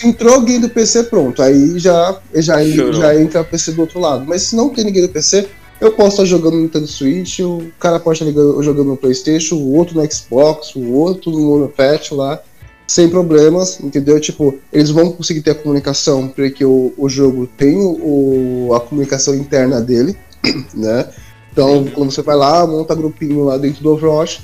entrou 0.03 0.34
alguém 0.34 0.59
do 0.59 0.67
PC, 0.67 1.03
pronto. 1.03 1.39
Aí 1.39 1.77
já, 1.77 2.19
já, 2.34 2.63
já 2.63 3.15
entra 3.22 3.41
o 3.41 3.45
PC 3.45 3.73
do 3.73 3.81
outro 3.81 3.99
lado. 3.99 4.26
Mas 4.26 4.41
se 4.41 4.55
não 4.55 4.69
tem 4.69 4.84
ninguém 4.84 5.03
do 5.03 5.09
PC, 5.09 5.47
eu 5.80 5.91
posso 5.91 6.13
estar 6.13 6.26
jogando 6.26 6.55
no 6.55 6.61
Nintendo 6.63 6.88
Switch, 6.88 7.41
o 7.41 7.67
cara 7.80 7.99
pode 7.99 8.23
estar 8.23 8.41
jogando 8.63 8.85
no 8.85 8.97
Playstation, 8.97 9.55
o 9.55 9.76
outro 9.76 9.95
no 9.95 10.11
Xbox, 10.11 10.76
o 10.76 10.91
outro 10.93 11.31
no 11.31 11.39
Monofat 11.39 12.11
lá 12.15 12.41
sem 12.88 13.07
problemas, 13.07 13.80
entendeu? 13.80 14.19
Tipo, 14.19 14.57
eles 14.72 14.89
vão 14.89 15.11
conseguir 15.11 15.41
ter 15.41 15.51
a 15.51 15.55
comunicação, 15.55 16.27
porque 16.27 16.63
o, 16.63 16.91
o 16.97 17.07
jogo 17.09 17.47
tem 17.47 17.77
o, 17.77 18.73
a 18.76 18.80
comunicação 18.80 19.35
interna 19.35 19.81
dele, 19.81 20.15
né? 20.73 21.07
Então, 21.51 21.85
quando 21.93 22.11
você 22.11 22.22
vai 22.22 22.35
lá, 22.35 22.65
monta 22.67 22.93
grupinho 22.93 23.45
lá 23.45 23.57
dentro 23.57 23.81
do 23.81 23.91
Overwatch, 23.91 24.41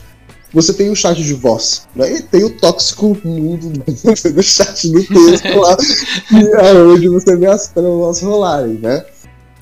você 0.54 0.74
tem 0.74 0.90
o 0.90 0.96
chat 0.96 1.22
de 1.24 1.34
voz, 1.34 1.88
né? 1.96 2.18
E 2.18 2.22
tem 2.22 2.44
o 2.44 2.50
tóxico 2.50 3.18
mundo 3.24 3.70
do 3.70 4.44
chat 4.44 4.90
do 4.90 5.04
texto 5.04 5.60
lá, 5.60 5.78
é 6.60 6.74
onde 6.74 7.08
você 7.08 7.36
vê 7.38 7.48
as 7.48 7.68
pérolas 7.68 8.22
rolarem, 8.22 8.74
né? 8.74 9.06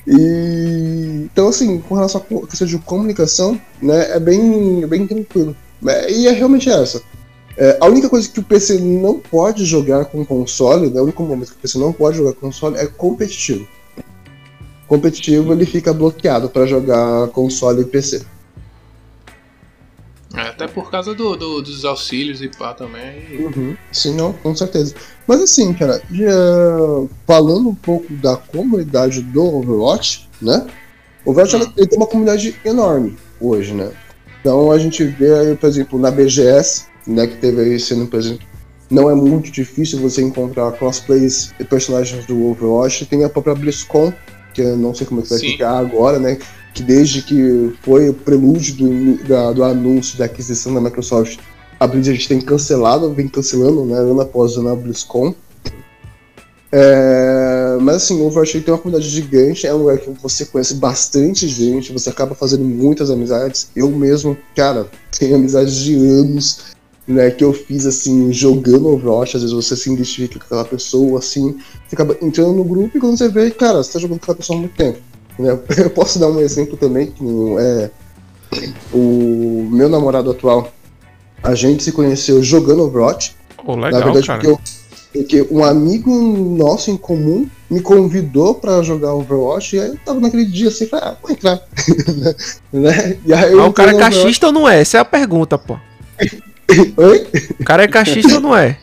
E, 0.08 1.28
então, 1.32 1.50
assim, 1.50 1.80
com 1.80 1.94
relação 1.94 2.22
à 2.22 2.48
questão 2.48 2.68
de 2.68 2.78
comunicação, 2.80 3.60
né, 3.80 4.12
é 4.12 4.20
bem, 4.20 4.84
é 4.84 4.88
bem 4.88 5.06
tranquilo. 5.06 5.56
Né? 5.80 6.12
E 6.12 6.28
é 6.28 6.32
realmente 6.32 6.70
essa. 6.70 7.02
É, 7.56 7.78
a 7.80 7.86
única 7.86 8.10
coisa 8.10 8.28
que 8.28 8.40
o 8.40 8.44
PC 8.44 8.80
não 8.80 9.20
pode 9.20 9.66
jogar 9.66 10.06
com 10.06 10.26
console, 10.26 10.90
né, 10.90 11.00
o 11.00 11.04
único 11.04 11.22
momento 11.24 11.52
que 11.52 11.58
o 11.58 11.62
PC 11.62 11.78
não 11.78 11.94
pode 11.94 12.18
jogar 12.18 12.34
com 12.34 12.48
console 12.48 12.78
é 12.78 12.88
competitivo. 12.88 13.68
Competitivo 14.88 15.54
ele 15.54 15.66
fica 15.66 15.94
bloqueado 15.94 16.50
para 16.50 16.66
jogar 16.66 17.28
console 17.28 17.82
e 17.82 17.86
PC. 17.86 18.24
É, 20.36 20.42
até 20.42 20.68
por 20.68 20.92
causa 20.92 21.16
do, 21.16 21.36
do, 21.36 21.62
dos 21.62 21.84
auxílios 21.86 22.42
e 22.42 22.50
pá 22.50 22.74
também. 22.74 23.38
Uhum. 23.40 23.76
Sim, 23.92 24.16
não, 24.16 24.32
com 24.32 24.56
certeza. 24.56 24.94
Mas 25.28 25.42
assim, 25.42 25.74
cara, 25.74 26.02
já 26.12 26.32
falando 27.26 27.70
um 27.70 27.76
pouco 27.76 28.14
da 28.14 28.38
comunidade 28.38 29.22
do 29.22 29.44
Overwatch, 29.44 30.30
né? 30.42 30.68
O 31.26 31.32
Overwatch 31.32 31.56
uhum. 31.56 31.74
ele 31.76 31.88
tem 31.88 31.98
uma 31.98 32.08
comunidade 32.08 32.56
enorme 32.64 33.18
hoje, 33.42 33.74
né? 33.74 33.92
Então 34.40 34.72
a 34.72 34.78
gente 34.78 35.04
vê, 35.04 35.56
por 35.60 35.68
exemplo, 35.68 36.00
na 36.00 36.12
BGS, 36.12 36.86
né, 37.08 37.28
que 37.28 37.38
teve 37.38 37.62
aí 37.62 37.80
sendo 37.80 38.08
presente. 38.08 38.48
Não 38.90 39.10
é 39.10 39.16
muito 39.16 39.52
difícil 39.52 40.00
você 40.00 40.22
encontrar 40.22 40.72
cosplays 40.74 41.54
e 41.60 41.64
personagens 41.64 42.26
do 42.26 42.48
Overwatch. 42.48 43.06
Tem 43.06 43.24
a 43.24 43.30
própria 43.30 43.54
BlizzCon, 43.54 44.14
que 44.54 44.62
eu 44.62 44.78
não 44.78 44.96
sei 44.96 45.06
como 45.06 45.22
é 45.22 45.24
que 45.24 45.30
vai 45.30 45.40
Sim. 45.40 45.52
ficar 45.52 45.78
agora, 45.78 46.18
né? 46.18 46.38
Que 46.74 46.84
desde 46.84 47.22
que 47.22 47.74
foi 47.82 48.10
o 48.10 48.14
prelúdio 48.14 48.76
do, 48.76 49.24
da, 49.28 49.52
do 49.52 49.64
anúncio 49.64 50.18
da 50.18 50.26
aquisição 50.26 50.74
da 50.74 50.82
Microsoft, 50.82 51.40
a 51.80 51.88
Blizzard 51.88 52.28
tem 52.28 52.42
cancelado, 52.42 53.14
vem 53.14 53.28
cancelando, 53.28 53.86
né? 53.86 53.98
Ano 53.98 54.22
após 54.22 54.58
ano 54.58 54.70
a 54.70 54.76
BlizzCon. 54.76 55.34
É, 56.72 57.78
mas 57.82 57.96
assim, 57.98 58.22
o 58.22 58.28
Overwatch 58.28 58.62
tem 58.62 58.74
uma 58.74 58.80
comunidade 58.80 59.10
gigante, 59.10 59.66
é 59.66 59.74
um 59.74 59.80
lugar 59.80 59.98
que 59.98 60.10
você 60.22 60.46
conhece 60.46 60.76
bastante 60.76 61.48
gente, 61.48 61.92
você 61.92 62.10
acaba 62.10 62.36
fazendo 62.36 62.64
muitas 62.64 63.10
amizades. 63.10 63.70
Eu 63.76 63.90
mesmo, 63.90 64.38
cara, 64.56 64.88
tenho 65.18 65.36
amizades 65.36 65.76
de 65.76 65.96
anos 65.96 66.78
né, 67.08 67.32
que 67.32 67.44
eu 67.44 67.52
fiz 67.52 67.88
assim, 67.88 68.32
jogando 68.32 68.88
Overwatch, 68.90 69.36
às 69.36 69.42
vezes 69.42 69.56
você 69.56 69.76
se 69.76 69.92
identifica 69.92 70.38
com 70.38 70.46
aquela 70.46 70.66
pessoa, 70.66 71.18
assim, 71.18 71.58
você 71.88 71.96
acaba 71.96 72.16
entrando 72.22 72.54
no 72.54 72.64
grupo 72.64 72.96
e 72.96 73.02
quando 73.02 73.18
você 73.18 73.28
vê, 73.28 73.50
cara, 73.50 73.82
você 73.82 73.94
tá 73.94 74.00
jogando 74.00 74.20
com 74.20 74.26
aquela 74.26 74.38
pessoa 74.38 74.58
há 74.58 74.62
muito 74.62 74.76
tempo. 74.76 75.00
Né? 75.40 75.58
Eu 75.78 75.90
posso 75.90 76.20
dar 76.20 76.28
um 76.28 76.40
exemplo 76.40 76.76
também, 76.76 77.08
que 77.08 77.24
é 77.60 77.90
o 78.92 79.68
meu 79.72 79.88
namorado 79.88 80.32
atual, 80.32 80.72
a 81.42 81.56
gente 81.56 81.84
se 81.84 81.92
conheceu 81.92 82.44
jogando 82.44 82.84
Overwatch. 82.84 83.36
Oh, 83.66 83.76
legal, 83.76 84.00
Na 84.00 84.06
verdade, 84.06 84.28
cara. 84.28 84.40
Porque, 84.40 84.50
eu, 84.50 84.60
porque 85.14 85.48
um 85.52 85.64
amigo 85.64 86.12
nosso 86.12 86.92
em 86.92 86.98
comum 86.98 87.48
me 87.70 87.80
convidou 87.80 88.56
para 88.56 88.82
jogar 88.82 89.14
Overwatch 89.14 89.76
e 89.76 89.80
aí 89.80 89.90
eu 89.90 89.98
tava 90.04 90.20
naquele 90.20 90.46
dia 90.46 90.70
assim, 90.70 90.88
falei, 90.88 91.10
ah, 91.10 91.18
vou 91.22 91.32
entrar. 91.32 91.62
né? 92.74 93.18
E 93.26 93.34
aí 93.34 93.54
ah, 93.54 93.66
o 93.66 93.74
cara 93.74 93.92
é 93.92 93.98
cachista 93.98 94.48
ou 94.48 94.52
não 94.52 94.68
é? 94.68 94.82
Essa 94.82 94.98
é 94.98 95.00
a 95.00 95.06
pergunta, 95.06 95.58
pô. 95.58 95.78
Oi? 96.98 97.28
O 97.60 97.64
cara 97.64 97.84
é 97.84 97.88
cachista 97.88 98.36
ou 98.36 98.42
não 98.42 98.58
é? 98.58 98.78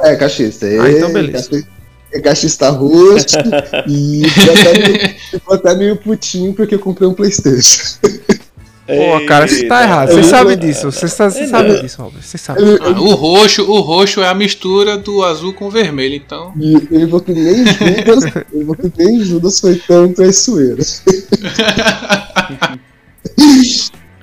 É, 0.00 0.16
cachista. 0.16 0.66
Ah, 0.66 0.90
então 0.90 1.12
beleza. 1.12 1.48
É 1.58 1.81
cachista 2.20 2.68
roxo 2.70 3.36
e 3.88 4.22
ficou 5.30 5.54
até, 5.54 5.74
meio 5.74 5.96
putinho 5.96 6.52
porque 6.52 6.74
eu 6.74 6.78
comprei 6.78 7.08
um 7.08 7.14
Playstation. 7.14 7.98
Pô, 8.86 9.26
cara, 9.26 9.46
você 9.46 9.66
tá 9.66 9.82
errado. 9.82 10.12
Você 10.12 10.24
sabe 10.24 10.56
disso. 10.56 10.90
Você 10.90 11.06
sabe, 11.08 11.46
sabe 11.46 11.80
disso, 11.80 12.02
Robert. 12.02 12.22
Você 12.22 12.36
sabe. 12.36 12.60
Ah, 12.80 12.90
o 13.00 13.14
roxo, 13.14 13.62
o 13.62 13.80
roxo 13.80 14.20
é 14.20 14.28
a 14.28 14.34
mistura 14.34 14.98
do 14.98 15.22
azul 15.22 15.54
com 15.54 15.66
o 15.66 15.70
vermelho, 15.70 16.16
então. 16.16 16.52
E 16.60 16.74
ele 16.90 17.06
falou 17.06 17.20
que 17.20 17.32
nem 17.32 17.64
Judas, 17.64 18.24
ele 18.52 18.64
falou 18.64 18.76
que 18.76 18.92
nem 18.98 19.20
Judas 19.20 19.60
foi 19.60 19.76
tão 19.76 20.12
traiçoeiro. 20.12 20.82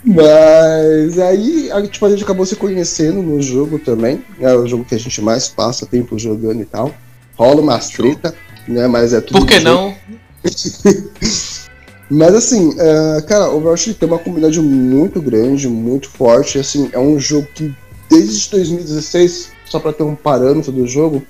Mas 0.04 1.20
aí 1.20 1.70
a, 1.72 1.82
tipo, 1.82 2.06
a 2.06 2.10
gente 2.10 2.24
acabou 2.24 2.46
se 2.46 2.56
conhecendo 2.56 3.22
no 3.22 3.42
jogo 3.42 3.80
também. 3.80 4.24
É 4.40 4.54
o 4.54 4.68
jogo 4.68 4.86
que 4.86 4.96
a 4.96 5.00
gente 5.00 5.22
mais 5.22 5.48
passa 5.48 5.86
tempo 5.86 6.18
jogando 6.20 6.62
e 6.62 6.66
tal. 6.66 6.94
Rola 7.40 7.62
uma 7.62 7.80
treta, 7.80 8.36
né? 8.68 8.86
Mas 8.86 9.14
é 9.14 9.22
tudo. 9.22 9.40
Por 9.40 9.48
que 9.48 9.62
não? 9.62 9.96
Mas 12.12 12.36
assim, 12.36 12.70
uh, 12.70 13.24
cara, 13.26 13.50
Overwatch 13.50 13.94
tem 13.94 14.10
uma 14.10 14.20
comunidade 14.20 14.60
muito 14.60 15.22
grande, 15.22 15.70
muito 15.70 16.10
forte. 16.10 16.60
Assim, 16.60 16.90
é 16.92 17.00
um 17.00 17.18
jogo 17.18 17.48
que 17.56 17.74
desde 18.10 18.50
2016, 18.50 19.52
só 19.66 19.80
para 19.80 19.94
ter 19.94 20.04
um 20.04 20.16
parâmetro 20.16 20.72
do 20.72 20.86
jogo, 20.86 21.24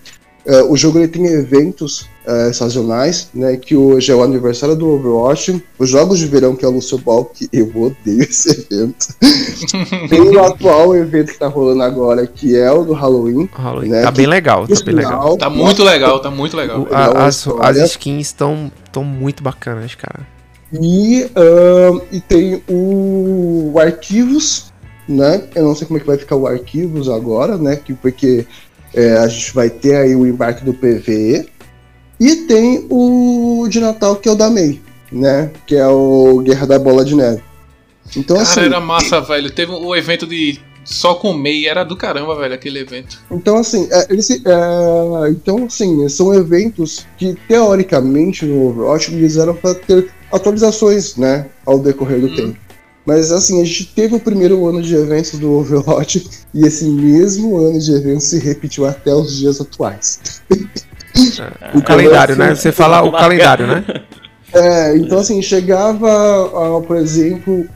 Uh, 0.45 0.71
o 0.71 0.77
jogo 0.77 0.99
ele 0.99 1.07
tem 1.07 1.25
eventos 1.25 2.07
uh, 2.25 2.53
sazonais, 2.53 3.29
né? 3.33 3.57
Que 3.57 3.75
hoje 3.75 4.11
é 4.11 4.15
o 4.15 4.23
aniversário 4.23 4.75
do 4.75 4.87
Overwatch, 4.87 5.63
os 5.77 5.89
Jogos 5.89 6.19
de 6.19 6.25
Verão, 6.27 6.55
que 6.55 6.63
é 6.63 6.67
o 6.67 6.71
Lucio 6.71 6.97
Ball, 6.97 7.25
que 7.25 7.49
eu 7.51 7.69
odeio 7.75 8.23
esse 8.23 8.67
evento. 8.71 9.07
tem 10.09 10.21
o 10.21 10.43
atual 10.43 10.95
evento 10.95 11.33
que 11.33 11.39
tá 11.39 11.47
rolando 11.47 11.83
agora, 11.83 12.25
que 12.25 12.55
é 12.55 12.71
o 12.71 12.83
do 12.83 12.93
Halloween. 12.93 13.49
Halloween. 13.53 13.89
Né, 13.89 14.01
tá 14.01 14.11
bem 14.11 14.27
legal, 14.27 14.67
tá 14.67 14.75
bem 14.83 14.95
legal. 14.95 15.37
Tá 15.37 15.49
muito 15.49 15.83
legal, 15.83 16.19
tá 16.19 16.31
muito 16.31 16.55
legal. 16.55 16.81
O, 16.81 16.87
a, 16.93 17.25
as, 17.25 17.47
as 17.59 17.77
skins 17.91 18.27
estão 18.27 18.71
tão 18.91 19.03
muito 19.03 19.43
bacanas, 19.43 19.93
cara. 19.95 20.25
E, 20.71 21.23
uh, 21.23 22.01
e 22.11 22.21
tem 22.21 22.61
o, 22.67 23.71
o 23.73 23.79
Arquivos, 23.79 24.71
né? 25.07 25.43
Eu 25.55 25.63
não 25.63 25.75
sei 25.75 25.87
como 25.87 25.97
é 25.97 26.01
que 26.01 26.07
vai 26.07 26.17
ficar 26.17 26.35
o 26.35 26.47
Arquivos 26.47 27.09
agora, 27.09 27.57
né? 27.57 27.75
Que, 27.75 27.93
porque 27.93 28.45
é, 28.93 29.17
a 29.17 29.27
gente 29.27 29.53
vai 29.53 29.69
ter 29.69 29.95
aí 29.95 30.15
o 30.15 30.25
embarque 30.25 30.63
do 30.63 30.73
PVE. 30.73 31.47
E 32.19 32.35
tem 32.47 32.85
o 32.89 33.65
de 33.69 33.79
Natal, 33.79 34.15
que 34.17 34.27
é 34.27 34.31
o 34.31 34.35
da 34.35 34.49
May, 34.49 34.81
né? 35.11 35.51
Que 35.65 35.75
é 35.75 35.87
o 35.87 36.39
Guerra 36.39 36.67
da 36.67 36.79
Bola 36.79 37.05
de 37.05 37.15
Neve. 37.15 37.41
Então, 38.17 38.35
Cara, 38.35 38.49
assim, 38.49 38.59
era 38.61 38.79
massa, 38.81 39.21
velho. 39.21 39.49
Teve 39.51 39.71
o 39.71 39.95
evento 39.95 40.27
de 40.27 40.59
só 40.83 41.13
com 41.13 41.33
MEI 41.33 41.67
era 41.67 41.83
do 41.83 41.95
caramba, 41.95 42.35
velho, 42.35 42.53
aquele 42.53 42.79
evento. 42.79 43.19
Então, 43.29 43.57
assim, 43.57 43.87
é, 43.91 44.07
eles, 44.09 44.29
é, 44.31 45.29
então, 45.29 45.65
assim, 45.65 46.09
são 46.09 46.33
eventos 46.33 47.05
que, 47.17 47.37
teoricamente, 47.47 48.45
no 48.45 48.69
Overwatch, 48.69 49.13
eles 49.13 49.37
eram 49.37 49.53
para 49.53 49.75
ter 49.75 50.09
atualizações, 50.31 51.15
né, 51.15 51.45
ao 51.65 51.79
decorrer 51.79 52.19
do 52.19 52.27
hum. 52.27 52.35
tempo. 52.35 52.68
Mas, 53.05 53.31
assim, 53.31 53.61
a 53.61 53.65
gente 53.65 53.87
teve 53.87 54.15
o 54.15 54.19
primeiro 54.19 54.67
ano 54.67 54.81
de 54.81 54.95
eventos 54.95 55.39
do 55.39 55.51
Overwatch 55.51 56.29
e 56.53 56.65
esse 56.65 56.85
mesmo 56.85 57.57
ano 57.57 57.79
de 57.79 57.91
eventos 57.93 58.25
se 58.25 58.39
repetiu 58.39 58.85
até 58.85 59.13
os 59.13 59.37
dias 59.37 59.59
atuais. 59.59 60.41
O 61.73 61.81
calendário, 61.81 62.35
né? 62.35 62.55
Você 62.55 62.71
fala 62.71 63.01
o 63.01 63.11
calendário, 63.11 63.67
né? 63.67 63.83
É, 64.51 64.97
então 64.97 65.19
assim, 65.19 65.39
chegava, 65.43 66.81
por 66.87 66.97
exemplo, 66.97 67.67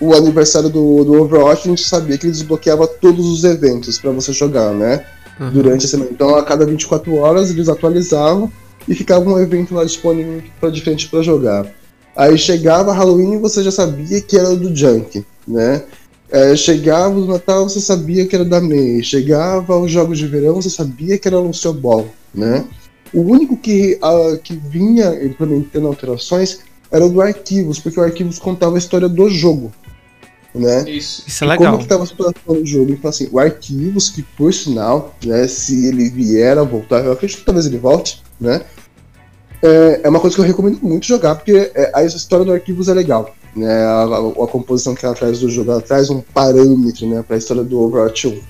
o 0.00 0.14
aniversário 0.14 0.70
do, 0.70 1.04
do 1.04 1.22
Overwatch, 1.22 1.66
a 1.66 1.70
gente 1.70 1.84
sabia 1.84 2.16
que 2.16 2.24
ele 2.24 2.32
desbloqueava 2.32 2.86
todos 2.86 3.26
os 3.26 3.44
eventos 3.44 3.98
para 3.98 4.10
você 4.12 4.32
jogar, 4.32 4.72
né? 4.72 5.04
Uhum. 5.38 5.50
Durante 5.50 5.84
a 5.84 5.88
semana. 5.88 6.10
Então, 6.10 6.34
a 6.34 6.42
cada 6.42 6.64
24 6.64 7.14
horas, 7.16 7.50
eles 7.50 7.68
atualizavam 7.68 8.50
e 8.88 8.94
ficava 8.94 9.28
um 9.28 9.38
evento 9.38 9.74
lá 9.74 9.84
disponível 9.84 10.42
para 10.58 10.70
diferente 10.70 11.08
para 11.08 11.22
jogar. 11.22 11.66
Aí 12.16 12.36
chegava 12.36 12.92
Halloween 12.92 13.34
e 13.34 13.38
você 13.38 13.62
já 13.62 13.70
sabia 13.70 14.20
que 14.20 14.36
era 14.36 14.54
do 14.54 14.74
Junk, 14.74 15.24
né? 15.46 15.82
É, 16.30 16.56
chegava 16.56 17.14
o 17.14 17.26
Natal, 17.26 17.68
você 17.68 17.80
sabia 17.80 18.26
que 18.26 18.34
era 18.34 18.44
da 18.44 18.60
May. 18.60 19.02
Chegava 19.02 19.76
os 19.78 19.90
Jogos 19.90 20.18
de 20.18 20.26
Verão, 20.26 20.54
você 20.54 20.70
sabia 20.70 21.18
que 21.18 21.28
era 21.28 21.38
o 21.38 21.46
Lucio 21.46 21.72
Ball, 21.72 22.08
né? 22.34 22.64
O 23.12 23.20
único 23.20 23.56
que, 23.56 23.98
uh, 24.02 24.38
que 24.38 24.54
vinha 24.54 25.22
implementando 25.22 25.86
alterações 25.86 26.60
era 26.90 27.04
o 27.04 27.10
do 27.10 27.20
Arquivos, 27.20 27.78
porque 27.78 28.00
o 28.00 28.02
Arquivos 28.02 28.38
contava 28.38 28.76
a 28.76 28.78
história 28.78 29.08
do 29.08 29.28
jogo. 29.28 29.72
Né? 30.54 30.90
Isso, 30.90 31.24
Isso 31.26 31.44
é 31.44 31.46
legal. 31.46 31.66
Como 31.66 31.78
que 31.78 31.84
estava 31.84 32.02
a 32.02 32.06
situação 32.06 32.34
do 32.46 32.66
jogo? 32.66 32.92
Então, 32.92 33.08
assim, 33.08 33.28
o 33.30 33.38
Arquivos, 33.38 34.10
que 34.10 34.22
por 34.22 34.52
sinal, 34.52 35.14
né, 35.24 35.48
se 35.48 35.86
ele 35.86 36.10
vier 36.10 36.58
a 36.58 36.62
voltar, 36.62 37.04
eu 37.04 37.12
acredito 37.12 37.38
que 37.38 37.44
talvez 37.44 37.66
ele 37.66 37.78
volte, 37.78 38.22
né? 38.38 38.60
É, 39.62 40.00
é 40.02 40.08
uma 40.08 40.18
coisa 40.18 40.34
que 40.34 40.42
eu 40.42 40.46
recomendo 40.46 40.80
muito 40.82 41.06
jogar, 41.06 41.36
porque 41.36 41.70
é, 41.74 41.92
a 41.94 42.02
história 42.02 42.44
do 42.44 42.52
Arquivos 42.52 42.88
é 42.88 42.94
legal. 42.94 43.32
Né, 43.54 43.70
a, 43.84 44.02
a, 44.04 44.44
a 44.44 44.46
composição 44.46 44.94
que 44.94 45.04
ela 45.04 45.14
traz 45.14 45.40
do 45.40 45.50
jogo, 45.50 45.70
ela 45.70 45.80
traz 45.80 46.08
um 46.08 46.20
parâmetro 46.20 47.06
né, 47.06 47.22
para 47.22 47.36
a 47.36 47.38
história 47.38 47.62
do 47.62 47.80
Overwatch 47.80 48.26
1. 48.26 48.40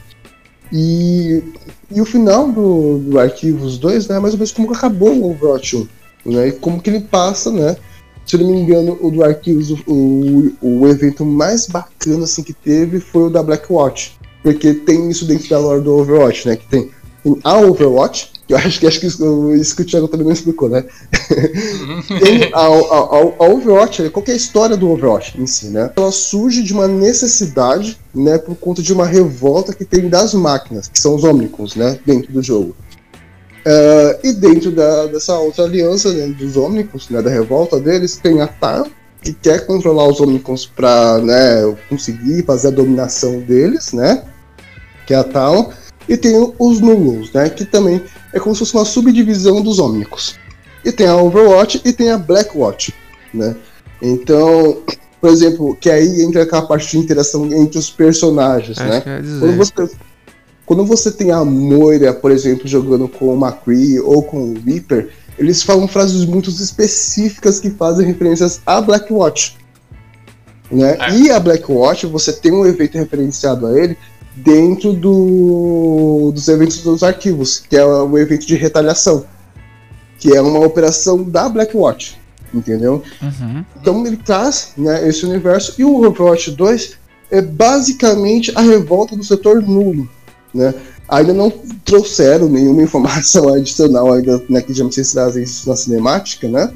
E, 0.72 1.42
e 1.90 2.00
o 2.00 2.04
final 2.04 2.50
do, 2.50 2.98
do 2.98 3.18
Arquivos 3.18 3.78
2 3.78 4.08
né, 4.08 4.16
é 4.16 4.20
mais 4.20 4.32
ou 4.32 4.38
menos 4.38 4.52
como 4.52 4.72
acabou 4.72 5.12
o 5.12 5.30
Overwatch 5.32 5.76
1. 5.76 5.88
Né, 6.24 6.48
e 6.48 6.52
como 6.52 6.80
que 6.80 6.88
ele 6.88 7.00
passa, 7.00 7.50
né? 7.50 7.76
Se 8.24 8.38
não 8.38 8.46
me 8.46 8.60
engano, 8.60 8.96
o 9.00 9.10
do 9.10 9.24
Arquivos, 9.24 9.70
o, 9.86 10.52
o 10.62 10.88
evento 10.88 11.26
mais 11.26 11.66
bacana 11.66 12.24
assim, 12.24 12.42
que 12.42 12.52
teve 12.52 13.00
foi 13.00 13.24
o 13.24 13.30
da 13.30 13.42
Blackwatch. 13.42 14.16
Porque 14.42 14.72
tem 14.72 15.10
isso 15.10 15.26
dentro 15.26 15.48
da 15.48 15.58
lore 15.58 15.82
do 15.82 15.98
Overwatch, 15.98 16.46
né? 16.46 16.56
Que 16.56 16.66
tem, 16.68 16.90
tem 17.24 17.38
a 17.42 17.58
Overwatch, 17.58 18.30
eu 18.52 18.58
acho 18.58 18.80
que, 18.80 18.86
acho 18.86 19.00
que 19.00 19.06
isso, 19.06 19.54
isso 19.54 19.74
que 19.74 19.82
o 19.82 19.84
Thiago 19.84 20.08
também 20.08 20.26
não 20.26 20.32
explicou, 20.32 20.68
né? 20.68 20.84
Tem 22.20 22.50
a, 22.52 22.60
a, 22.60 22.66
a, 22.66 23.48
Overwatch, 23.48 24.10
qual 24.10 24.24
é 24.28 24.32
a 24.32 24.36
história 24.36 24.76
do 24.76 24.90
Overwatch 24.90 25.40
em 25.40 25.46
si, 25.46 25.68
né? 25.68 25.90
Ela 25.96 26.12
surge 26.12 26.62
de 26.62 26.72
uma 26.72 26.86
necessidade, 26.86 27.98
né, 28.14 28.36
por 28.36 28.54
conta 28.56 28.82
de 28.82 28.92
uma 28.92 29.06
revolta 29.06 29.72
que 29.72 29.84
tem 29.84 30.08
das 30.08 30.34
máquinas, 30.34 30.86
que 30.86 31.00
são 31.00 31.14
os 31.14 31.24
Omnicons, 31.24 31.76
né, 31.76 31.98
dentro 32.04 32.32
do 32.32 32.42
jogo. 32.42 32.76
Uh, 33.64 34.18
e 34.22 34.32
dentro 34.32 34.70
da, 34.72 35.06
dessa 35.06 35.38
outra 35.38 35.64
aliança 35.64 36.12
né, 36.12 36.26
dos 36.26 36.56
Omnicons, 36.56 37.08
né, 37.08 37.22
da 37.22 37.30
revolta 37.30 37.80
deles, 37.80 38.16
tem 38.16 38.40
a 38.40 38.46
TAR, 38.46 38.84
que 39.22 39.32
quer 39.32 39.64
controlar 39.66 40.08
os 40.08 40.20
Omnicons 40.20 40.66
para 40.66 41.18
né, 41.18 41.74
conseguir 41.88 42.44
fazer 42.44 42.68
a 42.68 42.72
dominação 42.72 43.38
deles, 43.40 43.92
né? 43.92 44.24
Que 45.06 45.14
é 45.14 45.16
a 45.16 45.24
Talon. 45.24 45.70
E 46.08 46.16
tem 46.16 46.34
os 46.58 46.80
Nulos, 46.80 47.32
né? 47.32 47.48
Que 47.48 47.64
também 47.64 48.02
é 48.32 48.40
como 48.40 48.54
se 48.54 48.60
fosse 48.60 48.74
uma 48.74 48.84
subdivisão 48.84 49.62
dos 49.62 49.78
Omnicos. 49.78 50.36
E 50.84 50.90
tem 50.90 51.06
a 51.06 51.16
Overwatch 51.16 51.80
e 51.84 51.92
tem 51.92 52.10
a 52.10 52.18
Blackwatch, 52.18 52.92
né? 53.32 53.54
Então, 54.00 54.82
por 55.20 55.30
exemplo, 55.30 55.76
que 55.80 55.88
aí 55.88 56.22
entra 56.22 56.42
aquela 56.42 56.62
parte 56.62 56.90
de 56.90 56.98
interação 56.98 57.46
entre 57.52 57.78
os 57.78 57.88
personagens, 57.88 58.78
Acho 58.78 58.88
né? 58.88 59.00
Quando 59.38 59.56
você, 59.56 59.96
quando 60.66 60.84
você 60.84 61.10
tem 61.12 61.30
a 61.30 61.44
Moira, 61.44 62.12
por 62.12 62.32
exemplo, 62.32 62.66
jogando 62.66 63.06
com 63.06 63.26
o 63.26 63.40
McCree 63.40 64.00
ou 64.00 64.22
com 64.22 64.38
o 64.38 64.54
Reaper, 64.66 65.10
eles 65.38 65.62
falam 65.62 65.86
frases 65.86 66.24
muito 66.24 66.50
específicas 66.50 67.60
que 67.60 67.70
fazem 67.70 68.06
referências 68.06 68.60
a 68.66 68.80
Blackwatch. 68.80 69.56
Né? 70.70 70.96
É. 70.98 71.10
E 71.12 71.30
a 71.30 71.38
Blackwatch, 71.38 72.06
você 72.06 72.32
tem 72.32 72.50
um 72.50 72.66
efeito 72.66 72.98
referenciado 72.98 73.66
a 73.66 73.78
ele 73.78 73.96
dentro 74.34 74.92
do, 74.92 76.32
dos 76.34 76.48
eventos 76.48 76.82
dos 76.82 77.02
arquivos, 77.02 77.62
que 77.68 77.76
é 77.76 77.84
o 77.84 78.16
evento 78.18 78.46
de 78.46 78.54
retaliação, 78.56 79.24
que 80.18 80.34
é 80.34 80.40
uma 80.40 80.60
operação 80.60 81.22
da 81.22 81.48
Blackwatch, 81.48 82.18
entendeu? 82.52 83.02
Uhum. 83.20 83.64
Então 83.80 84.06
ele 84.06 84.16
traz 84.16 84.72
né, 84.76 85.06
esse 85.08 85.26
universo 85.26 85.74
e 85.78 85.84
o 85.84 86.04
Overwatch 86.04 86.50
2 86.52 86.98
é 87.30 87.40
basicamente 87.40 88.52
a 88.54 88.60
revolta 88.60 89.16
do 89.16 89.24
setor 89.24 89.62
nulo, 89.62 90.08
né? 90.54 90.74
Ainda 91.08 91.34
não 91.34 91.50
trouxeram 91.84 92.48
nenhuma 92.48 92.82
informação 92.84 93.52
adicional 93.52 94.12
ainda 94.12 94.42
né, 94.48 94.62
que 94.62 94.72
já 94.72 94.90
se 94.90 95.12
trazem 95.12 95.42
isso 95.42 95.68
na 95.68 95.76
cinemática, 95.76 96.48
né? 96.48 96.72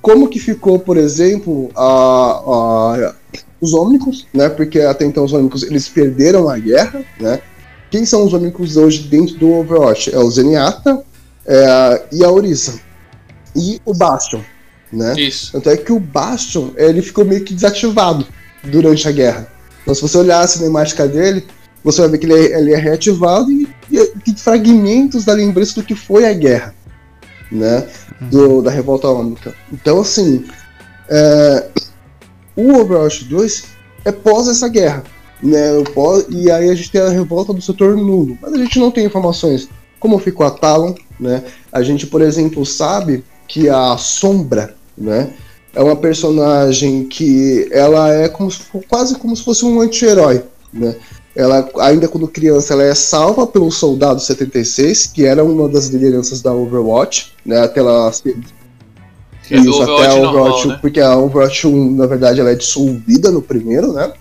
Como 0.00 0.28
que 0.28 0.38
ficou, 0.38 0.78
por 0.78 0.96
exemplo, 0.96 1.68
a, 1.74 1.82
a 1.82 3.14
os 3.60 3.72
Ômnicos, 3.72 4.26
né? 4.32 4.48
Porque 4.48 4.80
até 4.80 5.04
então 5.04 5.24
os 5.24 5.32
Ômnicos 5.32 5.62
eles 5.62 5.88
perderam 5.88 6.48
a 6.48 6.58
guerra, 6.58 7.04
né? 7.20 7.40
Quem 7.90 8.04
são 8.04 8.24
os 8.24 8.32
Ômnicos 8.32 8.76
hoje 8.76 9.02
dentro 9.04 9.36
do 9.36 9.52
Overwatch? 9.52 10.14
É 10.14 10.18
o 10.18 10.30
Zenyatta 10.30 11.02
é, 11.46 12.02
e 12.12 12.24
a 12.24 12.30
Orisa. 12.30 12.80
E 13.54 13.80
o 13.84 13.94
Bastion, 13.94 14.40
né? 14.92 15.14
Isso. 15.18 15.52
Tanto 15.52 15.70
é 15.70 15.76
que 15.76 15.92
o 15.92 16.00
Bastion 16.00 16.70
ele 16.76 17.00
ficou 17.00 17.24
meio 17.24 17.44
que 17.44 17.54
desativado 17.54 18.26
durante 18.64 19.08
a 19.08 19.12
guerra. 19.12 19.48
Então 19.82 19.94
se 19.94 20.02
você 20.02 20.18
olhar 20.18 20.40
a 20.40 20.48
cinemática 20.48 21.06
dele, 21.06 21.46
você 21.82 22.00
vai 22.00 22.10
ver 22.10 22.18
que 22.18 22.26
ele 22.26 22.34
é, 22.34 22.58
ele 22.58 22.74
é 22.74 22.76
reativado 22.76 23.50
e, 23.50 23.68
tem 24.24 24.34
fragmentos 24.36 25.24
da 25.24 25.32
lembrança 25.32 25.80
do 25.80 25.86
que 25.86 25.94
foi 25.94 26.28
a 26.28 26.32
guerra, 26.32 26.74
né? 27.50 27.86
Do, 28.20 28.60
da 28.60 28.70
revolta 28.70 29.08
ômica. 29.08 29.54
Então 29.72 30.00
assim, 30.00 30.44
é, 31.08 31.68
o 32.56 32.80
Overwatch 32.80 33.24
2 33.24 33.64
é 34.04 34.12
pós 34.12 34.48
essa 34.48 34.68
guerra. 34.68 35.04
Né, 35.42 35.84
pós, 35.94 36.24
e 36.30 36.50
aí 36.50 36.70
a 36.70 36.74
gente 36.74 36.90
tem 36.90 37.00
a 37.00 37.10
revolta 37.10 37.52
do 37.52 37.60
setor 37.60 37.96
nulo. 37.96 38.38
Mas 38.40 38.54
a 38.54 38.56
gente 38.56 38.78
não 38.78 38.90
tem 38.90 39.04
informações 39.04 39.68
como 40.00 40.18
ficou 40.18 40.46
a 40.46 40.50
Talon. 40.50 40.94
Né? 41.18 41.42
A 41.72 41.82
gente, 41.82 42.06
por 42.06 42.22
exemplo, 42.22 42.64
sabe 42.64 43.24
que 43.48 43.68
a 43.68 43.96
Sombra 43.96 44.74
né, 44.96 45.32
é 45.74 45.82
uma 45.82 45.96
personagem 45.96 47.04
que 47.04 47.68
ela 47.70 48.12
é 48.12 48.28
como 48.28 48.50
se, 48.50 48.60
quase 48.88 49.16
como 49.16 49.36
se 49.36 49.44
fosse 49.44 49.64
um 49.64 49.80
anti-herói. 49.80 50.42
Né? 50.72 50.96
Ela, 51.34 51.68
ainda 51.80 52.08
quando 52.08 52.26
criança, 52.28 52.72
ela 52.72 52.82
é 52.82 52.94
salva 52.94 53.46
pelo 53.46 53.70
Soldado 53.70 54.20
76, 54.20 55.08
que 55.08 55.24
era 55.24 55.44
uma 55.44 55.68
das 55.68 55.88
lideranças 55.88 56.40
da 56.40 56.52
Overwatch, 56.54 57.34
né, 57.44 57.60
até 57.60 57.80
ela 57.80 58.10
que 58.10 58.34
é 59.54 59.58
Isso, 59.58 59.82
até 59.82 60.06
a 60.08 60.14
Overwatch, 60.14 60.68
né? 60.68 60.78
porque 60.80 61.00
a 61.00 61.16
Overwatch 61.16 61.66
1, 61.66 61.96
na 61.96 62.06
verdade, 62.06 62.40
ela 62.40 62.50
é 62.50 62.54
dissolvida 62.54 63.30
no 63.30 63.40
primeiro, 63.40 63.92
né? 63.92 64.12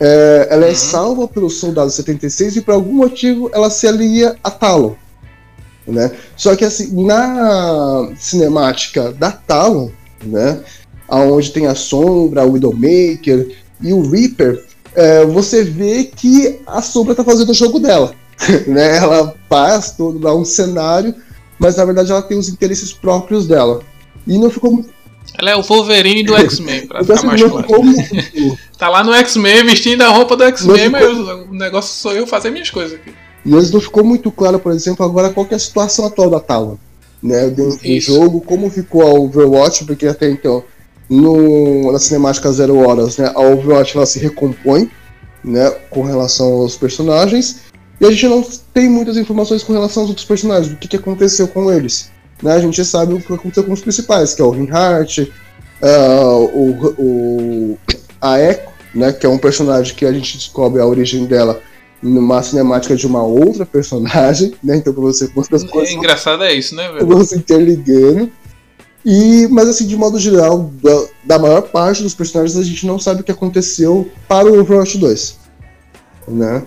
É, 0.00 0.48
ela 0.50 0.66
é 0.66 0.70
uhum. 0.70 0.74
salva 0.74 1.28
pelo 1.28 1.48
Soldado 1.48 1.90
76 1.90 2.56
e 2.56 2.60
por 2.60 2.74
algum 2.74 2.92
motivo 2.92 3.50
ela 3.54 3.70
se 3.70 3.86
alia 3.86 4.36
a 4.42 4.50
Talon. 4.50 4.94
Né? 5.86 6.10
Só 6.36 6.56
que 6.56 6.64
assim, 6.64 7.04
na 7.04 8.10
cinemática 8.18 9.12
da 9.12 9.30
Talon, 9.30 9.90
né? 10.24 10.60
Onde 11.08 11.52
tem 11.52 11.66
a 11.66 11.74
Sombra, 11.74 12.44
o 12.44 12.52
Widowmaker 12.52 13.54
e 13.80 13.92
o 13.92 14.10
Reaper, 14.10 14.64
é, 14.94 15.24
você 15.24 15.62
vê 15.62 16.04
que 16.04 16.60
a 16.66 16.80
Sombra 16.82 17.14
tá 17.14 17.22
fazendo 17.22 17.50
o 17.50 17.54
jogo 17.54 17.78
dela. 17.78 18.14
né? 18.66 18.96
Ela 18.96 19.34
faz 19.48 19.92
todo 19.92 20.22
lá 20.22 20.34
um 20.34 20.44
cenário 20.44 21.14
mas 21.58 21.76
na 21.76 21.84
verdade 21.84 22.10
ela 22.10 22.22
tem 22.22 22.38
os 22.38 22.48
interesses 22.48 22.92
próprios 22.92 23.46
dela. 23.46 23.80
E 24.26 24.38
não 24.38 24.50
ficou 24.50 24.72
muito. 24.72 24.90
Ela 25.38 25.50
é 25.50 25.56
o 25.56 25.62
Wolverine 25.62 26.22
do 26.22 26.36
X-Men, 26.36 26.86
pra 26.86 27.00
então, 27.00 27.16
ficar 27.16 27.34
assim, 27.34 27.44
mais 27.44 27.66
claro. 27.66 28.58
Tá 28.78 28.88
lá 28.88 29.02
no 29.02 29.12
X-Men 29.14 29.64
vestindo 29.64 30.02
a 30.02 30.08
roupa 30.08 30.36
do 30.36 30.44
X-Men, 30.44 30.90
mas 30.90 31.06
ficou... 31.06 31.48
o 31.48 31.54
negócio 31.54 31.94
sou 31.94 32.12
eu 32.12 32.26
fazer 32.26 32.50
minhas 32.50 32.70
coisas 32.70 32.94
aqui. 32.94 33.12
Mas 33.44 33.70
não 33.70 33.80
ficou 33.80 34.04
muito 34.04 34.30
claro, 34.30 34.58
por 34.58 34.72
exemplo, 34.72 35.04
agora 35.04 35.30
qual 35.30 35.46
é 35.50 35.54
a 35.54 35.58
situação 35.58 36.06
atual 36.06 36.30
da 36.30 36.40
Talon. 36.40 36.76
Né, 37.22 37.48
dentro 37.48 37.78
do 37.78 38.00
jogo, 38.00 38.40
como 38.42 38.68
ficou 38.68 39.00
a 39.00 39.10
Overwatch, 39.14 39.86
porque 39.86 40.06
até 40.06 40.30
então, 40.30 40.62
no, 41.08 41.90
na 41.90 41.98
cinemática 41.98 42.52
Zero 42.52 42.76
Horas, 42.76 43.16
né, 43.16 43.32
a 43.34 43.40
Overwatch 43.40 43.96
ela 43.96 44.04
se 44.04 44.18
recompõe 44.18 44.90
né, 45.42 45.70
com 45.88 46.02
relação 46.02 46.46
aos 46.52 46.76
personagens, 46.76 47.60
e 48.00 48.06
a 48.06 48.10
gente 48.10 48.28
não 48.28 48.42
tem 48.72 48.88
muitas 48.88 49.16
informações 49.16 49.62
com 49.62 49.72
relação 49.72 50.02
aos 50.02 50.10
outros 50.10 50.26
personagens, 50.26 50.68
do 50.68 50.76
que, 50.76 50.88
que 50.88 50.96
aconteceu 50.96 51.46
com 51.48 51.72
eles. 51.72 52.10
Né? 52.42 52.52
A 52.52 52.58
gente 52.58 52.84
sabe 52.84 53.14
o 53.14 53.20
que 53.20 53.32
aconteceu 53.32 53.64
com 53.64 53.72
os 53.72 53.80
principais, 53.80 54.34
que 54.34 54.42
é 54.42 54.44
o 54.44 54.50
Reinhardt, 54.50 55.32
uh, 55.82 56.44
o, 56.52 56.94
o, 56.98 57.78
a 58.20 58.40
Echo, 58.40 58.74
né? 58.94 59.12
Que 59.12 59.26
é 59.26 59.28
um 59.28 59.38
personagem 59.38 59.94
que 59.94 60.04
a 60.04 60.12
gente 60.12 60.36
descobre 60.36 60.80
a 60.80 60.86
origem 60.86 61.26
dela 61.26 61.60
numa 62.02 62.42
cinemática 62.42 62.94
de 62.94 63.06
uma 63.06 63.22
outra 63.22 63.64
personagem, 63.64 64.54
né? 64.62 64.76
Então 64.76 64.92
pra 64.92 65.02
você 65.02 65.28
conseguir 65.28 65.56
as 65.56 65.64
coisas. 65.64 65.94
É 65.94 65.96
engraçado 65.96 66.44
é 66.44 66.52
isso, 66.52 66.74
né, 66.74 66.90
velho? 66.92 67.24
Se 67.24 67.36
interligando. 67.36 68.30
E, 69.04 69.46
mas 69.50 69.68
assim, 69.68 69.86
de 69.86 69.96
modo 69.96 70.18
geral, 70.18 70.70
da, 70.82 71.06
da, 71.24 71.38
maior 71.38 71.60
parte 71.60 72.02
dos 72.02 72.14
personagens 72.14 72.56
a 72.56 72.62
gente 72.62 72.86
não 72.86 72.98
sabe 72.98 73.20
o 73.20 73.24
que 73.24 73.30
aconteceu 73.30 74.10
para 74.26 74.50
o 74.50 74.58
Overwatch 74.60 74.96
2. 74.96 75.38
Né? 76.28 76.62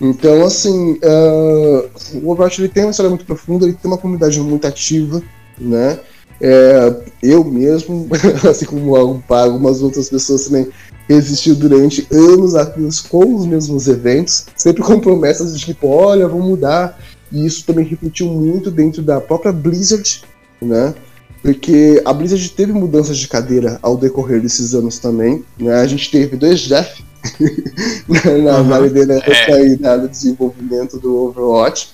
Então, 0.00 0.44
assim, 0.44 0.92
uh, 0.92 1.90
o 2.22 2.30
Overwatch 2.30 2.60
ele 2.60 2.68
tem 2.68 2.84
uma 2.84 2.90
história 2.90 3.10
muito 3.10 3.24
profunda, 3.24 3.64
ele 3.64 3.74
tem 3.74 3.90
uma 3.90 3.98
comunidade 3.98 4.40
muito 4.40 4.66
ativa, 4.66 5.22
né? 5.58 5.98
É, 6.40 6.94
eu 7.20 7.42
mesmo, 7.42 8.08
assim 8.48 8.64
como 8.64 8.94
algumas 8.94 9.82
outras 9.82 10.08
pessoas 10.08 10.44
também, 10.44 10.68
resistiu 11.08 11.54
durante 11.54 12.06
anos 12.12 12.54
a 12.54 12.66
com 13.08 13.34
os 13.34 13.46
mesmos 13.46 13.88
eventos, 13.88 14.46
sempre 14.54 14.82
com 14.82 15.00
promessas 15.00 15.58
de 15.58 15.64
tipo, 15.64 15.88
olha, 15.88 16.28
vamos 16.28 16.46
mudar. 16.46 16.98
E 17.32 17.44
isso 17.44 17.64
também 17.66 17.84
refletiu 17.84 18.26
muito 18.26 18.70
dentro 18.70 19.02
da 19.02 19.20
própria 19.20 19.52
Blizzard, 19.52 20.22
né? 20.62 20.94
Porque 21.42 22.02
a 22.04 22.12
Blizzard 22.12 22.48
teve 22.50 22.72
mudanças 22.72 23.16
de 23.16 23.28
cadeira 23.28 23.78
ao 23.80 23.96
decorrer 23.96 24.40
desses 24.40 24.74
anos 24.74 24.98
também. 24.98 25.44
Né? 25.58 25.74
A 25.74 25.86
gente 25.86 26.10
teve 26.10 26.36
dois 26.36 26.60
Jeff 26.60 27.04
na, 28.42 28.58
uhum. 28.58 28.64
na 28.64 28.78
liderança 28.80 29.30
é. 29.30 29.52
aí 29.52 29.76
do 29.76 30.08
desenvolvimento 30.08 30.98
do 30.98 31.16
Overwatch, 31.16 31.90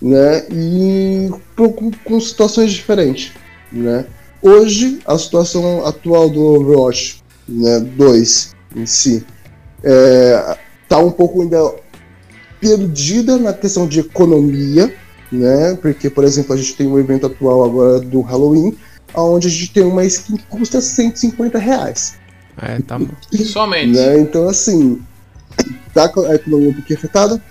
né? 0.00 0.46
E 0.50 1.30
com, 1.56 1.90
com 1.90 2.20
situações 2.20 2.72
diferentes, 2.72 3.32
né? 3.70 4.06
Hoje, 4.40 4.98
a 5.06 5.16
situação 5.16 5.86
atual 5.86 6.28
do 6.28 6.40
Overwatch 6.40 7.22
né, 7.48 7.78
2 7.78 8.54
em 8.74 8.86
si 8.86 9.24
é, 9.84 10.56
tá 10.88 10.98
um 10.98 11.10
pouco 11.10 11.42
ainda 11.42 11.74
perdida 12.60 13.36
na 13.36 13.52
questão 13.52 13.86
de 13.86 14.00
economia, 14.00 14.94
né? 15.32 15.74
Porque, 15.80 16.10
por 16.10 16.24
exemplo, 16.24 16.54
a 16.54 16.56
gente 16.56 16.76
tem 16.76 16.86
um 16.86 16.98
evento 16.98 17.26
atual 17.26 17.64
agora 17.64 18.00
do 18.00 18.20
Halloween, 18.20 18.76
onde 19.14 19.48
a 19.48 19.50
gente 19.50 19.72
tem 19.72 19.82
uma 19.82 20.04
skin 20.04 20.36
que 20.36 20.44
custa 20.44 20.80
150 20.80 21.58
reais. 21.58 22.14
É, 22.60 22.80
tá 22.80 23.00
Somente. 23.44 23.92
Né? 23.92 24.20
Então, 24.20 24.48
assim, 24.48 25.00
tá 25.94 26.04
a 26.28 26.34
economia 26.34 26.70
um 26.70 26.74
pouquinho 26.74 26.98
afetada, 26.98 27.42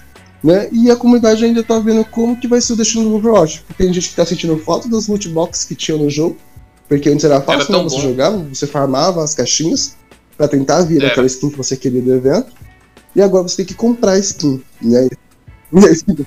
né? 0.44 0.70
E 0.72 0.90
a 0.90 0.96
comunidade 0.96 1.44
ainda 1.44 1.64
tá 1.64 1.80
vendo 1.80 2.06
como 2.06 2.40
que 2.40 2.48
vai 2.48 2.62
ser 2.62 2.74
o 2.74 2.76
destino 2.76 3.04
do 3.04 3.16
Overwatch. 3.16 3.64
Porque 3.68 3.84
tem 3.84 3.94
gente 3.94 4.10
que 4.10 4.16
tá 4.16 4.26
sentindo 4.26 4.58
falta 4.58 4.88
das 4.88 5.08
lootboxes 5.08 5.66
que 5.66 5.76
tinha 5.76 5.98
no 5.98 6.10
jogo. 6.10 6.38
Porque 6.88 7.10
antes 7.10 7.24
era 7.24 7.40
fácil 7.42 7.74
era 7.74 7.84
né, 7.84 7.90
você 7.90 8.00
jogar, 8.02 8.30
você 8.32 8.68
farmava 8.68 9.24
as 9.24 9.34
caixinhas 9.34 9.96
para 10.36 10.48
tentar 10.48 10.82
vir 10.82 11.06
aquela 11.06 11.26
skin 11.26 11.50
que 11.50 11.58
você 11.58 11.78
queria 11.78 12.02
do 12.02 12.14
evento. 12.14 12.52
E 13.16 13.22
agora 13.22 13.48
você 13.48 13.58
tem 13.58 13.66
que 13.66 13.74
comprar 13.74 14.14
a 14.14 14.20
skin, 14.20 14.62
né? 14.82 15.08
E 15.74 15.86
a 15.86 15.90
skin, 15.90 16.26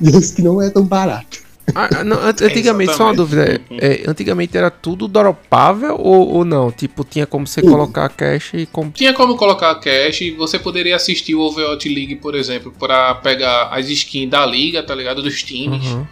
e 0.00 0.16
a 0.16 0.18
skin 0.18 0.42
não 0.42 0.62
é 0.62 0.70
tão 0.70 0.84
barato. 0.84 1.48
Ah, 1.74 1.88
ah 1.98 2.04
não, 2.04 2.16
antigamente, 2.18 2.94
só 2.94 3.04
uma 3.04 3.14
dúvida. 3.14 3.60
É, 3.70 4.04
antigamente 4.08 4.56
era 4.56 4.70
tudo 4.70 5.06
dropável 5.06 5.96
ou, 5.98 6.28
ou 6.36 6.44
não? 6.44 6.70
Tipo, 6.70 7.04
tinha 7.04 7.26
como 7.26 7.46
você 7.46 7.60
Sim. 7.60 7.68
colocar 7.68 8.08
cash 8.08 8.52
e. 8.54 8.66
Com... 8.66 8.90
Tinha 8.90 9.12
como 9.12 9.36
colocar 9.36 9.74
cash 9.76 10.22
e 10.22 10.30
você 10.30 10.58
poderia 10.58 10.96
assistir 10.96 11.34
o 11.34 11.40
Overwatch 11.40 11.88
League, 11.88 12.16
por 12.16 12.34
exemplo, 12.34 12.72
para 12.78 13.14
pegar 13.16 13.68
as 13.68 13.88
skins 13.90 14.30
da 14.30 14.44
liga, 14.46 14.82
tá 14.82 14.94
ligado? 14.94 15.22
Dos 15.22 15.42
times. 15.42 15.84
Uhum. 15.86 16.06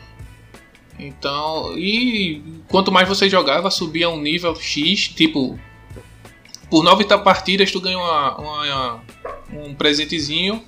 Então, 0.98 1.76
e 1.76 2.43
quanto 2.68 2.90
mais 2.90 3.09
você 3.09 3.28
jogava, 3.28 3.70
subia 3.70 4.09
um 4.09 4.20
nível 4.20 4.55
X, 4.55 5.09
tipo, 5.09 5.59
por 6.70 6.82
nove 6.82 7.05
partidas 7.05 7.70
tu 7.70 7.80
ganha 7.80 7.98
uma, 7.98 8.36
uma, 8.38 9.01
um 9.52 9.74
presentezinho 9.74 10.62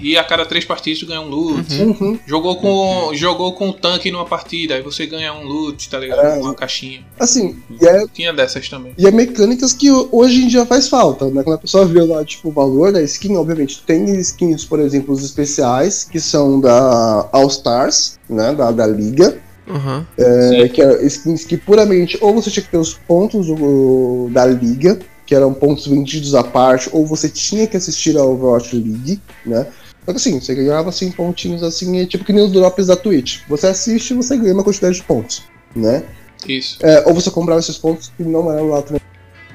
e 0.00 0.16
a 0.16 0.24
cada 0.24 0.44
três 0.46 0.64
partidas 0.64 1.00
tu 1.00 1.06
ganha 1.06 1.20
um 1.20 1.28
loot. 1.28 1.74
Uhum. 1.74 1.96
uhum. 2.00 2.18
Jogou 2.26 2.56
com 2.56 3.14
jogou 3.14 3.52
com 3.52 3.68
um 3.68 3.72
tanque 3.72 4.10
numa 4.10 4.24
partida, 4.24 4.74
aí 4.74 4.82
você 4.82 5.06
ganha 5.06 5.32
um 5.32 5.44
loot, 5.44 5.88
tá 5.88 5.98
ligado? 5.98 6.20
É, 6.20 6.34
uma 6.38 6.54
caixinha. 6.54 7.04
Assim, 7.18 7.56
é, 7.82 8.06
tinha 8.12 8.32
dessas 8.32 8.68
também. 8.68 8.92
E 8.96 9.06
é 9.06 9.10
mecânicas 9.10 9.72
que 9.72 9.90
hoje 9.90 10.44
em 10.44 10.48
dia 10.48 10.64
faz 10.66 10.88
falta, 10.88 11.26
né? 11.26 11.42
Quando 11.42 11.56
a 11.56 11.60
pessoa 11.60 11.84
vê 11.84 12.02
lá, 12.02 12.24
tipo, 12.24 12.48
o 12.48 12.52
valor 12.52 12.92
da 12.92 13.02
skin, 13.02 13.36
obviamente, 13.36 13.82
tem 13.86 14.04
skins, 14.20 14.64
por 14.64 14.80
exemplo, 14.80 15.14
os 15.14 15.24
especiais, 15.24 16.04
que 16.04 16.20
são 16.20 16.60
da 16.60 17.28
All 17.32 17.48
Stars, 17.48 18.18
né? 18.28 18.54
Da, 18.54 18.70
da 18.70 18.86
Liga. 18.86 19.38
Uhum. 19.66 20.04
É, 20.18 20.68
que 20.68 20.82
é 20.82 21.06
skins 21.06 21.44
que 21.44 21.56
puramente 21.56 22.18
ou 22.20 22.34
você 22.34 22.50
tinha 22.50 22.64
que 22.64 22.70
ter 22.70 22.78
os 22.78 22.94
pontos 22.94 23.46
do, 23.46 24.28
da 24.32 24.44
liga, 24.44 24.98
que 25.24 25.34
eram 25.34 25.54
pontos 25.54 25.86
vendidos 25.86 26.34
à 26.34 26.42
parte, 26.42 26.90
ou 26.92 27.06
você 27.06 27.28
tinha 27.28 27.64
que 27.64 27.76
assistir 27.76 28.18
a 28.18 28.24
Overwatch 28.24 28.74
League, 28.74 29.20
né? 29.46 29.64
Só 30.10 30.12
que 30.12 30.16
assim, 30.16 30.40
você 30.40 30.54
ganhava 30.54 30.88
assim 30.88 31.10
pontinhos 31.12 31.62
assim, 31.62 32.04
tipo 32.06 32.24
que 32.24 32.32
nem 32.32 32.44
os 32.44 32.50
drops 32.50 32.88
da 32.88 32.96
Twitch. 32.96 33.42
Você 33.48 33.68
assiste 33.68 34.10
e 34.10 34.14
você 34.14 34.36
ganha 34.36 34.54
uma 34.54 34.64
quantidade 34.64 34.96
de 34.96 35.02
pontos, 35.04 35.44
né? 35.74 36.02
Isso. 36.48 36.78
É, 36.80 37.06
ou 37.06 37.14
você 37.14 37.30
comprava 37.30 37.60
esses 37.60 37.78
pontos 37.78 38.10
que 38.16 38.24
não 38.24 38.50
eram 38.50 38.68
lá 38.68 38.82
também 38.82 39.00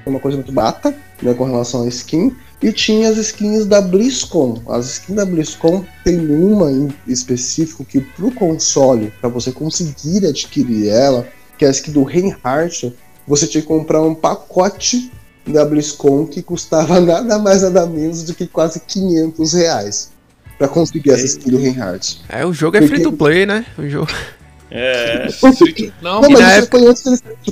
uma 0.06 0.20
coisa 0.20 0.38
muito 0.38 0.52
bata, 0.52 0.96
né, 1.22 1.34
com 1.34 1.46
relação 1.46 1.84
à 1.84 1.88
skin. 1.88 2.34
E 2.62 2.72
tinha 2.72 3.10
as 3.10 3.18
skins 3.18 3.66
da 3.66 3.82
BlizzCon. 3.82 4.62
As 4.70 4.86
skins 4.92 5.16
da 5.16 5.26
BlizzCon 5.26 5.84
tem 6.04 6.20
uma 6.20 6.72
em 6.72 6.94
específico 7.08 7.84
que 7.84 8.00
pro 8.00 8.32
console, 8.32 9.12
para 9.20 9.30
você 9.30 9.52
conseguir 9.52 10.26
adquirir 10.26 10.88
ela, 10.88 11.28
que 11.58 11.66
é 11.66 11.68
a 11.68 11.72
skin 11.72 11.92
do 11.92 12.04
Reinhardt, 12.04 12.94
você 13.28 13.46
tinha 13.46 13.62
que 13.62 13.68
comprar 13.68 14.02
um 14.02 14.16
pacote 14.16 15.12
da 15.46 15.66
BlizzCon 15.66 16.28
que 16.28 16.42
custava 16.42 17.02
nada 17.02 17.40
mais 17.40 17.64
nada 17.64 17.86
menos 17.86 18.24
do 18.24 18.34
que 18.34 18.48
quase 18.48 18.80
500 18.80 19.54
reais 19.54 20.15
para 20.58 20.68
conseguir 20.68 21.12
essa 21.12 21.26
skin 21.26 21.52
do 21.52 21.58
Reinhardt. 21.58 22.22
É, 22.30 22.46
o 22.46 22.54
jogo 22.54 22.78
é 22.78 22.82
Porque... 22.82 22.96
free 22.96 23.04
to 23.04 23.12
play, 23.12 23.46
né? 23.46 23.66
O 23.78 23.88
jogo. 23.88 24.12
É. 24.72 25.28
Não, 26.02 26.22
não 26.22 26.30
mas 26.30 26.40
na 26.40 26.52
época... 26.52 26.78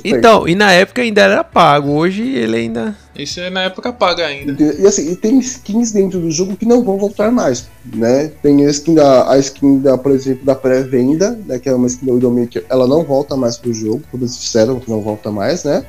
Então, 0.04 0.48
e 0.48 0.54
na 0.54 0.72
época 0.72 1.00
ainda 1.00 1.22
era 1.22 1.44
pago. 1.44 1.92
Hoje 1.92 2.22
ele 2.22 2.56
ainda. 2.56 2.94
Isso 3.16 3.40
é 3.40 3.48
na 3.48 3.62
época 3.62 3.92
paga 3.92 4.26
ainda. 4.26 4.62
E, 4.62 4.82
e 4.82 4.86
assim, 4.86 5.10
e 5.10 5.16
tem 5.16 5.38
skins 5.38 5.92
dentro 5.92 6.20
do 6.20 6.30
jogo 6.30 6.56
que 6.56 6.66
não 6.66 6.84
vão 6.84 6.98
voltar 6.98 7.30
mais. 7.30 7.68
Né? 7.94 8.30
Tem 8.42 8.66
a 8.66 8.70
skin 8.70 8.94
da, 8.94 9.30
a 9.30 9.38
skin 9.38 9.78
da, 9.78 9.96
por 9.96 10.12
exemplo, 10.12 10.44
da 10.44 10.54
pré-venda, 10.54 11.38
né? 11.46 11.58
Que 11.58 11.68
é 11.68 11.74
uma 11.74 11.86
skin 11.86 12.06
do 12.06 12.14
Widowmaker, 12.14 12.64
ela 12.68 12.86
não 12.86 13.04
volta 13.04 13.36
mais 13.36 13.56
pro 13.56 13.72
jogo. 13.72 14.02
Todos 14.10 14.36
disseram 14.36 14.78
que 14.78 14.90
não 14.90 15.00
volta 15.00 15.30
mais, 15.30 15.64
né? 15.64 15.84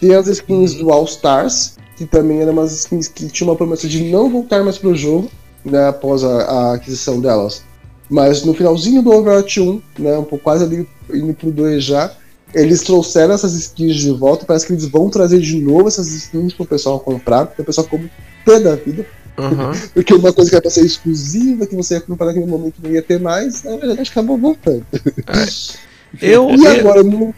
Tem 0.00 0.14
as 0.14 0.28
skins 0.28 0.74
do 0.74 0.90
All 0.92 1.04
Stars, 1.04 1.76
que 1.96 2.06
também 2.06 2.42
eram 2.42 2.52
umas 2.52 2.72
skins 2.72 3.08
que 3.08 3.26
tinham 3.26 3.50
uma 3.50 3.56
promessa 3.56 3.88
de 3.88 4.04
não 4.04 4.30
voltar 4.30 4.62
mais 4.62 4.78
pro 4.78 4.94
jogo, 4.94 5.30
né? 5.64 5.88
Após 5.88 6.24
a, 6.24 6.42
a 6.42 6.74
aquisição 6.74 7.20
delas. 7.20 7.62
Mas 8.08 8.44
no 8.44 8.54
finalzinho 8.54 9.02
do 9.02 9.12
Overwatch 9.12 9.60
1, 9.60 9.82
né, 10.00 10.18
um 10.18 10.24
pouco 10.24 10.42
quase 10.42 10.64
ali 10.64 10.88
indo 11.12 11.32
pro 11.32 11.52
2 11.52 11.84
já, 11.84 12.12
eles 12.52 12.82
trouxeram 12.82 13.34
essas 13.34 13.54
skins 13.54 13.96
de 13.96 14.10
volta. 14.10 14.44
Parece 14.44 14.66
que 14.66 14.72
eles 14.72 14.86
vão 14.86 15.08
trazer 15.08 15.38
de 15.38 15.60
novo 15.60 15.86
essas 15.86 16.08
skins 16.08 16.52
pro 16.52 16.66
pessoal 16.66 16.98
comprar, 16.98 17.46
porque 17.46 17.62
o 17.62 17.64
pessoal 17.64 17.86
come 17.86 18.10
pé 18.44 18.58
da 18.58 18.74
vida. 18.74 19.06
Uhum. 19.38 19.70
porque 19.94 20.12
uma 20.12 20.32
coisa 20.32 20.50
que 20.50 20.56
era 20.56 20.62
pra 20.62 20.70
ser 20.70 20.84
exclusiva, 20.84 21.66
que 21.66 21.76
você 21.76 21.94
ia 21.94 22.00
comprar 22.00 22.26
naquele 22.26 22.46
momento 22.46 22.74
não 22.82 22.90
ia 22.90 23.00
ter 23.00 23.20
mais, 23.20 23.62
na 23.62 23.76
verdade 23.76 24.10
acabou 24.10 24.36
voltando. 24.36 24.84
É. 24.92 26.26
Eu, 26.34 26.50
e 26.50 26.66
agora, 26.66 27.04
no 27.04 27.32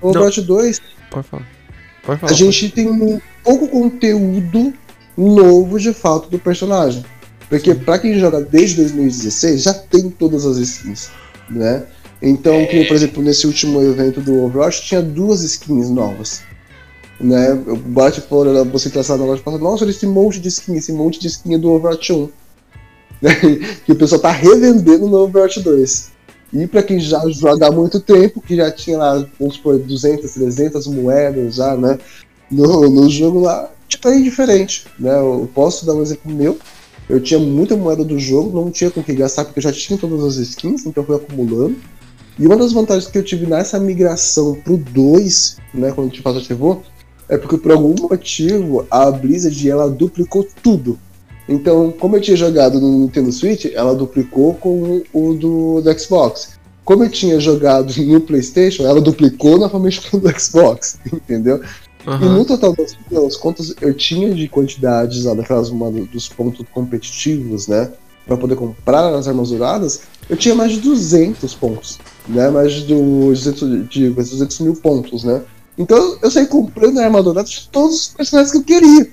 Overwatch 0.00 0.40
2, 0.40 0.80
Pode 1.10 1.28
falar. 1.28 1.46
Pode 2.02 2.20
falar, 2.20 2.32
a 2.32 2.34
gente 2.34 2.70
tem 2.70 2.88
um 2.88 3.20
pouco 3.44 3.68
conteúdo 3.68 4.72
novo 5.16 5.78
de 5.78 5.92
fato 5.92 6.28
do 6.28 6.38
personagem. 6.38 7.04
Porque 7.48 7.74
para 7.74 7.98
quem 7.98 8.18
joga 8.18 8.40
desde 8.40 8.76
2016, 8.76 9.62
já 9.62 9.74
tem 9.74 10.10
todas 10.10 10.44
as 10.44 10.56
skins, 10.58 11.10
né? 11.48 11.84
Então, 12.20 12.64
que, 12.66 12.84
por 12.86 12.94
exemplo, 12.94 13.22
nesse 13.22 13.46
último 13.46 13.80
evento 13.82 14.20
do 14.20 14.44
Overwatch, 14.44 14.82
tinha 14.82 15.02
duas 15.02 15.42
skins 15.42 15.90
novas. 15.90 16.42
Né? 17.20 17.52
O 17.52 17.76
Bart 17.76 18.18
falou, 18.20 18.64
você 18.66 18.90
traçado 18.90 19.20
na 19.20 19.26
loja 19.26 19.42
e 19.46 19.58
nossa, 19.58 19.84
olha 19.84 19.90
esse 19.90 20.06
monte 20.06 20.40
de 20.40 20.48
skin, 20.48 20.76
esse 20.76 20.92
monte 20.92 21.20
de 21.20 21.28
skin 21.28 21.58
do 21.58 21.70
Overwatch 21.70 22.12
1. 22.12 22.28
que 23.84 23.92
o 23.92 23.96
pessoal 23.96 24.20
tá 24.20 24.30
revendendo 24.30 25.08
no 25.08 25.18
Overwatch 25.18 25.60
2. 25.60 26.12
E 26.52 26.66
para 26.66 26.82
quem 26.82 27.00
já 27.00 27.20
joga 27.28 27.68
há 27.68 27.72
muito 27.72 28.00
tempo, 28.00 28.40
que 28.40 28.56
já 28.56 28.70
tinha 28.70 28.98
lá, 28.98 29.26
vamos 29.38 29.56
supor, 29.56 29.78
200, 29.78 30.30
300 30.30 30.86
moedas 30.86 31.56
já, 31.56 31.76
né? 31.76 31.98
No, 32.50 32.88
no 32.88 33.10
jogo 33.10 33.40
lá, 33.40 33.70
tipo, 33.88 34.08
é 34.08 34.20
diferente, 34.20 34.86
né? 34.98 35.18
Eu 35.18 35.50
posso 35.52 35.84
dar 35.84 35.94
um 35.94 36.02
exemplo 36.02 36.32
meu, 36.32 36.58
eu 37.08 37.20
tinha 37.20 37.38
muita 37.38 37.76
moeda 37.76 38.04
do 38.04 38.18
jogo, 38.18 38.58
não 38.58 38.70
tinha 38.70 38.90
com 38.90 39.02
que 39.02 39.14
gastar 39.14 39.44
porque 39.44 39.58
eu 39.58 39.62
já 39.62 39.72
tinha 39.72 39.98
todas 39.98 40.24
as 40.24 40.36
skins, 40.36 40.86
então 40.86 41.02
eu 41.02 41.06
fui 41.06 41.16
acumulando. 41.16 41.76
E 42.38 42.46
uma 42.46 42.56
das 42.56 42.72
vantagens 42.72 43.10
que 43.10 43.16
eu 43.16 43.22
tive 43.22 43.46
nessa 43.46 43.78
migração 43.78 44.54
pro 44.56 44.76
2, 44.76 45.56
né, 45.72 45.92
quando 45.92 46.08
a 46.08 46.10
gente 46.10 46.22
faz 46.22 46.36
ativou, 46.36 46.82
é 47.28 47.38
porque 47.38 47.56
por 47.56 47.72
algum 47.72 47.94
motivo 48.08 48.86
a 48.90 49.10
Blizzard 49.10 49.70
ela 49.70 49.88
duplicou 49.88 50.46
tudo. 50.62 50.98
Então, 51.48 51.92
como 51.92 52.16
eu 52.16 52.20
tinha 52.20 52.36
jogado 52.36 52.80
no 52.80 53.00
Nintendo 53.00 53.30
Switch, 53.32 53.66
ela 53.72 53.94
duplicou 53.94 54.54
com 54.54 55.02
o 55.12 55.34
do, 55.34 55.80
do 55.80 55.98
Xbox. 55.98 56.56
Como 56.84 57.04
eu 57.04 57.10
tinha 57.10 57.40
jogado 57.40 57.92
no 58.02 58.20
PlayStation, 58.20 58.84
ela 58.84 59.00
duplicou 59.00 59.58
novamente 59.58 60.00
com 60.10 60.16
o 60.16 60.20
do 60.20 60.40
Xbox, 60.40 60.98
entendeu? 61.06 61.60
Uhum. 62.06 62.22
E 62.22 62.28
no 62.28 62.44
total 62.44 62.74
das, 62.74 62.96
das 63.10 63.36
contas, 63.36 63.74
eu 63.80 63.92
tinha 63.92 64.32
de 64.32 64.48
quantidades 64.48 65.24
lá 65.24 65.34
daquelas 65.34 65.70
dos 65.70 66.28
pontos 66.28 66.64
competitivos, 66.72 67.66
né? 67.66 67.90
Pra 68.24 68.36
poder 68.36 68.56
comprar 68.56 69.12
as 69.14 69.28
armas 69.28 69.50
douradas, 69.50 70.02
eu 70.28 70.36
tinha 70.36 70.54
mais 70.54 70.72
de 70.72 70.80
200 70.80 71.54
pontos, 71.54 71.98
né? 72.28 72.48
Mais 72.48 72.72
de 72.72 72.84
200, 72.86 73.88
de 73.88 74.10
200 74.10 74.60
mil 74.60 74.76
pontos, 74.76 75.24
né? 75.24 75.42
Então 75.76 76.18
eu 76.22 76.30
saí 76.30 76.46
comprando 76.46 76.98
a 76.98 77.04
arma 77.04 77.22
dourada 77.22 77.48
de 77.48 77.68
todos 77.70 77.96
os 77.96 78.08
personagens 78.08 78.52
que 78.52 78.58
eu 78.58 78.64
queria. 78.64 79.10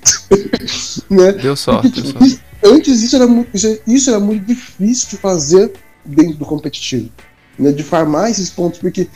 né? 1.10 1.32
Deu 1.32 1.56
sorte, 1.56 1.90
Porque, 1.90 2.12
deu 2.12 2.20
sorte. 2.20 2.44
Antes 2.64 3.02
isso 3.02 3.16
era, 3.16 3.26
muito, 3.26 3.50
isso 3.86 4.10
era 4.10 4.18
muito 4.18 4.46
difícil 4.46 5.10
de 5.10 5.16
fazer 5.18 5.72
dentro 6.04 6.36
do 6.36 6.46
competitivo. 6.46 7.10
Né? 7.58 7.72
De 7.72 7.82
farmar 7.82 8.30
esses 8.30 8.48
pontos, 8.48 8.78
porque 8.78 9.08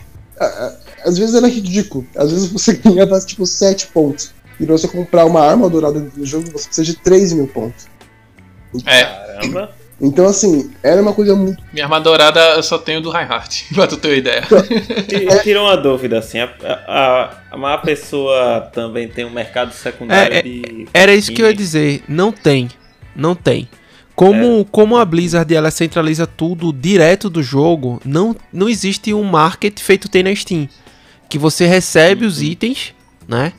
às 1.05 1.19
vezes 1.19 1.35
era 1.35 1.49
ridículo. 1.49 2.07
Às 2.17 2.31
vezes 2.31 2.51
você 2.51 2.75
ganhava 2.85 3.21
tipo 3.21 3.47
7 3.47 3.89
pontos. 3.89 4.33
E 4.61 4.67
pra 4.67 4.77
você 4.77 4.89
comprar 4.89 5.25
uma 5.25 5.41
arma 5.41 5.71
dourada 5.71 6.11
no 6.17 6.27
jogo, 6.27 6.51
você 6.51 6.67
precisa 6.67 6.85
de 6.85 6.97
3 6.97 7.33
mil 7.33 7.47
pontos. 7.47 7.87
É. 8.85 9.05
Caramba. 9.05 9.71
Então, 10.01 10.27
assim, 10.27 10.71
era 10.83 11.03
uma 11.03 11.13
coisa 11.13 11.35
muito. 11.35 11.63
Minha 11.73 11.87
arma 11.87 12.01
dourada 12.01 12.41
eu 12.55 12.63
só 12.63 12.79
tenho 12.79 13.01
do 13.01 13.11
Reinhardt, 13.11 13.67
pra 13.75 13.87
tu 13.87 13.97
ter 13.97 14.09
uma 14.09 14.17
ideia. 14.17 14.43
Tirou 15.43 15.67
uma 15.67 15.77
dúvida, 15.77 16.19
assim. 16.19 16.39
A, 16.39 16.55
a, 17.51 17.75
a 17.75 17.79
pessoa 17.79 18.61
também 18.73 19.09
tem 19.09 19.25
um 19.25 19.31
mercado 19.31 19.73
secundário 19.73 20.35
é, 20.35 20.39
é 20.39 20.43
de. 20.43 20.89
Era 20.95 21.15
isso 21.15 21.33
que 21.33 21.43
eu 21.43 21.47
ia 21.47 21.55
dizer. 21.55 22.03
Não 22.09 22.31
tem. 22.31 22.69
Não 23.15 23.35
tem. 23.35 23.69
Como, 24.15 24.61
é. 24.61 24.67
como 24.71 24.97
a 24.97 25.05
Blizzard 25.05 25.53
ela 25.53 25.71
centraliza 25.71 26.27
tudo 26.27 26.73
direto 26.73 27.29
do 27.29 27.43
jogo, 27.43 28.01
não, 28.05 28.35
não 28.53 28.69
existe 28.69 29.15
um 29.15 29.23
market 29.23 29.79
feito 29.81 30.09
tem 30.09 30.23
na 30.23 30.35
Steam. 30.35 30.69
Que 31.29 31.39
você 31.39 31.67
recebe 31.67 32.25
os 32.25 32.43
itens, 32.43 32.95
né? 33.27 33.53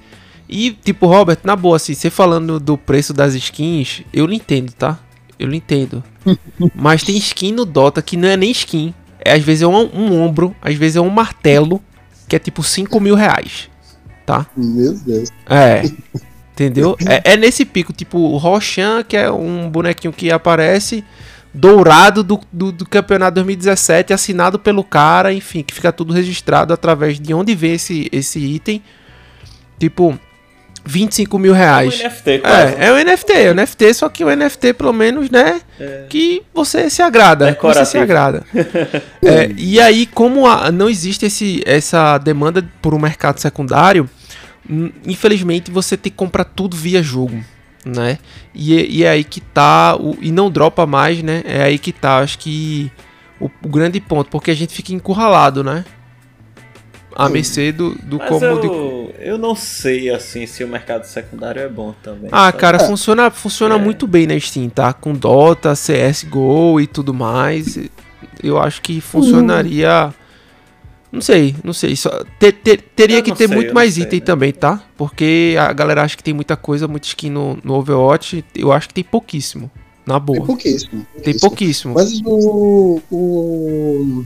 E, 0.47 0.71
tipo, 0.71 1.05
Robert, 1.05 1.37
na 1.43 1.55
boa, 1.55 1.75
assim, 1.75 1.93
você 1.93 2.09
falando 2.09 2.59
do 2.59 2.77
preço 2.77 3.13
das 3.13 3.35
skins, 3.35 4.01
eu 4.11 4.25
não 4.25 4.33
entendo, 4.33 4.71
tá? 4.71 4.97
Eu 5.37 5.47
não 5.47 5.53
entendo. 5.53 6.03
Mas 6.73 7.03
tem 7.03 7.15
skin 7.17 7.51
no 7.51 7.65
Dota 7.65 8.01
que 8.01 8.17
não 8.17 8.27
é 8.27 8.35
nem 8.35 8.51
skin. 8.51 8.93
É, 9.23 9.33
às 9.33 9.43
vezes 9.43 9.61
é 9.61 9.67
um, 9.67 9.89
um 9.93 10.21
ombro, 10.21 10.55
às 10.61 10.75
vezes 10.75 10.95
é 10.95 11.01
um 11.01 11.09
martelo, 11.09 11.81
que 12.27 12.35
é 12.35 12.39
tipo 12.39 12.63
5 12.63 12.99
mil 12.99 13.15
reais. 13.15 13.69
Tá? 14.25 14.47
Meu 14.57 14.93
Deus. 14.93 15.29
É. 15.47 15.83
Entendeu? 16.53 16.97
É, 17.05 17.33
é, 17.33 17.37
nesse 17.37 17.63
pico, 17.63 17.93
tipo, 17.93 18.17
o 18.17 18.35
Roshan, 18.35 19.01
que 19.03 19.15
é 19.15 19.31
um 19.31 19.69
bonequinho 19.69 20.11
que 20.11 20.29
aparece 20.29 21.05
dourado 21.53 22.23
do, 22.23 22.39
do, 22.51 22.71
do, 22.71 22.85
campeonato 22.85 23.35
2017, 23.35 24.13
assinado 24.13 24.59
pelo 24.59 24.83
cara, 24.83 25.33
enfim, 25.33 25.63
que 25.63 25.73
fica 25.73 25.91
tudo 25.91 26.13
registrado 26.13 26.73
através 26.73 27.19
de 27.19 27.33
onde 27.33 27.55
vem 27.55 27.73
esse, 27.73 28.07
esse 28.11 28.39
item. 28.39 28.83
Tipo, 29.79 30.19
25 30.85 31.39
mil 31.39 31.53
reais. 31.53 32.01
É 32.01 32.05
um 32.05 32.09
NFT, 32.09 32.39
quase. 32.39 32.75
É, 32.75 32.85
é 32.85 32.93
um 32.93 32.97
NFT, 32.97 33.33
é 33.33 33.51
um 33.51 33.55
NFT, 33.55 33.93
só 33.93 34.09
que 34.09 34.23
o 34.23 34.35
NFT, 34.35 34.73
pelo 34.73 34.93
menos, 34.93 35.29
né? 35.29 35.61
É. 35.79 36.05
Que 36.09 36.43
você 36.53 36.89
se 36.89 37.01
agrada. 37.01 37.57
Você 37.61 37.85
se 37.85 37.97
agrada. 37.97 38.43
é, 39.23 39.51
e 39.57 39.79
aí, 39.79 40.05
como 40.05 40.47
a, 40.47 40.71
não 40.71 40.89
existe 40.89 41.25
esse, 41.25 41.63
essa 41.65 42.17
demanda 42.17 42.63
por 42.81 42.93
um 42.93 42.99
mercado 42.99 43.39
secundário 43.39 44.09
infelizmente 45.05 45.71
você 45.71 45.97
tem 45.97 46.11
que 46.11 46.17
comprar 46.17 46.43
tudo 46.43 46.77
via 46.77 47.01
jogo, 47.01 47.43
né? 47.89 48.17
E, 48.53 48.99
e 48.99 49.03
é 49.03 49.09
aí 49.09 49.23
que 49.23 49.41
tá, 49.41 49.95
o, 49.95 50.17
e 50.21 50.31
não 50.31 50.49
dropa 50.49 50.85
mais, 50.85 51.21
né? 51.21 51.41
É 51.45 51.63
aí 51.63 51.77
que 51.77 51.91
tá, 51.91 52.19
acho 52.19 52.39
que 52.39 52.91
o, 53.39 53.49
o 53.63 53.69
grande 53.69 53.99
ponto, 53.99 54.29
porque 54.29 54.51
a 54.51 54.55
gente 54.55 54.73
fica 54.73 54.93
encurralado, 54.93 55.63
né? 55.63 55.85
A 57.15 57.27
mercê 57.27 57.71
do, 57.71 57.95
do 57.95 58.17
como. 58.19 58.45
Eu, 58.45 58.61
de... 58.61 59.27
eu 59.27 59.37
não 59.37 59.53
sei 59.53 60.09
assim 60.09 60.45
se 60.45 60.63
o 60.63 60.67
mercado 60.67 61.03
secundário 61.03 61.61
é 61.61 61.67
bom 61.67 61.93
também. 62.03 62.29
Ah, 62.31 62.45
sabe? 62.45 62.57
cara, 62.57 62.77
é. 62.77 62.79
funciona, 62.79 63.29
funciona 63.29 63.75
é. 63.75 63.77
muito 63.77 64.07
bem 64.07 64.25
na 64.25 64.39
Steam, 64.39 64.69
tá? 64.69 64.93
Com 64.93 65.13
Dota, 65.13 65.73
CSGO 65.73 66.79
e 66.79 66.87
tudo 66.87 67.13
mais. 67.13 67.77
Eu 68.41 68.57
acho 68.57 68.81
que 68.81 69.01
funcionaria. 69.01 70.13
Não 71.11 71.21
sei, 71.21 71.55
não 71.63 71.73
sei. 71.73 71.95
Só, 71.95 72.23
ter, 72.39 72.53
ter, 72.53 72.81
teria 72.95 73.21
que 73.21 73.31
ter 73.33 73.47
sei, 73.47 73.55
muito 73.55 73.73
mais 73.73 73.95
sei, 73.95 74.03
item 74.03 74.19
né? 74.19 74.25
também, 74.25 74.53
tá? 74.53 74.83
Porque 74.95 75.55
a 75.59 75.73
galera 75.73 76.03
acha 76.03 76.15
que 76.15 76.23
tem 76.23 76.33
muita 76.33 76.55
coisa, 76.55 76.87
muita 76.87 77.07
skin 77.07 77.31
no, 77.31 77.57
no 77.63 77.73
Overwatch. 77.75 78.45
Eu 78.55 78.71
acho 78.71 78.87
que 78.87 78.93
tem 78.93 79.03
pouquíssimo. 79.03 79.71
Na 80.05 80.19
boa. 80.19 80.37
Tem 80.37 80.45
pouquíssimo. 80.45 81.07
Tem 81.23 81.37
pouquíssimo. 81.37 81.93
Mas 81.95 82.21
o, 82.23 83.01
o, 83.11 84.25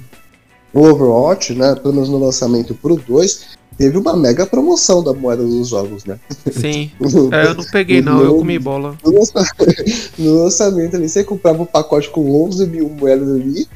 o 0.74 0.80
Overwatch, 0.82 1.54
né? 1.54 1.76
Pelo 1.76 1.94
menos 1.94 2.10
no 2.10 2.18
lançamento 2.18 2.76
pro 2.76 2.98
2, 2.98 3.58
teve 3.78 3.98
uma 3.98 4.16
mega 4.16 4.46
promoção 4.46 5.02
da 5.02 5.14
moeda 5.14 5.44
dos 5.44 5.70
jogos, 5.70 6.04
né? 6.04 6.20
Sim. 6.52 6.92
é, 7.32 7.48
eu 7.48 7.56
não 7.56 7.64
peguei, 7.66 8.02
não, 8.02 8.18
no, 8.18 8.24
eu 8.24 8.38
comi 8.38 8.60
bola. 8.60 8.98
No 9.04 9.14
lançamento, 9.14 9.84
no 10.20 10.44
lançamento 10.44 10.96
ali, 10.98 11.08
você 11.08 11.24
comprava 11.24 11.64
um 11.64 11.66
pacote 11.66 12.10
com 12.10 12.46
11 12.46 12.68
mil 12.68 12.90
moedas 12.90 13.30
ali 13.30 13.68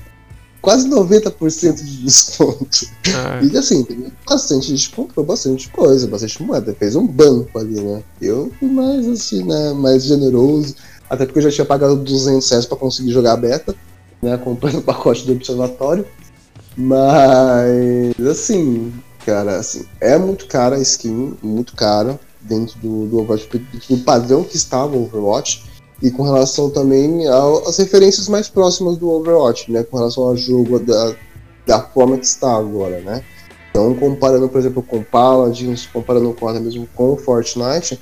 quase 0.61 0.89
90% 0.89 1.75
de 1.75 2.03
desconto. 2.03 2.88
Ah. 3.15 3.39
E 3.41 3.57
assim, 3.57 3.85
bastante 4.27 4.67
gente 4.67 4.89
comprou 4.89 5.25
bastante 5.25 5.69
coisa, 5.69 6.07
bastante 6.07 6.41
moeda, 6.43 6.75
fez 6.77 6.95
um 6.95 7.07
banco 7.07 7.57
ali, 7.57 7.79
né? 7.79 8.03
Eu 8.21 8.51
fui 8.59 8.67
mais 8.67 9.07
assim, 9.07 9.43
né? 9.43 9.73
Mais 9.73 10.03
generoso. 10.03 10.75
Até 11.09 11.25
porque 11.25 11.39
eu 11.39 11.43
já 11.43 11.51
tinha 11.51 11.65
pagado 11.65 11.95
200 11.95 12.49
reais 12.49 12.65
pra 12.65 12.77
conseguir 12.77 13.11
jogar 13.11 13.34
a 13.34 13.38
beta, 13.38 13.75
né? 14.21 14.38
Comprando 14.38 14.79
o 14.79 14.81
pacote 14.81 15.25
do 15.25 15.34
observatório. 15.34 16.05
Mas, 16.75 18.19
assim, 18.27 18.93
cara, 19.25 19.57
assim, 19.57 19.85
é 19.99 20.17
muito 20.17 20.45
cara 20.47 20.75
a 20.75 20.79
skin, 20.79 21.35
muito 21.41 21.75
cara 21.75 22.19
dentro 22.41 22.77
do, 22.79 23.07
do 23.07 23.19
Overwatch, 23.19 23.49
do 23.89 23.97
padrão 23.99 24.43
que 24.43 24.55
estava 24.55 24.95
o 24.95 25.03
Overwatch 25.03 25.65
e 26.01 26.11
com 26.11 26.23
relação 26.23 26.69
também 26.69 27.27
às 27.27 27.77
referências 27.77 28.27
mais 28.27 28.47
próximas 28.47 28.97
do 28.97 29.09
Overwatch, 29.09 29.71
né? 29.71 29.83
Com 29.83 29.97
relação 29.97 30.23
ao 30.23 30.37
jogo 30.37 30.79
da, 30.79 31.15
da 31.65 31.81
forma 31.81 32.17
que 32.17 32.25
está 32.25 32.55
agora, 32.55 32.99
né? 33.01 33.23
Então, 33.69 33.93
comparando, 33.95 34.49
por 34.49 34.59
exemplo, 34.59 34.81
com 34.81 35.03
Paladins, 35.03 35.87
comparando 35.87 36.33
com 36.33 36.47
até 36.47 36.59
mesmo 36.59 36.87
com 36.95 37.15
Fortnite, 37.17 37.99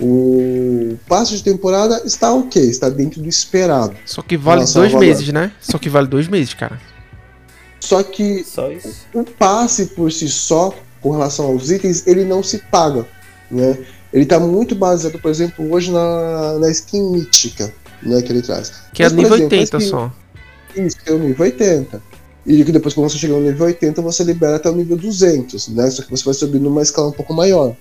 o 0.00 0.98
passe 1.08 1.36
de 1.36 1.42
temporada 1.42 2.02
está 2.04 2.32
ok, 2.32 2.62
está 2.62 2.88
dentro 2.88 3.22
do 3.22 3.28
esperado. 3.28 3.94
Só 4.04 4.22
que 4.22 4.36
vale 4.36 4.64
dois 4.64 4.92
meses, 4.94 5.28
né? 5.28 5.52
Só 5.60 5.78
que 5.78 5.88
vale 5.88 6.08
dois 6.08 6.28
meses, 6.28 6.52
cara. 6.54 6.80
Só 7.80 8.02
que 8.02 8.42
só 8.44 8.68
o 9.14 9.24
passe 9.24 9.86
por 9.86 10.10
si 10.10 10.28
só, 10.28 10.74
com 11.00 11.10
relação 11.10 11.46
aos 11.46 11.70
itens, 11.70 12.06
ele 12.06 12.24
não 12.24 12.42
se 12.42 12.58
paga, 12.58 13.06
né? 13.50 13.78
Ele 14.14 14.22
está 14.22 14.38
muito 14.38 14.76
baseado, 14.76 15.18
por 15.18 15.28
exemplo, 15.28 15.68
hoje 15.72 15.90
na, 15.90 16.56
na 16.60 16.70
skin 16.70 17.10
mítica 17.10 17.74
né, 18.00 18.22
que 18.22 18.30
ele 18.30 18.42
traz. 18.42 18.72
Que 18.92 19.02
é 19.02 19.06
Mas, 19.06 19.12
é 19.12 19.16
nível 19.16 19.34
exemplo, 19.34 19.58
80 19.58 19.76
skin, 19.78 19.90
só. 19.90 20.12
Isso, 20.76 20.96
que 21.02 21.10
é 21.10 21.12
o 21.12 21.18
nível 21.18 21.44
80. 21.44 22.02
E 22.46 22.64
que 22.64 22.70
depois, 22.70 22.94
quando 22.94 23.10
você 23.10 23.18
chegar 23.18 23.34
no 23.34 23.40
nível 23.40 23.66
80, 23.66 24.00
você 24.02 24.22
libera 24.22 24.54
até 24.56 24.70
o 24.70 24.76
nível 24.76 24.96
200, 24.96 25.68
né? 25.68 25.90
Só 25.90 26.02
que 26.02 26.10
você 26.12 26.24
vai 26.24 26.34
subir 26.34 26.60
numa 26.60 26.82
escala 26.82 27.08
um 27.08 27.12
pouco 27.12 27.34
maior. 27.34 27.74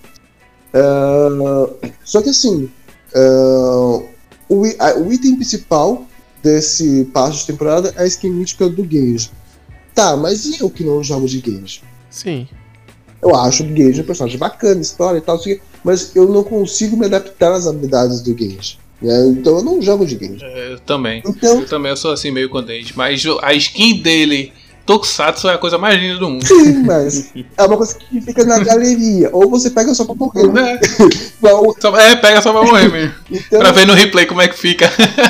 Uh, 0.73 1.91
só 2.03 2.19
que 2.19 2.29
assim, 2.29 2.71
uh, 3.15 4.09
o, 4.49 4.63
a, 4.79 4.97
o 4.97 5.13
item 5.13 5.35
principal 5.35 6.03
desse 6.41 7.05
passo 7.13 7.41
de 7.41 7.47
temporada 7.47 7.93
é 7.95 8.01
a 8.01 8.07
skin 8.07 8.31
mítica 8.31 8.67
do 8.67 8.83
Genji. 8.89 9.29
Tá, 9.93 10.17
mas 10.17 10.45
e 10.45 10.59
eu 10.59 10.69
que 10.69 10.83
não 10.83 11.03
jogo 11.03 11.27
de 11.27 11.39
Genji? 11.39 11.83
Sim. 12.09 12.47
Eu 13.23 13.35
acho 13.35 13.63
o 13.63 13.67
Genji 13.67 14.01
um 14.01 14.05
personagem 14.05 14.37
bacana, 14.37 14.81
história 14.81 15.17
e 15.17 15.21
tal, 15.21 15.35
assim, 15.35 15.57
mas 15.83 16.15
eu 16.15 16.27
não 16.27 16.43
consigo 16.43 16.97
me 16.97 17.05
adaptar 17.05 17.53
às 17.53 17.65
habilidades 17.65 18.21
do 18.21 18.37
Genji. 18.37 18.77
Né? 19.01 19.27
Então 19.27 19.57
eu 19.57 19.63
não 19.63 19.81
jogo 19.81 20.05
de 20.05 20.17
Genji. 20.17 20.43
É, 20.43 20.73
eu 20.73 20.79
também. 20.79 21.23
Então, 21.25 21.59
eu 21.59 21.65
também 21.67 21.91
eu 21.91 21.97
sou 21.97 22.11
assim 22.11 22.31
meio 22.31 22.49
contente. 22.49 22.95
Mas 22.97 23.23
a 23.41 23.53
skin 23.53 24.01
dele, 24.01 24.51
Tokusatsu, 24.85 25.47
é 25.47 25.53
a 25.53 25.57
coisa 25.57 25.77
mais 25.77 25.99
linda 25.99 26.19
do 26.19 26.29
mundo. 26.29 26.45
Sim, 26.45 26.83
mas 26.83 27.31
é 27.57 27.63
uma 27.63 27.77
coisa 27.77 27.95
que 27.95 28.21
fica 28.21 28.43
na 28.43 28.59
galeria. 28.59 29.29
Ou 29.31 29.49
você 29.49 29.69
pega 29.69 29.93
só 29.93 30.03
pra 30.03 30.15
morrer. 30.15 30.47
Né? 30.47 30.79
É. 30.81 32.11
é, 32.11 32.15
pega 32.17 32.41
só 32.41 32.51
pra 32.51 32.63
morrer 32.63 32.91
mesmo. 32.91 33.13
Então, 33.31 33.59
pra 33.59 33.71
ver 33.71 33.87
no 33.87 33.93
replay 33.93 34.25
como 34.25 34.41
é 34.41 34.47
que 34.47 34.57
fica. 34.57 34.85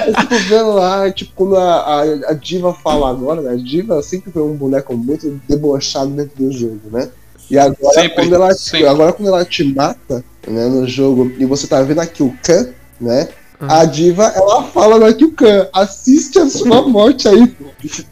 Eu 0.08 0.22
fico 0.22 0.36
vendo 0.50 0.72
lá, 0.74 1.12
tipo, 1.12 1.32
quando 1.36 1.56
a, 1.56 1.76
a, 1.76 2.02
a 2.30 2.34
Diva 2.34 2.74
fala 2.74 3.12
agora, 3.12 3.42
né? 3.42 3.52
A 3.52 3.56
Diva 3.56 4.02
sempre 4.02 4.32
foi 4.32 4.42
um 4.42 4.56
boneco 4.56 4.96
muito 4.98 5.40
debochado 5.48 6.10
dentro 6.10 6.44
do 6.44 6.52
jogo, 6.52 6.82
né? 6.92 7.10
E 7.54 7.60
agora, 7.60 7.94
sempre, 7.94 8.16
quando 8.16 8.34
ela, 8.34 8.56
te, 8.56 8.84
agora 8.84 9.14
quando 9.14 9.28
ela 9.28 9.46
te 9.46 9.64
mata 9.64 10.26
né, 10.48 10.66
no 10.66 10.88
jogo 10.88 11.32
e 11.38 11.46
você 11.46 11.68
tá 11.68 11.84
vendo 11.84 12.02
aqui 12.02 12.24
o 12.24 12.36
Khan, 12.42 12.70
né? 13.00 13.30
Uhum. 13.62 13.68
A 13.70 13.86
diva, 13.86 14.24
ela 14.36 14.64
fala 14.64 14.98
no 14.98 15.06
aqui 15.06 15.24
o 15.24 15.32
Khan, 15.34 15.68
assiste 15.72 16.40
a 16.40 16.50
sua 16.50 16.82
morte 16.88 17.28
aí. 17.28 17.56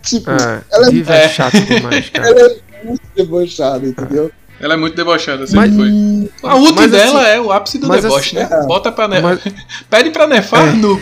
tipo, 0.04 0.30
ah, 0.30 0.62
ela 0.72 0.92
diva 0.92 1.16
é, 1.16 1.26
é 1.26 1.30
chata 1.30 1.60
demais, 1.60 2.08
cara. 2.14 2.30
Ela 2.30 2.52
é 2.52 2.86
muito 2.86 3.02
debochada, 3.16 3.88
entendeu? 3.88 4.32
Ela 4.60 4.76
é 4.76 4.78
muito 4.78 4.96
debochada, 4.96 5.48
sempre 5.48 5.72
mas, 5.72 5.76
foi. 5.76 6.30
A 6.48 6.56
ult 6.58 6.76
mas, 6.76 6.92
dela 6.92 7.22
assim, 7.24 7.32
é 7.32 7.42
o 7.42 7.52
ápice 7.52 7.80
do 7.80 7.90
deboche, 7.90 8.38
assim, 8.38 8.48
né? 8.48 8.60
É. 8.62 8.68
Bota 8.68 8.92
pra 8.92 9.08
nefar. 9.08 9.40
Mas... 9.44 9.54
Pede 9.90 10.12
pra 10.12 10.28
nefar, 10.28 10.68
é. 10.68 10.72
noob. 10.74 11.02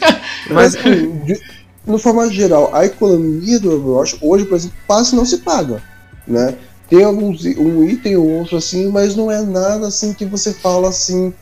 mas, 0.48 0.74
assim, 0.74 1.18
de, 1.18 1.38
no 1.86 1.98
formato 1.98 2.32
geral, 2.32 2.74
a 2.74 2.86
economia 2.86 3.60
do 3.60 3.72
Overwatch, 3.72 4.16
hoje, 4.22 4.46
por 4.46 4.54
exemplo, 4.54 4.78
passe 4.88 5.14
não 5.14 5.26
se 5.26 5.36
paga, 5.36 5.82
né? 6.26 6.54
Tem 6.88 7.04
alguns 7.04 7.44
um 7.44 7.84
item 7.84 8.16
ou 8.16 8.28
outro 8.28 8.56
assim, 8.56 8.88
mas 8.88 9.16
não 9.16 9.30
é 9.30 9.42
nada 9.42 9.88
assim 9.88 10.12
que 10.12 10.24
você 10.24 10.52
fala 10.52 10.88
assim, 10.88 11.32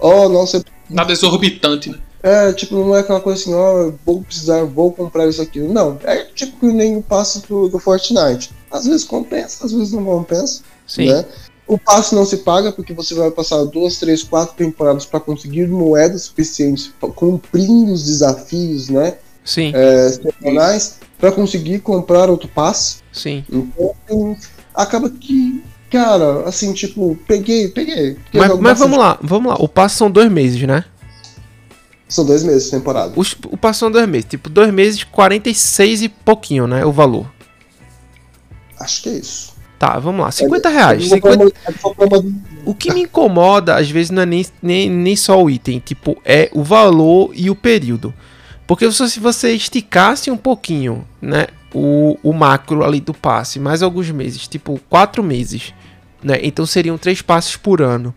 ó, 0.00 0.26
oh, 0.26 0.28
nossa. 0.28 0.64
Nada 0.90 1.12
exorbitante, 1.12 1.90
né? 1.90 1.98
É, 2.22 2.52
tipo, 2.52 2.74
não 2.74 2.96
é 2.96 3.00
aquela 3.00 3.20
coisa 3.20 3.40
assim, 3.40 3.54
ó, 3.54 3.86
oh, 3.88 3.94
vou 4.04 4.22
precisar, 4.22 4.64
vou 4.64 4.92
comprar 4.92 5.28
isso 5.28 5.40
aqui. 5.40 5.60
Não, 5.60 5.98
é 6.02 6.24
tipo 6.34 6.66
nem 6.66 6.96
o 6.96 7.02
passo 7.02 7.46
do, 7.46 7.68
do 7.68 7.78
Fortnite. 7.78 8.50
Às 8.70 8.86
vezes 8.86 9.04
compensa, 9.04 9.64
às 9.64 9.72
vezes 9.72 9.92
não 9.92 10.04
compensa. 10.04 10.62
Sim. 10.86 11.06
Né? 11.06 11.24
O 11.66 11.78
passo 11.78 12.14
não 12.14 12.24
se 12.24 12.38
paga 12.38 12.72
porque 12.72 12.92
você 12.92 13.14
vai 13.14 13.30
passar 13.30 13.62
duas, 13.64 13.98
três, 13.98 14.22
quatro 14.22 14.56
temporadas 14.56 15.04
para 15.04 15.20
conseguir 15.20 15.68
moedas 15.68 16.22
suficientes, 16.22 16.90
cumprindo 17.14 17.92
os 17.92 18.04
desafios, 18.04 18.88
né? 18.88 19.18
Sim. 19.44 19.72
É, 19.74 20.08
semanais, 20.10 20.98
para 21.18 21.30
conseguir 21.30 21.80
comprar 21.80 22.30
outro 22.30 22.48
passe. 22.48 22.98
Sim. 23.12 23.44
Então, 23.50 24.36
acaba 24.82 25.10
que 25.10 25.62
Cara, 25.90 26.46
assim, 26.46 26.72
tipo, 26.74 27.18
peguei, 27.26 27.68
peguei. 27.68 28.16
Mas, 28.34 28.58
mas 28.58 28.78
vamos 28.78 28.98
lá, 28.98 29.18
vamos 29.22 29.50
lá. 29.50 29.56
O 29.58 29.66
passo 29.66 29.96
são 29.96 30.10
dois 30.10 30.30
meses, 30.30 30.60
né? 30.62 30.84
São 32.06 32.26
dois 32.26 32.42
meses 32.42 32.64
de 32.64 32.70
temporada. 32.72 33.12
Os, 33.16 33.34
o 33.46 33.56
passo 33.56 33.80
são 33.80 33.90
dois 33.90 34.06
meses. 34.06 34.26
Tipo, 34.28 34.50
dois 34.50 34.72
meses, 34.72 35.02
46 35.04 36.02
e 36.02 36.08
pouquinho, 36.08 36.66
né? 36.66 36.84
O 36.84 36.92
valor. 36.92 37.30
Acho 38.78 39.02
que 39.02 39.08
é 39.08 39.12
isso. 39.12 39.54
Tá, 39.78 39.98
vamos 39.98 40.22
lá. 40.22 40.30
50 40.30 40.68
reais. 40.68 41.08
50... 41.08 41.54
O 42.66 42.74
que 42.74 42.92
me 42.92 43.02
incomoda, 43.02 43.76
às 43.76 43.90
vezes, 43.90 44.10
não 44.10 44.22
é 44.22 44.26
nem, 44.26 44.46
nem, 44.60 44.90
nem 44.90 45.16
só 45.16 45.42
o 45.42 45.48
item. 45.48 45.78
Tipo, 45.78 46.20
é 46.24 46.50
o 46.52 46.62
valor 46.62 47.30
e 47.34 47.48
o 47.48 47.54
período. 47.54 48.12
Porque 48.66 48.90
se 48.92 49.20
você 49.20 49.52
esticasse 49.52 50.30
um 50.30 50.36
pouquinho, 50.36 51.06
né? 51.22 51.46
O, 51.74 52.18
o 52.22 52.32
macro 52.32 52.82
ali 52.82 53.00
do 53.00 53.12
passe, 53.12 53.58
mais 53.60 53.82
alguns 53.82 54.10
meses, 54.10 54.48
tipo 54.48 54.80
quatro 54.88 55.22
meses, 55.22 55.74
né? 56.22 56.38
Então 56.42 56.64
seriam 56.64 56.96
três 56.96 57.20
passes 57.20 57.56
por 57.56 57.82
ano. 57.82 58.14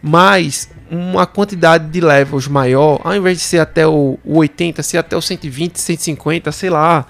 Mas 0.00 0.70
uma 0.90 1.26
quantidade 1.26 1.88
de 1.88 2.00
levels 2.00 2.48
maior, 2.48 3.00
ao 3.04 3.14
invés 3.14 3.38
de 3.38 3.44
ser 3.44 3.58
até 3.58 3.86
o, 3.86 4.18
o 4.24 4.38
80, 4.38 4.82
ser 4.82 4.98
até 4.98 5.16
o 5.16 5.22
120, 5.22 5.76
150, 5.76 6.52
sei 6.52 6.70
lá. 6.70 7.06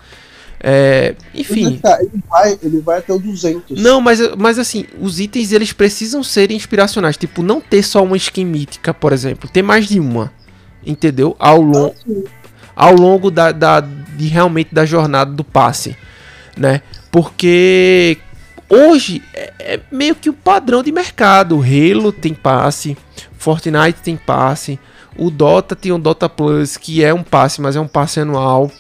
É, 0.60 1.14
enfim. 1.34 1.80
Ele 2.00 2.22
vai, 2.28 2.58
ele 2.62 2.80
vai 2.80 2.98
até 2.98 3.12
o 3.12 3.18
200. 3.18 3.80
Não, 3.80 4.00
mas, 4.00 4.20
mas 4.36 4.58
assim, 4.58 4.86
os 5.00 5.20
itens 5.20 5.52
eles 5.52 5.72
precisam 5.72 6.22
ser 6.22 6.50
inspiracionais. 6.50 7.16
Tipo, 7.16 7.42
não 7.42 7.60
ter 7.60 7.82
só 7.82 8.02
uma 8.02 8.16
skin 8.16 8.44
mítica, 8.44 8.92
por 8.92 9.12
exemplo. 9.12 9.48
Ter 9.48 9.62
mais 9.62 9.86
de 9.86 10.00
uma. 10.00 10.32
Entendeu? 10.84 11.36
Ao, 11.38 11.60
long, 11.60 11.92
ao 12.74 12.94
longo 12.94 13.30
da, 13.30 13.52
da, 13.52 13.80
de 14.18 14.26
realmente 14.26 14.74
da 14.74 14.84
jornada 14.84 15.32
do 15.32 15.44
passe. 15.44 15.96
Né? 16.56 16.82
Porque 17.10 18.18
hoje 18.68 19.22
é, 19.32 19.52
é 19.58 19.80
meio 19.90 20.14
que 20.14 20.28
o 20.28 20.34
padrão 20.34 20.82
de 20.82 20.92
mercado. 20.92 21.62
Halo 21.62 22.12
tem 22.12 22.34
passe. 22.34 22.96
Fortnite 23.38 24.00
tem 24.02 24.16
passe. 24.16 24.78
O 25.16 25.30
Dota 25.30 25.74
tem 25.74 25.92
o 25.92 25.98
Dota 25.98 26.28
Plus, 26.28 26.76
que 26.76 27.02
é 27.02 27.14
um 27.14 27.22
passe, 27.22 27.60
mas 27.60 27.76
é 27.76 27.80
um 27.80 27.88
passe 27.88 28.20
anual. 28.20 28.70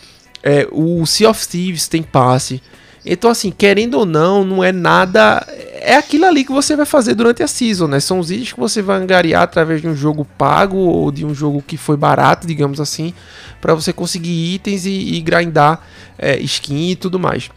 É, 0.42 0.68
o 0.70 1.04
Sea 1.06 1.30
of 1.30 1.46
Thieves 1.46 1.88
tem 1.88 2.02
passe. 2.02 2.62
Então, 3.10 3.30
assim, 3.30 3.50
querendo 3.50 3.94
ou 3.94 4.04
não, 4.04 4.44
não 4.44 4.62
é 4.62 4.70
nada. 4.70 5.42
É 5.80 5.96
aquilo 5.96 6.26
ali 6.26 6.44
que 6.44 6.52
você 6.52 6.76
vai 6.76 6.84
fazer 6.84 7.14
durante 7.14 7.42
a 7.42 7.48
season, 7.48 7.86
né? 7.86 8.00
São 8.00 8.18
os 8.18 8.30
itens 8.30 8.52
que 8.52 8.60
você 8.60 8.82
vai 8.82 8.98
angariar 8.98 9.42
através 9.42 9.80
de 9.80 9.88
um 9.88 9.96
jogo 9.96 10.26
pago 10.36 10.76
ou 10.76 11.10
de 11.10 11.24
um 11.24 11.34
jogo 11.34 11.64
que 11.66 11.78
foi 11.78 11.96
barato, 11.96 12.46
digamos 12.46 12.78
assim, 12.78 13.14
para 13.62 13.74
você 13.74 13.94
conseguir 13.94 14.54
itens 14.54 14.84
e, 14.84 15.14
e 15.14 15.20
grindar 15.22 15.80
é, 16.18 16.38
skin 16.40 16.90
e 16.90 16.96
tudo 16.96 17.18
mais. 17.18 17.50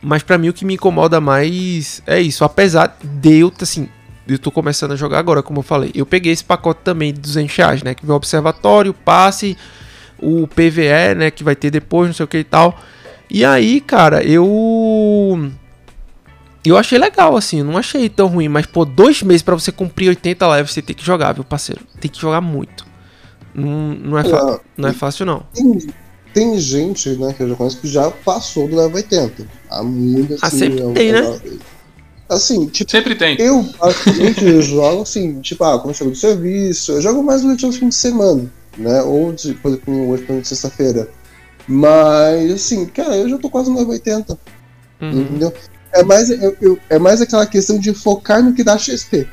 Mas 0.00 0.22
para 0.22 0.38
mim 0.38 0.48
o 0.48 0.52
que 0.54 0.64
me 0.64 0.74
incomoda 0.74 1.20
mais 1.20 2.02
é 2.06 2.18
isso. 2.18 2.42
Apesar 2.42 2.96
de 3.02 3.40
eu, 3.40 3.52
assim, 3.60 3.86
eu 4.26 4.38
tô 4.38 4.50
começando 4.50 4.92
a 4.92 4.96
jogar 4.96 5.18
agora, 5.18 5.42
como 5.42 5.58
eu 5.58 5.62
falei. 5.62 5.90
Eu 5.94 6.06
peguei 6.06 6.32
esse 6.32 6.44
pacote 6.44 6.80
também 6.82 7.12
de 7.12 7.20
200 7.20 7.54
reais, 7.54 7.82
né? 7.82 7.94
Que 7.94 8.06
vem 8.06 8.14
o 8.14 8.16
observatório, 8.16 8.94
passe, 8.94 9.58
o 10.18 10.46
PVE, 10.46 11.14
né? 11.18 11.30
Que 11.30 11.44
vai 11.44 11.54
ter 11.54 11.70
depois, 11.70 12.08
não 12.08 12.14
sei 12.14 12.24
o 12.24 12.26
que 12.26 12.38
e 12.38 12.44
tal. 12.44 12.80
E 13.30 13.44
aí, 13.44 13.80
cara, 13.80 14.24
eu. 14.24 15.50
Eu 16.64 16.76
achei 16.76 16.98
legal, 16.98 17.36
assim, 17.36 17.62
não 17.62 17.78
achei 17.78 18.08
tão 18.08 18.26
ruim, 18.26 18.48
mas, 18.48 18.66
pô, 18.66 18.84
dois 18.84 19.22
meses 19.22 19.40
para 19.40 19.54
você 19.54 19.72
cumprir 19.72 20.10
80 20.10 20.46
levels, 20.46 20.72
você 20.72 20.82
tem 20.82 20.94
que 20.94 21.04
jogar, 21.04 21.32
viu, 21.32 21.42
parceiro? 21.42 21.80
Tem 21.98 22.10
que 22.10 22.20
jogar 22.20 22.42
muito. 22.42 22.84
Não, 23.54 23.94
não, 23.94 24.18
é, 24.18 24.22
é 24.22 24.60
não 24.76 24.88
é 24.88 24.92
fácil, 24.92 25.24
não. 25.24 25.42
Tem, 25.54 25.78
tem 26.34 26.58
gente, 26.58 27.08
né, 27.10 27.32
que 27.32 27.42
eu 27.42 27.48
já 27.48 27.54
conheço, 27.54 27.78
que 27.78 27.88
já 27.88 28.10
passou 28.10 28.68
do 28.68 28.76
level 28.76 28.96
80. 28.96 29.46
Há 29.70 29.82
muito 29.82 30.34
assim. 30.34 30.40
Ah, 30.42 30.50
sempre 30.50 30.82
é 30.82 30.92
tem, 30.92 31.12
né? 31.12 31.40
Assim, 32.28 32.66
tipo. 32.66 32.90
Sempre 32.90 33.14
tem. 33.14 33.40
Eu, 33.40 33.62
basicamente, 33.78 34.62
jogo 34.62 35.02
assim, 35.02 35.40
tipo, 35.40 35.64
ah, 35.64 35.78
quando 35.78 35.88
eu 35.88 35.94
chego 35.94 36.10
do 36.10 36.16
serviço, 36.16 36.92
eu 36.92 37.02
jogo 37.02 37.22
mais 37.22 37.42
durante 37.42 37.64
os 37.64 37.76
fins 37.76 37.88
de 37.88 37.94
semana, 37.94 38.52
né? 38.76 39.02
Ou, 39.02 39.32
de, 39.32 39.54
por 39.54 39.68
exemplo, 39.68 40.10
hoje, 40.10 40.26
sexta-feira. 40.44 41.08
Mas, 41.70 42.52
assim, 42.52 42.86
cara, 42.86 43.16
eu 43.16 43.28
já 43.28 43.38
tô 43.38 43.48
quase 43.48 43.70
no 43.70 43.78
level 43.78 43.92
80. 43.92 44.38
Uhum. 45.00 45.20
Entendeu? 45.20 45.52
É 45.92 46.04
mais, 46.04 46.30
eu, 46.30 46.56
eu, 46.60 46.78
é 46.88 46.98
mais 46.98 47.20
aquela 47.20 47.46
questão 47.46 47.78
de 47.78 47.92
focar 47.94 48.42
no 48.42 48.54
que 48.54 48.62
dá 48.62 48.76
XP. 48.76 49.26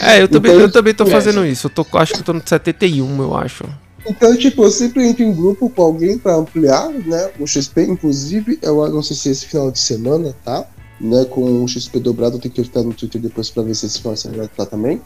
É, 0.00 0.22
eu 0.22 0.28
também, 0.28 0.52
então, 0.52 0.62
eu 0.62 0.72
também 0.72 0.94
tô 0.94 1.06
fazendo 1.06 1.44
isso. 1.44 1.66
Eu 1.66 1.70
tô, 1.70 1.86
acho 1.98 2.14
que 2.14 2.20
eu 2.20 2.24
tô 2.24 2.32
no 2.32 2.42
71, 2.44 3.22
eu 3.22 3.36
acho. 3.36 3.64
Então, 4.06 4.36
tipo, 4.36 4.64
eu 4.64 4.70
sempre 4.70 5.06
entro 5.06 5.22
em 5.22 5.32
grupo 5.32 5.68
com 5.68 5.82
alguém 5.82 6.16
para 6.16 6.34
ampliar, 6.34 6.88
né? 6.88 7.30
O 7.38 7.46
XP, 7.46 7.82
inclusive, 7.82 8.58
eu 8.62 8.88
não 8.88 9.02
sei 9.02 9.16
se 9.16 9.28
é 9.28 9.32
esse 9.32 9.46
final 9.46 9.70
de 9.70 9.78
semana, 9.78 10.34
tá? 10.44 10.66
né, 11.00 11.24
com 11.26 11.62
o 11.62 11.68
XP 11.68 12.00
dobrado, 12.00 12.36
eu 12.36 12.40
tenho 12.40 12.54
que 12.54 12.64
ficar 12.64 12.82
no 12.82 12.92
Twitter 12.92 13.20
depois 13.20 13.50
para 13.50 13.62
ver 13.62 13.74
se 13.74 13.86
esse 13.86 14.00
força 14.00 14.30
vai 14.30 14.46
estar 14.46 14.66
também. 14.66 15.00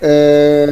É, 0.00 0.66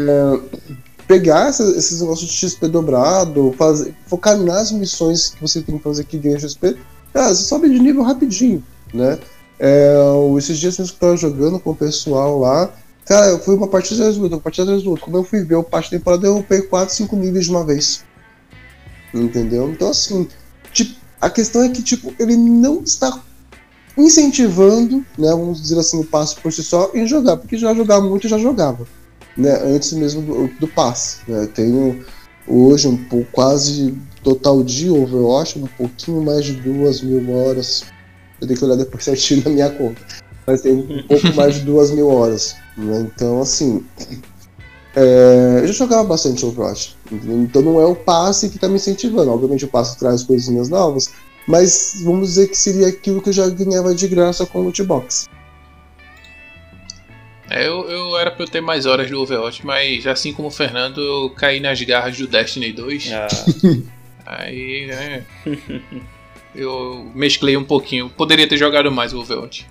pegar 1.13 1.51
esses 1.51 2.01
negócios 2.01 2.31
de 2.31 2.37
XP 2.37 2.69
dobrado, 2.69 3.55
fazer, 3.59 3.95
focar 4.07 4.35
nas 4.39 4.73
missões 4.73 5.29
que 5.29 5.43
você 5.43 5.61
tem 5.61 5.77
que 5.77 5.85
fazer 5.85 6.05
que 6.05 6.17
ganha 6.17 6.39
XP, 6.39 6.79
cara, 7.13 7.35
você 7.35 7.43
sobe 7.43 7.69
de 7.69 7.79
nível 7.79 8.03
rapidinho, 8.03 8.65
né? 8.95 9.19
É, 9.61 9.95
esses 10.39 10.59
dias 10.59 10.79
mesmo 10.79 10.97
que 10.97 11.05
eu 11.05 11.09
tava 11.09 11.17
jogando 11.19 11.61
com 11.61 11.71
o 11.71 11.77
pessoal 11.77 12.39
lá, 12.39 12.73
cara, 13.05 13.27
eu 13.27 13.39
fui 13.39 13.55
uma 13.55 13.69
partida 13.69 14.01
atrás 14.01 14.17
do 14.17 14.23
outra, 14.23 14.37
uma 14.37 14.43
partida 14.43 14.63
atrás 14.63 14.83
do 14.83 14.91
outra. 14.91 15.05
Quando 15.05 15.19
eu 15.19 15.25
fui 15.25 15.45
ver 15.45 15.57
o 15.57 15.63
parte 15.63 15.91
da 15.91 15.99
temporada, 15.99 16.27
eu 16.27 16.39
upei 16.39 16.63
4, 16.63 16.95
5 16.95 17.15
níveis 17.15 17.45
de 17.45 17.51
uma 17.51 17.65
vez. 17.65 18.03
Entendeu? 19.13 19.71
Então, 19.71 19.91
assim, 19.91 20.27
tipo, 20.73 20.99
a 21.21 21.29
questão 21.29 21.63
é 21.63 21.69
que, 21.69 21.83
tipo, 21.83 22.15
ele 22.19 22.37
não 22.39 22.83
está 22.83 23.21
incentivando, 23.99 25.05
né, 25.19 25.31
vamos 25.31 25.61
dizer 25.61 25.79
assim, 25.79 26.01
o 26.01 26.05
passe 26.05 26.37
por 26.37 26.51
si 26.51 26.63
só 26.63 26.91
em 26.95 27.07
jogar, 27.07 27.37
porque 27.37 27.59
já 27.59 27.75
jogar 27.75 28.01
muito 28.01 28.27
já 28.27 28.39
jogava, 28.39 28.87
né, 29.37 29.61
antes 29.63 29.93
mesmo 29.93 30.23
do, 30.23 30.49
do 30.59 30.69
passe. 30.69 31.19
Né, 31.29 31.49
tenho 31.55 32.05
hoje 32.47 32.89
um 32.89 32.97
pouco, 32.97 33.27
quase 33.33 33.95
total 34.23 34.63
de 34.63 34.91
Overwatch, 34.91 35.59
um 35.59 35.67
pouquinho 35.67 36.23
mais 36.23 36.45
de 36.45 36.55
duas 36.55 37.01
mil 37.03 37.35
horas. 37.35 37.85
Eu 38.41 38.47
tenho 38.47 38.59
que 38.59 38.65
olhar 38.65 38.77
depois 38.77 39.03
certinho 39.05 39.43
na 39.45 39.51
minha 39.51 39.71
conta, 39.71 40.01
mas 40.47 40.61
tem 40.61 40.73
um 40.73 41.07
pouco 41.07 41.27
mais 41.35 41.55
de 41.57 41.61
duas 41.61 41.91
mil 41.91 42.09
horas. 42.09 42.57
Né, 42.77 43.09
então, 43.15 43.41
assim, 43.41 43.85
é, 44.95 45.61
eu 45.61 45.67
já 45.67 45.73
jogava 45.73 46.05
bastante 46.05 46.45
Overwatch, 46.45 46.97
então 47.11 47.63
não 47.63 47.81
é 47.81 47.87
o 47.87 47.97
passe 47.97 48.49
que 48.49 48.57
está 48.57 48.69
me 48.69 48.77
incentivando. 48.77 49.31
Obviamente, 49.31 49.65
o 49.65 49.69
passe 49.69 49.99
traz 49.99 50.23
coisinhas 50.23 50.69
novas, 50.69 51.11
mas 51.47 52.01
vamos 52.05 52.31
dizer 52.31 52.49
que 52.49 52.57
seria 52.57 52.89
aquilo 52.89 53.21
que 53.21 53.31
eu 53.31 53.33
já 53.33 53.49
ganhava 53.49 53.95
de 53.95 54.07
graça 54.07 54.47
com 54.47 54.61
o 54.61 54.63
lootbox. 54.65 55.29
É, 57.51 57.67
eu, 57.67 57.89
eu 57.91 58.19
era 58.19 58.31
pra 58.31 58.45
eu 58.45 58.49
ter 58.49 58.61
mais 58.61 58.87
horas 58.87 59.11
do 59.11 59.21
Overwatch, 59.21 59.67
mas 59.67 60.07
assim 60.07 60.33
como 60.33 60.49
o 60.49 60.51
Fernando, 60.51 61.01
eu 61.01 61.31
caí 61.31 61.61
nas 61.61 61.81
garras 61.83 62.17
do 62.17 62.27
Destiny 62.27 62.73
2. 62.73 63.11
Ah. 63.13 63.29
Aí, 64.25 64.87
né? 64.87 65.25
eu 66.55 67.11
mesclei 67.15 67.57
um 67.57 67.65
pouquinho. 67.65 68.09
Poderia 68.09 68.49
ter 68.49 68.57
jogado 68.57 68.91
mais 68.91 69.13
o 69.13 69.21
Overwatch. 69.21 69.67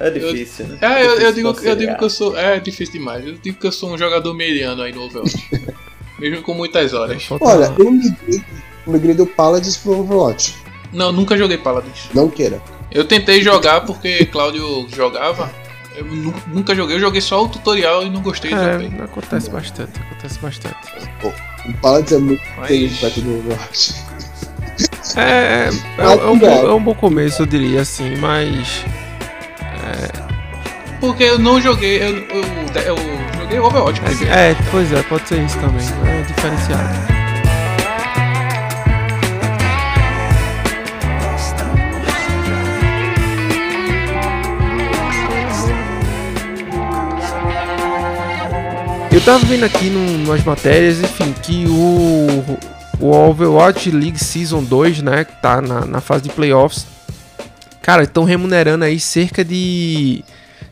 É 0.00 0.10
difícil, 0.10 0.64
eu, 0.64 0.72
né? 0.72 0.78
É, 0.80 1.06
eu, 1.06 1.20
eu, 1.20 1.32
digo, 1.32 1.56
eu 1.62 1.76
digo 1.76 1.98
que 1.98 2.04
eu 2.04 2.10
sou. 2.10 2.36
É 2.36 2.58
difícil 2.58 2.94
demais. 2.94 3.24
Eu 3.24 3.34
digo 3.34 3.58
que 3.58 3.66
eu 3.66 3.72
sou 3.72 3.92
um 3.92 3.98
jogador 3.98 4.32
mediano 4.32 4.82
aí 4.82 4.92
no 4.92 5.02
Overwatch. 5.02 5.36
mesmo 6.18 6.42
com 6.42 6.54
muitas 6.54 6.94
horas. 6.94 7.22
Olha, 7.40 7.74
eu 7.78 7.90
migrei 7.90 8.42
migrei 8.86 9.14
do 9.14 9.26
Paladins 9.26 9.76
pro 9.76 10.00
Overwatch. 10.00 10.56
Não, 10.92 11.12
nunca 11.12 11.36
joguei 11.36 11.58
Paladins. 11.58 12.08
Não 12.14 12.28
queira. 12.28 12.60
Eu 12.90 13.04
tentei 13.04 13.42
jogar 13.42 13.82
porque 13.82 14.26
Cláudio 14.26 14.86
jogava. 14.94 15.50
Eu 15.96 16.04
nunca 16.46 16.74
joguei, 16.74 16.96
eu 16.96 17.00
joguei 17.00 17.20
só 17.20 17.44
o 17.44 17.48
tutorial 17.48 18.04
e 18.04 18.10
não 18.10 18.22
gostei 18.22 18.52
é, 18.52 18.56
também. 18.56 19.00
Acontece 19.02 19.50
bastante, 19.50 20.00
acontece 20.00 20.38
bastante. 20.38 20.76
Pô, 21.20 21.32
o 21.68 21.74
Paladins 21.74 22.12
é 22.12 22.18
muito 22.18 22.42
Mas... 22.56 22.98
perto 22.98 23.20
do 23.20 23.38
Overwatch. 23.38 23.94
É, 25.16 25.20
é, 25.20 25.70
é, 25.98 26.02
é, 26.02 26.26
um 26.26 26.38
bom, 26.38 26.46
é 26.46 26.74
um 26.74 26.82
bom 26.82 26.94
começo, 26.94 27.42
eu 27.42 27.46
diria 27.46 27.80
assim, 27.80 28.16
mas. 28.16 28.84
É... 29.60 30.30
Porque 31.00 31.24
eu 31.24 31.38
não 31.38 31.60
joguei. 31.60 32.00
Eu, 32.02 32.16
eu, 32.28 32.44
eu 32.84 32.96
joguei 33.40 33.58
Overwatch 33.58 34.00
primeiro. 34.00 34.32
É, 34.32 34.56
pois 34.70 34.92
é, 34.92 35.02
pode 35.02 35.28
ser 35.28 35.42
isso 35.44 35.58
também. 35.58 35.84
É 36.06 36.22
diferenciado. 36.22 37.19
Eu 49.20 49.26
tava 49.26 49.44
vendo 49.44 49.64
aqui 49.64 49.90
num, 49.90 50.24
umas 50.24 50.42
matérias, 50.42 50.98
enfim, 50.98 51.34
que 51.42 51.66
o, 51.68 52.58
o 52.98 53.14
Overwatch 53.14 53.90
League 53.90 54.18
Season 54.18 54.64
2, 54.64 55.02
né, 55.02 55.24
que 55.26 55.42
tá 55.42 55.60
na, 55.60 55.84
na 55.84 56.00
fase 56.00 56.22
de 56.22 56.30
playoffs, 56.30 56.86
cara, 57.82 58.04
estão 58.04 58.24
remunerando 58.24 58.82
aí 58.82 58.98
cerca 58.98 59.44
de 59.44 60.24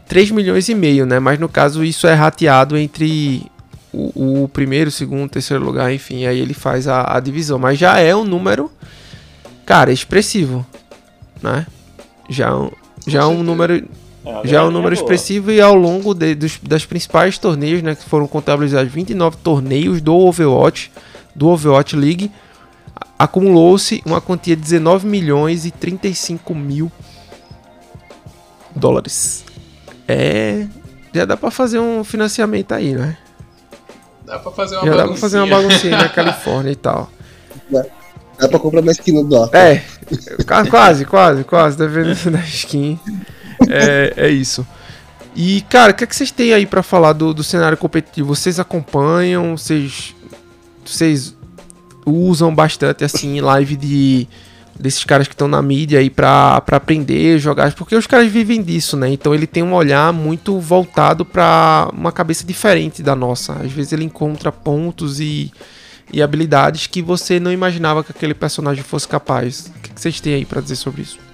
3 0.06 0.30
milhões 0.30 0.66
e 0.70 0.74
meio, 0.74 1.04
né? 1.04 1.18
Mas 1.18 1.38
no 1.38 1.46
caso 1.46 1.84
isso 1.84 2.06
é 2.06 2.14
rateado 2.14 2.74
entre 2.78 3.44
o, 3.92 4.44
o 4.44 4.48
primeiro, 4.48 4.90
segundo, 4.90 5.28
terceiro 5.28 5.62
lugar, 5.62 5.92
enfim, 5.92 6.24
aí 6.24 6.40
ele 6.40 6.54
faz 6.54 6.88
a, 6.88 7.18
a 7.18 7.20
divisão. 7.20 7.58
Mas 7.58 7.78
já 7.78 8.00
é 8.00 8.16
um 8.16 8.24
número, 8.24 8.72
cara, 9.66 9.92
expressivo, 9.92 10.66
né? 11.42 11.66
Já, 12.30 12.48
já 13.06 13.20
é 13.20 13.26
um 13.26 13.42
número 13.42 13.86
é, 14.24 14.46
já 14.46 14.58
é 14.58 14.62
um 14.62 14.70
número 14.70 14.94
expressivo 14.94 15.50
e 15.50 15.60
ao 15.60 15.74
longo 15.74 16.14
de, 16.14 16.34
dos, 16.34 16.58
das 16.62 16.84
principais 16.84 17.38
torneios, 17.38 17.82
né, 17.82 17.94
que 17.94 18.04
foram 18.04 18.26
contabilizados 18.26 18.92
29 18.92 19.36
torneios 19.38 20.00
do 20.00 20.14
Overwatch, 20.14 20.90
do 21.34 21.48
Overwatch 21.48 21.96
League, 21.96 22.30
acumulou-se 23.18 24.02
uma 24.04 24.20
quantia 24.20 24.56
de 24.56 24.62
19 24.62 25.06
milhões 25.06 25.64
e 25.64 25.70
35 25.70 26.54
mil 26.54 26.90
dólares. 28.74 29.44
É, 30.06 30.66
já 31.12 31.24
dá 31.24 31.36
para 31.36 31.50
fazer 31.50 31.78
um 31.78 32.02
financiamento 32.04 32.72
aí, 32.72 32.94
né? 32.94 33.16
Dá 34.24 34.38
pra 34.38 34.52
fazer 34.52 34.76
uma 34.76 34.86
já 34.86 34.90
baguncinha. 34.90 35.06
dá 35.06 35.06
pra 35.06 35.16
fazer 35.16 35.38
uma 35.38 35.46
baguncinha 35.46 35.96
na 35.96 36.08
Califórnia 36.10 36.72
e 36.72 36.76
tal. 36.76 37.10
Dá, 37.70 37.84
dá 38.38 38.48
pra 38.48 38.58
comprar 38.58 38.82
uma 38.82 38.92
skin 38.92 39.12
no 39.12 39.24
Dota. 39.24 39.56
É, 39.56 39.82
quase, 40.68 41.04
quase, 41.04 41.44
quase, 41.44 41.78
dependendo 41.78 42.30
da 42.30 42.40
skin 42.40 42.98
é, 43.68 44.12
é 44.16 44.28
isso. 44.28 44.66
E, 45.34 45.60
cara, 45.62 45.92
o 45.92 45.94
que, 45.94 46.04
é 46.04 46.06
que 46.06 46.16
vocês 46.16 46.30
têm 46.30 46.52
aí 46.52 46.66
para 46.66 46.82
falar 46.82 47.12
do, 47.12 47.32
do 47.32 47.44
cenário 47.44 47.78
competitivo? 47.78 48.34
Vocês 48.34 48.58
acompanham? 48.58 49.56
Vocês, 49.56 50.14
vocês 50.84 51.36
usam 52.04 52.54
bastante, 52.54 53.04
assim, 53.04 53.40
live 53.40 53.76
de 53.76 54.28
desses 54.78 55.04
caras 55.04 55.26
que 55.26 55.34
estão 55.34 55.48
na 55.48 55.60
mídia 55.60 55.98
aí 55.98 56.08
pra, 56.08 56.60
pra 56.60 56.76
aprender, 56.76 57.38
jogar, 57.38 57.72
porque 57.74 57.96
os 57.96 58.06
caras 58.06 58.30
vivem 58.30 58.62
disso, 58.62 58.96
né? 58.96 59.08
Então 59.10 59.34
ele 59.34 59.46
tem 59.46 59.62
um 59.62 59.74
olhar 59.74 60.12
muito 60.12 60.60
voltado 60.60 61.24
para 61.24 61.90
uma 61.92 62.12
cabeça 62.12 62.46
diferente 62.46 63.02
da 63.02 63.16
nossa. 63.16 63.54
Às 63.54 63.72
vezes 63.72 63.92
ele 63.92 64.04
encontra 64.04 64.52
pontos 64.52 65.18
e, 65.18 65.52
e 66.12 66.22
habilidades 66.22 66.86
que 66.86 67.02
você 67.02 67.40
não 67.40 67.52
imaginava 67.52 68.04
que 68.04 68.12
aquele 68.12 68.34
personagem 68.34 68.84
fosse 68.84 69.08
capaz. 69.08 69.72
O 69.76 69.80
que, 69.80 69.90
é 69.90 69.94
que 69.94 70.00
vocês 70.00 70.20
têm 70.20 70.34
aí 70.34 70.44
para 70.44 70.60
dizer 70.60 70.76
sobre 70.76 71.02
isso? 71.02 71.27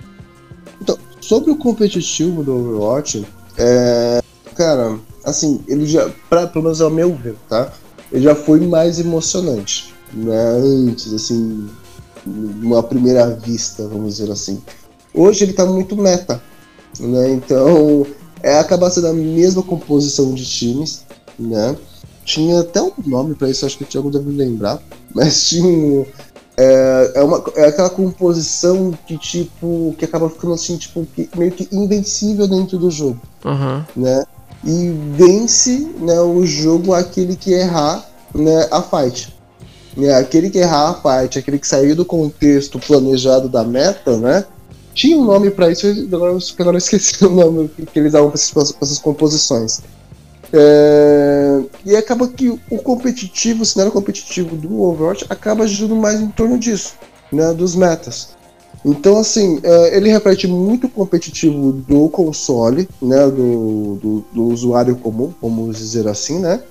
Sobre 1.26 1.50
o 1.50 1.56
competitivo 1.56 2.44
do 2.44 2.54
Overwatch, 2.54 3.26
é, 3.56 4.20
cara, 4.54 4.98
assim, 5.24 5.64
ele 5.66 5.86
já, 5.86 6.10
pra, 6.28 6.46
pelo 6.46 6.64
menos 6.64 6.82
ao 6.82 6.90
meu 6.90 7.14
ver, 7.14 7.34
tá? 7.48 7.72
Ele 8.12 8.24
já 8.24 8.34
foi 8.34 8.60
mais 8.60 9.00
emocionante, 9.00 9.94
né? 10.12 10.58
Antes, 10.58 11.14
assim, 11.14 11.66
numa 12.26 12.82
primeira 12.82 13.30
vista, 13.30 13.88
vamos 13.88 14.16
dizer 14.16 14.30
assim. 14.30 14.60
Hoje 15.14 15.44
ele 15.44 15.54
tá 15.54 15.64
muito 15.64 15.96
meta, 15.96 16.42
né? 17.00 17.32
Então, 17.32 18.06
é, 18.42 18.58
acaba 18.58 18.90
sendo 18.90 19.06
a 19.06 19.14
mesma 19.14 19.62
composição 19.62 20.34
de 20.34 20.44
times, 20.44 21.06
né? 21.38 21.74
Tinha 22.22 22.60
até 22.60 22.82
um 22.82 22.92
nome 23.06 23.34
para 23.34 23.48
isso, 23.48 23.64
acho 23.64 23.78
que 23.78 23.84
o 23.84 23.86
Thiago 23.86 24.10
deve 24.10 24.30
lembrar, 24.30 24.78
mas 25.14 25.48
tinha 25.48 26.06
é, 26.56 27.12
é, 27.16 27.22
uma, 27.22 27.42
é 27.56 27.66
aquela 27.66 27.90
composição 27.90 28.96
que, 29.06 29.18
tipo, 29.18 29.94
que 29.98 30.04
acaba 30.04 30.30
ficando 30.30 30.54
assim, 30.54 30.76
tipo, 30.76 31.04
que, 31.06 31.28
meio 31.36 31.50
que 31.50 31.68
invencível 31.72 32.46
dentro 32.46 32.78
do 32.78 32.90
jogo. 32.90 33.20
Uhum. 33.44 33.82
Né? 33.96 34.24
E 34.64 34.90
vence 35.16 35.90
né, 35.98 36.20
o 36.20 36.46
jogo 36.46 36.94
aquele 36.94 37.36
que 37.36 37.52
errar 37.52 38.08
né, 38.34 38.68
a 38.70 38.80
fight. 38.82 39.34
Né, 39.96 40.12
aquele 40.14 40.48
que 40.48 40.58
errar 40.58 40.90
a 40.90 40.94
fight, 40.94 41.38
aquele 41.38 41.58
que 41.58 41.66
saiu 41.66 41.94
do 41.94 42.04
contexto 42.04 42.78
planejado 42.78 43.48
da 43.48 43.64
meta, 43.64 44.16
né? 44.16 44.44
Tinha 44.94 45.18
um 45.18 45.24
nome 45.24 45.50
para 45.50 45.70
isso, 45.70 45.86
agora, 45.86 46.38
agora 46.58 46.76
eu 46.76 46.78
esqueci 46.78 47.22
o 47.26 47.30
nome 47.30 47.68
que 47.68 47.98
eles 47.98 48.12
davam 48.12 48.30
para 48.30 48.40
essas, 48.40 48.74
essas 48.80 48.98
composições. 48.98 49.82
É, 50.56 51.62
e 51.84 51.96
acaba 51.96 52.28
que 52.28 52.48
o 52.48 52.78
competitivo, 52.78 53.62
o 53.62 53.66
cenário 53.66 53.90
competitivo 53.90 54.54
do 54.54 54.82
Overwatch 54.82 55.26
acaba 55.28 55.66
girando 55.66 55.96
mais 55.96 56.20
em 56.20 56.28
torno 56.28 56.56
disso, 56.56 56.94
né, 57.32 57.52
dos 57.52 57.74
metas. 57.74 58.28
Então, 58.84 59.18
assim, 59.18 59.58
é, 59.64 59.96
ele 59.96 60.10
reflete 60.10 60.46
muito 60.46 60.86
o 60.86 60.90
competitivo 60.90 61.72
do 61.72 62.08
console, 62.08 62.88
né, 63.02 63.26
do, 63.26 63.98
do, 64.00 64.24
do 64.32 64.44
usuário 64.44 64.94
comum, 64.94 65.34
vamos 65.42 65.76
dizer 65.76 66.06
assim, 66.06 66.38
né, 66.38 66.62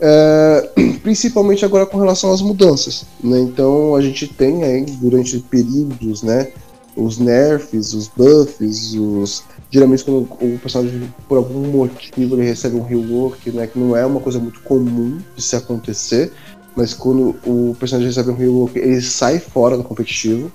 é, 0.00 0.70
principalmente 1.02 1.62
agora 1.62 1.84
com 1.84 1.98
relação 1.98 2.32
às 2.32 2.40
mudanças. 2.40 3.04
Né? 3.22 3.38
Então, 3.40 3.94
a 3.94 4.00
gente 4.00 4.26
tem 4.28 4.62
aí, 4.62 4.82
durante 4.82 5.38
períodos, 5.40 6.22
né, 6.22 6.48
os 6.96 7.18
nerfs, 7.18 7.92
os 7.92 8.08
buffs, 8.08 8.94
os 8.94 9.42
geralmente 9.70 10.04
quando 10.04 10.22
o 10.40 10.58
personagem 10.60 11.12
por 11.28 11.38
algum 11.38 11.66
motivo 11.66 12.36
ele 12.36 12.44
recebe 12.44 12.76
um 12.76 12.82
rework, 12.82 13.50
né, 13.50 13.66
que 13.66 13.78
não 13.78 13.96
é 13.96 14.04
uma 14.04 14.20
coisa 14.20 14.38
muito 14.38 14.60
comum 14.60 15.18
de 15.34 15.42
se 15.42 15.56
acontecer, 15.56 16.32
mas 16.76 16.94
quando 16.94 17.36
o 17.44 17.76
personagem 17.78 18.08
recebe 18.08 18.30
um 18.30 18.36
rework, 18.36 18.78
ele 18.78 19.00
sai 19.00 19.38
fora 19.38 19.76
do 19.76 19.84
competitivo, 19.84 20.50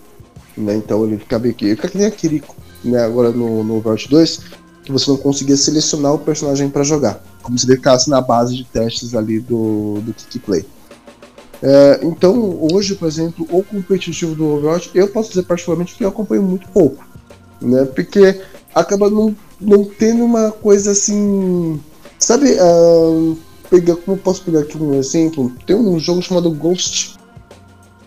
né, 0.56 0.76
então 0.76 1.06
ele 1.06 1.18
fica 1.18 1.38
bem 1.38 1.52
aqui, 1.52 1.76
fica 1.76 1.88
que 1.88 1.98
nem 1.98 2.08
a 2.08 2.12
Kiriko, 2.12 2.56
né, 2.84 3.04
agora 3.04 3.32
no, 3.32 3.64
no 3.64 3.78
Overwatch 3.78 4.10
2, 4.10 4.40
que 4.84 4.92
você 4.92 5.10
não 5.10 5.18
conseguia 5.18 5.58
selecionar 5.58 6.14
o 6.14 6.20
personagem 6.20 6.70
para 6.70 6.84
jogar, 6.84 7.24
como 7.42 7.58
se 7.58 7.66
ele 7.66 7.76
ficasse 7.76 8.10
na 8.10 8.22
base 8.22 8.56
de 8.56 8.64
testes 8.64 9.14
ali 9.14 9.40
do, 9.40 10.02
do 10.02 10.14
Kick 10.14 10.40
Play. 10.40 10.66
É, 11.62 12.00
então, 12.04 12.58
hoje, 12.72 12.96
por 12.96 13.08
exemplo, 13.08 13.46
o 13.52 13.62
competitivo 13.64 14.34
do 14.34 14.46
Overwatch, 14.46 14.92
eu 14.94 15.08
posso 15.10 15.30
dizer 15.30 15.44
particularmente 15.44 15.94
que 15.96 16.04
eu 16.04 16.10
acompanho 16.10 16.42
muito 16.42 16.68
pouco, 16.70 17.06
né? 17.62 17.84
Porque 17.86 18.42
acaba 18.80 19.10
não, 19.10 19.36
não 19.60 19.84
tendo 19.84 20.24
uma 20.24 20.52
coisa 20.52 20.92
assim. 20.92 21.80
Sabe, 22.18 22.52
uh, 22.54 23.38
pegar, 23.70 23.96
como 23.98 24.18
posso 24.18 24.44
pegar 24.44 24.62
aqui 24.62 24.78
um 24.78 24.94
exemplo? 24.96 25.52
Tem 25.66 25.76
um 25.76 26.00
jogo 26.00 26.22
chamado 26.22 26.52
Ghost. 26.52 27.18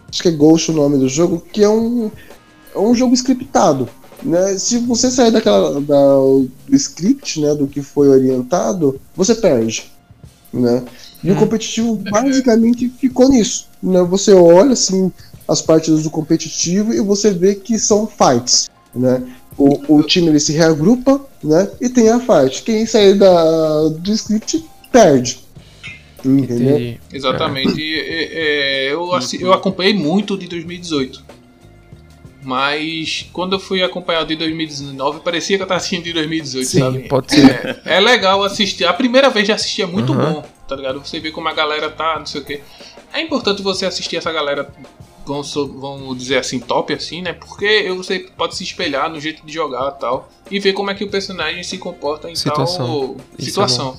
Acho 0.08 0.22
que 0.22 0.28
é 0.28 0.32
Ghost 0.32 0.70
o 0.70 0.74
nome 0.74 0.98
do 0.98 1.08
jogo, 1.08 1.42
que 1.52 1.62
é 1.62 1.68
um, 1.68 2.10
é 2.74 2.78
um 2.78 2.94
jogo 2.94 3.14
scriptado. 3.14 3.88
Né? 4.22 4.56
Se 4.58 4.78
você 4.78 5.10
sair 5.10 5.30
daquela 5.30 5.80
da, 5.80 6.16
do 6.16 6.50
script, 6.70 7.40
né, 7.40 7.54
do 7.54 7.66
que 7.66 7.82
foi 7.82 8.08
orientado, 8.08 9.00
você 9.16 9.34
perde. 9.34 9.90
Né? 10.52 10.84
E 11.24 11.30
hum. 11.30 11.34
o 11.34 11.38
competitivo 11.38 11.96
basicamente 11.96 12.88
ficou 12.88 13.28
nisso. 13.28 13.68
Né? 13.82 14.02
Você 14.02 14.32
olha 14.32 14.72
assim 14.72 15.10
as 15.48 15.60
partes 15.60 16.02
do 16.02 16.10
competitivo 16.10 16.92
e 16.92 17.00
você 17.00 17.30
vê 17.30 17.54
que 17.54 17.78
são 17.78 18.06
fights. 18.06 18.70
Né? 18.94 19.22
O, 19.56 19.98
o 19.98 20.02
time 20.02 20.28
ele 20.28 20.40
se 20.40 20.52
reagrupa, 20.52 21.20
né? 21.42 21.70
E 21.80 21.88
tem 21.88 22.08
a 22.08 22.18
fight. 22.18 22.62
Quem 22.62 22.86
sair 22.86 23.14
da, 23.14 23.88
do 23.88 24.12
script 24.12 24.64
perde. 24.90 25.40
Entendeu? 26.24 26.98
Exatamente. 27.12 27.82
É, 27.82 28.86
é, 28.86 28.92
eu, 28.92 29.10
eu 29.40 29.52
acompanhei 29.52 29.94
muito 29.94 30.38
de 30.38 30.46
2018. 30.46 31.32
Mas 32.44 33.28
quando 33.32 33.52
eu 33.52 33.60
fui 33.60 33.82
acompanhar 33.82 34.24
de 34.24 34.34
2019, 34.34 35.20
parecia 35.20 35.56
que 35.56 35.62
eu 35.62 35.64
estava 35.64 35.78
assistindo 35.78 36.04
de 36.04 36.12
2018, 36.12 36.66
Sim, 36.66 36.78
sabe? 36.80 37.08
Pode 37.08 37.32
ser. 37.32 37.80
É, 37.84 37.96
é, 37.96 38.00
legal 38.00 38.42
assistir. 38.42 38.84
A 38.84 38.92
primeira 38.92 39.30
vez 39.30 39.46
de 39.46 39.52
assistir 39.52 39.82
é 39.82 39.86
muito 39.86 40.12
uhum. 40.12 40.18
bom, 40.18 40.44
tá 40.66 40.74
ligado? 40.74 40.98
Você 40.98 41.20
vê 41.20 41.30
como 41.30 41.48
a 41.48 41.52
galera 41.54 41.88
tá, 41.88 42.18
não 42.18 42.26
sei 42.26 42.40
o 42.40 42.44
quê. 42.44 42.60
É 43.12 43.20
importante 43.20 43.62
você 43.62 43.86
assistir 43.86 44.16
essa 44.16 44.32
galera 44.32 44.68
vamos, 45.26 45.54
vamos 45.54 46.18
dizer 46.18 46.38
assim, 46.38 46.58
top 46.58 46.92
assim, 46.92 47.22
né? 47.22 47.32
Porque 47.32 47.88
você 47.90 48.20
pode 48.36 48.56
se 48.56 48.64
espelhar 48.64 49.10
no 49.10 49.20
jeito 49.20 49.44
de 49.44 49.52
jogar 49.52 49.94
e 49.96 50.00
tal. 50.00 50.28
E 50.50 50.58
ver 50.58 50.72
como 50.72 50.90
é 50.90 50.94
que 50.94 51.04
o 51.04 51.08
personagem 51.08 51.62
se 51.62 51.78
comporta 51.78 52.30
em 52.30 52.34
situação. 52.34 52.86
tal 52.86 53.16
é 53.38 53.42
situação. 53.42 53.98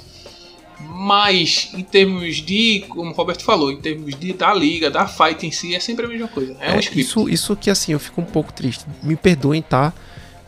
É 0.80 0.84
Mas, 0.84 1.72
em 1.74 1.84
termos 1.84 2.38
de, 2.38 2.86
como 2.90 3.12
o 3.12 3.14
Roberto 3.14 3.44
falou, 3.44 3.72
em 3.72 3.78
termos 3.78 4.16
de 4.16 4.34
da 4.34 4.54
liga, 4.54 4.90
da 4.90 5.08
fight 5.08 5.46
em 5.46 5.52
si, 5.52 5.74
é 5.76 5.80
sempre 5.80 6.06
a 6.06 6.10
mesma 6.10 6.28
coisa. 6.28 6.56
É, 6.60 6.72
é 6.72 6.76
um 6.76 6.80
script. 6.80 7.02
Isso, 7.02 7.30
isso 7.30 7.56
que 7.56 7.70
assim, 7.70 7.94
eu 7.94 8.00
fico 8.00 8.22
um 8.22 8.26
pouco 8.26 8.52
triste. 8.52 8.86
Me 9.02 9.16
perdoem, 9.16 9.62
tá? 9.62 9.94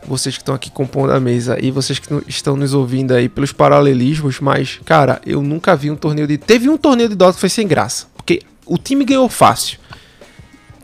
Vocês 0.06 0.36
que 0.36 0.42
estão 0.42 0.54
aqui 0.54 0.70
compondo 0.70 1.10
a 1.12 1.18
mesa 1.18 1.58
e 1.60 1.72
vocês 1.72 1.98
que 1.98 2.08
estão 2.28 2.56
nos 2.56 2.72
ouvindo 2.72 3.12
aí 3.12 3.28
pelos 3.28 3.52
paralelismos, 3.52 4.38
mas, 4.38 4.78
cara, 4.84 5.20
eu 5.26 5.42
nunca 5.42 5.74
vi 5.74 5.90
um 5.90 5.96
torneio 5.96 6.28
de. 6.28 6.38
Teve 6.38 6.68
um 6.68 6.76
torneio 6.76 7.08
de 7.08 7.16
Dota 7.16 7.34
que 7.34 7.40
foi 7.40 7.48
sem 7.48 7.66
graça. 7.66 8.06
Porque 8.14 8.42
o 8.64 8.78
time 8.78 9.04
ganhou 9.04 9.28
fácil 9.28 9.80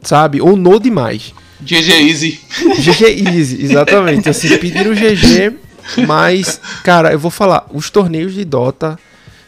sabe? 0.03 0.41
Ou 0.41 0.57
no 0.57 0.79
demais. 0.79 1.33
GG 1.61 2.09
Easy. 2.09 2.41
GG 2.81 3.29
Easy, 3.29 3.65
exatamente. 3.65 4.29
Assim, 4.29 4.57
pediram 4.59 4.93
GG, 4.95 5.57
mas, 6.07 6.61
cara, 6.83 7.13
eu 7.13 7.19
vou 7.19 7.31
falar, 7.31 7.67
os 7.73 7.89
torneios 7.91 8.35
de 8.35 8.45
Dota 8.45 8.99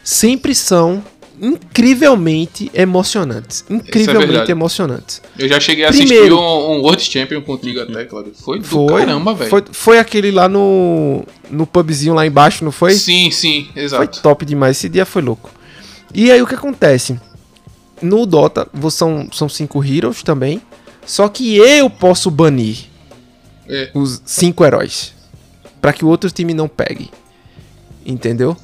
sempre 0.03 0.55
são 0.55 1.03
incrivelmente 1.41 2.71
emocionantes. 2.73 3.65
Incrivelmente 3.69 4.49
é 4.49 4.51
emocionantes. 4.53 5.21
Eu 5.39 5.49
já 5.49 5.59
cheguei 5.59 5.85
a 5.85 5.89
Primeiro, 5.89 6.15
assistir 6.15 6.33
um, 6.33 6.77
um, 6.77 6.81
World 6.81 7.03
Champion 7.03 7.41
contigo 7.43 7.81
até, 7.81 8.05
Claudio. 8.05 8.33
Foi 8.35 8.59
do 8.61 8.65
foi, 8.65 9.01
caramba, 9.01 9.35
velho. 9.35 9.51
Foi, 9.51 9.65
foi 9.73 9.99
aquele 9.99 10.31
lá 10.31 10.49
no, 10.49 11.25
no 11.51 11.67
pubzinho 11.67 12.15
lá 12.15 12.25
embaixo, 12.27 12.65
não 12.65 12.71
foi? 12.71 12.95
Sim, 12.95 13.31
sim, 13.31 13.69
exato. 13.75 14.05
Foi 14.05 14.23
top 14.23 14.45
demais. 14.45 14.77
Esse 14.77 14.89
dia 14.89 15.05
foi 15.05 15.23
louco. 15.23 15.51
E 16.15 16.31
aí 16.31 16.41
o 16.41 16.47
que 16.47 16.55
acontece? 16.55 17.19
No 18.03 18.27
Dota 18.27 18.69
são, 18.91 19.29
são 19.33 19.49
cinco 19.49 19.85
heroes 19.85 20.23
também. 20.23 20.61
Só 21.07 21.29
que 21.29 21.57
eu 21.57 21.91
posso 21.91 22.31
banir 22.31 22.87
é. 23.69 23.91
os 23.95 24.23
cinco 24.25 24.65
heróis. 24.65 25.15
para 25.81 25.93
que 25.93 26.05
o 26.05 26.09
outro 26.09 26.31
time 26.31 26.55
não 26.55 26.69
pegue. 26.69 27.11
Entendeu? 28.05 28.57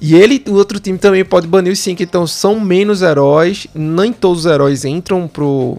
E 0.00 0.14
ele, 0.14 0.42
o 0.48 0.54
outro 0.54 0.80
time 0.80 0.98
também 0.98 1.24
pode 1.24 1.46
banir 1.46 1.72
os 1.72 1.78
cinco. 1.78 2.02
Então 2.02 2.26
são 2.26 2.58
menos 2.60 3.02
heróis. 3.02 3.66
Nem 3.74 4.12
todos 4.12 4.46
os 4.46 4.50
heróis 4.50 4.84
entram 4.84 5.28
pro, 5.28 5.78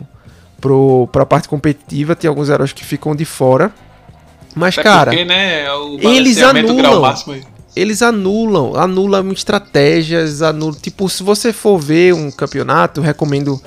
pro, 0.61 1.07
pra 1.11 1.25
parte 1.25 1.47
competitiva. 1.49 2.15
Tem 2.15 2.27
alguns 2.27 2.49
heróis 2.49 2.71
que 2.71 2.83
ficam 2.83 3.15
de 3.15 3.25
fora. 3.25 3.73
Mas, 4.55 4.77
Até 4.77 4.83
cara, 4.83 5.11
porque, 5.11 5.25
né, 5.25 5.65
eles 6.01 6.37
anulam. 6.37 7.13
Eles 7.75 8.01
anulam, 8.01 8.75
anulam 8.75 9.31
estratégias, 9.31 10.41
anulam. 10.41 10.79
Tipo, 10.79 11.09
se 11.09 11.23
você 11.23 11.51
for 11.51 11.77
ver 11.77 12.13
um 12.13 12.31
campeonato, 12.31 13.01
recomendo. 13.01 13.61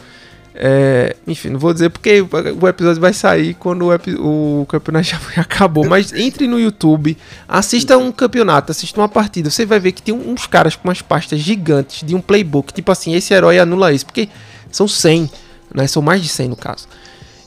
É, 0.61 1.15
enfim, 1.25 1.51
não 1.51 1.59
vou 1.59 1.73
dizer 1.73 1.89
porque 1.89 2.21
o 2.21 2.67
episódio 2.67 3.01
vai 3.01 3.13
sair 3.13 3.55
quando 3.55 3.91
o, 4.19 4.63
o 4.63 4.67
campeonato 4.67 5.07
já 5.07 5.19
acabou. 5.41 5.87
Mas 5.87 6.13
entre 6.13 6.49
no 6.49 6.59
YouTube, 6.59 7.17
assista 7.47 7.97
um 7.97 8.11
campeonato, 8.11 8.73
assista 8.73 9.01
uma 9.01 9.09
partida. 9.09 9.51
Você 9.51 9.65
vai 9.65 9.79
ver 9.79 9.93
que 9.93 10.03
tem 10.03 10.15
uns 10.15 10.47
caras 10.47 10.75
com 10.75 10.89
umas 10.89 11.01
pastas 11.01 11.39
gigantes 11.39 12.05
de 12.05 12.15
um 12.15 12.21
playbook. 12.21 12.73
Tipo 12.73 12.91
assim, 12.91 13.15
esse 13.15 13.33
herói 13.33 13.59
anula 13.59 13.93
isso. 13.93 14.07
Porque 14.07 14.29
são 14.73 14.89
100, 14.89 15.31
né? 15.75 15.87
São 15.87 16.03
mais 16.03 16.23
de 16.23 16.29
100 16.29 16.49
no 16.49 16.57
caso. 16.57 16.89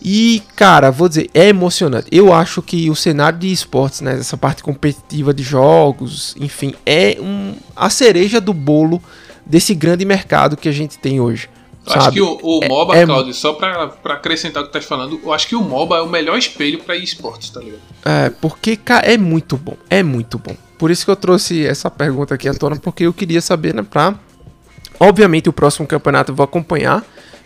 E, 0.01 0.41
cara, 0.55 0.89
vou 0.89 1.07
dizer, 1.07 1.29
é 1.33 1.49
emocionante. 1.49 2.07
Eu 2.11 2.33
acho 2.33 2.61
que 2.61 2.89
o 2.89 2.95
cenário 2.95 3.37
de 3.37 3.51
esportes, 3.51 4.01
né, 4.01 4.13
essa 4.13 4.35
parte 4.35 4.63
competitiva 4.63 5.31
de 5.31 5.43
jogos, 5.43 6.35
enfim, 6.39 6.73
é 6.85 7.17
um, 7.19 7.53
a 7.75 7.89
cereja 7.89 8.41
do 8.41 8.51
bolo 8.51 9.01
desse 9.45 9.75
grande 9.75 10.03
mercado 10.03 10.57
que 10.57 10.67
a 10.67 10.71
gente 10.71 10.97
tem 10.97 11.19
hoje. 11.19 11.49
Eu 11.85 11.93
acho 11.93 12.11
que 12.11 12.21
o, 12.21 12.39
o 12.41 12.63
é, 12.63 12.67
MOBA, 12.67 12.95
é, 12.95 13.05
Claudio, 13.05 13.33
só 13.33 13.53
pra, 13.53 13.87
pra 13.87 14.13
acrescentar 14.15 14.63
o 14.63 14.65
que 14.67 14.71
tu 14.71 14.73
tá 14.73 14.81
falando, 14.81 15.19
eu 15.23 15.33
acho 15.33 15.47
que 15.47 15.55
o 15.55 15.61
MOBA 15.61 15.97
é 15.97 16.01
o 16.01 16.09
melhor 16.09 16.37
espelho 16.37 16.79
pra 16.79 16.95
esportes, 16.95 17.49
tá 17.49 17.59
ligado? 17.59 17.81
É, 18.05 18.29
porque, 18.29 18.75
cara, 18.75 19.05
é 19.05 19.17
muito 19.17 19.57
bom. 19.57 19.75
É 19.89 20.03
muito 20.03 20.37
bom. 20.37 20.55
Por 20.77 20.89
isso 20.89 21.05
que 21.05 21.11
eu 21.11 21.15
trouxe 21.15 21.65
essa 21.65 21.89
pergunta 21.89 22.35
aqui 22.35 22.47
à 22.47 22.53
tona, 22.53 22.75
porque 22.75 23.05
eu 23.05 23.13
queria 23.13 23.41
saber, 23.41 23.73
né, 23.73 23.83
pra... 23.83 24.15
Obviamente 24.99 25.49
o 25.49 25.53
próximo 25.53 25.87
campeonato 25.87 26.31
eu 26.31 26.35
vou 26.35 26.43
acompanhar, 26.43 27.03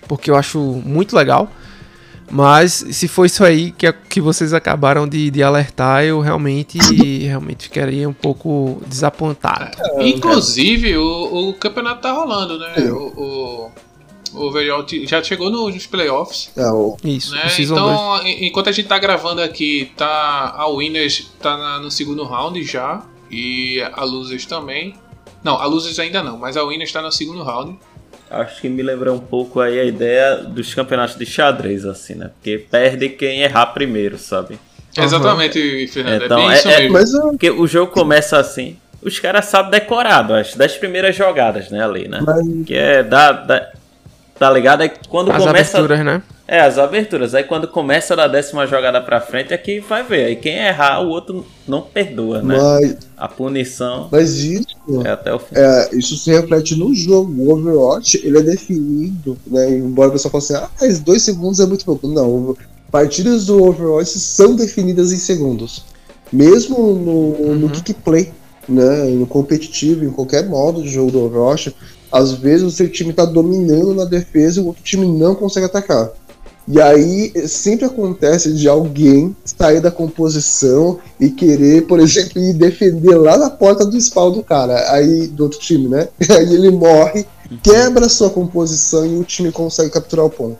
porque 0.08 0.30
eu 0.30 0.36
acho 0.36 0.60
muito 0.60 1.16
legal. 1.16 1.50
Mas 2.30 2.86
se 2.92 3.08
for 3.08 3.26
isso 3.26 3.44
aí 3.44 3.72
que, 3.72 3.92
que 3.92 4.20
vocês 4.20 4.54
acabaram 4.54 5.08
de, 5.08 5.30
de 5.30 5.44
alertar, 5.44 6.04
eu 6.04 6.20
realmente, 6.20 6.78
realmente 7.24 7.64
ficaria 7.64 8.10
um 8.10 8.14
pouco 8.14 8.82
desapontado. 8.88 9.72
É, 9.80 10.08
inclusive, 10.08 10.98
o, 10.98 11.50
o 11.50 11.54
campeonato 11.54 12.02
tá 12.02 12.12
rolando, 12.12 12.58
né? 12.58 12.74
É. 12.78 12.92
O, 12.92 13.08
o, 13.08 13.72
o 14.34 14.48
Overwatch 14.48 15.06
já 15.06 15.24
chegou 15.24 15.50
nos 15.50 15.86
playoffs. 15.86 16.52
É, 16.58 16.68
o... 16.70 16.98
Isso, 17.04 17.34
né? 17.34 17.44
Então, 17.60 18.26
enquanto 18.26 18.70
a 18.70 18.72
gente 18.72 18.88
tá 18.88 18.98
gravando 18.98 19.42
aqui, 19.42 19.92
tá 19.96 20.54
a 20.58 20.68
Winners 20.68 21.32
tá 21.40 21.58
na, 21.58 21.80
no 21.80 21.92
segundo 21.92 22.24
round 22.24 22.62
já. 22.64 23.04
E 23.32 23.82
a 23.94 24.04
Losers 24.04 24.46
também. 24.46 24.96
Não, 25.44 25.60
a 25.60 25.66
Losers 25.66 26.00
ainda 26.00 26.24
não, 26.24 26.38
mas 26.38 26.58
a 26.58 26.64
Winners 26.64 26.92
tá 26.92 27.02
no 27.02 27.12
segundo 27.12 27.44
round 27.44 27.78
acho 28.42 28.62
que 28.62 28.70
me 28.70 28.84
lembrou 28.84 29.16
um 29.16 29.20
pouco 29.20 29.60
aí 29.60 29.80
a 29.80 29.84
ideia 29.84 30.36
dos 30.38 30.74
campeonatos 30.74 31.16
de 31.16 31.26
xadrez, 31.26 31.86
assim, 31.86 32.16
né? 32.16 32.30
Porque 32.36 32.58
perde 32.58 33.10
quem 33.10 33.42
errar 33.42 33.68
primeiro, 33.68 34.18
sabe? 34.18 34.60
Exatamente, 34.98 35.88
Fernando. 35.88 36.22
É 36.22 36.26
então, 36.26 36.52
é, 36.52 36.56
isso 36.56 36.70
é, 36.70 36.90
Mas, 36.90 37.12
porque 37.12 37.52
o 37.52 37.68
jogo 37.68 37.92
começa 37.92 38.38
assim, 38.38 38.78
os 39.02 39.20
caras 39.20 39.46
sabem 39.46 39.72
decorado, 39.72 40.34
acho, 40.34 40.58
das 40.58 40.78
primeiras 40.78 41.16
jogadas, 41.16 41.70
né, 41.70 41.84
ali, 41.84 42.08
né? 42.08 42.22
Mas... 42.26 42.66
Que 42.66 42.76
é 42.76 43.04
da, 43.04 43.32
da, 43.34 43.72
Tá 44.38 44.50
ligado? 44.52 44.82
Aí 44.82 44.92
quando 45.08 45.32
As 45.32 45.44
começa. 45.44 45.78
Aberturas, 45.78 46.06
né? 46.06 46.22
É, 46.48 46.60
as 46.60 46.78
aberturas. 46.78 47.34
Aí 47.34 47.44
quando 47.44 47.68
começa 47.68 48.16
da 48.16 48.28
décima 48.28 48.68
jogada 48.68 49.02
pra 49.02 49.20
frente 49.20 49.54
é 49.54 49.58
que 49.58 49.80
vai 49.80 50.04
ver. 50.04 50.26
Aí 50.26 50.36
quem 50.36 50.56
errar, 50.56 51.02
o 51.02 51.10
outro 51.10 51.46
não 51.68 51.82
perdoa, 51.82 52.42
né? 52.42 52.58
Mas... 52.58 52.98
A 53.18 53.28
punição. 53.28 54.10
Mas 54.12 54.36
isso. 54.36 54.76
É 55.04 55.10
até 55.10 55.34
o 55.34 55.40
fim. 55.40 55.56
É, 55.56 55.90
isso 55.94 56.16
se 56.18 56.32
reflete 56.32 56.76
no 56.76 56.94
jogo. 56.94 57.32
O 57.42 57.52
Overwatch, 57.54 58.22
ele 58.24 58.38
é 58.38 58.42
definido, 58.44 59.38
né? 59.48 59.70
Embora 59.72 60.10
o 60.10 60.12
pessoal 60.12 60.32
fale 60.32 60.44
assim, 60.44 60.54
ah, 60.54 60.70
mas 60.80 61.00
dois 61.00 61.24
segundos 61.24 61.60
é 61.60 61.66
muito 61.66 61.84
pouco. 61.84 62.08
Não, 62.08 62.56
partidas 62.92 63.46
do 63.46 63.64
Overwatch 63.64 64.20
são 64.20 64.56
definidas 64.56 65.12
em 65.12 65.18
segundos. 65.18 65.84
Mesmo 66.32 66.78
no, 66.78 67.12
uhum. 67.12 67.56
no 67.56 67.70
kick 67.70 67.94
play, 67.96 68.32
né? 68.70 69.06
No 69.06 69.26
competitivo, 69.26 70.06
em 70.06 70.12
qualquer 70.12 70.46
modo 70.48 70.84
de 70.84 70.90
jogo 70.90 71.12
do 71.12 71.24
Overwatch 71.24 71.74
às 72.12 72.32
vezes 72.32 72.66
o 72.66 72.72
seu 72.72 72.90
time 72.90 73.10
está 73.10 73.26
dominando 73.26 73.94
na 73.94 74.06
defesa 74.06 74.60
e 74.60 74.64
o 74.64 74.68
outro 74.68 74.82
time 74.82 75.06
não 75.06 75.36
consegue 75.36 75.66
atacar. 75.66 76.10
E 76.68 76.82
aí 76.82 77.32
sempre 77.48 77.86
acontece 77.86 78.54
de 78.54 78.68
alguém 78.68 79.36
sair 79.44 79.80
da 79.80 79.92
composição 79.92 81.00
e 81.20 81.30
querer, 81.30 81.86
por 81.86 82.00
exemplo, 82.00 82.42
ir 82.42 82.54
defender 82.54 83.16
lá 83.16 83.38
na 83.38 83.50
porta 83.50 83.86
do 83.86 84.00
spawn 84.00 84.32
do 84.32 84.44
cara, 84.44 84.92
aí 84.92 85.28
do 85.28 85.44
outro 85.44 85.60
time, 85.60 85.88
né? 85.88 86.08
Aí 86.30 86.54
ele 86.54 86.72
morre, 86.72 87.26
quebra 87.62 88.10
sua 88.10 88.30
composição 88.30 89.06
e 89.06 89.18
o 89.18 89.24
time 89.24 89.52
consegue 89.52 89.92
capturar 89.92 90.26
o 90.26 90.30
ponto. 90.30 90.58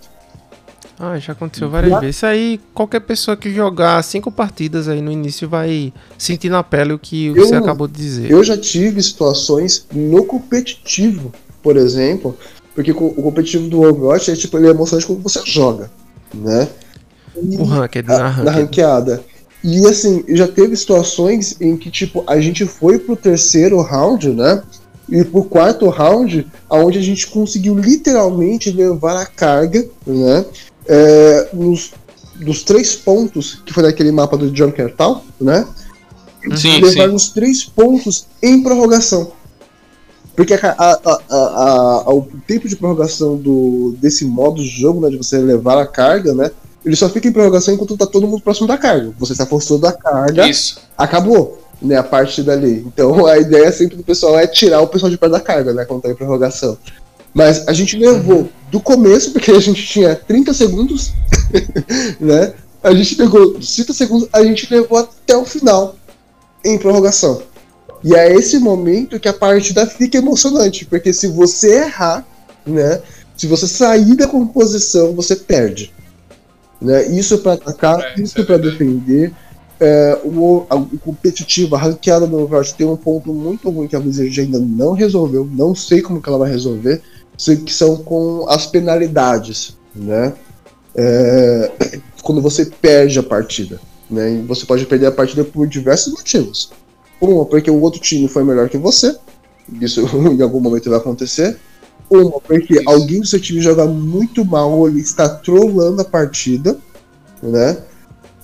Ah, 0.98 1.18
já 1.18 1.34
aconteceu 1.34 1.70
várias 1.70 1.92
já... 1.92 2.00
vezes. 2.00 2.16
Isso 2.16 2.26
aí, 2.26 2.60
qualquer 2.74 3.02
pessoa 3.02 3.36
que 3.36 3.54
jogar 3.54 4.02
cinco 4.04 4.32
partidas 4.32 4.88
aí 4.88 5.02
no 5.02 5.12
início 5.12 5.50
vai 5.50 5.92
sentir 6.18 6.50
na 6.50 6.64
pele 6.64 6.94
o 6.94 7.00
que 7.00 7.28
eu, 7.28 7.36
você 7.36 7.56
acabou 7.56 7.88
de 7.88 7.96
dizer. 7.96 8.32
Eu 8.32 8.44
já 8.44 8.58
tive 8.58 9.04
situações 9.04 9.86
no 9.92 10.24
competitivo 10.24 11.34
por 11.66 11.78
exemplo, 11.78 12.38
porque 12.76 12.92
o 12.92 13.10
competitivo 13.10 13.70
do 13.70 13.82
Overwatch 13.82 14.30
é 14.30 14.36
tipo, 14.36 14.58
ele 14.58 14.68
é 14.68 14.72
emocionante 14.72 15.08
quando 15.08 15.24
você 15.24 15.42
joga, 15.46 15.90
né? 16.34 16.68
E 17.42 17.56
o 17.58 17.64
ranked, 17.64 18.06
na, 18.06 18.44
na 18.44 18.52
ranqueada. 18.52 19.24
E 19.64 19.84
assim, 19.88 20.24
já 20.28 20.48
teve 20.48 20.76
situações 20.76 21.56
em 21.60 21.76
que, 21.78 21.90
tipo, 21.90 22.24
a 22.28 22.40
gente 22.40 22.66
foi 22.66 23.00
pro 23.00 23.16
terceiro 23.16 23.82
round, 23.82 24.30
né? 24.30 24.62
E 25.10 25.24
pro 25.24 25.44
quarto 25.44 25.88
round, 25.90 26.46
aonde 26.70 27.00
a 27.00 27.02
gente 27.02 27.28
conseguiu 27.28 27.78
literalmente 27.78 28.70
levar 28.72 29.18
a 29.18 29.26
carga, 29.26 29.88
né? 30.06 30.46
É, 30.88 31.50
nos, 31.54 31.94
dos 32.36 32.62
três 32.62 32.96
pontos, 32.96 33.62
que 33.66 33.74
foi 33.74 33.84
naquele 33.84 34.12
mapa 34.12 34.38
do 34.38 34.56
Junker 34.56 34.94
tal, 34.96 35.24
né? 35.40 35.66
Sim, 36.56 36.82
levar 36.82 37.10
sim. 37.10 37.16
os 37.16 37.30
três 37.30 37.64
pontos 37.64 38.28
em 38.44 38.62
prorrogação. 38.62 39.32
Porque 40.36 40.54
a, 40.54 40.76
a, 40.78 41.22
a, 41.30 42.14
o 42.14 42.28
tempo 42.46 42.68
de 42.68 42.76
prorrogação 42.76 43.38
do, 43.38 43.96
desse 44.00 44.26
modo 44.26 44.62
de 44.62 44.68
jogo, 44.68 45.00
né, 45.00 45.10
de 45.10 45.18
você 45.18 45.38
levar 45.38 45.80
a 45.80 45.88
carga, 45.88 46.34
né, 46.34 46.52
ele 46.84 46.96
só 46.96 47.10
fica 47.10 47.28
em 47.28 47.32
prorrogação 47.32 47.74
enquanto 47.74 47.98
tá 47.98 48.06
todo 48.06 48.28
mundo 48.28 48.44
próximo 48.44 48.68
da 48.68 48.78
carga. 48.78 49.14
Você 49.18 49.34
se 49.34 49.42
afastou 49.42 49.80
da 49.80 49.94
carga, 49.94 50.48
Isso. 50.48 50.80
acabou, 50.98 51.60
né, 51.82 51.96
a 51.96 52.04
parte 52.04 52.44
dali. 52.44 52.86
Então 52.86 53.26
a 53.26 53.38
ideia 53.38 53.72
sempre 53.72 53.96
do 53.96 54.04
pessoal 54.04 54.38
é 54.38 54.46
tirar 54.46 54.82
o 54.82 54.88
pessoal 54.88 55.10
de 55.10 55.18
perto 55.18 55.32
da 55.32 55.40
carga, 55.40 55.74
né, 55.74 55.86
quando 55.86 56.02
tá 56.02 56.10
em 56.10 56.16
prorrogação. 56.16 56.78
Mas 57.34 57.68
a 57.68 57.74
gente 57.74 57.98
levou 57.98 58.50
do 58.72 58.80
começo, 58.80 59.32
porque 59.32 59.52
a 59.52 59.60
gente 59.60 59.86
tinha 59.86 60.16
30 60.16 60.54
segundos, 60.54 61.12
né, 62.20 62.54
a 62.84 62.94
gente 62.94 63.16
pegou 63.16 63.54
30 63.54 63.94
segundos, 63.94 64.30
a 64.32 64.44
gente 64.44 64.72
levou 64.72 64.98
até 64.98 65.36
o 65.36 65.46
final 65.46 65.96
em 66.64 66.78
prorrogação. 66.78 67.42
E 68.06 68.14
é 68.14 68.32
esse 68.32 68.60
momento 68.60 69.20
que 69.20 69.28
a 69.28 69.34
partida 69.34 69.84
fica 69.88 70.20
emocionante, 70.20 70.86
porque 70.86 71.12
se 71.12 71.28
você 71.28 71.86
errar, 71.86 72.24
né, 72.64 73.02
se 73.36 73.48
você 73.48 73.68
sair 73.68 74.16
da 74.16 74.28
composição, 74.28 75.16
você 75.16 75.36
perde. 75.36 75.92
Né? 76.80 77.08
Isso 77.08 77.40
para 77.40 77.54
atacar, 77.54 78.00
é, 78.00 78.22
isso 78.22 78.40
é 78.40 78.44
para 78.44 78.58
defender. 78.58 79.34
É, 79.80 80.20
o, 80.24 80.68
a, 80.70 80.76
o 80.76 81.00
competitivo, 81.00 81.76
a 81.76 81.80
ranqueada 81.80 82.28
do 82.28 82.38
Overwatch 82.38 82.76
tem 82.76 82.86
um 82.86 82.96
ponto 82.96 83.34
muito 83.34 83.72
ruim 83.72 83.88
que 83.88 83.96
a 83.96 84.00
Blizzard 84.00 84.40
ainda 84.40 84.60
não 84.60 84.94
resolveu. 84.94 85.50
Não 85.52 85.74
sei 85.74 86.04
como 86.04 86.22
que 86.22 86.30
ela 86.30 86.38
vai 86.38 86.52
resolver. 86.52 87.02
Sei 87.36 87.56
que 87.58 87.74
são 87.74 87.98
com 87.98 88.46
as 88.48 88.68
penalidades, 88.68 89.76
né? 89.96 90.32
É, 90.96 91.72
quando 92.22 92.40
você 92.40 92.68
perde 92.68 93.18
a 93.18 93.24
partida. 93.24 93.82
Né? 94.10 94.34
E 94.36 94.42
você 94.44 94.64
pode 94.64 94.86
perder 94.86 95.08
a 95.08 95.12
partida 95.12 95.44
por 95.44 95.68
diversos 95.68 96.14
motivos. 96.14 96.70
Uma, 97.20 97.46
porque 97.46 97.72
o 97.72 97.82
outro 97.82 98.00
time 98.00 98.28
foi 98.28 98.44
melhor 98.44 98.70
que 98.70 98.78
você. 98.78 99.18
Isso 99.82 100.02
em 100.32 100.42
algum 100.42 100.60
momento 100.60 100.90
vai 100.90 101.00
acontecer. 101.00 101.58
Uma, 102.10 102.40
porque 102.40 102.82
alguém 102.86 103.22
do 103.22 103.28
seu 103.28 103.40
time 103.40 103.62
joga 103.62 103.86
muito 103.86 104.46
mal 104.46 104.72
ou 104.72 104.88
ele 104.88 105.00
está 105.00 105.28
trollando 105.28 106.02
a 106.02 106.06
partida, 106.06 106.78
né? 107.42 107.78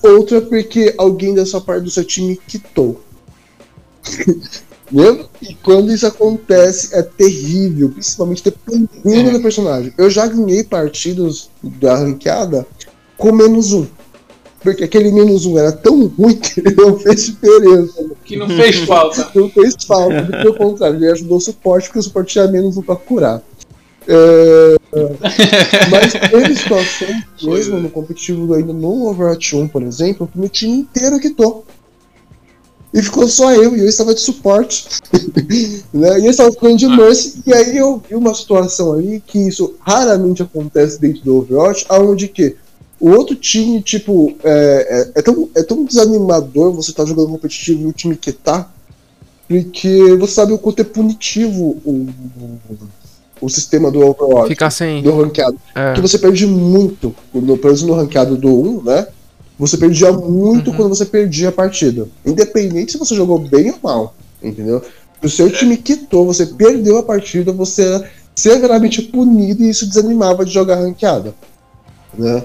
Outra, 0.01 0.41
porque 0.41 0.95
alguém 0.97 1.35
da 1.35 1.45
sua 1.45 1.61
parte 1.61 1.83
do 1.83 1.91
seu 1.91 2.03
time 2.03 2.39
quitou. 2.47 3.01
E 5.41 5.55
quando 5.63 5.93
isso 5.93 6.05
acontece, 6.05 6.93
é 6.93 7.01
terrível, 7.01 7.89
principalmente 7.89 8.43
dependendo 8.43 9.29
é. 9.29 9.31
do 9.31 9.41
personagem. 9.41 9.93
Eu 9.97 10.09
já 10.09 10.27
ganhei 10.27 10.63
partidas 10.65 11.49
da 11.63 11.95
ranqueada 11.95 12.67
com 13.17 13.31
menos 13.31 13.71
um. 13.71 13.87
Porque 14.63 14.83
aquele 14.83 15.11
menos 15.11 15.45
um 15.45 15.57
era 15.57 15.71
tão 15.71 16.07
ruim 16.07 16.35
que 16.35 16.61
não 16.75 16.97
fez 16.99 17.25
diferença. 17.25 18.05
Que 18.23 18.35
não 18.35 18.47
fez 18.47 18.77
falta. 18.79 19.31
não 19.33 19.49
fez 19.49 19.75
falta, 19.85 20.23
pelo 20.23 20.55
contrário, 20.55 20.97
ele 20.97 21.11
ajudou 21.11 21.37
o 21.37 21.41
suporte, 21.41 21.87
porque 21.87 21.99
o 21.99 22.03
suporte 22.03 22.33
tinha 22.33 22.47
menos 22.47 22.77
um 22.77 22.81
pra 22.81 22.95
curar. 22.95 23.41
É... 24.07 24.75
Mas 25.89 26.13
teve 26.13 26.55
situação, 26.55 27.07
mesmo 27.41 27.79
no 27.79 27.89
competitivo 27.89 28.53
ainda 28.53 28.73
no 28.73 29.07
Overwatch 29.07 29.55
1, 29.55 29.67
por 29.67 29.83
exemplo, 29.83 30.27
que 30.27 30.37
o 30.37 30.41
meu 30.41 30.49
time 30.49 30.79
inteiro 30.79 31.19
quitou. 31.19 31.65
E 32.93 33.01
ficou 33.01 33.25
só 33.27 33.53
eu, 33.53 33.75
e 33.75 33.79
eu 33.79 33.87
estava 33.87 34.13
de 34.13 34.19
suporte. 34.19 34.85
né? 35.93 36.19
E 36.19 36.25
eu 36.25 36.31
estava 36.31 36.51
ficando 36.51 36.75
de 36.75 36.87
Mercy. 36.87 37.41
E 37.47 37.53
aí 37.53 37.77
eu 37.77 38.01
vi 38.07 38.15
uma 38.15 38.33
situação 38.33 38.93
ali 38.93 39.23
que 39.25 39.39
isso 39.39 39.75
raramente 39.79 40.43
acontece 40.43 40.99
dentro 40.99 41.23
do 41.23 41.37
Overwatch, 41.37 41.85
aonde 41.87 42.27
que 42.27 42.57
o 43.01 43.09
outro 43.09 43.35
time, 43.35 43.81
tipo, 43.81 44.37
é, 44.43 45.09
é, 45.15 45.19
é, 45.19 45.21
tão, 45.23 45.49
é 45.55 45.63
tão 45.63 45.83
desanimador 45.83 46.71
você 46.71 46.91
estar 46.91 47.01
tá 47.01 47.09
jogando 47.09 47.29
competitivo 47.29 47.81
e 47.81 47.85
o 47.87 47.91
time 47.91 48.15
que 48.15 48.31
tá, 48.31 48.71
porque 49.47 50.15
você 50.19 50.33
sabe 50.33 50.53
o 50.53 50.57
quanto 50.59 50.81
é 50.81 50.83
punitivo 50.83 51.81
o, 51.83 52.07
o 53.41 53.49
sistema 53.49 53.89
do 53.89 54.01
Overwatch. 54.01 54.49
Ficar 54.49 54.69
sem. 54.69 55.01
Do 55.01 55.19
ranqueado. 55.19 55.57
É. 55.73 55.93
Que 55.93 55.99
você 55.99 56.19
perde 56.19 56.45
muito. 56.45 57.13
No, 57.33 57.57
pelo 57.57 57.73
menos 57.73 57.81
no 57.81 57.93
ranqueado 57.95 58.37
do 58.37 58.47
1, 58.47 58.83
né? 58.83 59.07
Você 59.57 59.77
perdia 59.77 60.11
muito 60.11 60.69
uhum. 60.69 60.77
quando 60.77 60.95
você 60.95 61.05
perdia 61.05 61.49
a 61.49 61.51
partida. 61.51 62.07
Independente 62.23 62.91
se 62.91 62.97
você 62.99 63.15
jogou 63.15 63.39
bem 63.39 63.71
ou 63.71 63.79
mal. 63.81 64.15
Entendeu? 64.41 64.81
Se 65.19 65.25
o 65.25 65.29
seu 65.29 65.51
time 65.51 65.75
quitou, 65.75 66.25
você 66.25 66.45
perdeu 66.45 66.97
a 66.97 67.03
partida, 67.03 67.51
você 67.51 67.83
era 67.83 68.11
severamente 68.35 69.01
punido 69.01 69.63
e 69.63 69.69
isso 69.69 69.87
desanimava 69.87 70.45
de 70.45 70.51
jogar 70.51 70.75
ranqueada. 70.75 71.33
Né? 72.17 72.43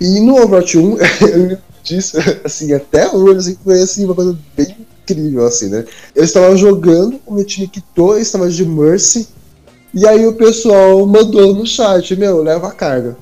E 0.00 0.20
no 0.20 0.36
Overwatch 0.36 0.78
1, 0.78 0.98
ele 1.28 1.58
disse, 1.82 2.16
assim, 2.44 2.72
até 2.72 3.08
hoje, 3.08 3.38
assim, 3.38 3.58
foi 3.64 3.82
assim, 3.82 4.04
uma 4.04 4.14
coisa 4.14 4.38
bem 4.56 4.76
incrível, 5.02 5.46
assim, 5.46 5.68
né? 5.68 5.84
Eu 6.14 6.24
estava 6.24 6.56
jogando, 6.56 7.20
o 7.26 7.34
meu 7.34 7.44
time 7.44 7.66
quitou, 7.66 8.14
eu 8.14 8.20
estava 8.20 8.48
de 8.48 8.64
Mercy, 8.64 9.28
e 9.92 10.06
aí 10.06 10.26
o 10.26 10.34
pessoal 10.34 11.04
mandou 11.06 11.54
no 11.54 11.66
chat, 11.66 12.14
meu, 12.16 12.42
leva 12.42 12.68
a 12.68 12.72
carga. 12.72 13.16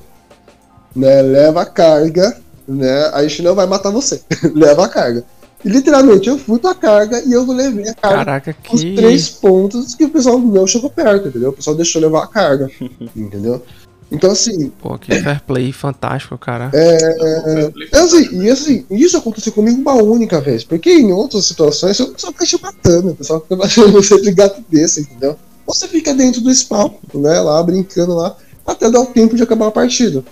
Né? 0.95 1.21
Leva 1.21 1.61
a 1.61 1.65
carga, 1.65 2.37
né? 2.67 3.05
A 3.13 3.21
gente 3.23 3.41
não 3.41 3.55
vai 3.55 3.65
matar 3.65 3.91
você. 3.91 4.21
leva 4.53 4.85
a 4.85 4.89
carga. 4.89 5.23
E 5.63 5.69
literalmente 5.69 6.27
eu 6.29 6.37
fui 6.37 6.59
pra 6.59 6.75
carga 6.75 7.21
e 7.25 7.33
eu 7.33 7.45
levei 7.45 7.89
a 7.89 7.93
carga 7.93 8.17
Caraca, 8.17 8.53
que... 8.53 8.75
os 8.75 8.81
três 8.81 9.29
pontos 9.29 9.95
que 9.95 10.05
o 10.05 10.09
pessoal 10.09 10.37
não 10.37 10.67
chegou 10.67 10.89
perto, 10.89 11.29
entendeu? 11.29 11.49
O 11.49 11.53
pessoal 11.53 11.75
deixou 11.75 12.01
levar 12.01 12.23
a 12.23 12.27
carga. 12.27 12.69
entendeu? 13.15 13.63
Então, 14.11 14.31
assim. 14.31 14.69
Pô, 14.81 14.97
que 14.97 15.13
fair 15.21 15.41
play 15.41 15.71
fantástico, 15.71 16.37
cara. 16.37 16.71
É. 16.73 16.97
é, 16.97 17.71
é 17.91 17.99
assim, 17.99 18.41
e 18.41 18.49
assim, 18.49 18.85
isso 18.89 19.17
aconteceu 19.17 19.51
comigo 19.51 19.79
uma 19.79 19.95
única 19.95 20.39
vez. 20.39 20.63
Porque 20.63 20.89
em 20.89 21.11
outras 21.11 21.45
situações, 21.45 21.99
o 21.99 22.13
pessoal 22.13 22.33
fica 22.33 22.45
te 22.45 22.61
matando, 22.61 23.09
o 23.09 23.15
pessoal 23.15 23.41
fica 23.41 23.63
achando 23.63 23.91
você 23.91 24.19
de 24.21 24.31
gato 24.31 24.63
desse, 24.69 25.01
entendeu? 25.01 25.37
Você 25.65 25.87
fica 25.87 26.13
dentro 26.13 26.39
do 26.39 26.53
spawn, 26.53 26.91
né? 27.13 27.39
Lá 27.41 27.61
brincando 27.61 28.15
lá, 28.15 28.35
até 28.65 28.89
dar 28.89 29.01
o 29.01 29.07
tempo 29.07 29.35
de 29.35 29.43
acabar 29.43 29.67
a 29.67 29.71
partida. 29.71 30.23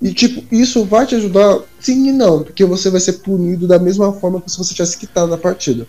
E, 0.00 0.14
tipo, 0.14 0.44
isso 0.54 0.84
vai 0.84 1.04
te 1.04 1.16
ajudar? 1.16 1.58
Sim 1.80 2.08
e 2.08 2.12
não, 2.12 2.44
porque 2.44 2.64
você 2.64 2.88
vai 2.88 3.00
ser 3.00 3.14
punido 3.14 3.66
da 3.66 3.80
mesma 3.80 4.12
forma 4.12 4.40
que 4.40 4.48
se 4.48 4.56
você 4.56 4.72
tivesse 4.72 4.96
quitado 4.96 5.34
a 5.34 5.38
partida. 5.38 5.88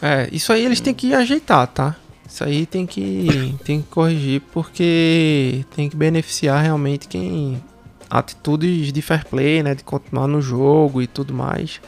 É, 0.00 0.28
isso 0.32 0.52
aí 0.52 0.64
eles 0.64 0.80
têm 0.80 0.94
que 0.94 1.12
ajeitar, 1.12 1.66
tá? 1.66 1.96
Isso 2.32 2.44
aí 2.44 2.64
tem 2.64 2.86
que, 2.86 3.54
tem 3.62 3.82
que 3.82 3.88
corrigir 3.88 4.40
porque 4.54 5.66
tem 5.76 5.90
que 5.90 5.94
beneficiar 5.94 6.62
realmente 6.62 7.06
quem. 7.06 7.62
Atitudes 8.08 8.90
de 8.90 9.02
fair 9.02 9.26
play, 9.26 9.62
né? 9.62 9.74
De 9.74 9.84
continuar 9.84 10.26
no 10.26 10.40
jogo 10.40 11.02
e 11.02 11.06
tudo 11.06 11.34
mais. 11.34 11.80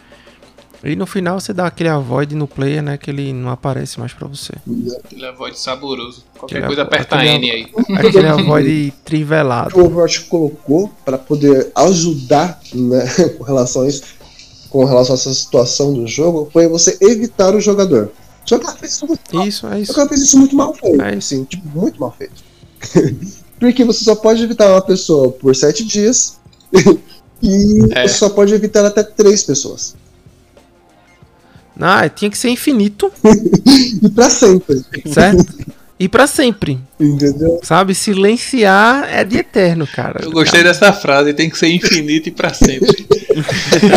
E 0.83 0.95
no 0.97 1.07
final 1.07 1.41
você 1.41 1.55
dá 1.55 1.67
aquele 1.67 1.89
avoid 1.89 2.35
no 2.35 2.47
player, 2.47 2.83
né? 2.83 2.99
Que 2.99 3.11
ele 3.11 3.33
não 3.33 3.51
aparece 3.51 3.99
mais 3.99 4.13
pra 4.13 4.29
você. 4.29 4.53
Aquele 5.03 5.25
avoid 5.27 5.59
saboroso. 5.59 6.25
Qualquer 6.39 6.57
aquele 6.57 6.67
coisa 6.67 6.83
aperta 6.83 7.17
aquele, 7.17 7.31
N 7.31 7.51
aí. 7.51 7.67
Aquele 7.97 8.27
avoid 8.29 8.93
trivelado. 9.03 9.79
O 9.79 9.85
Overwatch 9.87 10.27
colocou 10.27 10.93
para 11.07 11.17
poder 11.17 11.73
ajudar, 11.75 12.61
né? 12.75 13.07
Com 13.39 13.45
relação 13.45 13.83
a 13.83 13.89
isso, 13.89 14.03
com 14.69 14.85
relação 14.85 15.15
a 15.15 15.19
essa 15.19 15.33
situação 15.33 15.95
do 15.95 16.07
jogo, 16.07 16.51
foi 16.53 16.67
você 16.69 16.99
evitar 17.01 17.55
o 17.55 17.61
jogador. 17.61 18.11
Só 18.45 18.59
que 18.59 18.67
ela 18.67 18.77
fez 18.77 18.93
isso 18.93 19.07
muito 19.07 19.35
mal. 19.35 19.47
Isso, 19.47 19.67
é 19.67 19.81
isso. 19.81 19.87
Só 19.87 19.95
que 19.95 20.01
ela 20.01 20.09
fez 20.09 20.23
isso 20.23 20.39
muito 20.39 20.57
mal 20.57 20.75
feito. 20.75 21.03
É 21.03 21.15
assim, 21.15 21.45
tipo, 21.45 21.69
muito 21.69 22.01
mal 22.01 22.15
feito. 22.17 22.45
Porque 23.59 23.85
você 23.85 24.05
só 24.05 24.15
pode 24.15 24.43
evitar 24.43 24.71
uma 24.71 24.83
pessoa 24.83 25.33
por 25.33 25.55
sete 25.55 25.85
dias. 25.85 26.39
e 27.43 27.81
é. 27.93 28.07
você 28.07 28.15
só 28.15 28.29
pode 28.29 28.53
evitar 28.53 28.85
até 28.85 29.03
três 29.03 29.43
pessoas. 29.43 29.95
Ah, 31.81 32.09
tinha 32.09 32.31
que 32.31 32.39
ser 32.39 32.51
infinito. 32.51 33.11
e 34.03 34.09
pra 34.11 34.31
sempre. 34.31 34.85
Certo? 35.13 35.45
E 36.05 36.09
para 36.09 36.27
sempre. 36.27 36.79
Entendeu? 37.01 37.61
Sabe? 37.63 37.95
Silenciar 37.95 39.09
é 39.11 39.25
de 39.25 39.39
eterno, 39.39 39.87
cara. 39.87 40.21
Eu 40.23 40.31
gostei 40.31 40.61
cara. 40.61 40.75
dessa 40.75 40.93
frase, 40.93 41.33
tem 41.33 41.49
que 41.49 41.57
ser 41.57 41.69
infinito 41.69 42.29
e 42.29 42.31
para 42.31 42.53
sempre. 42.53 43.07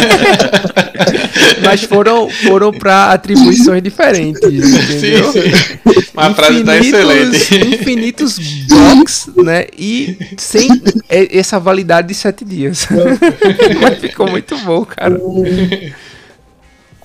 Mas 1.62 1.84
foram, 1.84 2.30
foram 2.30 2.72
para 2.72 3.12
atribuições 3.12 3.84
diferentes. 3.84 4.42
Entendeu? 4.42 5.34
Sim, 5.34 5.42
sim. 5.42 6.10
Uma 6.14 6.34
frase 6.34 6.64
tá 6.64 6.78
excelente. 6.78 7.56
Infinitos 7.76 8.40
blocks, 8.70 9.30
né? 9.36 9.66
E 9.78 10.18
sem 10.38 10.70
essa 11.10 11.60
validade 11.60 12.08
de 12.08 12.14
sete 12.14 12.46
dias. 12.46 12.88
Mas 13.82 14.00
ficou 14.00 14.32
muito 14.32 14.58
bom, 14.60 14.86
cara 14.86 15.20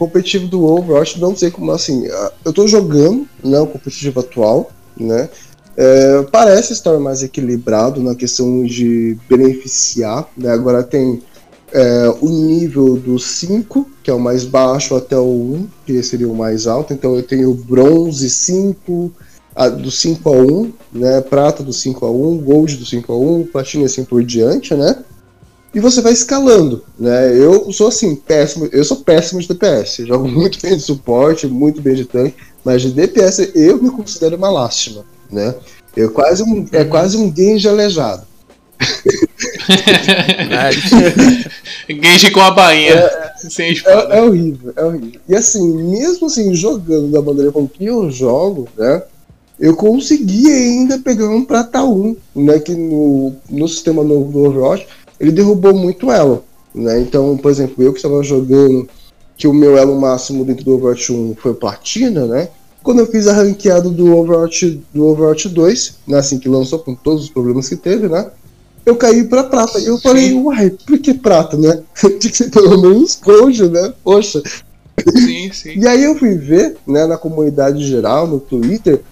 competitivo 0.03 0.49
do 0.49 0.65
Overwatch, 0.65 1.21
não 1.21 1.37
sei 1.37 1.49
como 1.49 1.71
assim. 1.71 2.09
Eu 2.45 2.53
tô 2.53 2.67
jogando, 2.67 3.29
né, 3.45 3.61
o 3.61 3.69
competitivo 3.69 4.19
atual, 4.19 4.73
né? 4.97 5.29
É, 5.77 6.23
parece 6.31 6.73
estar 6.73 6.99
mais 6.99 7.23
equilibrado 7.23 8.03
na 8.03 8.15
questão 8.15 8.65
de 8.65 9.17
beneficiar, 9.29 10.29
né? 10.37 10.51
Agora 10.51 10.83
tem 10.83 11.23
é, 11.73 12.15
o 12.21 12.29
nível 12.29 12.97
do 12.97 13.19
5, 13.19 13.91
que 14.03 14.11
é 14.11 14.15
o 14.15 14.21
mais 14.21 14.45
baixo, 14.45 14.95
até 14.95 15.17
o 15.17 15.25
1, 15.25 15.69
que 15.87 16.03
seria 16.03 16.29
o 16.29 16.37
mais 16.37 16.67
alto. 16.67 16.93
Então 16.93 17.17
eu 17.17 17.23
tenho 17.23 17.55
bronze 17.55 18.29
5, 18.29 19.11
a, 19.57 19.69
do 19.69 19.91
5 19.91 20.29
a 20.29 20.33
1, 20.33 20.73
né? 20.93 21.21
Prata 21.23 21.63
do 21.63 21.73
5 21.73 22.05
a 22.05 22.11
1, 22.11 22.39
gold 22.39 22.77
do 22.77 22.85
5 22.85 23.13
a 23.13 23.17
1, 23.17 23.47
platina 23.47 23.87
assim 23.87 24.05
por 24.05 24.23
diante, 24.23 24.75
né? 24.75 25.03
E 25.75 25.81
você 25.81 26.03
vai 26.03 26.13
escalando, 26.13 26.85
né? 26.99 27.35
Eu 27.35 27.73
sou 27.73 27.89
assim, 27.89 28.15
péssimo, 28.15 28.69
eu 28.71 28.85
sou 28.85 28.99
péssimo 28.99 29.41
de 29.41 29.49
DPS. 29.49 30.05
Jogo 30.07 30.29
muito 30.29 30.61
bem 30.61 30.77
de 30.77 30.83
suporte, 30.83 31.47
muito 31.47 31.81
bem 31.81 31.95
de 31.95 32.05
tanque, 32.05 32.37
mas 32.65 32.83
de 32.83 32.91
DPS 32.91 33.53
eu 33.55 33.83
me 33.83 33.91
considero 33.91 34.37
uma 34.37 34.51
lástima, 34.51 35.05
né? 35.31 35.55
Eu 35.97 36.11
quase 36.11 36.43
um, 36.43 36.67
é 36.73 36.85
quase 36.85 37.17
um 37.17 37.35
Genji 37.35 37.69
aleijado. 37.69 38.27
Genji 41.89 42.31
com 42.31 42.41
a 42.41 42.51
bainha, 42.51 42.95
é, 42.95 43.33
sem 43.37 43.73
espada. 43.73 44.15
É, 44.15 44.19
é, 44.19 44.23
horrível, 44.23 44.73
é 44.75 44.85
horrível. 44.85 45.21
E 45.29 45.35
assim, 45.35 45.91
mesmo 45.91 46.27
assim, 46.27 46.55
jogando 46.55 47.11
da 47.11 47.21
maneira 47.21 47.53
com 47.53 47.69
que 47.69 47.87
eu 47.87 48.11
jogo, 48.11 48.69
né? 48.77 49.03
Eu 49.61 49.77
consegui 49.77 50.51
ainda 50.51 50.99
pegar 50.99 51.29
um 51.29 51.45
prata 51.45 51.85
1, 51.85 52.17
né? 52.35 52.59
Que 52.59 52.75
no, 52.75 53.35
no 53.49 53.69
sistema 53.69 54.03
novo 54.03 54.33
do 54.33 54.45
Overwatch, 54.45 54.87
ele 55.21 55.31
derrubou 55.31 55.75
muito 55.75 56.11
elo, 56.11 56.43
né? 56.75 57.01
Então, 57.01 57.37
por 57.37 57.51
exemplo, 57.51 57.85
eu 57.85 57.93
que 57.93 57.99
estava 57.99 58.23
jogando 58.23 58.89
que 59.43 59.49
o 59.49 59.53
meu 59.53 59.77
elo 59.77 60.01
máximo 60.01 60.45
dentro 60.45 60.65
do 60.65 60.75
Overwatch 60.75 61.13
1 61.13 61.35
foi 61.35 61.53
platina, 61.53 62.27
né? 62.27 62.49
Quando 62.81 63.01
eu 63.01 63.07
fiz 63.09 63.27
a 63.27 63.33
ranqueada 63.33 63.91
do 63.91 64.17
Overwatch, 64.17 64.81
do 64.95 65.05
Overwatch 65.09 65.49
2, 65.49 65.97
né, 66.07 66.19
assim 66.19 66.39
que 66.39 66.49
lançou 66.49 66.79
com 66.79 66.95
todos 66.95 67.25
os 67.25 67.29
problemas 67.29 67.69
que 67.69 67.75
teve, 67.75 68.07
né? 68.07 68.31
Eu 68.87 68.95
caí 68.95 69.25
pra 69.25 69.43
prata. 69.43 69.81
E 69.81 69.87
eu 69.87 69.99
falei, 69.99 70.33
uai, 70.33 70.71
por 70.87 70.97
que 70.97 71.13
prata, 71.13 71.57
né? 71.57 71.83
Tinha 71.99 72.31
que 72.31 72.37
ser 72.37 72.53
pelo 72.53 72.81
menos 72.81 73.19
gold, 73.21 73.69
né? 73.69 73.93
Poxa. 74.05 74.41
Sim, 75.11 75.51
sim. 75.53 75.77
E 75.77 75.89
aí 75.89 76.05
eu 76.05 76.17
fui 76.17 76.37
ver, 76.37 76.77
né, 76.87 77.05
na 77.05 77.19
comunidade 77.19 77.85
geral, 77.85 78.29
no 78.29 78.39
Twitter, 78.39 79.03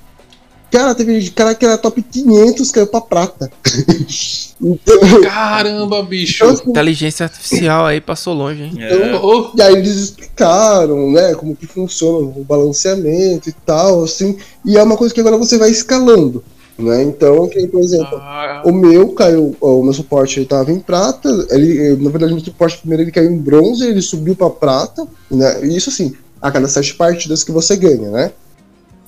Cara, 0.70 0.94
teve 0.94 1.30
cara 1.30 1.54
que 1.54 1.64
era 1.64 1.76
top 1.76 2.00
500, 2.00 2.70
caiu 2.70 2.86
pra 2.86 3.00
prata. 3.00 3.50
então, 4.60 4.98
Caramba, 5.22 6.02
bicho. 6.02 6.44
Então, 6.44 6.54
assim, 6.54 6.70
Inteligência 6.70 7.24
artificial 7.24 7.86
aí 7.86 8.00
passou 8.00 8.34
longe, 8.34 8.62
hein? 8.62 8.72
Então, 8.74 9.50
é. 9.50 9.50
E 9.56 9.62
aí 9.62 9.74
eles 9.74 9.96
explicaram, 9.96 11.10
né, 11.10 11.34
como 11.34 11.56
que 11.56 11.66
funciona 11.66 12.18
o 12.18 12.44
balanceamento 12.44 13.48
e 13.48 13.52
tal, 13.52 14.04
assim. 14.04 14.36
E 14.64 14.78
é 14.78 14.82
uma 14.82 14.96
coisa 14.96 15.12
que 15.12 15.20
agora 15.20 15.36
você 15.36 15.58
vai 15.58 15.70
escalando. 15.70 16.42
Né? 16.78 17.02
Então, 17.02 17.46
que, 17.48 17.66
por 17.66 17.82
exemplo, 17.82 18.16
ah. 18.16 18.62
o 18.64 18.72
meu 18.72 19.10
caiu, 19.10 19.54
o 19.60 19.82
meu 19.82 19.92
suporte 19.92 20.38
ele 20.38 20.46
tava 20.46 20.72
em 20.72 20.80
prata, 20.80 21.28
ele, 21.50 21.96
na 21.96 22.10
verdade, 22.10 22.32
o 22.32 22.36
meu 22.36 22.44
suporte 22.44 22.78
primeiro 22.78 23.02
ele 23.02 23.12
caiu 23.12 23.30
em 23.30 23.36
bronze, 23.36 23.86
ele 23.86 24.00
subiu 24.00 24.34
para 24.34 24.48
prata, 24.48 25.06
né? 25.30 25.64
E 25.66 25.76
isso 25.76 25.90
assim, 25.90 26.14
a 26.40 26.50
cada 26.50 26.66
sete 26.68 26.94
partidas 26.94 27.44
que 27.44 27.52
você 27.52 27.76
ganha, 27.76 28.10
né? 28.10 28.32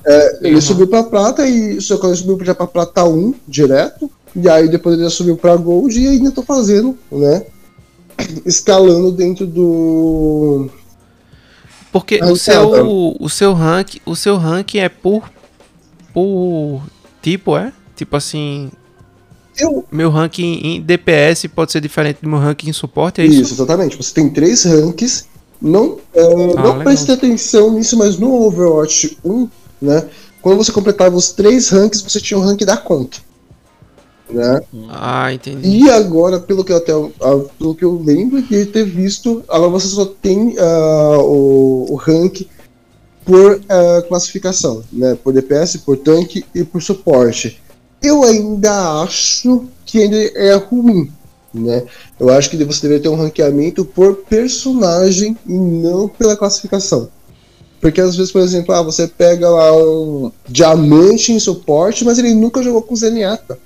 É, 0.05 0.39
ele 0.49 0.61
subiu 0.61 0.87
pra 0.87 1.03
prata 1.03 1.47
e 1.47 1.81
só 1.81 1.97
quando 1.97 2.13
ele 2.13 2.21
subiu 2.21 2.45
já 2.45 2.55
pra 2.55 2.67
prata 2.67 3.05
1 3.05 3.35
direto. 3.47 4.11
E 4.35 4.49
aí 4.49 4.69
depois 4.69 4.95
ele 4.95 5.05
já 5.05 5.11
subiu 5.11 5.37
pra 5.37 5.57
gold 5.57 5.99
e 5.99 6.09
ainda 6.09 6.31
tô 6.31 6.43
fazendo, 6.43 6.97
né? 7.11 7.45
escalando 8.45 9.13
dentro 9.13 9.47
do. 9.47 10.69
Porque 11.91 12.23
o 12.23 12.37
seu, 12.37 13.17
o 13.21 13.29
seu 13.29 13.53
rank, 13.53 13.97
o 14.07 14.17
seu 14.17 14.37
rank 14.37 14.77
é 14.77 14.89
por 14.89 15.31
por 16.13 16.83
tipo, 17.21 17.57
é? 17.57 17.73
Tipo 17.95 18.17
assim, 18.17 18.71
eu... 19.59 19.85
Meu 19.93 20.11
ranking 20.11 20.61
em 20.63 20.81
DPS 20.81 21.47
pode 21.55 21.73
ser 21.73 21.81
diferente 21.81 22.21
do 22.23 22.29
meu 22.29 22.39
ranking 22.39 22.71
em 22.71 22.73
suporte, 22.73 23.21
é 23.21 23.27
isso? 23.27 23.43
Isso, 23.43 23.55
exatamente. 23.55 23.97
Você 23.97 24.15
tem 24.15 24.31
três 24.31 24.65
ranks. 24.65 25.27
Não, 25.61 25.91
uh, 25.93 26.01
ah, 26.57 26.63
não 26.63 26.79
preste 26.81 27.13
atenção 27.13 27.73
nisso, 27.75 27.97
mas 27.97 28.19
no 28.19 28.33
Overwatch 28.47 29.17
1, 29.25 29.49
né? 29.83 30.09
Quando 30.41 30.57
você 30.57 30.73
completava 30.73 31.15
os 31.17 31.33
três 31.33 31.69
ranks, 31.69 32.01
você 32.01 32.21
tinha 32.21 32.39
o 32.39 32.43
rank 32.43 32.63
da 32.65 32.77
conta. 32.77 33.19
Né? 34.31 34.63
Ah, 34.89 35.33
entendi. 35.33 35.69
E 35.69 35.91
agora, 35.91 36.41
pelo 36.41 36.65
que 36.65 36.73
eu, 36.73 36.77
até, 36.79 36.93
pelo 37.59 37.75
que 37.75 37.85
eu 37.85 38.01
lembro 38.03 38.41
de 38.41 38.65
ter 38.65 38.85
visto, 38.85 39.45
agora 39.49 39.71
você 39.71 39.89
só 39.89 40.07
tem 40.07 40.57
uh, 40.59 41.21
o, 41.21 41.93
o 41.93 41.97
rank 41.97 42.47
por 43.27 43.57
uh, 43.57 44.09
classificação, 44.09 44.83
né? 44.91 45.17
Por 45.23 45.35
DPS, 45.35 45.77
por 45.79 45.99
tanque 45.99 46.45
e 46.55 46.65
por 46.65 46.83
suporte 46.83 47.61
eu 48.03 48.25
ainda 48.25 49.03
acho 49.03 49.67
que 49.87 50.03
ainda 50.03 50.17
é 50.17 50.55
ruim, 50.55 51.11
né? 51.55 51.85
Eu 52.19 52.29
acho 52.31 52.51
que 52.51 52.65
você 52.65 52.83
deveria 52.83 53.03
ter 53.03 53.09
um 53.09 53.15
ranqueamento 53.15 53.85
por 53.85 54.17
personagem 54.17 55.37
e 55.47 55.53
não 55.53 56.09
pela 56.09 56.37
classificação. 56.37 57.09
Porque 57.83 58.01
às 58.01 58.15
vezes, 58.15 58.31
por 58.31 58.41
exemplo, 58.41 58.73
ah, 58.73 58.81
você 58.81 59.09
pega 59.09 59.51
lá 59.51 59.77
um 59.77 60.31
diamante 60.49 61.33
em 61.33 61.41
suporte, 61.41 62.05
mas 62.05 62.17
ele 62.17 62.33
nunca 62.33 62.63
jogou 62.63 62.81
com 62.81 62.95
Zenyatta. 62.95 63.59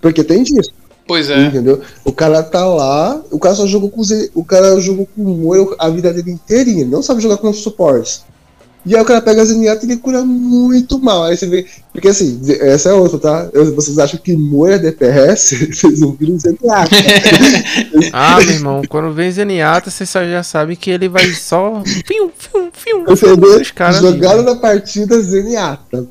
Porque 0.00 0.22
tem 0.22 0.44
disso. 0.44 0.70
Pois 1.04 1.28
é. 1.28 1.46
Entendeu? 1.46 1.80
O 2.04 2.12
cara 2.12 2.44
tá 2.44 2.64
lá, 2.64 3.20
o 3.32 3.38
cara 3.40 3.56
só 3.56 3.66
jogou 3.66 3.90
com 3.90 4.04
Z, 4.04 4.30
o 4.36 4.44
cara 4.44 4.78
jogou 4.78 5.04
com 5.06 5.24
Moira 5.24 5.74
a 5.80 5.90
vida 5.90 6.14
dele 6.14 6.30
inteirinha, 6.30 6.86
não 6.86 7.02
sabe 7.02 7.20
jogar 7.20 7.38
com 7.38 7.52
suportes. 7.52 8.22
E 8.86 8.94
aí 8.96 9.02
o 9.02 9.04
cara 9.04 9.20
pega 9.20 9.42
a 9.42 9.44
Zenyatta 9.44 9.84
e 9.84 9.90
ele 9.90 9.96
cura 9.98 10.24
muito 10.24 10.98
mal. 10.98 11.24
Aí 11.24 11.36
você 11.36 11.46
vê. 11.46 11.66
Porque 11.92 12.08
assim, 12.08 12.40
essa 12.60 12.90
é 12.90 12.92
outra, 12.92 13.18
tá? 13.18 13.50
Vocês 13.74 13.98
acham 13.98 14.18
que 14.18 14.36
Moe 14.36 14.72
é 14.72 14.78
DPS? 14.78 15.66
Vocês 15.74 16.00
não 16.00 16.12
viram 16.12 16.38
Zenyatta. 16.38 16.96
ah, 18.12 18.38
meu 18.40 18.50
irmão, 18.50 18.82
quando 18.88 19.12
vem 19.12 19.30
Zenyatta, 19.30 19.90
você 19.90 20.04
já 20.04 20.42
sabe 20.42 20.76
que 20.76 20.90
ele 20.90 21.08
vai 21.08 21.26
só. 21.34 21.82
Fium, 22.06 22.30
fium, 22.36 22.70
fium. 22.72 23.04
Os 23.08 23.70
caras 23.72 24.00
jogaram 24.00 24.42
na 24.42 24.54
partida 24.54 25.20
Zenyatta. 25.20 26.06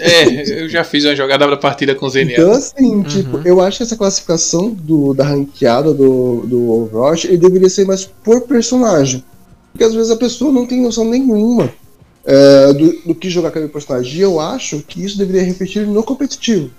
É, 0.00 0.62
eu 0.62 0.68
já 0.68 0.84
fiz 0.84 1.04
uma 1.04 1.16
jogada 1.16 1.46
da 1.46 1.56
partida 1.56 1.94
com 1.94 2.08
Zenyatta. 2.08 2.40
Então, 2.40 2.52
assim, 2.52 2.94
uhum. 2.94 3.02
tipo, 3.02 3.40
eu 3.44 3.60
acho 3.60 3.78
que 3.78 3.82
essa 3.82 3.96
classificação 3.96 4.70
do, 4.70 5.12
da 5.12 5.24
ranqueada 5.24 5.92
do, 5.92 6.44
do 6.46 6.70
Overwatch 6.70 7.26
ele 7.26 7.38
deveria 7.38 7.68
ser 7.68 7.84
mais 7.84 8.04
por 8.04 8.42
personagem. 8.42 9.24
Porque 9.72 9.84
às 9.84 9.94
vezes 9.94 10.10
a 10.10 10.16
pessoa 10.16 10.52
não 10.52 10.66
tem 10.66 10.80
noção 10.80 11.04
nenhuma 11.04 11.72
é, 12.24 12.72
do, 12.72 12.92
do, 13.06 13.14
que 13.14 13.30
jogar 13.30 13.48
aquele 13.48 13.68
personagem. 13.68 14.18
E 14.18 14.20
eu 14.20 14.40
acho 14.40 14.80
que 14.82 15.04
isso 15.04 15.18
deveria 15.18 15.42
repetir 15.42 15.86
no 15.86 16.02
competitivo. 16.02 16.70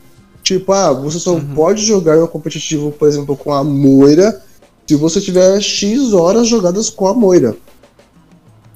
Tipo, 0.44 0.72
ah, 0.72 0.92
você 0.94 1.20
só 1.20 1.34
uhum. 1.34 1.54
pode 1.54 1.86
jogar 1.86 2.18
no 2.18 2.28
competitivo, 2.28 2.92
por 2.92 3.08
exemplo, 3.08 3.36
com 3.36 3.54
a 3.54 3.64
Moira 3.64 4.42
se 4.88 4.96
você 4.96 5.22
tiver 5.22 5.62
X 5.62 6.14
horas 6.14 6.48
jogadas 6.48 6.90
com 6.90 7.08
a 7.08 7.14
Moira. 7.14 7.56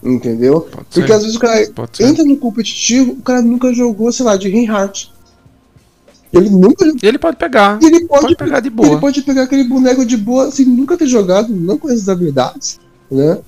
Entendeu? 0.03 0.61
Pode 0.61 0.85
Porque 0.91 1.07
ser. 1.07 1.13
às 1.13 1.21
vezes 1.21 1.35
o 1.35 1.39
cara 1.39 1.67
pode 1.73 2.03
entra 2.03 2.23
ser. 2.23 2.29
no 2.29 2.37
competitivo, 2.37 3.13
o 3.13 3.21
cara 3.21 3.41
nunca 3.41 3.73
jogou, 3.73 4.11
sei 4.11 4.25
lá, 4.25 4.37
de 4.37 4.47
Reinhardt. 4.47 5.11
Ele 6.31 6.49
nunca. 6.49 6.85
Ele 7.01 7.17
pode 7.17 7.37
pegar. 7.37 7.79
Ele 7.81 8.05
pode, 8.05 8.21
pode, 8.21 8.35
pegar 8.35 8.59
de 8.59 8.69
boa. 8.69 8.89
Ele 8.89 8.99
pode 8.99 9.21
pegar 9.21 9.43
aquele 9.43 9.63
boneco 9.63 10.05
de 10.05 10.17
boa, 10.17 10.47
assim, 10.47 10.65
nunca 10.65 10.97
ter 10.97 11.07
jogado, 11.07 11.53
não 11.53 11.77
conhece 11.77 12.01
as 12.03 12.09
habilidades, 12.09 12.79
né? 13.09 13.39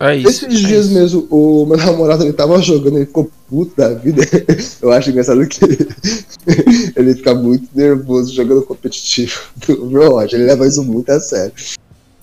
É 0.00 0.16
isso, 0.16 0.28
Esses 0.28 0.42
é 0.44 0.48
dias 0.48 0.86
isso. 0.86 0.94
mesmo, 0.94 1.26
o 1.30 1.66
meu 1.66 1.76
namorado 1.78 2.24
ele 2.24 2.32
tava 2.32 2.60
jogando, 2.62 2.96
ele 2.96 3.04
ficou 3.04 3.30
puto 3.46 3.76
da 3.76 3.90
vida. 3.92 4.22
Eu 4.80 4.90
acho 4.90 5.10
engraçado 5.10 5.46
que 5.46 5.60
ele 6.96 7.14
fica 7.14 7.34
muito 7.34 7.68
nervoso 7.74 8.32
jogando 8.32 8.62
competitivo 8.62 9.38
do 9.66 9.84
Overwatch. 9.84 10.34
Ele 10.34 10.44
leva 10.44 10.66
isso 10.66 10.82
muito 10.82 11.10
a 11.10 11.20
sério. 11.20 11.52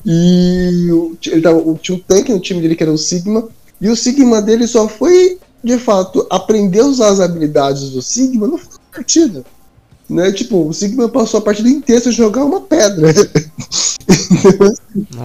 E 0.03 0.89
ele 1.27 1.41
tava, 1.41 1.61
tinha 1.75 1.97
um 1.97 2.01
tanque 2.01 2.33
no 2.33 2.39
time 2.39 2.61
dele 2.61 2.75
que 2.75 2.81
era 2.81 2.91
o 2.91 2.97
Sigma. 2.97 3.47
E 3.79 3.89
o 3.89 3.95
Sigma 3.95 4.41
dele 4.41 4.65
só 4.65 4.87
foi, 4.89 5.37
de 5.63 5.77
fato, 5.77 6.25
aprender 6.31 6.79
a 6.79 6.87
usar 6.87 7.09
as 7.09 7.19
habilidades 7.19 7.91
do 7.91 8.01
Sigma 8.01 8.47
no 8.47 8.57
final 8.57 8.73
da 8.73 8.97
partida. 8.97 9.45
Né? 10.09 10.31
Tipo, 10.31 10.67
o 10.67 10.73
Sigma 10.73 11.09
passou 11.09 11.39
a 11.39 11.43
partida 11.43 11.67
inteira 11.67 12.01
sem 12.01 12.11
jogar 12.13 12.45
uma 12.45 12.61
pedra. 12.61 13.13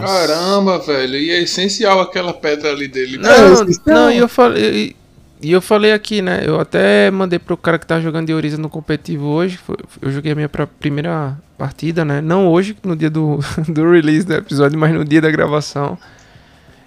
Caramba, 0.01 0.79
velho. 0.81 1.17
E 1.17 1.31
é 1.31 1.43
essencial 1.43 2.01
aquela 2.01 2.33
pedra 2.33 2.71
ali 2.71 2.89
dele. 2.89 3.19
Não, 3.19 3.31
é 3.31 3.67
não, 3.87 4.11
e 4.11 4.19
eu 4.19 4.29
falei. 4.29 4.97
E 5.41 5.51
eu 5.51 5.61
falei 5.61 5.93
aqui, 5.93 6.23
né? 6.23 6.43
Eu 6.45 6.61
até 6.61 7.11
mandei 7.11 7.37
pro 7.37 7.57
cara 7.57 7.77
que 7.77 7.87
tá 7.87 8.01
jogando 8.01 8.27
de 8.27 8.35
Oriza 8.35 8.57
no 8.57 8.71
competitivo 8.71 9.27
hoje. 9.27 9.59
Eu 10.01 10.13
joguei 10.13 10.31
a 10.31 10.35
minha 10.37 10.49
primeira 10.49 11.37
partida, 11.59 12.05
né? 12.05 12.21
Não 12.21 12.49
hoje, 12.49 12.77
no 12.85 12.95
dia 12.95 13.11
do, 13.11 13.41
do 13.67 13.91
release 13.91 14.25
do 14.25 14.35
episódio, 14.35 14.79
mas 14.79 14.95
no 14.95 15.05
dia 15.05 15.21
da 15.21 15.31
gravação. 15.31 15.99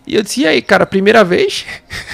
E 0.08 0.16
eu 0.16 0.22
disse, 0.22 0.42
e 0.42 0.48
aí, 0.48 0.62
cara, 0.62 0.86
primeira 0.86 1.24
vez? 1.24 1.66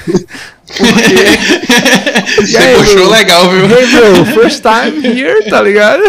Porque. 0.77 2.41
Você 2.41 2.57
aí, 2.57 2.76
puxou 2.76 2.95
meu, 2.95 3.10
legal, 3.10 3.49
viu? 3.49 3.65
Hey, 3.65 3.88
meu, 3.88 4.26
first 4.26 4.61
time 4.64 5.07
here, 5.07 5.49
tá 5.49 5.61
ligado? 5.61 6.03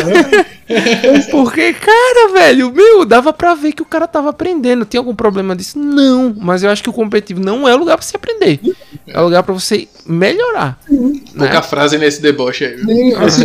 Porque, 1.31 1.73
cara, 1.75 2.33
velho, 2.33 2.73
meu, 2.73 3.05
dava 3.05 3.33
pra 3.33 3.55
ver 3.55 3.73
que 3.73 3.83
o 3.83 3.87
cara 3.87 4.07
tava 4.07 4.31
aprendendo. 4.31 4.87
Tem 4.87 4.99
algum 4.99 5.15
problema 5.15 5.55
disso? 5.55 5.79
Não. 5.79 6.35
Mas 6.39 6.63
eu 6.63 6.71
acho 6.71 6.83
que 6.83 6.89
o 6.89 6.93
competitivo 6.93 7.41
não 7.41 7.69
é 7.69 7.75
lugar 7.75 7.97
pra 7.97 8.07
você 8.07 8.17
aprender. 8.17 8.61
É 9.07 9.21
lugar 9.21 9.43
pra 9.43 9.53
você 9.53 9.89
melhorar. 10.07 10.79
Pouca 11.37 11.55
né? 11.55 11.63
frase 11.63 11.99
nesse 11.99 12.23
deboche 12.23 12.65
aí. 12.65 12.79
Sim, 12.79 13.15
assim, 13.15 13.45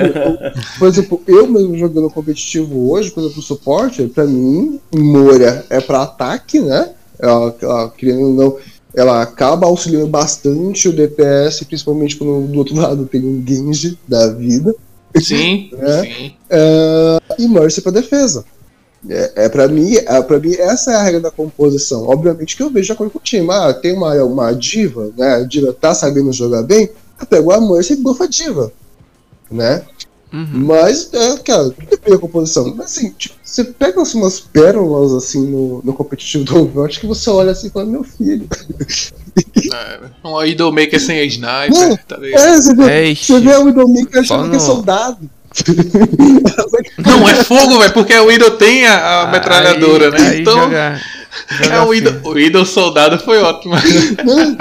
por 0.80 0.88
exemplo, 0.88 1.22
eu 1.28 1.48
mesmo 1.48 1.78
jogando 1.78 2.10
competitivo 2.10 2.92
hoje, 2.92 3.12
por 3.12 3.22
exemplo, 3.24 3.42
suporte, 3.42 4.04
pra 4.08 4.26
mim, 4.26 4.80
Moura 4.94 5.66
é 5.70 5.82
pra 5.82 6.04
ataque, 6.04 6.60
né? 6.60 6.92
Ela, 7.20 7.56
ela 7.62 7.90
querendo 7.98 8.30
não, 8.30 8.58
ela 8.96 9.22
acaba 9.22 9.68
auxiliando 9.68 10.08
bastante 10.08 10.90
o 10.90 10.94
DPS, 10.94 11.64
principalmente 11.66 12.16
quando 12.16 12.48
do 12.48 12.60
outro 12.60 12.76
lado 12.80 13.06
tem 13.06 13.24
um 13.24 13.44
Genji 13.46 13.98
da 14.08 14.28
vida. 14.30 14.76
Sim, 15.16 15.70
né? 15.74 16.04
sim. 16.04 16.34
É, 16.50 17.20
e 17.40 17.48
Mercy 17.48 17.82
pra 17.82 17.92
defesa. 17.92 18.46
É, 19.10 19.46
é 19.46 19.50
para 19.50 19.68
mim, 19.68 19.96
é, 19.96 20.22
para 20.22 20.40
mim 20.40 20.54
essa 20.56 20.92
é 20.92 20.96
a 20.96 21.04
regra 21.04 21.22
da 21.22 21.32
composição. 21.32 22.08
Obviamente 22.08 22.58
que 22.58 22.64
eu 22.64 22.70
vejo 22.70 22.92
a 22.92 22.96
coisa 22.96 23.12
com 23.12 23.20
o 23.20 23.22
time. 23.22 23.48
Ah, 23.52 23.74
tem 23.74 23.94
uma, 23.94 24.14
uma 24.24 24.52
diva, 24.54 25.12
né? 25.18 25.36
A 25.36 25.44
diva 25.44 25.74
tá 25.74 25.94
sabendo 25.94 26.34
jogar 26.34 26.64
bem, 26.64 26.90
eu 27.20 27.26
pego 27.26 27.52
a 27.52 27.62
Mercy 27.62 27.94
e 27.94 27.98
buffa 27.98 28.26
a 28.26 28.28
diva, 28.28 28.72
né? 29.50 29.84
Uhum. 30.38 30.66
Mas, 30.68 31.12
é, 31.14 31.38
cara, 31.38 31.70
depende 31.90 32.12
da 32.12 32.18
composição. 32.20 32.72
Mas 32.76 32.92
assim, 32.92 33.10
tipo, 33.18 33.36
você 33.44 33.64
pega 33.64 34.00
assim, 34.00 34.20
umas 34.20 34.40
pérolas 34.40 35.12
assim 35.14 35.48
no, 35.48 35.82
no 35.84 35.94
competitivo 35.94 36.44
do 36.44 36.62
Overwatch 36.62 37.00
que 37.00 37.08
você 37.08 37.28
olha 37.32 37.52
assim 37.52 37.68
e 37.68 37.70
fala, 37.72 37.86
meu 37.86 38.04
filho. 38.04 38.48
É, 39.74 40.00
um 40.24 40.44
Idolmaker 40.44 41.00
sem 41.00 41.20
a 41.20 41.24
sniper, 41.24 41.92
é, 41.92 41.98
tá 42.08 42.18
ligado? 42.18 42.42
É, 42.44 42.56
você 42.56 42.76
vê, 42.76 43.16
você 43.16 43.40
vê 43.40 43.56
o 43.56 43.70
Idolmaker 43.70 44.22
achando 44.22 44.52
que 44.52 44.56
é 44.58 44.60
soldado. 44.60 45.30
Não, 47.00 47.28
é 47.28 47.44
fogo, 47.44 47.80
velho, 47.80 47.94
porque 47.94 48.16
o 48.16 48.32
Idol 48.32 48.52
tem 48.52 48.86
a, 48.86 49.22
a 49.22 49.28
metralhadora, 49.32 50.12
né? 50.12 50.20
Aí 50.20 50.42
então. 50.42 50.60
Joga, 50.60 51.02
joga 51.50 51.76
é, 51.76 51.82
o, 51.86 51.94
Idol, 51.96 52.14
o 52.32 52.40
Idol 52.40 52.66
soldado 52.66 53.18
foi 53.20 53.40
ótimo. 53.40 53.74
Não, 54.24 54.56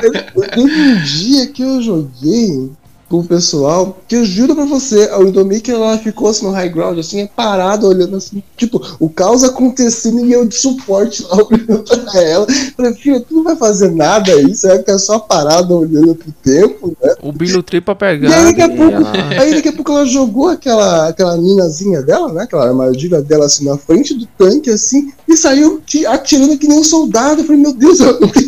teve 0.00 0.26
um 0.56 1.02
dia 1.02 1.46
que 1.46 1.62
eu 1.62 1.80
joguei 1.80 2.72
com 3.08 3.20
o 3.20 3.24
pessoal, 3.24 3.98
que 4.06 4.16
eu 4.16 4.24
juro 4.24 4.54
pra 4.54 4.66
você, 4.66 5.08
a 5.10 5.20
Indomik 5.22 5.70
ela 5.70 5.96
ficou 5.98 6.28
assim 6.28 6.44
no 6.44 6.52
high 6.52 6.68
ground, 6.68 6.98
assim, 6.98 7.26
parada, 7.26 7.86
olhando 7.86 8.16
assim, 8.16 8.42
tipo, 8.56 8.84
o 9.00 9.08
caos 9.08 9.42
acontecendo 9.42 10.26
e 10.26 10.32
eu 10.32 10.46
de 10.46 10.54
suporte 10.54 11.22
lá 11.22 11.36
olhando 11.50 11.84
pra 11.84 12.22
ela. 12.22 12.46
Falei, 12.76 12.94
filha, 12.94 13.20
tu 13.20 13.34
não 13.34 13.44
vai 13.44 13.56
fazer 13.56 13.90
nada 13.90 14.32
aí, 14.32 14.54
você 14.54 14.68
vai 14.68 14.78
ficar 14.78 14.98
só 14.98 15.18
parada 15.18 15.74
olhando 15.74 16.14
pro 16.14 16.32
tempo, 16.42 16.96
né? 17.02 17.14
O 17.22 17.32
Bilo 17.32 17.62
Tripa 17.62 17.94
pegar. 17.94 18.28
E 18.28 18.34
aí 18.34 18.44
daqui 18.44 18.62
a 18.62 18.68
pouco, 18.68 18.92
ela... 18.92 19.12
aí 19.40 19.54
daqui 19.54 19.68
a 19.68 19.72
pouco 19.72 19.92
ela 19.92 20.04
jogou 20.04 20.48
aquela, 20.48 21.08
aquela 21.08 21.36
minazinha 21.38 22.02
dela, 22.02 22.30
né? 22.32 22.42
Aquela 22.42 22.68
armadilha 22.68 23.22
dela 23.22 23.46
assim 23.46 23.64
na 23.64 23.78
frente 23.78 24.12
do 24.12 24.26
tanque, 24.26 24.70
assim, 24.70 25.12
e 25.26 25.36
saiu 25.36 25.80
atirando 26.08 26.58
que 26.58 26.68
nem 26.68 26.78
um 26.78 26.84
soldado. 26.84 27.40
Eu 27.40 27.46
falei, 27.46 27.62
meu 27.62 27.72
Deus, 27.72 28.00
eu 28.00 28.20
não 28.20 28.28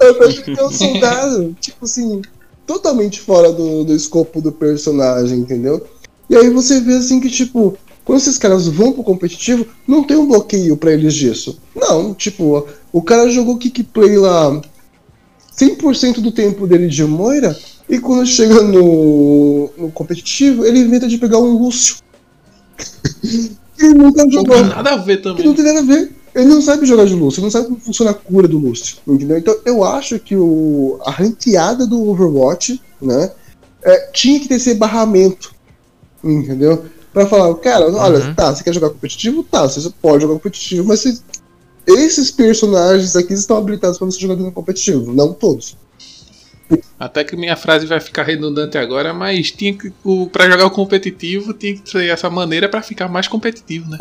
Eu 0.00 0.14
falei 0.16 0.42
que 0.42 0.50
nem 0.50 0.64
um 0.64 0.70
soldado. 0.70 1.56
Tipo 1.60 1.84
assim, 1.84 2.20
totalmente 2.66 3.20
fora 3.20 3.52
do, 3.52 3.84
do 3.84 3.94
escopo 3.94 4.40
do 4.40 4.52
personagem, 4.52 5.38
entendeu? 5.38 5.84
E 6.28 6.36
aí 6.36 6.48
você 6.50 6.80
vê 6.80 6.94
assim 6.94 7.20
que, 7.20 7.30
tipo, 7.30 7.76
quando 8.04 8.18
esses 8.18 8.38
caras 8.38 8.66
vão 8.66 8.92
pro 8.92 9.02
competitivo, 9.02 9.66
não 9.86 10.04
tem 10.04 10.16
um 10.16 10.26
bloqueio 10.26 10.76
para 10.76 10.92
eles 10.92 11.14
disso. 11.14 11.58
Não, 11.74 12.14
tipo, 12.14 12.66
o 12.92 13.02
cara 13.02 13.30
jogou 13.30 13.58
kickplay 13.58 14.16
lá 14.16 14.60
100% 15.56 16.20
do 16.20 16.32
tempo 16.32 16.66
dele 16.66 16.88
de 16.88 17.04
Moira, 17.04 17.56
e 17.88 17.98
quando 17.98 18.26
chega 18.26 18.62
no, 18.62 19.70
no 19.76 19.90
competitivo, 19.90 20.64
ele 20.64 20.78
inventa 20.78 21.06
de 21.06 21.18
pegar 21.18 21.38
um 21.38 21.58
Lúcio. 21.58 21.96
Ele 23.76 23.94
nunca 23.94 24.22
jogou. 24.30 24.56
Não 24.56 24.68
tem 24.68 24.76
nada 24.76 24.90
a 24.92 24.96
ver 24.96 25.20
também. 25.20 25.44
Não 25.44 25.52
tem 25.52 25.64
nada 25.64 25.80
a 25.80 25.82
ver. 25.82 26.12
Ele 26.34 26.46
não 26.46 26.60
sabe 26.60 26.84
jogar 26.84 27.06
de 27.06 27.14
lustre, 27.14 27.40
ele 27.40 27.46
não 27.46 27.50
sabe 27.50 27.66
como 27.66 27.80
funciona 27.80 28.10
a 28.10 28.14
cura 28.14 28.48
do 28.48 28.58
lustre, 28.58 28.96
entendeu? 29.06 29.38
Então 29.38 29.56
eu 29.64 29.84
acho 29.84 30.18
que 30.18 30.36
o, 30.36 30.98
a 31.04 31.10
ranqueada 31.10 31.86
do 31.86 32.10
Overwatch, 32.10 32.80
né, 33.00 33.30
é, 33.82 34.10
tinha 34.10 34.40
que 34.40 34.48
ter 34.48 34.56
esse 34.56 34.74
barramento, 34.74 35.54
entendeu? 36.22 36.84
Pra 37.12 37.26
falar, 37.26 37.54
cara, 37.56 37.88
olha, 37.92 38.26
uhum. 38.26 38.34
tá, 38.34 38.52
você 38.52 38.64
quer 38.64 38.74
jogar 38.74 38.90
competitivo? 38.90 39.44
Tá, 39.44 39.68
você 39.68 39.88
pode 40.02 40.22
jogar 40.22 40.34
competitivo, 40.34 40.88
mas 40.88 41.00
você, 41.00 41.16
esses 41.86 42.32
personagens 42.32 43.14
aqui 43.14 43.32
estão 43.34 43.56
habilitados 43.56 43.98
para 43.98 44.06
você 44.06 44.18
jogar 44.18 44.34
no 44.34 44.50
competitivo, 44.50 45.12
não 45.12 45.32
todos. 45.32 45.76
Até 46.98 47.24
que 47.24 47.36
minha 47.36 47.56
frase 47.56 47.86
vai 47.86 48.00
ficar 48.00 48.22
redundante 48.22 48.78
agora, 48.78 49.12
mas 49.12 49.50
tinha 49.50 49.74
que 49.74 49.92
o 50.02 50.26
para 50.28 50.48
jogar 50.48 50.66
o 50.66 50.70
competitivo 50.70 51.52
tinha 51.52 51.76
que 51.76 51.88
ser 51.88 52.08
essa 52.08 52.30
maneira 52.30 52.68
para 52.68 52.80
ficar 52.82 53.08
mais 53.08 53.28
competitivo, 53.28 53.90
né? 53.90 53.98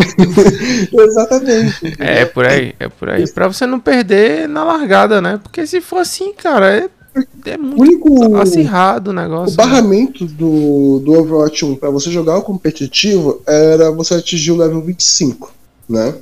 Exatamente. 0.94 1.96
É 2.00 2.26
por 2.26 2.46
aí, 2.46 2.74
é 2.80 2.88
por 2.88 3.10
aí. 3.10 3.30
Para 3.32 3.48
você 3.48 3.66
não 3.66 3.80
perder 3.80 4.48
na 4.48 4.64
largada, 4.64 5.22
né? 5.22 5.40
Porque 5.42 5.68
se 5.68 5.82
for 5.82 5.98
assim, 5.98 6.34
cara, 6.34 6.74
é 6.74 6.90
é 7.46 7.58
muito 7.58 7.80
único, 7.80 8.36
acirrado 8.38 9.12
o 9.12 9.14
negócio. 9.14 9.54
O 9.54 9.58
né? 9.58 9.72
barramento 9.72 10.26
né? 10.26 10.32
do, 10.36 11.00
do 11.00 11.14
Overwatch 11.14 11.64
1 11.64 11.76
para 11.76 11.92
você 11.92 12.10
jogar 12.10 12.38
o 12.38 12.42
competitivo 12.42 13.42
era 13.46 13.92
você 13.92 14.16
atingir 14.16 14.52
o 14.52 14.58
level 14.58 14.82
25, 14.82 15.54
né? 15.88 16.16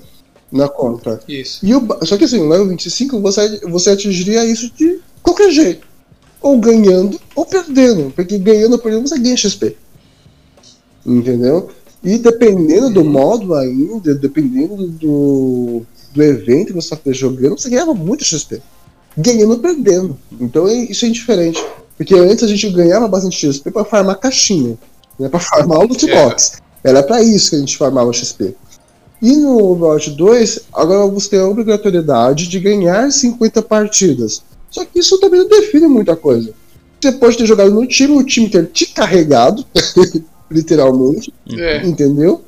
Na 0.52 0.68
conta. 0.68 1.22
Isso. 1.30 1.66
E 1.66 1.74
o, 1.74 1.88
só 2.02 2.18
que 2.18 2.26
assim, 2.26 2.42
o 2.42 2.50
level 2.50 2.68
25 2.68 3.22
você, 3.22 3.60
você 3.70 3.92
atingiria 3.92 4.44
isso 4.46 4.70
de 4.76 5.00
qualquer 5.24 5.50
jeito. 5.52 5.88
Ou 6.42 6.60
ganhando 6.60 7.20
ou 7.36 7.46
perdendo. 7.46 8.12
Porque 8.12 8.38
ganhando 8.38 8.74
ou 8.74 8.80
perdendo 8.80 9.08
você 9.08 9.20
ganha 9.20 9.38
XP. 9.38 9.76
Entendeu? 11.06 11.70
E 12.04 12.18
dependendo 12.18 12.90
do 12.90 13.04
modo 13.04 13.54
ainda, 13.54 14.16
dependendo 14.16 14.88
do, 14.88 15.84
do 16.14 16.24
evento 16.24 16.68
que 16.68 16.74
você 16.74 16.94
está 16.94 17.12
jogando, 17.12 17.60
você 17.60 17.70
ganhava 17.70 17.94
muito 17.94 18.24
XP 18.24 18.62
ganhando 19.18 19.54
ou 19.54 19.60
perdendo. 19.60 20.18
Então 20.40 20.68
é, 20.68 20.74
isso 20.74 21.06
é 21.06 21.10
indiferente. 21.10 21.64
Porque 21.98 22.16
antes 22.16 22.44
a 22.44 22.48
gente 22.48 22.70
ganhava 22.72 23.08
bastante 23.08 23.38
XP 23.38 23.72
para 23.72 23.86
farmar 23.86 24.20
caixinha, 24.20 24.78
né, 25.20 25.30
para 25.30 25.40
farmar 25.40 25.80
o 25.80 25.88
loot 25.88 26.10
é. 26.10 26.24
box. 26.24 26.54
Era 26.84 27.04
para 27.04 27.22
isso 27.22 27.52
que 27.52 27.56
a 27.56 27.60
gente 27.60 27.78
farmava 27.78 28.12
XP. 28.12 28.56
E 29.22 29.36
no 29.36 29.72
Overwatch 29.72 30.12
2, 30.12 30.62
agora 30.74 31.06
você 31.12 31.30
tem 31.30 31.40
a 31.40 31.48
obrigatoriedade 31.48 32.48
de 32.48 32.60
ganhar 32.60 33.12
50 33.12 33.62
partidas. 33.62 34.42
Só 34.72 34.86
que 34.86 35.00
isso 35.00 35.20
também 35.20 35.42
não 35.42 35.50
define 35.50 35.88
muita 35.88 36.16
coisa. 36.16 36.54
Você 37.00 37.12
pode 37.12 37.38
ter 37.38 37.46
jogado 37.46 37.72
no 37.72 37.86
time, 37.86 38.18
o 38.18 38.24
time 38.24 38.50
ter 38.50 38.68
te 38.68 38.88
carregado, 38.88 39.66
literalmente, 40.50 41.34
é. 41.50 41.86
entendeu? 41.86 42.42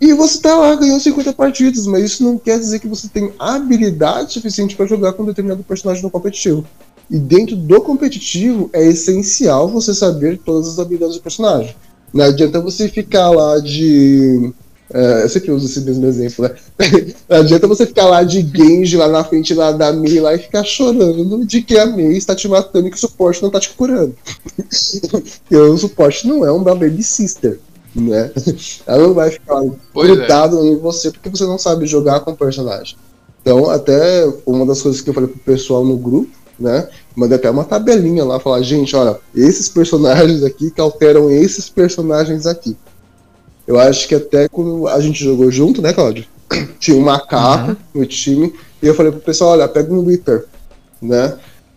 E 0.00 0.12
você 0.12 0.40
tá 0.40 0.56
lá 0.56 0.74
ganhando 0.76 1.00
50 1.00 1.32
partidas, 1.32 1.86
mas 1.86 2.04
isso 2.04 2.22
não 2.22 2.38
quer 2.38 2.58
dizer 2.58 2.78
que 2.78 2.86
você 2.86 3.08
tem 3.08 3.32
habilidade 3.38 4.32
suficiente 4.32 4.76
para 4.76 4.86
jogar 4.86 5.12
com 5.12 5.24
um 5.24 5.26
determinado 5.26 5.62
personagem 5.64 6.02
no 6.02 6.10
competitivo. 6.10 6.64
E 7.10 7.18
dentro 7.18 7.56
do 7.56 7.80
competitivo 7.80 8.70
é 8.72 8.86
essencial 8.86 9.68
você 9.68 9.92
saber 9.92 10.38
todas 10.38 10.68
as 10.68 10.78
habilidades 10.78 11.16
do 11.16 11.22
personagem. 11.22 11.74
Não 12.12 12.24
adianta 12.24 12.60
você 12.60 12.88
ficar 12.88 13.30
lá 13.30 13.58
de. 13.58 14.52
É, 14.92 15.22
eu 15.24 15.28
sempre 15.28 15.50
uso 15.50 15.66
esse 15.66 15.80
mesmo 15.80 16.06
exemplo, 16.06 16.44
né? 16.44 16.54
Não 17.28 17.38
adianta 17.38 17.66
você 17.66 17.84
ficar 17.84 18.06
lá 18.06 18.22
de 18.22 18.40
Genji 18.40 18.96
lá 18.96 19.08
na 19.08 19.22
frente 19.22 19.52
lá 19.52 19.70
da 19.70 19.92
Mei 19.92 20.18
lá 20.18 20.34
e 20.34 20.38
ficar 20.38 20.64
chorando 20.64 21.44
de 21.44 21.60
que 21.60 21.76
a 21.76 21.84
Mei 21.84 22.16
está 22.16 22.34
te 22.34 22.48
matando 22.48 22.88
e 22.88 22.90
que 22.90 22.96
o 22.96 23.00
suporte 23.00 23.42
não 23.42 23.48
está 23.48 23.60
te 23.60 23.70
curando. 23.70 24.14
Porque 25.10 25.56
o 25.56 25.76
suporte 25.76 26.26
não 26.26 26.44
é 26.44 26.50
um 26.50 26.62
Baby 26.62 27.02
Sister 27.02 27.58
né? 27.94 28.30
Ela 28.86 28.98
não 28.98 29.14
vai 29.14 29.30
ficar 29.30 29.62
pois 29.92 30.08
grudada 30.08 30.56
é. 30.56 30.60
em 30.60 30.76
você 30.76 31.10
porque 31.10 31.28
você 31.28 31.44
não 31.44 31.58
sabe 31.58 31.86
jogar 31.86 32.20
com 32.20 32.32
o 32.32 32.36
personagem. 32.36 32.96
Então, 33.40 33.68
até 33.70 34.30
uma 34.44 34.66
das 34.66 34.82
coisas 34.82 35.00
que 35.00 35.10
eu 35.10 35.14
falei 35.14 35.28
pro 35.28 35.38
pessoal 35.40 35.84
no 35.84 35.96
grupo, 35.96 36.30
né? 36.58 36.88
Mandei 37.14 37.36
até 37.36 37.50
uma 37.50 37.64
tabelinha 37.64 38.24
lá, 38.24 38.38
falar, 38.40 38.60
gente, 38.62 38.94
olha, 38.94 39.18
esses 39.34 39.68
personagens 39.68 40.42
aqui 40.42 40.70
que 40.70 40.80
alteram 40.80 41.30
esses 41.30 41.68
personagens 41.68 42.46
aqui. 42.46 42.76
Eu 43.68 43.78
acho 43.78 44.08
que 44.08 44.14
até 44.14 44.48
quando 44.48 44.88
a 44.88 44.98
gente 44.98 45.22
jogou 45.22 45.50
junto, 45.50 45.82
né, 45.82 45.92
Claudio? 45.92 46.24
Tinha 46.80 46.96
um 46.96 47.02
macaco 47.02 47.72
uhum. 47.72 48.00
no 48.00 48.06
time, 48.06 48.54
e 48.82 48.86
eu 48.86 48.94
falei 48.94 49.12
pro 49.12 49.20
pessoal, 49.20 49.50
olha, 49.50 49.68
pega 49.68 49.92
um 49.92 50.02
Wither, 50.06 50.46
né? 51.02 51.34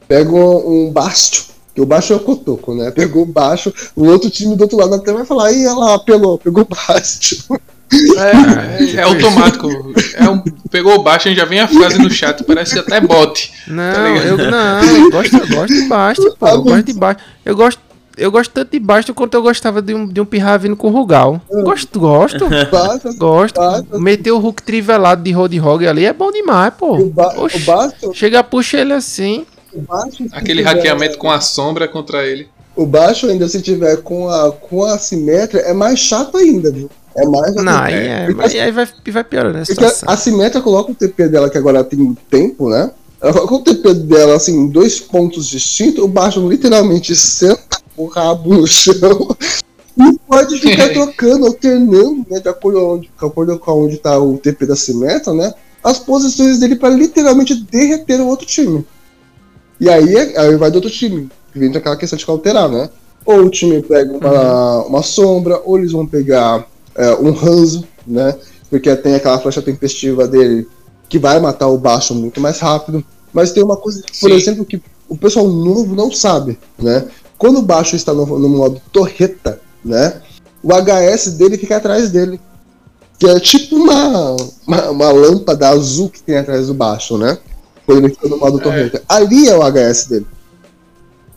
Pega 0.08 0.32
um, 0.32 0.86
um 0.86 0.90
Bastio, 0.90 1.44
que 1.76 1.82
o 1.82 1.86
baixo 1.86 2.14
é 2.14 2.16
o 2.16 2.22
cotoco, 2.22 2.74
né? 2.74 2.92
Pegou 2.92 3.26
baixo, 3.26 3.74
o 3.94 4.06
outro 4.06 4.30
time 4.30 4.56
do 4.56 4.62
outro 4.62 4.78
lado 4.78 4.96
até 4.96 5.12
vai 5.12 5.26
falar, 5.26 5.52
ih, 5.52 5.66
ela 5.66 5.96
apelou, 5.96 6.38
pegou 6.38 6.66
baixo. 6.66 7.44
É, 7.94 8.86
é, 8.86 8.96
é 8.96 9.02
automático. 9.02 9.68
É 10.16 10.30
um, 10.30 10.42
pegou 10.70 11.04
baixo 11.04 11.28
e 11.28 11.36
já 11.36 11.44
vem 11.44 11.60
a 11.60 11.68
frase 11.68 11.98
no 11.98 12.10
chat, 12.10 12.42
parece 12.46 12.80
até 12.80 13.02
bot. 13.02 13.52
Não, 13.68 13.94
tá 13.94 14.26
eu 14.26 14.38
não, 14.38 14.82
eu 14.82 15.12
gosto, 15.12 15.36
eu 15.36 15.48
gosto 15.50 15.74
de 15.74 15.88
baixo, 15.90 16.36
pô. 16.40 16.48
Eu 16.48 16.62
gosto 16.62 16.84
de 16.84 16.94
baixo. 16.94 17.20
Eu 17.44 17.54
gosto, 17.54 17.82
eu 18.22 18.32
gosto 18.32 18.52
tanto 18.52 18.72
de 18.72 18.80
baixo 18.80 19.14
quanto 19.16 19.34
eu 19.34 19.42
gostava 19.42 19.82
de 19.82 19.96
um, 19.96 20.08
de 20.08 20.22
um 20.22 20.26
pirra 20.26 20.56
vindo 20.56 20.76
com 20.76 20.90
Rugal. 20.90 21.42
É. 21.52 21.62
Gosto, 21.64 22.00
gosto. 22.00 22.48
Basta, 22.70 23.12
gosto. 23.14 23.60
Basta. 23.60 24.00
Meter 24.00 24.32
o 24.32 24.38
Hulk 24.38 24.62
trivelado 24.62 25.24
de 25.24 25.32
Road 25.32 25.60
Hog 25.60 25.88
ali 25.88 26.06
é 26.06 26.14
bom 26.14 26.32
demais, 26.32 26.72
pô. 26.78 26.98
O, 26.98 27.10
ba 27.10 27.34
Oxi, 27.38 27.58
o 27.58 27.66
baixo. 27.66 28.14
Chega, 28.14 28.44
puxa 28.44 28.78
ele 28.78 28.94
assim. 28.94 29.44
Baixo, 29.76 30.24
Aquele 30.32 30.62
tiver, 30.62 30.76
hackeamento 30.76 31.18
com 31.18 31.32
a 31.32 31.42
sombra 31.42 31.88
contra 31.88 32.24
ele. 32.24 32.48
O 32.76 32.86
baixo 32.86 33.28
ainda 33.28 33.48
se 33.48 33.60
tiver 33.60 33.98
com 33.98 34.30
a, 34.30 34.52
com 34.52 34.84
a 34.84 35.00
simétria 35.00 35.62
é 35.62 35.74
mais 35.74 35.98
chato 35.98 36.38
ainda, 36.38 36.72
viu? 36.72 36.92
É 37.18 37.26
mais. 37.26 37.56
Não, 37.56 37.80
aí, 37.80 37.94
é, 38.08 38.34
porque, 38.34 38.60
aí 38.60 38.72
vai, 38.72 38.88
vai 39.08 39.24
piorando 39.24 39.58
a 39.58 39.66
situação. 39.66 40.08
A 40.08 40.16
simétria 40.16 40.62
coloca 40.62 40.92
o 40.92 40.96
TP 40.96 41.28
dela, 41.28 41.50
que 41.50 41.58
agora 41.58 41.84
tem 41.84 42.16
tempo, 42.30 42.70
né? 42.70 42.92
Ela 43.20 43.34
coloca 43.34 43.56
o 43.56 43.64
TP 43.64 43.94
dela 43.96 44.36
assim, 44.36 44.56
em 44.56 44.68
dois 44.68 45.00
pontos 45.00 45.48
distintos, 45.48 46.04
o 46.04 46.08
baixo 46.08 46.48
literalmente 46.48 47.16
senta 47.16 47.82
o 48.04 48.08
rabo 48.08 48.54
no 48.54 48.68
chão 48.68 49.36
e 49.98 50.18
pode 50.28 50.58
ficar 50.60 50.90
trocando, 50.94 51.46
alternando, 51.46 52.26
né? 52.30 52.40
De 52.40 52.50
acordo, 52.50 52.86
onde, 52.86 53.08
de 53.08 53.26
acordo 53.26 53.60
com 53.60 53.86
onde 53.86 53.98
tá 53.98 54.18
o 54.20 54.38
TP 54.38 54.66
da 54.66 54.76
simétria, 54.76 55.34
né? 55.34 55.54
As 55.84 56.00
posições 56.00 56.60
dele 56.60 56.76
para 56.76 56.90
literalmente 56.90 57.56
derreter 57.56 58.20
o 58.22 58.28
outro 58.28 58.46
time. 58.46 58.86
E 59.80 59.90
aí, 59.90 60.16
aí 60.16 60.56
vai 60.56 60.70
do 60.70 60.76
outro 60.76 60.92
time, 60.92 61.30
vem 61.54 61.76
aquela 61.76 61.98
questão 61.98 62.18
de 62.18 62.26
alterar, 62.28 62.70
né? 62.70 62.90
Ou 63.26 63.46
o 63.46 63.50
time 63.50 63.82
pega 63.82 64.12
uma, 64.16 64.82
uhum. 64.82 64.88
uma 64.88 65.04
sombra, 65.04 65.62
ou 65.66 65.78
eles 65.78 65.92
vão 65.92 66.06
pegar 66.06 66.68
é, 66.96 67.14
um 67.16 67.30
Hanzo, 67.30 67.84
né? 68.06 68.36
Porque 68.70 68.96
tem 68.96 69.16
aquela 69.16 69.40
flecha 69.40 69.62
tempestiva 69.62 70.28
dele 70.28 70.68
que 71.10 71.20
vai 71.20 71.40
matar 71.40 71.68
o 71.68 71.78
baixo 71.78 72.16
muito 72.16 72.40
mais 72.40 72.60
rápido. 72.60 73.04
Mas 73.34 73.52
tem 73.52 73.64
uma 73.64 73.78
coisa, 73.78 74.02
por 74.02 74.30
Sim. 74.30 74.36
exemplo, 74.36 74.66
que 74.66 74.82
o 75.08 75.18
pessoal 75.18 75.48
novo 75.48 75.94
não 75.94 76.10
sabe, 76.12 76.58
né? 76.80 77.06
Quando 77.42 77.58
o 77.58 77.64
baixo 77.64 77.96
está 77.96 78.14
no, 78.14 78.24
no 78.38 78.48
modo 78.48 78.80
torreta, 78.92 79.60
né? 79.84 80.22
O 80.62 80.70
HS 80.72 81.32
dele 81.40 81.58
fica 81.58 81.78
atrás 81.78 82.12
dele. 82.12 82.40
Que 83.18 83.28
é 83.28 83.40
tipo 83.40 83.78
uma, 83.78 84.36
uma, 84.68 84.90
uma 84.92 85.12
lâmpada 85.12 85.70
azul 85.70 86.08
que 86.08 86.22
tem 86.22 86.38
atrás 86.38 86.68
do 86.68 86.76
baixo, 86.76 87.18
né? 87.18 87.40
Quando 87.84 88.06
ele 88.06 88.14
fica 88.14 88.30
no 88.30 88.38
modo 88.38 88.60
é. 88.60 88.64
torreta. 88.64 89.04
Ali 89.10 89.50
é 89.50 89.58
o 89.58 89.64
HS 89.64 90.06
dele. 90.06 90.28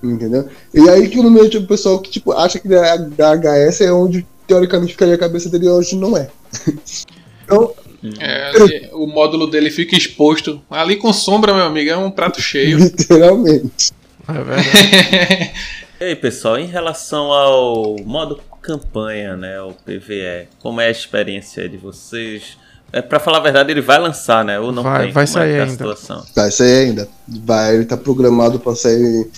Entendeu? 0.02 0.46
E 0.74 0.90
aí 0.90 1.08
que 1.08 1.22
no 1.22 1.30
meio 1.30 1.48
tipo, 1.48 1.64
o 1.64 1.68
pessoal 1.68 1.98
que 1.98 2.10
tipo, 2.10 2.32
acha 2.32 2.58
que 2.58 2.68
a, 2.74 2.96
HS 2.98 3.80
é 3.80 3.90
onde 3.90 4.26
teoricamente 4.46 4.92
ficaria 4.92 5.14
a 5.14 5.18
cabeça 5.18 5.48
dele 5.48 5.70
hoje 5.70 5.96
não 5.96 6.18
é. 6.18 6.28
então. 7.46 7.72
É, 8.20 8.90
o 8.92 9.06
módulo 9.06 9.46
dele 9.46 9.70
fica 9.70 9.96
exposto. 9.96 10.60
Ali 10.68 10.96
com 10.96 11.10
sombra, 11.14 11.54
meu 11.54 11.64
amigo, 11.64 11.88
é 11.88 11.96
um 11.96 12.10
prato 12.10 12.42
cheio. 12.42 12.76
Literalmente. 12.84 13.90
É 14.28 14.32
verdade. 14.32 15.52
e 16.00 16.04
aí, 16.04 16.16
pessoal, 16.16 16.58
em 16.58 16.66
relação 16.66 17.32
ao 17.32 17.96
modo 18.04 18.40
campanha, 18.60 19.36
né, 19.36 19.60
o 19.60 19.72
PVE, 19.72 20.48
como 20.60 20.80
é 20.80 20.86
a 20.86 20.90
experiência 20.90 21.68
de 21.68 21.76
vocês? 21.76 22.56
É, 22.92 23.02
pra 23.02 23.18
falar 23.18 23.38
a 23.38 23.42
verdade, 23.42 23.72
ele 23.72 23.80
vai 23.80 23.98
lançar, 23.98 24.44
né? 24.44 24.60
Ou 24.60 24.70
não 24.70 24.82
vai, 24.82 25.04
tem? 25.04 25.12
Vai 25.12 25.24
é 25.24 25.26
sair 25.26 25.52
é 25.52 25.60
a 25.60 25.62
ainda. 25.62 25.72
Situação? 25.72 26.24
Vai 26.34 26.50
sair 26.52 26.86
ainda. 26.86 27.08
Vai, 27.26 27.74
ele 27.74 27.84
tá 27.84 27.96
programado 27.96 28.60
pra 28.60 28.76
sair, 28.76 29.28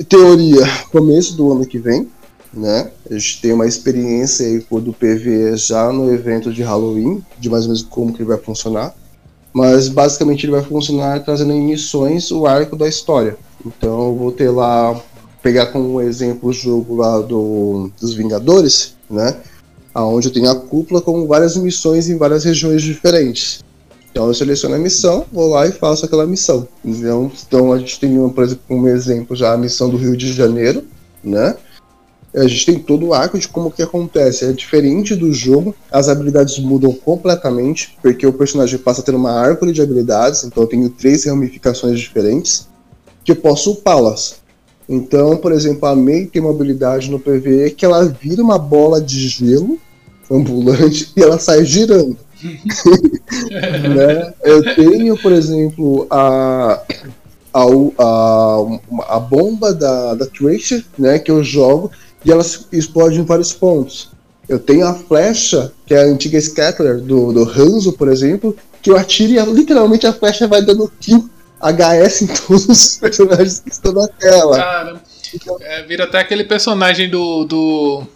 em 0.00 0.04
teoria, 0.04 0.62
começo 0.90 1.36
do 1.36 1.52
ano 1.52 1.66
que 1.66 1.78
vem, 1.78 2.10
né? 2.52 2.90
A 3.10 3.14
gente 3.14 3.40
tem 3.42 3.52
uma 3.52 3.66
experiência 3.66 4.46
aí 4.46 4.58
do 4.80 4.92
PV 4.92 5.56
já 5.56 5.92
no 5.92 6.12
evento 6.12 6.52
de 6.52 6.62
Halloween, 6.62 7.22
de 7.38 7.50
mais 7.50 7.64
ou 7.64 7.68
menos 7.68 7.82
como 7.82 8.12
que 8.12 8.22
ele 8.22 8.28
vai 8.28 8.38
funcionar. 8.38 8.94
Mas 9.52 9.88
basicamente 9.88 10.46
ele 10.46 10.52
vai 10.52 10.62
funcionar 10.62 11.20
trazendo 11.20 11.52
em 11.52 11.60
missões 11.60 12.30
o 12.30 12.46
arco 12.46 12.74
da 12.74 12.88
história. 12.88 13.36
Então 13.66 14.08
eu 14.08 14.16
vou 14.16 14.32
ter 14.32 14.48
lá, 14.48 14.98
pegar 15.42 15.66
como 15.66 16.00
exemplo 16.00 16.50
o 16.50 16.52
jogo 16.52 16.96
lá 16.96 17.20
do, 17.20 17.90
dos 18.00 18.14
Vingadores, 18.14 18.94
né? 19.10 19.36
aonde 19.94 20.28
eu 20.28 20.32
tenho 20.32 20.50
a 20.50 20.54
cúpula 20.54 21.00
com 21.00 21.26
várias 21.26 21.56
missões 21.56 22.08
em 22.08 22.16
várias 22.16 22.44
regiões 22.44 22.82
diferentes. 22.82 23.62
Então 24.10 24.26
eu 24.26 24.34
seleciono 24.34 24.74
a 24.74 24.78
missão, 24.78 25.24
vou 25.32 25.48
lá 25.48 25.66
e 25.66 25.72
faço 25.72 26.04
aquela 26.04 26.26
missão. 26.26 26.68
Então, 26.84 27.30
então 27.46 27.72
a 27.72 27.78
gente 27.78 27.98
tem, 27.98 28.28
por 28.30 28.44
exemplo, 28.44 28.64
como 28.68 28.88
exemplo 28.88 29.36
já 29.36 29.52
a 29.52 29.56
missão 29.56 29.88
do 29.88 29.96
Rio 29.96 30.16
de 30.16 30.32
Janeiro, 30.32 30.84
né? 31.24 31.56
A 32.34 32.46
gente 32.46 32.64
tem 32.64 32.78
todo 32.78 33.06
o 33.06 33.14
arco 33.14 33.38
de 33.38 33.46
como 33.46 33.70
que 33.70 33.82
acontece. 33.82 34.46
É 34.46 34.52
diferente 34.52 35.14
do 35.14 35.32
jogo, 35.34 35.74
as 35.90 36.08
habilidades 36.08 36.58
mudam 36.58 36.92
completamente, 36.92 37.96
porque 38.00 38.26
o 38.26 38.32
personagem 38.32 38.78
passa 38.78 39.02
a 39.02 39.04
ter 39.04 39.14
uma 39.14 39.32
árvore 39.32 39.72
de 39.72 39.82
habilidades, 39.82 40.42
então 40.42 40.62
eu 40.62 40.66
tenho 40.66 40.88
três 40.88 41.26
ramificações 41.26 42.00
diferentes, 42.00 42.66
que 43.22 43.32
eu 43.32 43.36
posso 43.36 43.72
upá-las. 43.72 44.41
Então, 44.88 45.36
por 45.36 45.52
exemplo, 45.52 45.86
a 45.88 45.96
Mei 45.96 46.26
tem 46.26 46.42
uma 46.42 46.50
habilidade 46.50 47.10
no 47.10 47.18
PvE 47.18 47.70
que 47.70 47.84
ela 47.84 48.04
vira 48.04 48.42
uma 48.42 48.58
bola 48.58 49.00
de 49.00 49.28
gelo 49.28 49.78
ambulante 50.30 51.12
e 51.16 51.22
ela 51.22 51.38
sai 51.38 51.64
girando. 51.64 52.16
né? 52.42 54.34
Eu 54.42 54.74
tenho, 54.74 55.16
por 55.16 55.32
exemplo, 55.32 56.06
a, 56.10 56.82
a, 57.54 57.64
a, 57.98 59.16
a 59.16 59.20
bomba 59.20 59.72
da, 59.72 60.14
da 60.14 60.26
Tracer, 60.26 60.84
né, 60.98 61.18
que 61.18 61.30
eu 61.30 61.44
jogo, 61.44 61.90
e 62.24 62.32
ela 62.32 62.44
explode 62.72 63.20
em 63.20 63.24
vários 63.24 63.52
pontos. 63.52 64.10
Eu 64.48 64.58
tenho 64.58 64.86
a 64.86 64.94
flecha, 64.94 65.72
que 65.86 65.94
é 65.94 66.02
a 66.02 66.06
antiga 66.06 66.40
Scattler 66.40 67.00
do, 67.00 67.32
do 67.32 67.42
Hanzo, 67.42 67.92
por 67.92 68.08
exemplo, 68.08 68.56
que 68.82 68.90
eu 68.90 68.96
atiro 68.96 69.32
e 69.32 69.54
literalmente 69.54 70.06
a 70.06 70.12
flecha 70.12 70.48
vai 70.48 70.62
dando 70.62 70.90
kill 71.00 71.30
HS 71.62 72.22
em 72.22 72.26
todos 72.26 72.68
os 72.68 72.96
personagens 73.00 73.60
que 73.60 73.70
estão 73.70 73.92
na 73.92 74.08
tela. 74.08 74.56
Cara, 74.56 75.00
então, 75.34 75.56
é, 75.60 75.82
vira 75.82 76.04
até 76.04 76.18
aquele 76.18 76.44
personagem 76.44 77.08
do, 77.08 77.44
do 77.44 78.06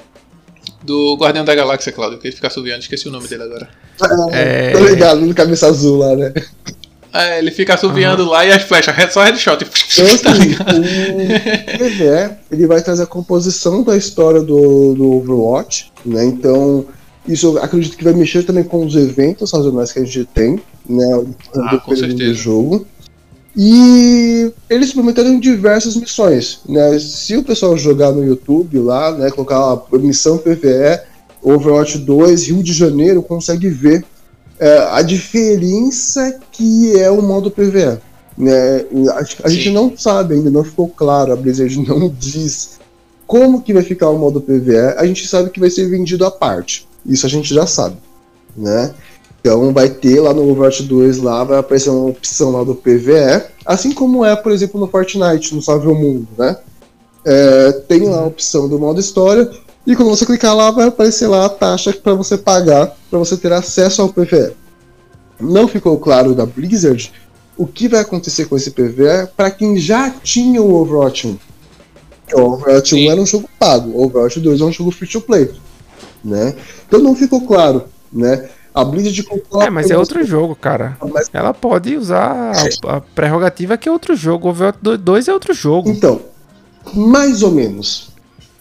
do 0.82 1.16
Guardião 1.16 1.44
da 1.44 1.54
Galáxia, 1.54 1.92
Claudio, 1.92 2.18
que 2.18 2.28
ele 2.28 2.36
fica 2.36 2.48
subindo, 2.48 2.78
esqueci 2.78 3.08
o 3.08 3.10
nome 3.10 3.26
dele 3.26 3.42
agora. 3.42 3.68
É... 4.30 4.70
Tô 4.70 4.78
ligado, 4.84 5.20
no 5.20 5.34
cabeça 5.34 5.66
azul 5.66 5.98
lá, 5.98 6.14
né? 6.14 6.32
É, 7.12 7.38
ele 7.38 7.50
fica 7.50 7.76
subiando 7.76 8.24
uhum. 8.24 8.30
lá 8.30 8.44
e 8.44 8.52
as 8.52 8.62
flechas, 8.62 8.94
só 9.12 9.24
headshot. 9.24 9.64
Então, 9.64 10.18
tá 10.22 10.32
assim, 10.32 10.52
o 10.52 11.78
PvE, 11.78 12.36
ele 12.52 12.66
vai 12.66 12.82
trazer 12.82 13.04
a 13.04 13.06
composição 13.06 13.82
da 13.82 13.96
história 13.96 14.40
do, 14.40 14.94
do 14.94 15.12
Overwatch, 15.14 15.90
né? 16.04 16.24
Então, 16.24 16.86
isso 17.26 17.56
eu 17.56 17.62
acredito 17.62 17.96
que 17.96 18.04
vai 18.04 18.12
mexer 18.12 18.42
também 18.42 18.64
com 18.64 18.84
os 18.84 18.94
eventos 18.94 19.48
sazonais 19.48 19.92
que 19.92 19.98
a 19.98 20.04
gente 20.04 20.24
tem, 20.26 20.60
né? 20.88 21.24
Ah, 21.56 21.74
do, 21.74 21.80
com 21.80 21.96
certeza. 21.96 22.30
do 22.30 22.34
jogo. 22.34 22.86
E 23.56 24.52
eles 24.68 24.92
prometeram 24.92 25.40
diversas 25.40 25.96
missões, 25.96 26.60
né? 26.68 26.98
Se 26.98 27.36
o 27.36 27.42
pessoal 27.42 27.76
jogar 27.78 28.12
no 28.12 28.22
YouTube 28.22 28.78
lá, 28.78 29.12
né, 29.12 29.30
colocar 29.30 29.56
a 29.56 29.98
missão 29.98 30.36
PVE, 30.36 31.00
Overwatch 31.42 31.98
2, 31.98 32.48
Rio 32.48 32.62
de 32.62 32.74
Janeiro, 32.74 33.22
consegue 33.22 33.68
ver 33.70 34.04
é, 34.58 34.78
a 34.90 35.00
diferença 35.00 36.38
que 36.52 36.98
é 36.98 37.10
o 37.10 37.22
modo 37.22 37.50
PVE. 37.50 37.98
Né? 38.36 38.84
A, 39.10 39.46
a 39.46 39.48
gente 39.48 39.70
não 39.70 39.96
sabe 39.96 40.34
ainda, 40.34 40.50
não 40.50 40.64
ficou 40.64 40.88
claro, 40.88 41.32
a 41.32 41.36
Blizzard 41.36 41.78
não 41.88 42.08
diz 42.10 42.78
como 43.26 43.62
que 43.62 43.72
vai 43.72 43.82
ficar 43.82 44.10
o 44.10 44.18
modo 44.18 44.40
PVE, 44.40 44.94
a 44.96 45.06
gente 45.06 45.26
sabe 45.26 45.50
que 45.50 45.58
vai 45.58 45.70
ser 45.70 45.88
vendido 45.88 46.24
à 46.24 46.30
parte. 46.30 46.86
Isso 47.04 47.26
a 47.26 47.28
gente 47.28 47.52
já 47.52 47.66
sabe, 47.66 47.96
né? 48.56 48.94
Então 49.46 49.72
vai 49.72 49.88
ter 49.88 50.18
lá 50.18 50.34
no 50.34 50.42
Overwatch 50.50 50.82
2 50.82 51.18
lá, 51.18 51.44
vai 51.44 51.58
aparecer 51.58 51.88
uma 51.88 52.08
opção 52.08 52.50
lá 52.50 52.64
do 52.64 52.74
PVE, 52.74 53.44
assim 53.64 53.92
como 53.92 54.24
é, 54.24 54.34
por 54.34 54.50
exemplo, 54.50 54.80
no 54.80 54.88
Fortnite, 54.88 55.54
no 55.54 55.62
Salve 55.62 55.86
o 55.86 55.94
Mundo, 55.94 56.26
né? 56.36 56.56
É, 57.24 57.70
tem 57.86 58.08
lá 58.08 58.22
a 58.22 58.26
opção 58.26 58.68
do 58.68 58.76
modo 58.76 58.98
história, 58.98 59.48
e 59.86 59.94
quando 59.94 60.08
você 60.08 60.26
clicar 60.26 60.52
lá, 60.56 60.72
vai 60.72 60.88
aparecer 60.88 61.28
lá 61.28 61.44
a 61.44 61.48
taxa 61.48 61.92
para 61.92 62.12
você 62.14 62.36
pagar 62.36 62.96
para 63.08 63.20
você 63.20 63.36
ter 63.36 63.52
acesso 63.52 64.02
ao 64.02 64.08
PVE. 64.08 64.50
Não 65.38 65.68
ficou 65.68 65.96
claro 65.96 66.34
da 66.34 66.44
Blizzard 66.44 67.12
o 67.56 67.68
que 67.68 67.86
vai 67.86 68.00
acontecer 68.00 68.46
com 68.46 68.56
esse 68.56 68.72
PVE 68.72 69.28
para 69.36 69.52
quem 69.52 69.78
já 69.78 70.10
tinha 70.10 70.60
o 70.60 70.74
Overwatch 70.74 71.28
1. 71.28 71.38
O 72.34 72.40
Overwatch 72.40 72.96
1 72.96 73.12
era 73.12 73.20
um 73.20 73.26
jogo 73.26 73.48
pago, 73.60 73.90
o 73.90 74.06
Overwatch 74.06 74.40
2 74.40 74.60
é 74.60 74.64
um 74.64 74.72
jogo 74.72 74.90
free 74.90 75.08
to 75.08 75.20
play, 75.20 75.52
né? 76.24 76.56
Então 76.88 76.98
não 76.98 77.14
ficou 77.14 77.42
claro, 77.42 77.84
né? 78.12 78.48
A 78.76 78.84
Blizzard. 78.84 79.26
É, 79.62 79.70
mas 79.70 79.90
é 79.90 79.96
outro 79.96 80.22
jogo, 80.22 80.54
cara. 80.54 80.98
Mas... 81.10 81.30
Ela 81.32 81.54
pode 81.54 81.96
usar 81.96 82.52
a, 82.84 82.96
a, 82.96 83.00
prerrogativa 83.00 83.78
que 83.78 83.88
é 83.88 83.92
outro 83.92 84.14
jogo. 84.14 84.46
O 84.46 84.50
Overwatch 84.50 84.78
2 84.98 85.28
é 85.28 85.32
outro 85.32 85.54
jogo. 85.54 85.88
Então, 85.88 86.20
mais 86.94 87.42
ou 87.42 87.52
menos. 87.52 88.10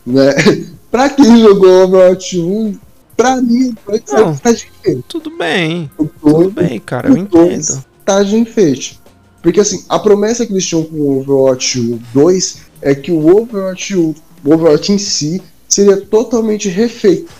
Né? 0.05 0.33
pra 0.89 1.09
quem 1.09 1.41
jogou 1.41 1.83
Overwatch 1.83 2.39
1, 2.39 2.79
pra 3.17 3.41
mim, 3.41 3.75
Não, 4.13 4.33
tá 4.37 4.53
de 4.53 4.67
enfeite. 4.67 5.03
Tudo 5.05 5.37
bem. 5.37 5.91
tudo 6.21 6.49
bem, 6.49 6.79
cara, 6.79 7.09
eu 7.09 7.17
entendo. 7.17 7.83
Tá 8.05 8.23
de 8.23 8.37
enfeite. 8.37 8.97
Porque 9.41 9.59
assim, 9.59 9.83
a 9.89 9.99
promessa 9.99 10.45
que 10.45 10.53
eles 10.53 10.65
tinham 10.65 10.85
com 10.85 10.95
o 10.95 11.19
Overwatch 11.19 11.99
2 12.13 12.57
é 12.81 12.95
que 12.95 13.11
o 13.11 13.37
Overwatch, 13.37 13.97
o 13.97 14.15
Overwatch 14.45 14.93
em 14.93 14.97
si 14.97 15.41
seria 15.67 15.97
totalmente 15.97 16.69
refeito. 16.69 17.33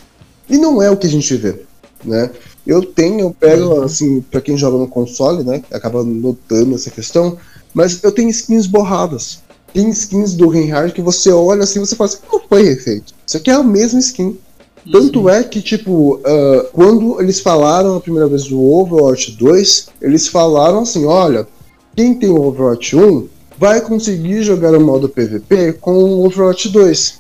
E 0.50 0.58
não 0.58 0.82
é 0.82 0.92
o 0.92 0.98
que 0.98 1.08
a 1.08 1.10
gente 1.10 1.34
vê, 1.38 1.62
né? 2.04 2.30
Eu 2.66 2.84
tenho, 2.84 3.20
eu 3.22 3.32
pego, 3.32 3.82
assim, 3.84 4.22
pra 4.22 4.42
quem 4.42 4.58
joga 4.58 4.78
no 4.78 4.88
console, 4.88 5.44
né? 5.44 5.64
Acaba 5.72 6.04
notando 6.04 6.76
essa 6.76 6.90
questão, 6.90 7.38
mas 7.74 8.04
eu 8.04 8.12
tenho 8.12 8.30
skins 8.30 8.66
borradas. 8.66 9.40
Tem 9.74 9.90
skins 9.90 10.34
do 10.34 10.48
Reinhardt 10.48 10.94
que 10.94 11.02
você 11.02 11.30
olha 11.32 11.64
assim 11.64 11.80
você 11.80 11.96
fala 11.96 12.10
assim, 12.10 12.20
não 12.32 12.40
foi 12.48 12.64
refeito. 12.64 13.14
Isso 13.28 13.38
aqui 13.38 13.52
é 13.52 13.54
a 13.54 13.64
mesma 13.64 14.00
skin. 14.00 14.38
Tanto 14.92 15.28
é 15.28 15.44
que, 15.44 15.62
tipo, 15.62 16.16
uh, 16.16 16.68
quando 16.72 17.20
eles 17.20 17.40
falaram 17.40 17.96
a 17.96 18.00
primeira 18.00 18.28
vez 18.28 18.44
do 18.44 18.62
Overwatch 18.62 19.32
2, 19.32 19.88
eles 20.02 20.28
falaram 20.28 20.84
assim: 20.84 21.06
olha, 21.06 21.48
quem 21.96 22.14
tem 22.14 22.30
o 22.30 22.42
Overwatch 22.42 22.96
1 22.96 23.28
vai 23.58 23.82
conseguir 23.82 24.44
jogar 24.44 24.76
o 24.76 24.82
modo 24.82 25.10
PVP 25.10 25.74
com 25.74 25.92
o 25.92 26.26
Overwatch 26.26 26.70
2. 26.70 27.20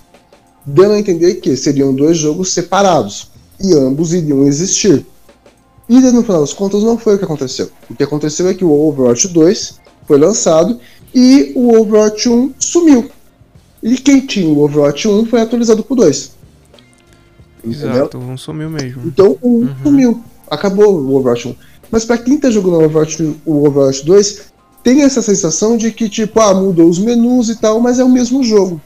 Dando 0.65 0.93
a 0.93 0.99
entender 0.99 1.35
que 1.35 1.55
seriam 1.57 1.93
dois 1.93 2.17
jogos 2.17 2.53
separados 2.53 3.29
e 3.59 3.73
ambos 3.73 4.13
iriam 4.13 4.45
existir. 4.45 5.05
E 5.87 5.99
no 5.99 6.23
final 6.23 6.41
das 6.41 6.53
contas 6.53 6.83
não 6.83 6.97
foi 6.97 7.15
o 7.15 7.17
que 7.19 7.25
aconteceu. 7.25 7.69
O 7.89 7.95
que 7.95 8.03
aconteceu 8.03 8.47
é 8.47 8.53
que 8.53 8.65
o 8.65 8.71
Overwatch 8.71 9.27
2 9.27 9.79
foi 10.07 10.17
lançado 10.17 10.79
e 11.13 11.53
o 11.55 11.79
Overwatch 11.79 12.27
1 12.27 12.53
sumiu. 12.59 13.09
E 13.83 13.97
quem 13.97 14.25
tinha 14.25 14.47
o 14.47 14.63
Overwatch 14.63 15.07
1 15.07 15.27
foi 15.27 15.41
atualizado 15.41 15.83
pro 15.83 15.95
2. 15.95 16.31
Exato, 17.67 18.17
um 18.17 18.37
sumiu 18.37 18.69
mesmo. 18.69 19.03
Então 19.05 19.37
o 19.41 19.59
1 19.59 19.61
uhum. 19.61 19.75
sumiu. 19.83 20.23
Acabou 20.49 20.95
o 20.95 21.15
Overwatch 21.15 21.49
1. 21.49 21.55
Mas 21.91 22.03
pra 22.03 22.17
quem 22.17 22.39
tá 22.39 22.49
jogando 22.49 22.73
o 22.75 22.85
Overwatch, 22.85 23.35
o 23.45 23.67
Overwatch 23.67 24.03
2, 24.05 24.41
tem 24.83 25.03
essa 25.03 25.21
sensação 25.21 25.77
de 25.77 25.91
que, 25.91 26.09
tipo, 26.09 26.39
ah, 26.39 26.53
mudou 26.53 26.89
os 26.89 26.99
menus 26.99 27.49
e 27.49 27.55
tal, 27.55 27.79
mas 27.79 27.99
é 27.99 28.03
o 28.03 28.09
mesmo 28.09 28.43
jogo. 28.43 28.81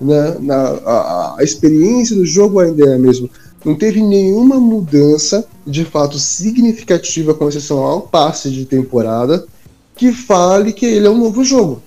Né? 0.00 0.36
Na, 0.40 0.56
a, 0.56 1.36
a 1.38 1.44
experiência 1.44 2.16
do 2.16 2.26
jogo 2.26 2.60
ainda 2.60 2.90
é 2.90 2.94
a 2.94 2.98
mesma 2.98 3.28
não 3.64 3.74
teve 3.74 4.02
nenhuma 4.02 4.58
mudança 4.58 5.46
de 5.66 5.84
fato 5.84 6.18
significativa, 6.18 7.34
com 7.34 7.48
exceção 7.48 7.78
ao 7.78 8.02
passe 8.02 8.50
de 8.50 8.64
temporada, 8.64 9.46
que 9.94 10.12
fale 10.12 10.72
que 10.72 10.86
ele 10.86 11.06
é 11.06 11.10
um 11.10 11.18
novo 11.18 11.44
jogo. 11.44 11.82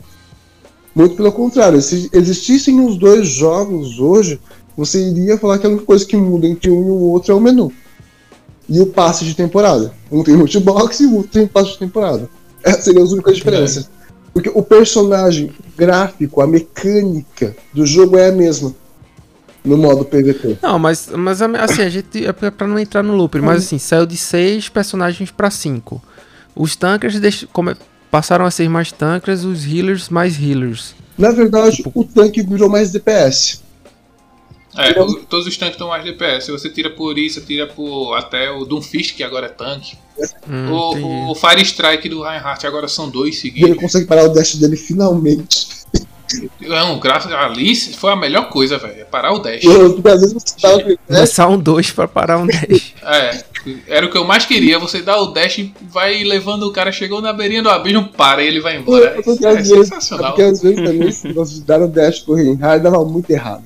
Muito 0.93 1.15
pelo 1.15 1.31
contrário, 1.31 1.81
se 1.81 2.09
existissem 2.13 2.79
os 2.79 2.97
dois 2.97 3.27
jogos 3.27 3.99
hoje, 3.99 4.39
você 4.77 5.09
iria 5.09 5.37
falar 5.37 5.57
que 5.57 5.65
a 5.65 5.69
única 5.69 5.85
coisa 5.85 6.05
que 6.05 6.15
muda 6.15 6.47
entre 6.47 6.71
um 6.71 6.87
e 6.87 6.91
o 6.91 7.01
outro 7.11 7.33
é 7.33 7.35
o 7.35 7.41
menu. 7.41 7.71
E 8.69 8.79
o 8.79 8.87
passe 8.87 9.25
de 9.25 9.35
temporada. 9.35 9.93
Um 10.11 10.23
tem 10.23 10.37
multibox 10.37 11.01
e 11.01 11.05
o 11.05 11.15
outro 11.17 11.31
tem 11.31 11.45
passe 11.45 11.73
de 11.73 11.79
temporada. 11.79 12.29
Essas 12.63 12.85
seriam 12.85 13.03
as 13.03 13.11
únicas 13.11 13.35
diferenças. 13.35 13.89
Porque 14.33 14.49
o 14.53 14.63
personagem, 14.63 15.47
o 15.47 15.77
gráfico, 15.77 16.41
a 16.41 16.47
mecânica 16.47 17.55
do 17.73 17.85
jogo 17.85 18.17
é 18.17 18.29
a 18.29 18.31
mesma 18.31 18.73
no 19.65 19.77
modo 19.77 20.05
PVP. 20.05 20.57
Não, 20.61 20.77
mas, 20.77 21.09
mas 21.09 21.41
assim, 21.41 21.81
a 21.81 21.89
gente. 21.89 22.25
É 22.25 22.31
pra 22.31 22.67
não 22.67 22.79
entrar 22.79 23.03
no 23.03 23.15
loop, 23.15 23.39
mas 23.39 23.65
assim, 23.65 23.77
saiu 23.77 24.05
de 24.05 24.17
seis 24.17 24.69
personagens 24.69 25.31
para 25.31 25.49
cinco. 25.49 26.01
Os 26.55 26.75
tankers 26.75 27.19
deix, 27.19 27.45
como, 27.51 27.75
passaram 28.09 28.45
a 28.45 28.51
ser 28.51 28.69
mais 28.69 28.91
tankers, 28.91 29.43
os 29.43 29.65
healers 29.65 30.09
mais 30.09 30.39
healers. 30.39 30.95
Na 31.17 31.31
verdade, 31.31 31.77
tipo... 31.77 31.91
o 31.93 32.03
tanque 32.03 32.41
virou 32.41 32.69
mais 32.69 32.91
DPS. 32.91 33.63
É, 34.77 34.93
todos 34.93 35.47
os 35.47 35.57
tanques 35.57 35.75
estão 35.75 35.87
mais 35.87 36.03
DPS. 36.03 36.51
Você 36.51 36.69
tira 36.69 36.89
por 36.89 37.17
isso, 37.17 37.41
tira 37.41 37.65
por 37.65 38.13
até 38.15 38.51
o 38.51 38.65
Doomfist, 38.65 39.15
que 39.15 39.23
agora 39.23 39.45
é 39.45 39.49
tanque. 39.49 39.97
Hum, 40.49 40.71
o, 40.71 41.31
o, 41.31 41.35
Fire 41.35 41.61
Strike 41.61 42.09
do 42.09 42.21
Reinhardt 42.21 42.65
agora 42.65 42.87
são 42.87 43.09
dois 43.09 43.39
seguidos. 43.39 43.69
Ele 43.69 43.79
consegue 43.79 44.05
parar 44.05 44.25
o 44.25 44.29
dash 44.29 44.55
dele 44.55 44.75
finalmente. 44.75 45.74
Não, 46.61 46.99
graças 46.99 47.31
a 47.31 47.45
Alice 47.45 47.93
foi 47.93 48.11
a 48.11 48.15
melhor 48.15 48.49
coisa, 48.49 48.77
velho. 48.77 49.01
É 49.01 49.03
parar 49.03 49.33
o 49.33 49.39
dash. 49.39 49.63
Porque 49.63 50.07
às 50.07 50.21
vezes 50.21 50.33
você 50.33 50.55
tava. 50.59 50.97
Começar 51.07 51.47
um 51.47 51.57
2 51.57 51.91
pra 51.91 52.07
parar 52.07 52.37
um 52.37 52.47
dash. 52.47 52.93
é, 53.03 53.43
era 53.87 54.05
o 54.05 54.09
que 54.09 54.17
eu 54.17 54.25
mais 54.25 54.45
queria. 54.45 54.79
Você 54.79 55.01
dá 55.01 55.17
o 55.17 55.27
dash 55.27 55.59
e 55.59 55.73
vai 55.81 56.23
levando 56.23 56.63
o 56.63 56.71
cara, 56.71 56.91
chegou 56.91 57.21
na 57.21 57.33
beirinha 57.33 57.61
do 57.61 57.69
abismo, 57.69 58.09
para 58.09 58.43
e 58.43 58.47
ele 58.47 58.59
vai 58.59 58.77
embora. 58.77 59.15
É, 59.15 59.19
é, 59.19 59.63
sensacional. 59.63 60.31
Porque 60.31 60.41
às 60.41 60.61
vezes 60.61 60.83
também, 60.83 61.11
se 61.11 61.31
você 61.33 61.61
dar 61.61 61.81
o 61.81 61.87
dash 61.87 62.19
pro 62.19 62.35
Reinhard, 62.35 62.83
dava 62.83 63.03
muito 63.05 63.29
errado. 63.29 63.63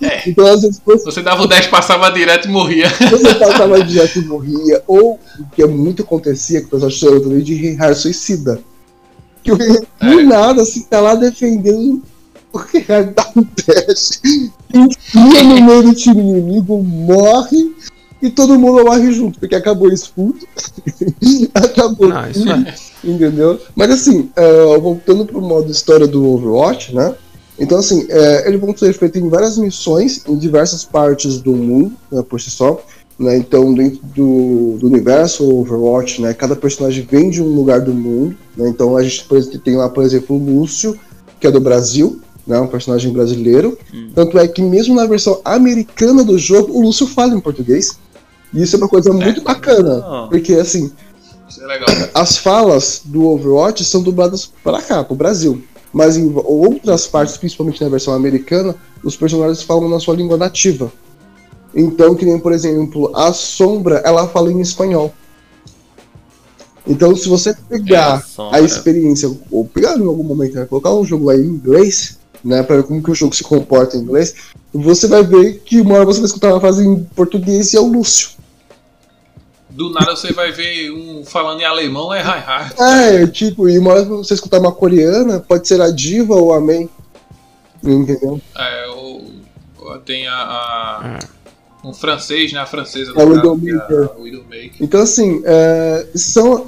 É. 0.00 0.28
Então, 0.28 0.46
às 0.46 0.62
vezes, 0.62 0.80
você... 0.84 1.04
você 1.04 1.22
dava 1.22 1.42
o 1.42 1.46
dash, 1.46 1.66
passava 1.66 2.10
direto 2.10 2.48
e 2.48 2.50
morria. 2.50 2.88
Você 2.88 3.34
passava 3.34 3.82
direto 3.82 4.18
e 4.18 4.24
morria. 4.24 4.82
Ou, 4.86 5.18
o 5.38 5.46
que 5.54 5.62
é 5.62 5.66
muito 5.66 6.02
acontecia, 6.02 6.60
que 6.60 6.66
o 6.66 6.70
pessoal 6.70 6.90
chama 6.90 7.20
também 7.20 7.40
de 7.40 7.54
Reinhard 7.54 7.98
suicida. 7.98 8.60
Que 9.46 9.52
o 9.52 9.58
é. 9.62 10.10
do 10.10 10.22
nada, 10.24 10.62
assim, 10.62 10.82
tá 10.82 11.00
lá 11.00 11.14
defendendo 11.14 12.02
o 12.52 12.58
que 12.58 12.84
acontece? 12.90 14.50
Enfia 14.74 15.42
no 15.44 15.64
meio 15.64 15.82
do 15.84 15.94
time 15.94 16.20
inimigo, 16.20 16.82
morre 16.82 17.72
e 18.20 18.28
todo 18.28 18.58
mundo 18.58 18.84
morre 18.84 19.12
junto, 19.12 19.38
porque 19.38 19.54
acabou 19.54 19.88
o 19.88 19.92
escudo. 19.92 20.40
acabou 21.54 22.08
Não, 22.08 22.28
isso 22.28 22.50
é. 22.50 22.74
Entendeu? 23.04 23.60
Mas 23.76 23.90
assim, 23.90 24.30
uh, 24.36 24.80
voltando 24.80 25.24
pro 25.24 25.40
modo 25.40 25.70
história 25.70 26.08
do 26.08 26.26
Overwatch, 26.26 26.92
né? 26.92 27.14
Então, 27.58 27.78
assim, 27.78 28.04
é, 28.10 28.48
eles 28.48 28.60
vão 28.60 28.76
ser 28.76 28.92
feitos 28.92 29.22
em 29.22 29.28
várias 29.28 29.56
missões 29.56 30.22
em 30.26 30.36
diversas 30.36 30.84
partes 30.84 31.40
do 31.40 31.52
mundo, 31.52 31.92
né, 32.12 32.22
por 32.22 32.38
si 32.40 32.50
só. 32.50 32.82
Né? 33.18 33.38
Então, 33.38 33.72
dentro 33.72 34.00
do, 34.14 34.76
do, 34.78 34.86
universo 34.86 35.48
Overwatch, 35.48 36.20
né, 36.20 36.34
cada 36.34 36.54
personagem 36.54 37.06
vem 37.10 37.30
de 37.30 37.42
um 37.42 37.48
lugar 37.48 37.80
do 37.80 37.94
mundo. 37.94 38.36
Né? 38.56 38.68
Então, 38.68 38.96
a 38.96 39.02
gente 39.02 39.26
tem 39.58 39.76
lá, 39.76 39.88
por 39.88 40.04
exemplo, 40.04 40.36
o 40.36 40.38
Lúcio, 40.38 40.98
que 41.40 41.46
é 41.46 41.50
do 41.50 41.60
Brasil, 41.60 42.20
né, 42.46 42.60
um 42.60 42.66
personagem 42.66 43.12
brasileiro. 43.12 43.78
Hum. 43.92 44.10
Tanto 44.14 44.38
é 44.38 44.46
que, 44.46 44.60
mesmo 44.60 44.94
na 44.94 45.06
versão 45.06 45.40
americana 45.44 46.22
do 46.22 46.38
jogo, 46.38 46.72
o 46.72 46.82
Lúcio 46.82 47.06
fala 47.06 47.34
em 47.34 47.40
português. 47.40 47.98
E 48.52 48.62
isso 48.62 48.76
é 48.76 48.78
uma 48.78 48.88
coisa 48.88 49.12
muito 49.12 49.42
bacana, 49.42 50.04
oh. 50.06 50.28
porque, 50.28 50.54
assim, 50.54 50.90
é 51.58 52.10
as 52.14 52.36
falas 52.38 53.02
do 53.04 53.26
Overwatch 53.26 53.84
são 53.84 54.02
dubladas 54.02 54.50
para 54.62 54.80
cá, 54.82 55.02
para 55.02 55.12
o 55.12 55.16
Brasil. 55.16 55.62
Mas 55.92 56.16
em 56.16 56.30
outras 56.44 57.06
partes, 57.06 57.36
principalmente 57.36 57.82
na 57.82 57.88
versão 57.88 58.12
americana, 58.12 58.74
os 59.02 59.16
personagens 59.16 59.62
falam 59.62 59.88
na 59.88 59.98
sua 59.98 60.14
língua 60.14 60.36
nativa. 60.36 60.92
Então, 61.76 62.14
que 62.14 62.24
nem, 62.24 62.40
por 62.40 62.52
exemplo, 62.52 63.14
a 63.14 63.34
Sombra, 63.34 63.96
ela 64.02 64.26
fala 64.26 64.50
em 64.50 64.62
espanhol. 64.62 65.12
Então, 66.86 67.14
se 67.14 67.28
você 67.28 67.54
pegar 67.68 68.24
é 68.38 68.42
a, 68.42 68.56
a, 68.56 68.60
experiência, 68.60 69.30
ou 69.50 69.66
pegar 69.66 69.98
em 69.98 70.06
algum 70.06 70.22
momento, 70.22 70.54
né, 70.54 70.64
colocar 70.64 70.94
um 70.94 71.04
jogo 71.04 71.28
aí 71.28 71.40
em 71.40 71.48
inglês, 71.48 72.18
né, 72.42 72.62
para 72.62 72.76
ver 72.76 72.84
como 72.84 73.02
que 73.02 73.10
o 73.10 73.14
jogo 73.14 73.36
se 73.36 73.44
comporta 73.44 73.96
em 73.96 74.00
inglês, 74.00 74.34
você 74.72 75.06
vai 75.06 75.22
ver 75.22 75.60
que 75.64 75.78
uma 75.78 75.96
hora 75.96 76.06
você 76.06 76.20
vai 76.20 76.28
escutar 76.28 76.48
uma 76.48 76.60
frase 76.60 76.86
em 76.86 77.04
português 77.14 77.74
e 77.74 77.76
é 77.76 77.80
o 77.80 77.86
Lúcio. 77.86 78.30
Do 79.68 79.90
nada 79.90 80.16
você 80.16 80.32
vai 80.32 80.52
ver 80.52 80.90
um 80.92 81.26
falando 81.26 81.60
em 81.60 81.64
alemão, 81.64 82.14
é 82.14 82.22
hi 82.22 82.38
hi. 82.38 82.82
É, 82.82 83.26
tipo, 83.26 83.68
e 83.68 83.78
uma 83.78 83.90
hora 83.90 84.04
você 84.04 84.32
escutar 84.32 84.60
uma 84.60 84.72
coreana, 84.72 85.40
pode 85.40 85.68
ser 85.68 85.82
a 85.82 85.90
diva 85.90 86.34
ou 86.34 86.54
a 86.54 86.60
May. 86.60 86.88
Entendeu? 87.84 88.40
É, 88.56 88.86
ou, 88.88 89.24
ou 89.78 89.98
tem 89.98 90.26
a, 90.26 90.34
a 90.34 91.18
um 91.86 91.94
francês, 91.94 92.52
né? 92.52 92.58
A 92.58 92.66
francesa 92.66 93.12
é, 93.16 93.24
o 93.24 94.22
Widowmaker. 94.22 94.74
Então, 94.80 95.00
assim, 95.00 95.40
é, 95.44 96.06
são 96.14 96.64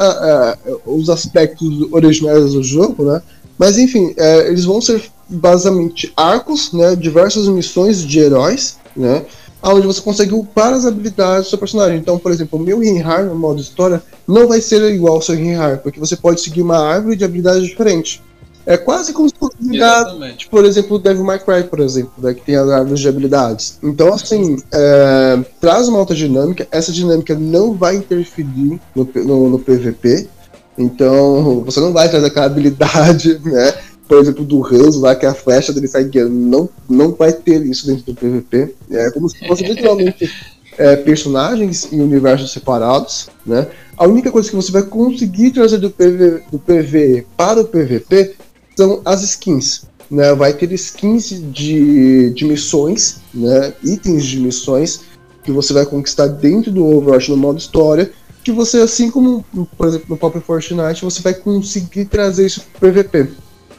os 0.86 1.10
aspectos 1.10 1.92
originais 1.92 2.52
do 2.52 2.62
jogo, 2.62 3.04
né? 3.04 3.20
Mas, 3.58 3.76
enfim, 3.76 4.14
é, 4.16 4.48
eles 4.48 4.64
vão 4.64 4.80
ser 4.80 5.02
basicamente 5.28 6.12
arcos, 6.16 6.72
né? 6.72 6.94
Diversas 6.94 7.48
missões 7.48 8.00
de 8.06 8.20
heróis, 8.20 8.78
né? 8.96 9.26
onde 9.60 9.88
você 9.88 10.00
consegue 10.00 10.32
upar 10.32 10.72
as 10.72 10.86
habilidades 10.86 11.46
do 11.46 11.50
seu 11.50 11.58
personagem. 11.58 11.98
Então, 11.98 12.16
por 12.16 12.30
exemplo, 12.30 12.58
o 12.58 12.62
meu 12.62 12.78
Reinhardt 12.78 13.28
no 13.28 13.34
modo 13.34 13.60
história 13.60 14.00
não 14.26 14.46
vai 14.46 14.60
ser 14.60 14.80
igual 14.92 15.16
ao 15.16 15.22
seu 15.22 15.34
Reinhardt, 15.34 15.82
porque 15.82 15.98
você 15.98 16.16
pode 16.16 16.40
seguir 16.40 16.62
uma 16.62 16.78
árvore 16.78 17.16
de 17.16 17.24
habilidades 17.24 17.66
diferente. 17.66 18.22
É 18.68 18.76
quase 18.76 19.14
como 19.14 19.26
se 19.26 19.34
fosse 19.34 19.56
habilidade, 19.58 20.46
por 20.50 20.62
exemplo, 20.62 20.96
o 20.96 20.98
Devil 20.98 21.24
May 21.24 21.38
Cry, 21.38 21.64
por 21.64 21.80
exemplo, 21.80 22.12
né, 22.18 22.34
que 22.34 22.42
tem 22.42 22.54
as 22.54 22.68
árvores 22.68 23.00
de 23.00 23.08
habilidades. 23.08 23.78
Então, 23.82 24.12
assim, 24.12 24.58
é, 24.70 25.38
traz 25.58 25.88
uma 25.88 25.98
alta 25.98 26.14
dinâmica, 26.14 26.68
essa 26.70 26.92
dinâmica 26.92 27.34
não 27.34 27.72
vai 27.72 27.96
interferir 27.96 28.78
no, 28.94 29.08
no, 29.24 29.48
no 29.48 29.58
PVP, 29.58 30.28
então 30.76 31.62
você 31.64 31.80
não 31.80 31.94
vai 31.94 32.10
trazer 32.10 32.26
aquela 32.26 32.44
habilidade, 32.44 33.40
né? 33.42 33.72
por 34.06 34.18
exemplo, 34.20 34.44
do 34.44 34.62
Hanzo 34.62 35.00
lá, 35.00 35.14
que 35.14 35.24
a 35.24 35.32
flecha 35.32 35.72
dele 35.72 35.88
sai 35.88 36.04
guiando. 36.04 36.30
Não, 36.30 36.68
não 36.88 37.12
vai 37.12 37.32
ter 37.32 37.64
isso 37.64 37.86
dentro 37.86 38.04
do 38.04 38.14
PVP. 38.14 38.74
É 38.90 39.10
como 39.10 39.30
se 39.30 39.46
fosse 39.46 39.64
literalmente 39.64 40.30
é, 40.78 40.96
personagens 40.96 41.92
em 41.92 42.00
universos 42.00 42.52
separados, 42.52 43.28
né? 43.44 43.66
A 43.96 44.06
única 44.06 44.30
coisa 44.30 44.48
que 44.48 44.56
você 44.56 44.70
vai 44.70 44.82
conseguir 44.82 45.50
trazer 45.50 45.78
do, 45.78 45.90
PV, 45.90 46.42
do 46.52 46.58
PV 46.58 47.26
para 47.36 47.60
o 47.60 47.64
PVP 47.64 48.36
são 48.78 49.02
as 49.04 49.22
skins. 49.22 49.82
Né? 50.08 50.32
Vai 50.34 50.52
ter 50.54 50.70
skins 50.72 51.30
de, 51.52 52.30
de 52.30 52.44
missões, 52.44 53.20
né? 53.34 53.74
itens 53.82 54.24
de 54.24 54.38
missões 54.38 55.00
que 55.42 55.50
você 55.50 55.72
vai 55.72 55.84
conquistar 55.84 56.28
dentro 56.28 56.70
do 56.70 56.86
Overwatch 56.86 57.30
no 57.30 57.36
modo 57.36 57.58
história, 57.58 58.10
que 58.44 58.52
você, 58.52 58.78
assim 58.78 59.10
como, 59.10 59.44
por 59.76 59.88
exemplo, 59.88 60.06
no 60.08 60.16
próprio 60.16 60.40
Fortnite, 60.40 61.04
você 61.04 61.20
vai 61.20 61.34
conseguir 61.34 62.04
trazer 62.04 62.46
isso 62.46 62.62
para 62.78 62.88
o 62.88 62.92
PVP. 62.92 63.28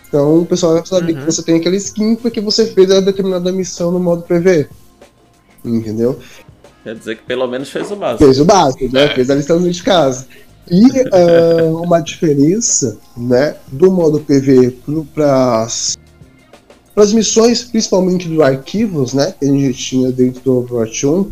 Então 0.07 0.41
o 0.41 0.45
pessoal 0.45 0.73
vai 0.73 0.85
saber 0.85 1.13
uhum. 1.13 1.19
que 1.19 1.25
você 1.25 1.43
tem 1.43 1.55
aquela 1.55 1.75
skin 1.75 2.15
porque 2.15 2.41
você 2.41 2.65
fez 2.65 2.91
a 2.91 2.99
determinada 2.99 3.51
missão 3.51 3.91
no 3.91 3.99
modo 3.99 4.23
PV. 4.23 4.67
Entendeu? 5.63 6.19
Quer 6.83 6.95
dizer 6.95 7.17
que 7.17 7.23
pelo 7.23 7.47
menos 7.47 7.69
fez 7.69 7.91
o 7.91 7.95
básico. 7.95 8.25
Fez 8.25 8.39
o 8.39 8.45
básico, 8.45 8.91
né? 8.91 9.05
É. 9.05 9.15
Fez 9.15 9.29
a 9.29 9.35
lição 9.35 9.61
de 9.61 9.83
casa. 9.83 10.27
E 10.69 10.83
uh, 10.83 11.81
uma 11.81 11.99
diferença 11.99 12.97
né, 13.17 13.55
do 13.71 13.91
modo 13.91 14.19
PV 14.19 14.77
para 15.13 15.67
as 16.95 17.13
missões, 17.13 17.63
principalmente 17.63 18.27
dos 18.27 18.39
arquivos 18.39 19.13
né, 19.13 19.33
que 19.39 19.45
a 19.45 19.51
gente 19.51 19.73
tinha 19.73 20.11
dentro 20.11 20.41
do 20.43 20.57
Overwatch 20.57 21.07
1, 21.07 21.31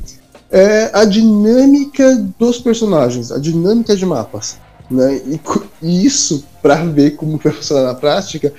é 0.50 0.90
a 0.94 1.06
dinâmica 1.06 2.16
dos 2.40 2.60
personagens, 2.60 3.32
a 3.32 3.38
dinâmica 3.38 3.96
de 3.96 4.06
mapas. 4.06 4.58
Né? 4.90 5.22
E, 5.26 5.40
e 5.82 6.06
isso, 6.06 6.46
para 6.62 6.84
ver 6.86 7.12
como 7.12 7.38
funciona 7.38 7.84
na 7.84 7.94
prática, 7.94 8.54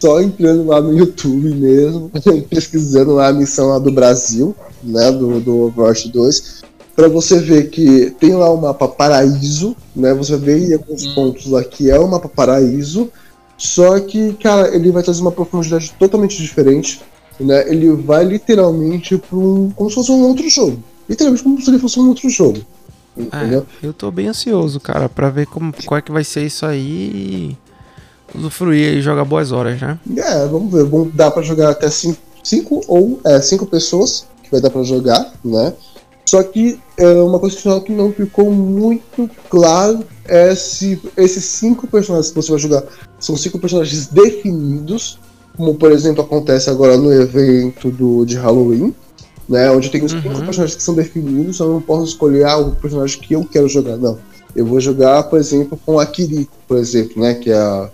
só 0.00 0.20
entrando 0.20 0.66
lá 0.66 0.80
no 0.80 0.96
YouTube 0.96 1.54
mesmo, 1.54 2.10
pesquisando 2.48 3.14
lá 3.14 3.28
a 3.28 3.32
missão 3.32 3.68
lá 3.68 3.78
do 3.78 3.92
Brasil, 3.92 4.54
né, 4.82 5.10
do, 5.12 5.40
do 5.40 5.66
Overwatch 5.66 6.10
2, 6.10 6.63
para 6.94 7.08
você 7.08 7.38
ver 7.40 7.70
que 7.70 8.10
tem 8.18 8.34
lá 8.34 8.50
o 8.50 8.60
mapa 8.60 8.88
paraíso, 8.88 9.76
né, 9.94 10.14
você 10.14 10.36
vê 10.36 10.74
alguns 10.74 11.06
hum. 11.06 11.14
pontos 11.14 11.46
lá 11.46 11.62
que 11.64 11.90
é 11.90 11.98
o 11.98 12.08
mapa 12.08 12.28
paraíso, 12.28 13.10
só 13.56 13.98
que, 14.00 14.32
cara, 14.34 14.74
ele 14.74 14.90
vai 14.90 15.02
trazer 15.02 15.20
uma 15.20 15.32
profundidade 15.32 15.92
totalmente 15.98 16.40
diferente, 16.40 17.00
né, 17.38 17.68
ele 17.68 17.90
vai 17.90 18.24
literalmente 18.24 19.16
para 19.16 19.36
um, 19.36 19.70
como 19.70 19.88
se 19.88 19.96
fosse 19.96 20.12
um 20.12 20.22
outro 20.22 20.48
jogo, 20.48 20.82
literalmente 21.08 21.42
como 21.42 21.60
se 21.60 21.70
ele 21.70 21.78
fosse 21.78 21.98
um 21.98 22.08
outro 22.08 22.28
jogo. 22.28 22.60
Entendeu? 23.16 23.64
É, 23.82 23.86
eu 23.86 23.92
tô 23.92 24.10
bem 24.10 24.26
ansioso, 24.26 24.80
cara, 24.80 25.08
para 25.08 25.30
ver 25.30 25.46
como, 25.46 25.72
qual 25.86 25.98
é 25.98 26.02
que 26.02 26.10
vai 26.10 26.24
ser 26.24 26.44
isso 26.44 26.66
aí 26.66 27.56
e 28.34 28.36
usufruir 28.36 28.96
e 28.96 29.02
jogar 29.02 29.24
boas 29.24 29.52
horas, 29.52 29.80
né? 29.80 29.96
É, 30.16 30.46
vamos 30.46 30.72
ver. 30.72 30.84
Bom, 30.84 31.08
dá 31.14 31.30
para 31.30 31.40
jogar 31.40 31.70
até 31.70 31.88
5 31.88 32.18
cinco, 32.44 32.82
ou 32.86 33.18
é, 33.24 33.40
cinco 33.40 33.66
pessoas 33.66 34.26
que 34.42 34.50
vai 34.50 34.60
dar 34.60 34.70
para 34.70 34.82
jogar, 34.82 35.32
né? 35.42 35.72
Só 36.24 36.42
que 36.42 36.80
é, 36.96 37.06
uma 37.06 37.38
coisa 37.38 37.80
que 37.80 37.92
não 37.92 38.12
ficou 38.12 38.50
muito 38.50 39.30
claro 39.50 40.04
é 40.24 40.54
se 40.54 41.00
esses 41.16 41.44
cinco 41.44 41.86
personagens 41.86 42.30
que 42.30 42.36
você 42.36 42.50
vai 42.50 42.60
jogar 42.60 42.84
são 43.18 43.36
cinco 43.36 43.58
personagens 43.58 44.06
definidos, 44.06 45.18
como 45.56 45.74
por 45.74 45.92
exemplo 45.92 46.22
acontece 46.22 46.70
agora 46.70 46.96
no 46.96 47.12
evento 47.12 47.90
do, 47.90 48.24
de 48.24 48.36
Halloween, 48.36 48.94
né? 49.48 49.70
Onde 49.70 49.90
tem 49.90 50.02
os 50.02 50.12
uhum. 50.12 50.22
cinco 50.22 50.40
personagens 50.40 50.74
que 50.74 50.82
são 50.82 50.94
definidos, 50.94 51.58
eu 51.60 51.68
não 51.68 51.80
posso 51.80 52.04
escolher 52.04 52.44
ah, 52.46 52.56
o 52.56 52.74
personagem 52.74 53.20
que 53.20 53.34
eu 53.34 53.44
quero 53.44 53.68
jogar, 53.68 53.96
não. 53.96 54.18
Eu 54.56 54.64
vou 54.64 54.80
jogar, 54.80 55.24
por 55.24 55.38
exemplo, 55.38 55.78
com 55.84 55.98
a 55.98 56.06
Kiriko, 56.06 56.52
por 56.66 56.78
exemplo, 56.78 57.20
né? 57.20 57.34
Que 57.34 57.50
é, 57.50 57.56
a, 57.56 57.90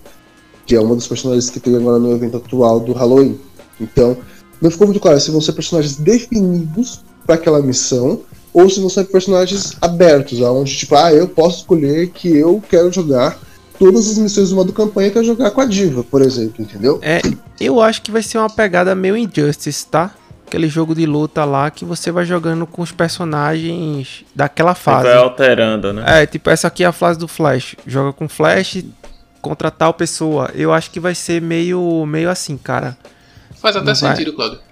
que 0.67 0.77
é 0.77 0.81
uma 0.81 0.95
dos 0.95 1.09
personagens 1.09 1.51
que 1.51 1.59
tem 1.59 1.75
agora 1.75 1.99
no 1.99 2.13
evento 2.13 2.37
atual 2.37 2.79
do 2.79 2.93
Halloween. 2.93 3.39
Então, 3.81 4.17
não 4.61 4.71
ficou 4.71 4.87
muito 4.87 5.01
claro 5.01 5.19
se 5.19 5.31
vão 5.31 5.41
ser 5.41 5.53
personagens 5.53 5.97
definidos 5.97 7.03
para 7.27 7.37
aquela 7.37 7.63
missão 7.63 8.21
ou 8.53 8.69
se 8.69 8.81
vão 8.81 8.89
ser 8.89 9.05
personagens 9.05 9.77
abertos, 9.81 10.41
onde 10.41 10.77
tipo, 10.77 10.95
ah, 10.97 11.13
eu 11.13 11.29
posso 11.29 11.59
escolher 11.59 12.09
que 12.09 12.37
eu 12.37 12.63
quero 12.69 12.93
jogar 12.93 13.39
todas 13.79 14.11
as 14.11 14.19
missões 14.19 14.51
do 14.51 14.57
modo 14.57 14.73
campanha 14.73 15.11
quero 15.11 15.25
jogar 15.25 15.51
com 15.53 15.61
a 15.61 15.65
diva, 15.65 16.03
por 16.03 16.21
exemplo, 16.21 16.63
entendeu? 16.63 16.99
É, 17.01 17.21
eu 17.61 17.81
acho 17.81 18.03
que 18.03 18.11
vai 18.11 18.23
ser 18.23 18.39
uma 18.39 18.51
pegada 18.51 18.95
meio 18.95 19.17
Injustice, 19.17 19.87
tá? 19.87 20.15
aquele 20.51 20.69
jogo 20.69 20.97
de 20.97 21.07
luta 21.07 21.45
lá 21.45 21.71
que 21.71 21.85
você 21.85 22.11
vai 22.11 22.27
jogando 22.27 22.67
com 22.67 22.83
os 22.83 22.91
personagens 22.91 24.25
daquela 24.35 24.75
fase. 24.75 25.07
Vai 25.07 25.17
alterando, 25.17 25.93
né? 25.93 26.23
É, 26.23 26.27
tipo, 26.27 26.51
essa 26.51 26.67
aqui 26.67 26.83
é 26.83 26.89
a 26.89 26.93
fase 26.93 27.21
do 27.21 27.29
Flash. 27.29 27.77
Joga 27.87 28.13
com 28.13 28.29
Flash 28.29 28.85
contra 29.41 29.71
tal 29.71 29.95
pessoa. 29.95 30.51
Eu 30.55 30.73
acho 30.73 30.91
que 30.91 30.99
vai 30.99 31.15
ser 31.15 31.41
meio, 31.41 32.05
meio 32.05 32.29
assim, 32.29 32.57
cara. 32.57 32.99
Faz 33.61 33.77
até 33.77 33.87
não 33.87 33.95
sentido, 33.95 34.35
vai, 34.37 34.49
Claudio. 34.49 34.70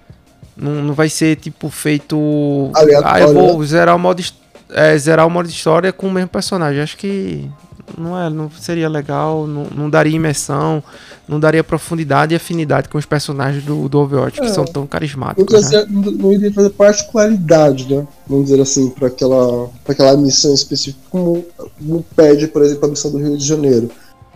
Não, 0.59 0.83
não 0.83 0.93
vai 0.93 1.09
ser, 1.09 1.37
tipo, 1.37 1.69
feito... 1.69 2.71
Aleatório, 2.75 3.15
ah, 3.15 3.19
eu 3.21 3.33
vou 3.33 3.59
né? 3.59 3.65
zerar 3.65 3.95
o 3.95 3.99
modo... 3.99 4.23
É, 4.71 4.95
zerar 4.97 5.25
o 5.25 5.29
modo 5.29 5.49
história 5.49 5.91
com 5.91 6.07
o 6.07 6.11
mesmo 6.11 6.29
personagem. 6.29 6.81
Acho 6.81 6.95
que 6.95 7.49
não 7.97 8.17
é, 8.17 8.29
não 8.29 8.49
seria 8.51 8.89
legal, 8.89 9.47
não, 9.47 9.65
não 9.75 9.89
daria 9.89 10.15
imersão, 10.15 10.83
não 11.27 11.39
daria 11.39 11.63
profundidade 11.63 12.33
e 12.33 12.35
afinidade 12.35 12.89
com 12.89 12.97
os 12.97 13.05
personagens 13.05 13.63
do, 13.63 13.87
do 13.87 13.99
Overwatch, 13.99 14.39
é, 14.39 14.43
que 14.43 14.51
são 14.51 14.65
tão 14.65 14.85
carismáticos. 14.85 15.71
Não, 15.71 15.71
né? 15.71 15.85
não 16.17 16.33
iria 16.33 16.53
fazer 16.53 16.69
particularidade, 16.71 17.93
né? 17.93 18.05
Vamos 18.27 18.45
dizer 18.45 18.61
assim, 18.61 18.89
para 18.89 19.07
aquela, 19.07 19.69
aquela 19.87 20.17
missão 20.17 20.53
específica, 20.53 20.99
como, 21.09 21.45
como 21.77 22.05
pede, 22.15 22.47
por 22.47 22.61
exemplo, 22.61 22.85
a 22.85 22.89
missão 22.89 23.11
do 23.11 23.17
Rio 23.17 23.37
de 23.37 23.45
Janeiro. 23.45 23.89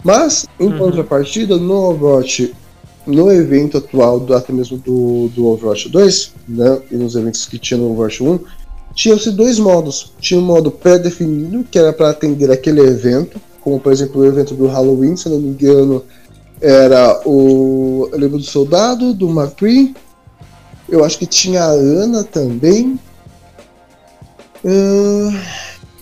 Mas, 0.03 0.45
em 0.59 0.67
uhum. 0.67 0.77
contrapartida, 0.77 1.57
no 1.57 1.91
Overwatch 1.91 2.53
no 3.05 3.31
evento 3.31 3.77
atual, 3.77 4.19
do, 4.19 4.33
até 4.33 4.53
mesmo 4.53 4.77
do, 4.77 5.29
do 5.29 5.47
Overwatch 5.47 5.89
2, 5.89 6.33
né, 6.47 6.81
e 6.91 6.95
nos 6.95 7.15
eventos 7.15 7.45
que 7.45 7.57
tinha 7.57 7.77
no 7.77 7.91
Overwatch 7.91 8.23
1, 8.23 8.39
tinham-se 8.93 9.31
dois 9.31 9.59
modos. 9.59 10.13
Tinha 10.19 10.39
um 10.39 10.43
modo 10.43 10.71
pré-definido, 10.71 11.63
que 11.63 11.77
era 11.77 11.91
para 11.91 12.09
atender 12.09 12.51
aquele 12.51 12.81
evento, 12.81 13.39
como 13.61 13.79
por 13.79 13.91
exemplo 13.91 14.21
o 14.21 14.25
evento 14.25 14.53
do 14.53 14.67
Halloween, 14.67 15.15
se 15.15 15.29
não 15.29 15.39
me 15.39 15.49
engano, 15.49 16.03
era 16.61 17.21
o. 17.25 18.09
Eu 18.11 18.19
lembro 18.19 18.37
do 18.37 18.43
Soldado, 18.43 19.13
do 19.13 19.29
McCree, 19.29 19.93
eu 20.87 21.03
acho 21.03 21.17
que 21.17 21.25
tinha 21.25 21.63
a 21.63 21.71
Ana 21.71 22.23
também. 22.23 22.99
Uh, 24.63 25.33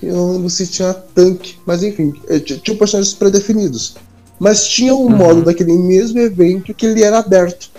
eu 0.04 0.16
não 0.16 0.34
lembro 0.34 0.50
se 0.50 0.68
tinha 0.68 0.94
tanque, 0.94 1.58
mas 1.66 1.84
enfim, 1.84 2.14
eh, 2.28 2.40
tinha 2.40 2.78
personagens 2.78 3.14
pré-definidos. 3.14 3.96
Mas 4.42 4.68
tinha 4.68 4.96
um 4.96 5.04
uhum. 5.04 5.10
modo 5.10 5.44
daquele 5.44 5.78
mesmo 5.78 6.18
evento 6.18 6.74
que 6.74 6.88
ele 6.88 7.04
era 7.04 7.20
aberto. 7.20 7.70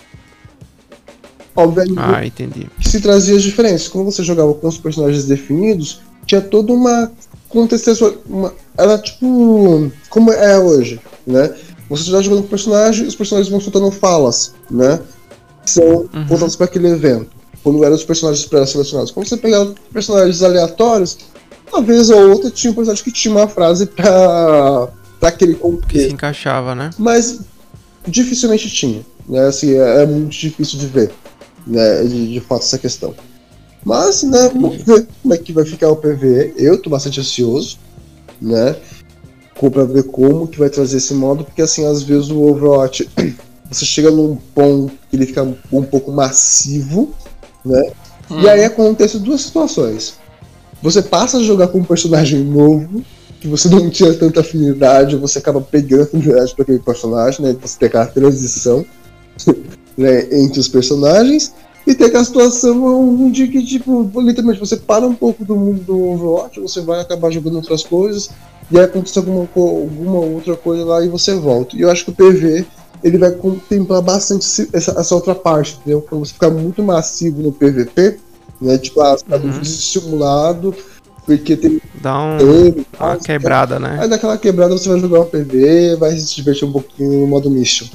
Obviamente. 1.56 1.98
Ah, 1.98 2.24
entendi. 2.24 2.68
Que 2.78 2.88
se 2.88 3.00
trazia 3.00 3.34
as 3.34 3.42
diferenças. 3.42 3.88
Quando 3.88 4.04
você 4.04 4.22
jogava 4.22 4.54
com 4.54 4.68
os 4.68 4.78
personagens 4.78 5.24
definidos, 5.24 6.02
tinha 6.24 6.40
toda 6.40 6.72
uma 6.72 7.10
contextualização. 7.48 8.16
Uma, 8.28 8.54
era 8.78 8.96
tipo. 8.96 9.90
Como 10.08 10.32
é 10.32 10.56
hoje, 10.56 11.00
né? 11.26 11.52
Você 11.90 12.04
está 12.04 12.22
jogando 12.22 12.42
com 12.42 12.46
o 12.46 12.50
personagem 12.50 13.08
os 13.08 13.16
personagens 13.16 13.50
vão 13.50 13.60
soltando 13.60 13.90
falas, 13.90 14.54
né? 14.70 15.00
São 15.66 15.84
uhum. 15.84 16.26
voltados 16.28 16.54
para 16.54 16.66
aquele 16.66 16.90
evento. 16.90 17.26
Quando 17.64 17.82
eram 17.82 17.96
os 17.96 18.04
personagens 18.04 18.46
pré-selecionados. 18.46 19.10
Quando 19.10 19.26
você 19.26 19.36
pegava 19.36 19.74
personagens 19.92 20.40
aleatórios, 20.44 21.18
uma 21.72 21.82
vez 21.82 22.08
ou 22.08 22.30
outra 22.30 22.52
tinha 22.52 22.70
um 22.70 22.74
personagem 22.76 23.02
que 23.02 23.10
tinha 23.10 23.34
uma 23.34 23.48
frase 23.48 23.86
para 23.86 24.88
aquele 25.28 25.54
contexto. 25.54 26.08
Se 26.08 26.12
encaixava, 26.14 26.74
né? 26.74 26.90
Mas 26.98 27.40
dificilmente 28.06 28.68
tinha. 28.70 29.02
Né? 29.28 29.46
Assim, 29.46 29.74
é, 29.74 30.02
é 30.02 30.06
muito 30.06 30.32
difícil 30.32 30.78
de 30.78 30.86
ver 30.86 31.12
né? 31.66 32.04
de, 32.04 32.32
de 32.32 32.40
fato 32.40 32.62
essa 32.62 32.78
questão. 32.78 33.14
Mas, 33.84 34.22
né, 34.22 34.48
vamos 34.52 34.82
ver 34.82 35.06
como 35.22 35.34
é 35.34 35.38
que 35.38 35.52
vai 35.52 35.64
ficar 35.64 35.90
o 35.90 35.96
PVE. 35.96 36.54
Eu 36.56 36.80
tô 36.80 36.88
bastante 36.88 37.20
ansioso, 37.20 37.78
né? 38.40 38.76
Pra 39.72 39.84
ver 39.84 40.04
como 40.04 40.48
que 40.48 40.58
vai 40.58 40.68
trazer 40.68 40.96
esse 40.96 41.14
modo, 41.14 41.44
porque 41.44 41.62
assim, 41.62 41.86
às 41.86 42.02
vezes 42.02 42.30
o 42.30 42.40
Overwatch 42.40 43.08
você 43.70 43.84
chega 43.84 44.10
num 44.10 44.34
ponto 44.34 44.92
que 45.08 45.14
ele 45.14 45.26
fica 45.26 45.44
um 45.72 45.84
pouco 45.84 46.10
massivo, 46.10 47.14
né? 47.64 47.92
Hum. 48.28 48.40
E 48.40 48.48
aí 48.48 48.64
acontece 48.64 49.20
duas 49.20 49.40
situações. 49.40 50.14
Você 50.82 51.00
passa 51.00 51.38
a 51.38 51.42
jogar 51.44 51.68
com 51.68 51.78
um 51.78 51.84
personagem 51.84 52.40
novo, 52.40 53.04
que 53.42 53.48
você 53.48 53.68
não 53.74 53.90
tinha 53.90 54.14
tanta 54.14 54.40
afinidade, 54.40 55.16
você 55.16 55.38
acaba 55.38 55.60
pegando 55.60 56.04
afinidade 56.04 56.54
para 56.54 56.62
aquele 56.62 56.78
personagem, 56.78 57.44
né? 57.44 57.56
Você 57.60 57.78
tem 57.78 57.88
aquela 57.88 58.06
transição 58.06 58.86
né, 59.98 60.28
entre 60.32 60.60
os 60.60 60.68
personagens. 60.68 61.52
E 61.84 61.94
tem 61.94 62.06
aquela 62.06 62.24
situação 62.24 62.84
onde 63.24 63.48
que, 63.48 63.64
tipo, 63.66 64.08
literalmente 64.20 64.60
você 64.60 64.76
para 64.76 65.04
um 65.04 65.14
pouco 65.14 65.44
do 65.44 65.56
mundo 65.56 65.82
do 65.82 66.00
Overwatch, 66.00 66.60
você 66.60 66.80
vai 66.80 67.00
acabar 67.00 67.32
jogando 67.32 67.56
outras 67.56 67.82
coisas, 67.82 68.30
e 68.70 68.78
aí 68.78 68.84
acontece 68.84 69.18
alguma, 69.18 69.48
alguma 69.56 70.20
outra 70.20 70.56
coisa 70.56 70.84
lá 70.84 71.04
e 71.04 71.08
você 71.08 71.34
volta. 71.34 71.76
E 71.76 71.80
eu 71.80 71.90
acho 71.90 72.04
que 72.04 72.10
o 72.12 72.14
PV 72.14 72.64
ele 73.02 73.18
vai 73.18 73.32
contemplar 73.32 74.00
bastante 74.00 74.46
essa, 74.72 74.92
essa 74.92 75.14
outra 75.16 75.34
parte, 75.34 75.76
entendeu? 75.80 76.02
Quando 76.02 76.24
você 76.24 76.34
ficar 76.34 76.50
muito 76.50 76.80
massivo 76.84 77.42
no 77.42 77.50
PVP, 77.50 78.16
né? 78.60 78.78
Tipo, 78.78 79.00
ah, 79.00 79.16
tá 79.16 79.36
uhum. 79.38 79.60
estimulado, 79.60 80.72
porque 81.24 81.56
tem. 81.56 81.80
Dá 81.94 82.18
um, 82.18 82.38
tempo, 82.38 82.86
uma 82.98 83.16
quebrada, 83.16 83.78
né? 83.78 83.98
Aí 84.00 84.08
daquela 84.08 84.36
quebrada 84.36 84.76
você 84.76 84.88
vai 84.88 84.98
jogar 84.98 85.20
um 85.20 85.26
PV, 85.26 85.96
vai 85.96 86.16
se 86.16 86.34
divertir 86.34 86.66
um 86.66 86.72
pouquinho 86.72 87.20
no 87.20 87.26
modo 87.26 87.50
mission. 87.50 87.86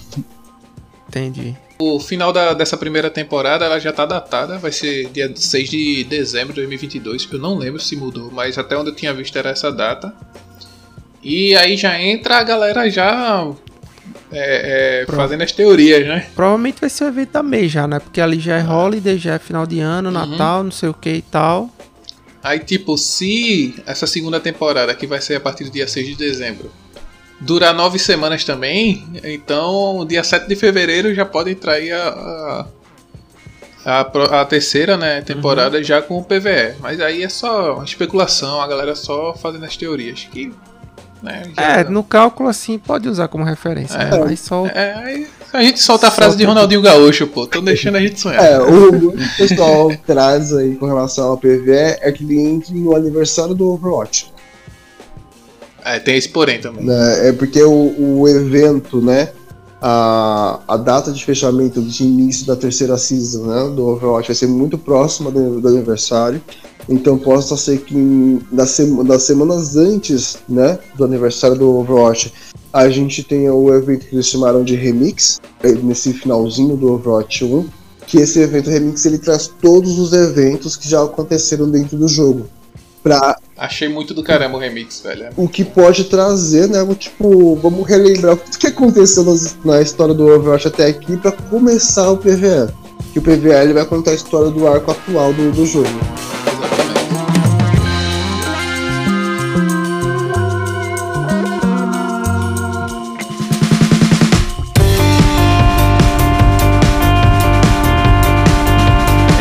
Entendi. 1.07 1.55
O 1.79 1.99
final 1.99 2.33
da, 2.33 2.53
dessa 2.53 2.75
primeira 2.75 3.09
temporada 3.09 3.65
ela 3.65 3.79
já 3.79 3.93
tá 3.93 4.05
datada, 4.05 4.57
vai 4.57 4.71
ser 4.71 5.09
dia 5.09 5.31
6 5.35 5.69
de 5.69 6.03
dezembro 6.05 6.53
de 6.53 6.61
2022. 6.61 7.27
Eu 7.31 7.39
não 7.39 7.55
lembro 7.55 7.79
se 7.79 7.95
mudou, 7.95 8.31
mas 8.31 8.57
até 8.57 8.75
onde 8.77 8.89
eu 8.89 8.95
tinha 8.95 9.13
visto 9.13 9.37
era 9.37 9.49
essa 9.49 9.71
data. 9.71 10.13
E 11.21 11.55
aí 11.55 11.77
já 11.77 11.99
entra 12.01 12.37
a 12.37 12.43
galera 12.43 12.89
já 12.89 13.53
é, 14.31 15.03
é, 15.03 15.11
fazendo 15.11 15.43
as 15.43 15.51
teorias, 15.51 16.07
né? 16.07 16.27
Provavelmente 16.35 16.79
vai 16.79 16.89
ser 16.89 17.03
o 17.03 17.07
evento 17.07 17.31
da 17.31 17.43
mês 17.43 17.71
já, 17.71 17.87
né? 17.87 17.99
Porque 17.99 18.21
ali 18.21 18.39
já 18.39 18.57
é 18.57 18.63
holiday, 18.63 19.17
já 19.17 19.35
é 19.35 19.39
final 19.39 19.67
de 19.67 19.79
ano, 19.79 20.09
uhum. 20.09 20.13
Natal, 20.13 20.63
não 20.63 20.71
sei 20.71 20.89
o 20.89 20.93
que 20.93 21.09
e 21.09 21.21
tal. 21.21 21.69
Aí, 22.43 22.59
tipo, 22.59 22.97
se 22.97 23.75
essa 23.85 24.07
segunda 24.07 24.39
temporada, 24.39 24.93
que 24.93 25.07
vai 25.07 25.19
ser 25.19 25.35
a 25.35 25.39
partir 25.39 25.63
do 25.63 25.71
dia 25.71 25.87
6 25.87 26.07
de 26.07 26.15
dezembro, 26.15 26.71
durar 27.39 27.73
nove 27.73 27.99
semanas 27.99 28.43
também, 28.43 29.05
então 29.23 30.05
dia 30.05 30.23
7 30.23 30.47
de 30.47 30.55
fevereiro 30.55 31.13
já 31.13 31.25
pode 31.25 31.51
entrar 31.51 31.73
aí 31.73 31.91
a, 31.91 32.07
a, 32.07 32.67
a, 33.85 34.41
a 34.41 34.45
terceira 34.45 34.97
né, 34.97 35.21
temporada 35.21 35.77
uhum. 35.77 35.83
já 35.83 36.01
com 36.01 36.17
o 36.17 36.23
PVE. 36.23 36.75
Mas 36.79 36.99
aí 36.99 37.23
é 37.23 37.29
só 37.29 37.83
especulação, 37.83 38.61
a 38.61 38.67
galera 38.67 38.95
só 38.95 39.33
fazendo 39.33 39.65
as 39.65 39.75
teorias. 39.75 40.27
Que, 40.31 40.53
né, 41.21 41.43
é, 41.57 41.83
no 41.83 42.03
cálculo 42.03 42.49
assim 42.49 42.77
pode 42.77 43.09
usar 43.09 43.27
como 43.27 43.43
referência. 43.43 43.97
É, 43.97 44.11
né? 44.11 44.19
mas 44.19 44.39
só... 44.39 44.65
é, 44.67 45.27
a 45.53 45.63
gente 45.63 45.79
solta 45.79 46.07
a 46.07 46.11
frase 46.11 46.31
solta... 46.31 46.37
de 46.37 46.45
Ronaldinho 46.45 46.81
Gaúcho, 46.81 47.27
pô. 47.27 47.47
Tô 47.47 47.61
deixando 47.61 47.95
a 47.95 48.01
gente 48.01 48.19
sonhar. 48.19 48.43
É, 48.43 48.59
o 48.59 48.91
que 48.91 49.05
o 49.05 49.37
pessoal 49.37 49.91
traz 50.05 50.53
aí 50.53 50.75
com 50.75 50.85
relação 50.85 51.29
ao 51.29 51.37
PVE 51.37 51.71
é 52.01 52.11
que 52.11 52.23
ele 52.23 52.39
entre 52.39 52.73
no 52.73 52.95
aniversário 52.95 53.55
do 53.55 53.71
Overwatch. 53.71 54.31
É, 55.83 55.99
tem 55.99 56.17
esse 56.17 56.29
porém 56.29 56.59
também. 56.59 56.85
É, 56.89 57.29
é 57.29 57.33
porque 57.33 57.61
o, 57.63 58.19
o 58.19 58.27
evento, 58.27 59.01
né? 59.01 59.29
A, 59.81 60.59
a 60.67 60.75
data 60.75 61.11
de 61.11 61.23
fechamento 61.23 61.81
de 61.81 62.03
início 62.03 62.47
da 62.47 62.55
terceira 62.55 62.97
season 62.97 63.45
né, 63.45 63.75
do 63.75 63.87
Overwatch 63.87 64.27
vai 64.27 64.35
ser 64.35 64.47
muito 64.47 64.75
próxima 64.75 65.29
do, 65.29 65.61
do 65.61 65.67
aniversário. 65.67 66.41
Então 66.89 67.17
possa 67.17 67.55
ser 67.55 67.81
que 67.81 67.95
nas 68.51 68.71
semanas 69.21 69.75
antes 69.75 70.39
né, 70.49 70.79
do 70.95 71.05
aniversário 71.05 71.55
do 71.55 71.77
Overwatch 71.77 72.33
a 72.73 72.89
gente 72.89 73.23
tenha 73.23 73.53
o 73.53 73.73
evento 73.73 74.07
que 74.07 74.15
eles 74.15 74.27
chamaram 74.27 74.63
de 74.63 74.75
Remix, 74.75 75.39
é, 75.63 75.71
nesse 75.71 76.13
finalzinho 76.13 76.75
do 76.75 76.93
Overwatch 76.93 77.43
1. 77.43 77.69
Que 78.05 78.19
esse 78.19 78.39
evento 78.39 78.69
Remix 78.69 79.05
ele 79.05 79.17
traz 79.17 79.47
todos 79.47 79.99
os 79.99 80.13
eventos 80.13 80.77
que 80.77 80.87
já 80.89 81.03
aconteceram 81.03 81.69
dentro 81.69 81.97
do 81.97 82.07
jogo 82.07 82.47
pra. 83.07 83.37
Achei 83.57 83.87
muito 83.87 84.13
do 84.13 84.21
caramba 84.21 84.57
o 84.57 84.59
remix, 84.59 84.99
velho. 85.01 85.29
O 85.35 85.47
que 85.47 85.63
pode 85.63 86.03
trazer, 86.05 86.67
né? 86.67 86.85
Tipo, 86.95 87.55
vamos 87.55 87.87
relembrar 87.87 88.35
o 88.35 88.37
que 88.37 88.67
aconteceu 88.67 89.25
na 89.63 89.81
história 89.81 90.13
do 90.13 90.27
Overwatch 90.27 90.67
até 90.67 90.87
aqui 90.87 91.17
para 91.17 91.31
começar 91.31 92.11
o 92.11 92.17
PVE. 92.17 92.71
Que 93.13 93.19
o 93.19 93.21
PVE 93.21 93.49
ele 93.49 93.73
vai 93.73 93.85
contar 93.85 94.11
a 94.11 94.15
história 94.15 94.51
do 94.51 94.67
arco 94.67 94.91
atual 94.91 95.33
do, 95.33 95.51
do 95.51 95.65
jogo. 95.65 95.89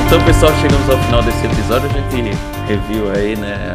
Então, 0.06 0.24
pessoal, 0.24 0.52
chegamos 0.60 0.88
ao 0.88 0.98
final 1.02 1.20
desse 1.20 1.44
episódio. 1.44 1.90
A 1.90 1.92
gente 1.92 2.38
reviu 2.68 3.10
aí, 3.10 3.34
né, 3.34 3.74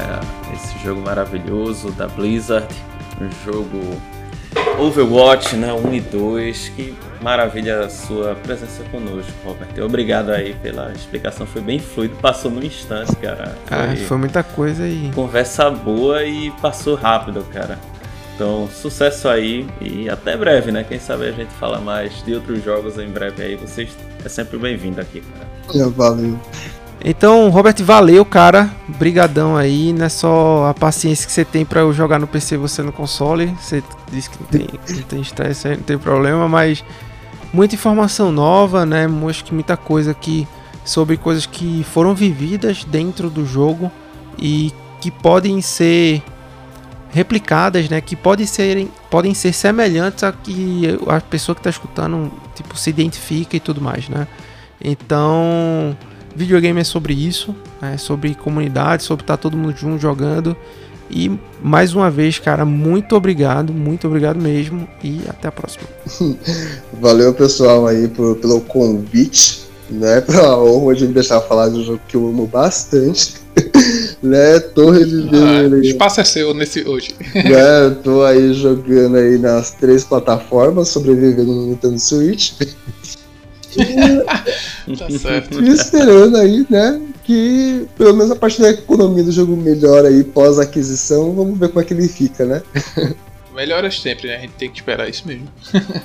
esse 0.53 0.79
jogo 0.79 1.01
maravilhoso 1.01 1.91
da 1.91 2.07
Blizzard, 2.07 2.73
um 3.19 3.29
jogo 3.43 4.01
Overwatch, 4.79 5.57
né, 5.57 5.73
1 5.73 5.93
e 5.93 5.99
2. 5.99 6.69
Que 6.69 6.95
maravilha 7.21 7.81
a 7.81 7.89
sua 7.89 8.33
presença 8.35 8.81
conosco, 8.85 9.31
Robert. 9.43 9.67
Obrigado 9.83 10.29
aí 10.29 10.53
pela 10.53 10.93
explicação, 10.93 11.45
foi 11.45 11.61
bem 11.61 11.79
fluido, 11.79 12.15
passou 12.21 12.49
num 12.49 12.63
instante, 12.63 13.13
cara. 13.17 13.57
Foi, 13.65 13.77
ah, 13.77 13.95
foi 14.07 14.17
muita 14.17 14.41
coisa 14.41 14.83
aí. 14.83 15.11
Conversa 15.13 15.69
boa 15.69 16.23
e 16.23 16.49
passou 16.61 16.95
rápido, 16.95 17.45
cara. 17.51 17.77
Então, 18.41 18.67
sucesso 18.73 19.29
aí 19.29 19.67
e 19.79 20.09
até 20.09 20.35
breve, 20.35 20.71
né? 20.71 20.83
Quem 20.83 20.99
sabe 20.99 21.27
a 21.27 21.31
gente 21.31 21.53
fala 21.59 21.79
mais 21.79 22.23
de 22.23 22.33
outros 22.33 22.63
jogos 22.63 22.97
em 22.97 23.07
breve 23.07 23.43
aí. 23.43 23.55
Vocês 23.55 23.95
é 24.25 24.27
sempre 24.27 24.57
bem-vindo 24.57 24.99
aqui, 24.99 25.21
cara. 25.21 25.47
É, 25.75 25.87
valeu. 25.91 26.39
Então, 27.05 27.49
Robert, 27.49 27.75
valeu, 27.83 28.25
cara. 28.25 28.71
Brigadão 28.87 29.55
aí. 29.55 29.93
Não 29.93 30.07
é 30.07 30.09
só 30.09 30.65
a 30.65 30.73
paciência 30.73 31.27
que 31.27 31.31
você 31.31 31.45
tem 31.45 31.63
para 31.63 31.81
eu 31.81 31.93
jogar 31.93 32.17
no 32.17 32.25
PC 32.25 32.57
você 32.57 32.81
no 32.81 32.91
console. 32.91 33.55
Você 33.61 33.83
disse 34.11 34.31
que 34.31 34.39
não 34.39 34.47
tem, 34.47 34.67
não 34.89 35.03
tem 35.03 35.21
estresse 35.21 35.67
aí, 35.67 35.77
não 35.77 35.83
tem 35.83 35.99
problema, 35.99 36.49
mas 36.49 36.83
muita 37.53 37.75
informação 37.75 38.31
nova, 38.31 38.87
né? 38.87 39.05
Acho 39.29 39.45
que 39.45 39.53
muita 39.53 39.77
coisa 39.77 40.09
aqui 40.09 40.47
sobre 40.83 41.15
coisas 41.15 41.45
que 41.45 41.85
foram 41.91 42.15
vividas 42.15 42.83
dentro 42.85 43.29
do 43.29 43.45
jogo 43.45 43.91
e 44.35 44.73
que 44.99 45.11
podem 45.11 45.61
ser 45.61 46.23
replicadas, 47.11 47.89
né, 47.89 47.99
que 48.01 48.15
podem 48.15 48.45
ser, 48.45 48.87
podem 49.09 49.33
ser 49.33 49.53
semelhantes 49.53 50.23
a 50.23 50.31
que 50.31 50.97
a 51.07 51.19
pessoa 51.19 51.53
que 51.53 51.59
está 51.59 51.69
escutando 51.69 52.31
tipo 52.55 52.77
se 52.77 52.89
identifica 52.89 53.55
e 53.55 53.59
tudo 53.59 53.81
mais, 53.81 54.07
né? 54.07 54.27
Então, 54.83 55.95
videogame 56.35 56.79
é 56.79 56.83
sobre 56.83 57.13
isso, 57.13 57.55
é 57.81 57.97
sobre 57.97 58.33
comunidade, 58.33 59.03
sobre 59.03 59.23
estar 59.23 59.37
tá 59.37 59.41
todo 59.41 59.57
mundo 59.57 59.75
junto 59.75 60.01
jogando 60.01 60.55
E 61.09 61.29
mais 61.61 61.93
uma 61.93 62.09
vez, 62.09 62.39
cara, 62.39 62.65
muito 62.65 63.15
obrigado, 63.15 63.73
muito 63.73 64.07
obrigado 64.07 64.39
mesmo 64.39 64.87
e 65.03 65.21
até 65.27 65.49
a 65.49 65.51
próxima. 65.51 65.83
Valeu, 66.99 67.33
pessoal, 67.33 67.85
aí 67.85 68.07
por, 68.07 68.37
pelo 68.37 68.61
convite, 68.61 69.65
né? 69.93 70.21
Pela 70.25 70.57
honra 70.63 70.95
de 70.95 71.07
me 71.07 71.13
deixar 71.13 71.41
falar 71.41 71.69
de 71.69 71.79
um 71.79 71.83
jogo 71.83 72.01
que 72.07 72.15
eu 72.15 72.27
amo 72.27 72.47
bastante. 72.47 73.35
né? 74.21 74.59
Tô 74.59 74.91
revivendo. 74.91 75.35
Ah, 75.35 75.77
o 75.77 75.81
espaço 75.81 76.21
é 76.21 76.23
seu 76.23 76.53
nesse 76.53 76.87
hoje. 76.87 77.15
né? 77.35 77.89
Tô 78.03 78.23
aí 78.23 78.53
jogando 78.53 79.17
aí 79.17 79.37
nas 79.37 79.71
três 79.71 80.03
plataformas, 80.03 80.89
sobrevivendo 80.89 81.53
no 81.53 81.67
Nintendo 81.67 81.99
Switch. 81.99 82.53
tá 84.97 85.09
certo. 85.19 85.61
E 85.61 85.69
esperando 85.69 86.37
aí, 86.37 86.65
né? 86.69 87.01
Que 87.23 87.87
pelo 87.97 88.13
menos 88.13 88.31
a 88.31 88.35
parte 88.35 88.61
da 88.61 88.69
economia 88.69 89.23
do 89.23 89.31
jogo 89.31 89.55
melhora 89.55 90.07
aí 90.07 90.23
pós-aquisição. 90.23 91.33
Vamos 91.33 91.57
ver 91.57 91.69
como 91.69 91.81
é 91.81 91.83
que 91.83 91.93
ele 91.93 92.07
fica, 92.07 92.45
né? 92.45 92.61
Melhoras 93.53 93.99
sempre, 93.99 94.27
né? 94.27 94.37
A 94.37 94.39
gente 94.39 94.53
tem 94.53 94.69
que 94.69 94.79
esperar 94.79 95.09
isso 95.09 95.27
mesmo. 95.27 95.47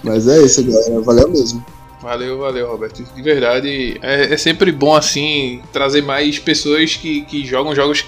Mas 0.02 0.26
é 0.26 0.42
isso, 0.42 0.62
galera. 0.65 1.00
Valeu 1.00 1.28
mesmo. 1.28 1.65
Valeu, 2.00 2.39
valeu, 2.39 2.68
Roberto. 2.70 3.02
De 3.02 3.23
verdade, 3.23 3.99
é, 4.02 4.33
é, 4.33 4.36
sempre 4.36 4.70
bom, 4.70 4.94
assim, 4.94 5.62
trazer 5.73 6.02
mais 6.02 6.39
pessoas 6.39 6.94
que, 6.94 7.23
que 7.23 7.44
jogam 7.44 7.75
jogos 7.75 8.05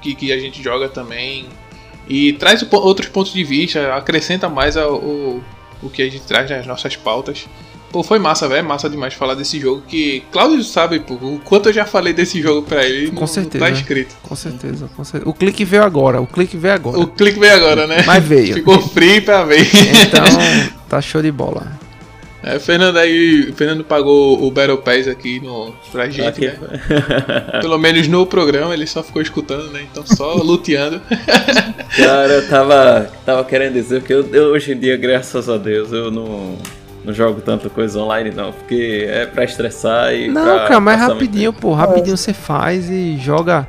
que, 0.00 0.14
que 0.14 0.32
a 0.32 0.38
gente 0.38 0.62
joga 0.62 0.88
também. 0.88 1.46
E 2.08 2.32
traz 2.34 2.64
outros 2.72 3.08
pontos 3.08 3.32
de 3.32 3.44
vista, 3.44 3.94
acrescenta 3.94 4.48
mais 4.48 4.76
ao, 4.76 4.96
o, 4.96 5.42
o 5.82 5.88
que 5.88 6.02
a 6.02 6.04
gente 6.06 6.22
traz 6.22 6.50
nas 6.50 6.66
nossas 6.66 6.96
pautas. 6.96 7.46
Pô, 7.92 8.02
foi 8.02 8.18
massa, 8.18 8.48
velho. 8.48 8.66
Massa 8.66 8.88
demais 8.88 9.12
falar 9.12 9.34
desse 9.34 9.60
jogo. 9.60 9.82
Que 9.86 10.24
Claudio 10.32 10.64
sabe, 10.64 10.98
pô, 10.98 11.14
o 11.14 11.38
quanto 11.44 11.68
eu 11.68 11.72
já 11.74 11.84
falei 11.84 12.14
desse 12.14 12.40
jogo 12.40 12.62
pra 12.62 12.84
ele. 12.84 13.10
Com 13.10 13.20
não, 13.20 13.26
certeza. 13.26 13.62
Não 13.62 13.70
tá 13.70 13.78
escrito. 13.78 14.16
Com 14.22 14.34
certeza, 14.34 14.90
com 14.96 15.04
certeza. 15.04 15.30
O 15.30 15.34
clique 15.34 15.62
veio 15.64 15.84
agora. 15.84 16.20
O 16.20 16.26
clique 16.26 16.56
veio 16.56 16.74
agora. 16.74 16.98
O 16.98 17.06
clique 17.06 17.38
veio 17.38 17.54
agora, 17.54 17.86
né? 17.86 18.02
Mas 18.06 18.24
veio. 18.24 18.54
Ficou 18.56 18.80
free 18.80 19.20
pra 19.20 19.44
ver. 19.44 19.68
Então, 20.06 20.24
tá 20.88 21.02
show 21.02 21.20
de 21.20 21.30
bola. 21.30 21.81
É, 22.42 22.58
Fernando 22.58 22.96
aí, 22.96 23.52
Fernando 23.52 23.84
pagou 23.84 24.44
o 24.44 24.50
Battle 24.50 24.78
Pass 24.78 25.06
aqui 25.06 25.40
no, 25.40 25.72
pra 25.92 26.08
gente, 26.08 26.28
aqui. 26.28 26.46
né? 26.46 27.60
Pelo 27.60 27.78
menos 27.78 28.08
no 28.08 28.26
programa, 28.26 28.74
ele 28.74 28.86
só 28.86 29.02
ficou 29.02 29.22
escutando, 29.22 29.70
né? 29.70 29.86
Então 29.90 30.04
só 30.04 30.34
luteando. 30.42 31.00
Cara, 31.96 32.32
eu 32.32 32.48
tava, 32.48 33.10
tava 33.24 33.44
querendo 33.44 33.74
dizer 33.74 34.02
que 34.02 34.12
eu, 34.12 34.28
eu, 34.32 34.46
hoje 34.52 34.72
em 34.72 34.78
dia, 34.78 34.96
graças 34.96 35.48
a 35.48 35.56
Deus, 35.56 35.92
eu 35.92 36.10
não 36.10 36.56
não 37.04 37.12
jogo 37.12 37.40
tanta 37.40 37.68
coisa 37.68 37.98
online, 37.98 38.30
não, 38.30 38.52
porque 38.52 39.06
é 39.08 39.26
pra 39.26 39.44
estressar 39.44 40.14
e. 40.14 40.28
Não, 40.28 40.42
pra 40.42 40.68
cara, 40.68 40.80
mas 40.80 41.00
rapidinho, 41.00 41.52
pô, 41.52 41.72
rapidinho 41.72 42.16
você 42.16 42.32
faz 42.32 42.88
e 42.88 43.16
joga. 43.18 43.66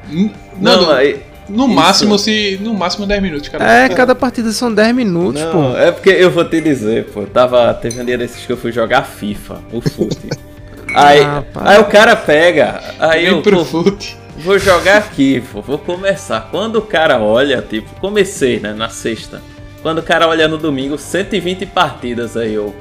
Não, 0.60 0.84
não 0.84 0.92
aí. 0.92 1.32
No 1.49 1.65
Isso. 1.65 1.73
máximo, 1.73 2.17
se. 2.17 2.59
No 2.61 2.73
máximo 2.73 3.05
10 3.05 3.22
minutos, 3.22 3.49
cara. 3.49 3.85
É, 3.85 3.89
cada 3.89 4.15
partida 4.15 4.51
são 4.51 4.73
10 4.73 4.95
minutos, 4.95 5.41
não, 5.41 5.51
pô. 5.51 5.77
É 5.77 5.91
porque 5.91 6.09
eu 6.09 6.31
vou 6.31 6.45
te 6.45 6.61
dizer, 6.61 7.05
pô. 7.05 7.23
Tava. 7.23 7.73
Teve 7.73 8.01
um 8.01 8.05
dia 8.05 8.17
desses 8.17 8.45
que 8.45 8.51
eu 8.51 8.57
fui 8.57 8.72
jogar 8.72 9.03
FIFA, 9.03 9.59
o 9.72 9.81
fute. 9.81 10.30
aí, 10.95 11.22
ah, 11.22 11.43
aí 11.55 11.80
o 11.80 11.85
cara 11.85 12.15
pega. 12.15 12.81
Aí 12.99 13.25
Vem 13.25 13.33
eu. 13.33 13.41
Pro 13.41 13.65
fute. 13.65 14.17
Vou 14.38 14.57
jogar 14.57 14.97
aqui, 14.97 15.43
pô. 15.51 15.61
Vou 15.61 15.77
começar. 15.77 16.47
Quando 16.49 16.77
o 16.77 16.81
cara 16.81 17.19
olha, 17.19 17.61
tipo, 17.61 17.89
comecei, 17.99 18.59
né? 18.59 18.73
Na 18.73 18.89
sexta. 18.89 19.41
Quando 19.81 19.99
o 19.99 20.03
cara 20.03 20.27
olha 20.27 20.47
no 20.47 20.57
domingo, 20.57 20.97
120 20.97 21.65
partidas 21.67 22.38
aí, 22.38 22.53
eu. 22.53 22.73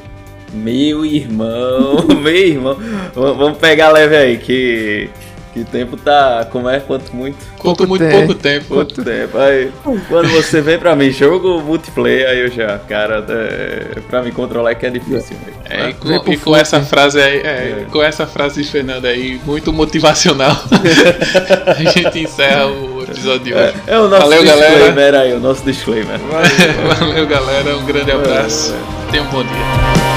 Meu 0.52 1.05
irmão, 1.05 2.07
meu 2.23 2.36
irmão. 2.36 2.76
Vamos 3.15 3.58
pegar 3.58 3.91
leve 3.91 4.16
aí, 4.16 4.39
que. 4.39 5.10
Que 5.52 5.64
tempo 5.64 5.97
tá. 5.97 6.47
Como 6.50 6.68
é? 6.68 6.81
Quanto 6.81 7.14
muito? 7.14 7.36
Quanto 7.58 7.86
muito 7.86 8.02
tempo. 8.02 8.16
pouco 8.16 8.34
tempo. 8.34 8.74
Quanto 8.74 9.05
tempo. 9.05 9.39
Aí, 9.39 9.70
quando 10.08 10.28
você 10.31 10.62
vem 10.62 10.78
pra 10.78 10.97
mim, 10.97 11.10
jogo 11.10 11.60
multiplayer, 11.60 12.28
aí 12.28 12.40
eu 12.40 12.50
já, 12.50 12.78
cara, 12.78 13.24
é, 13.28 14.00
pra 14.08 14.22
me 14.22 14.32
controlar 14.32 14.70
é 14.70 14.74
que 14.74 14.86
é 14.86 14.90
difícil. 14.90 15.36
É, 15.68 15.90
e 15.90 15.94
com, 15.94 16.32
e 16.32 16.36
com 16.39 16.56
essa 16.56 16.81
frase 16.81 17.20
aí, 17.20 17.39
é, 17.39 17.40
é. 17.82 17.86
com 17.90 18.02
essa 18.02 18.26
frase 18.26 18.62
de 18.62 18.70
Fernando 18.70 19.05
aí, 19.05 19.40
muito 19.44 19.72
motivacional, 19.72 20.56
a 21.66 21.74
gente 21.74 22.20
encerra 22.20 22.66
o 22.66 23.02
episódio 23.02 23.40
de 23.40 23.55
hoje. 23.55 23.74
É, 23.86 23.94
é 23.94 23.98
o 24.00 24.08
nosso 24.08 24.22
Valeu, 24.22 24.42
disclaimer 24.42 24.94
galera. 24.94 25.20
aí, 25.20 25.32
o 25.34 25.40
nosso 25.40 25.64
disclaimer. 25.64 26.18
Valeu, 26.18 26.97
Valeu 26.98 27.26
galera. 27.26 27.76
Um 27.76 27.84
grande 27.84 28.10
abraço. 28.10 28.74
Tenha 29.10 29.22
um 29.22 29.26
bom 29.26 29.42
dia. 29.42 30.11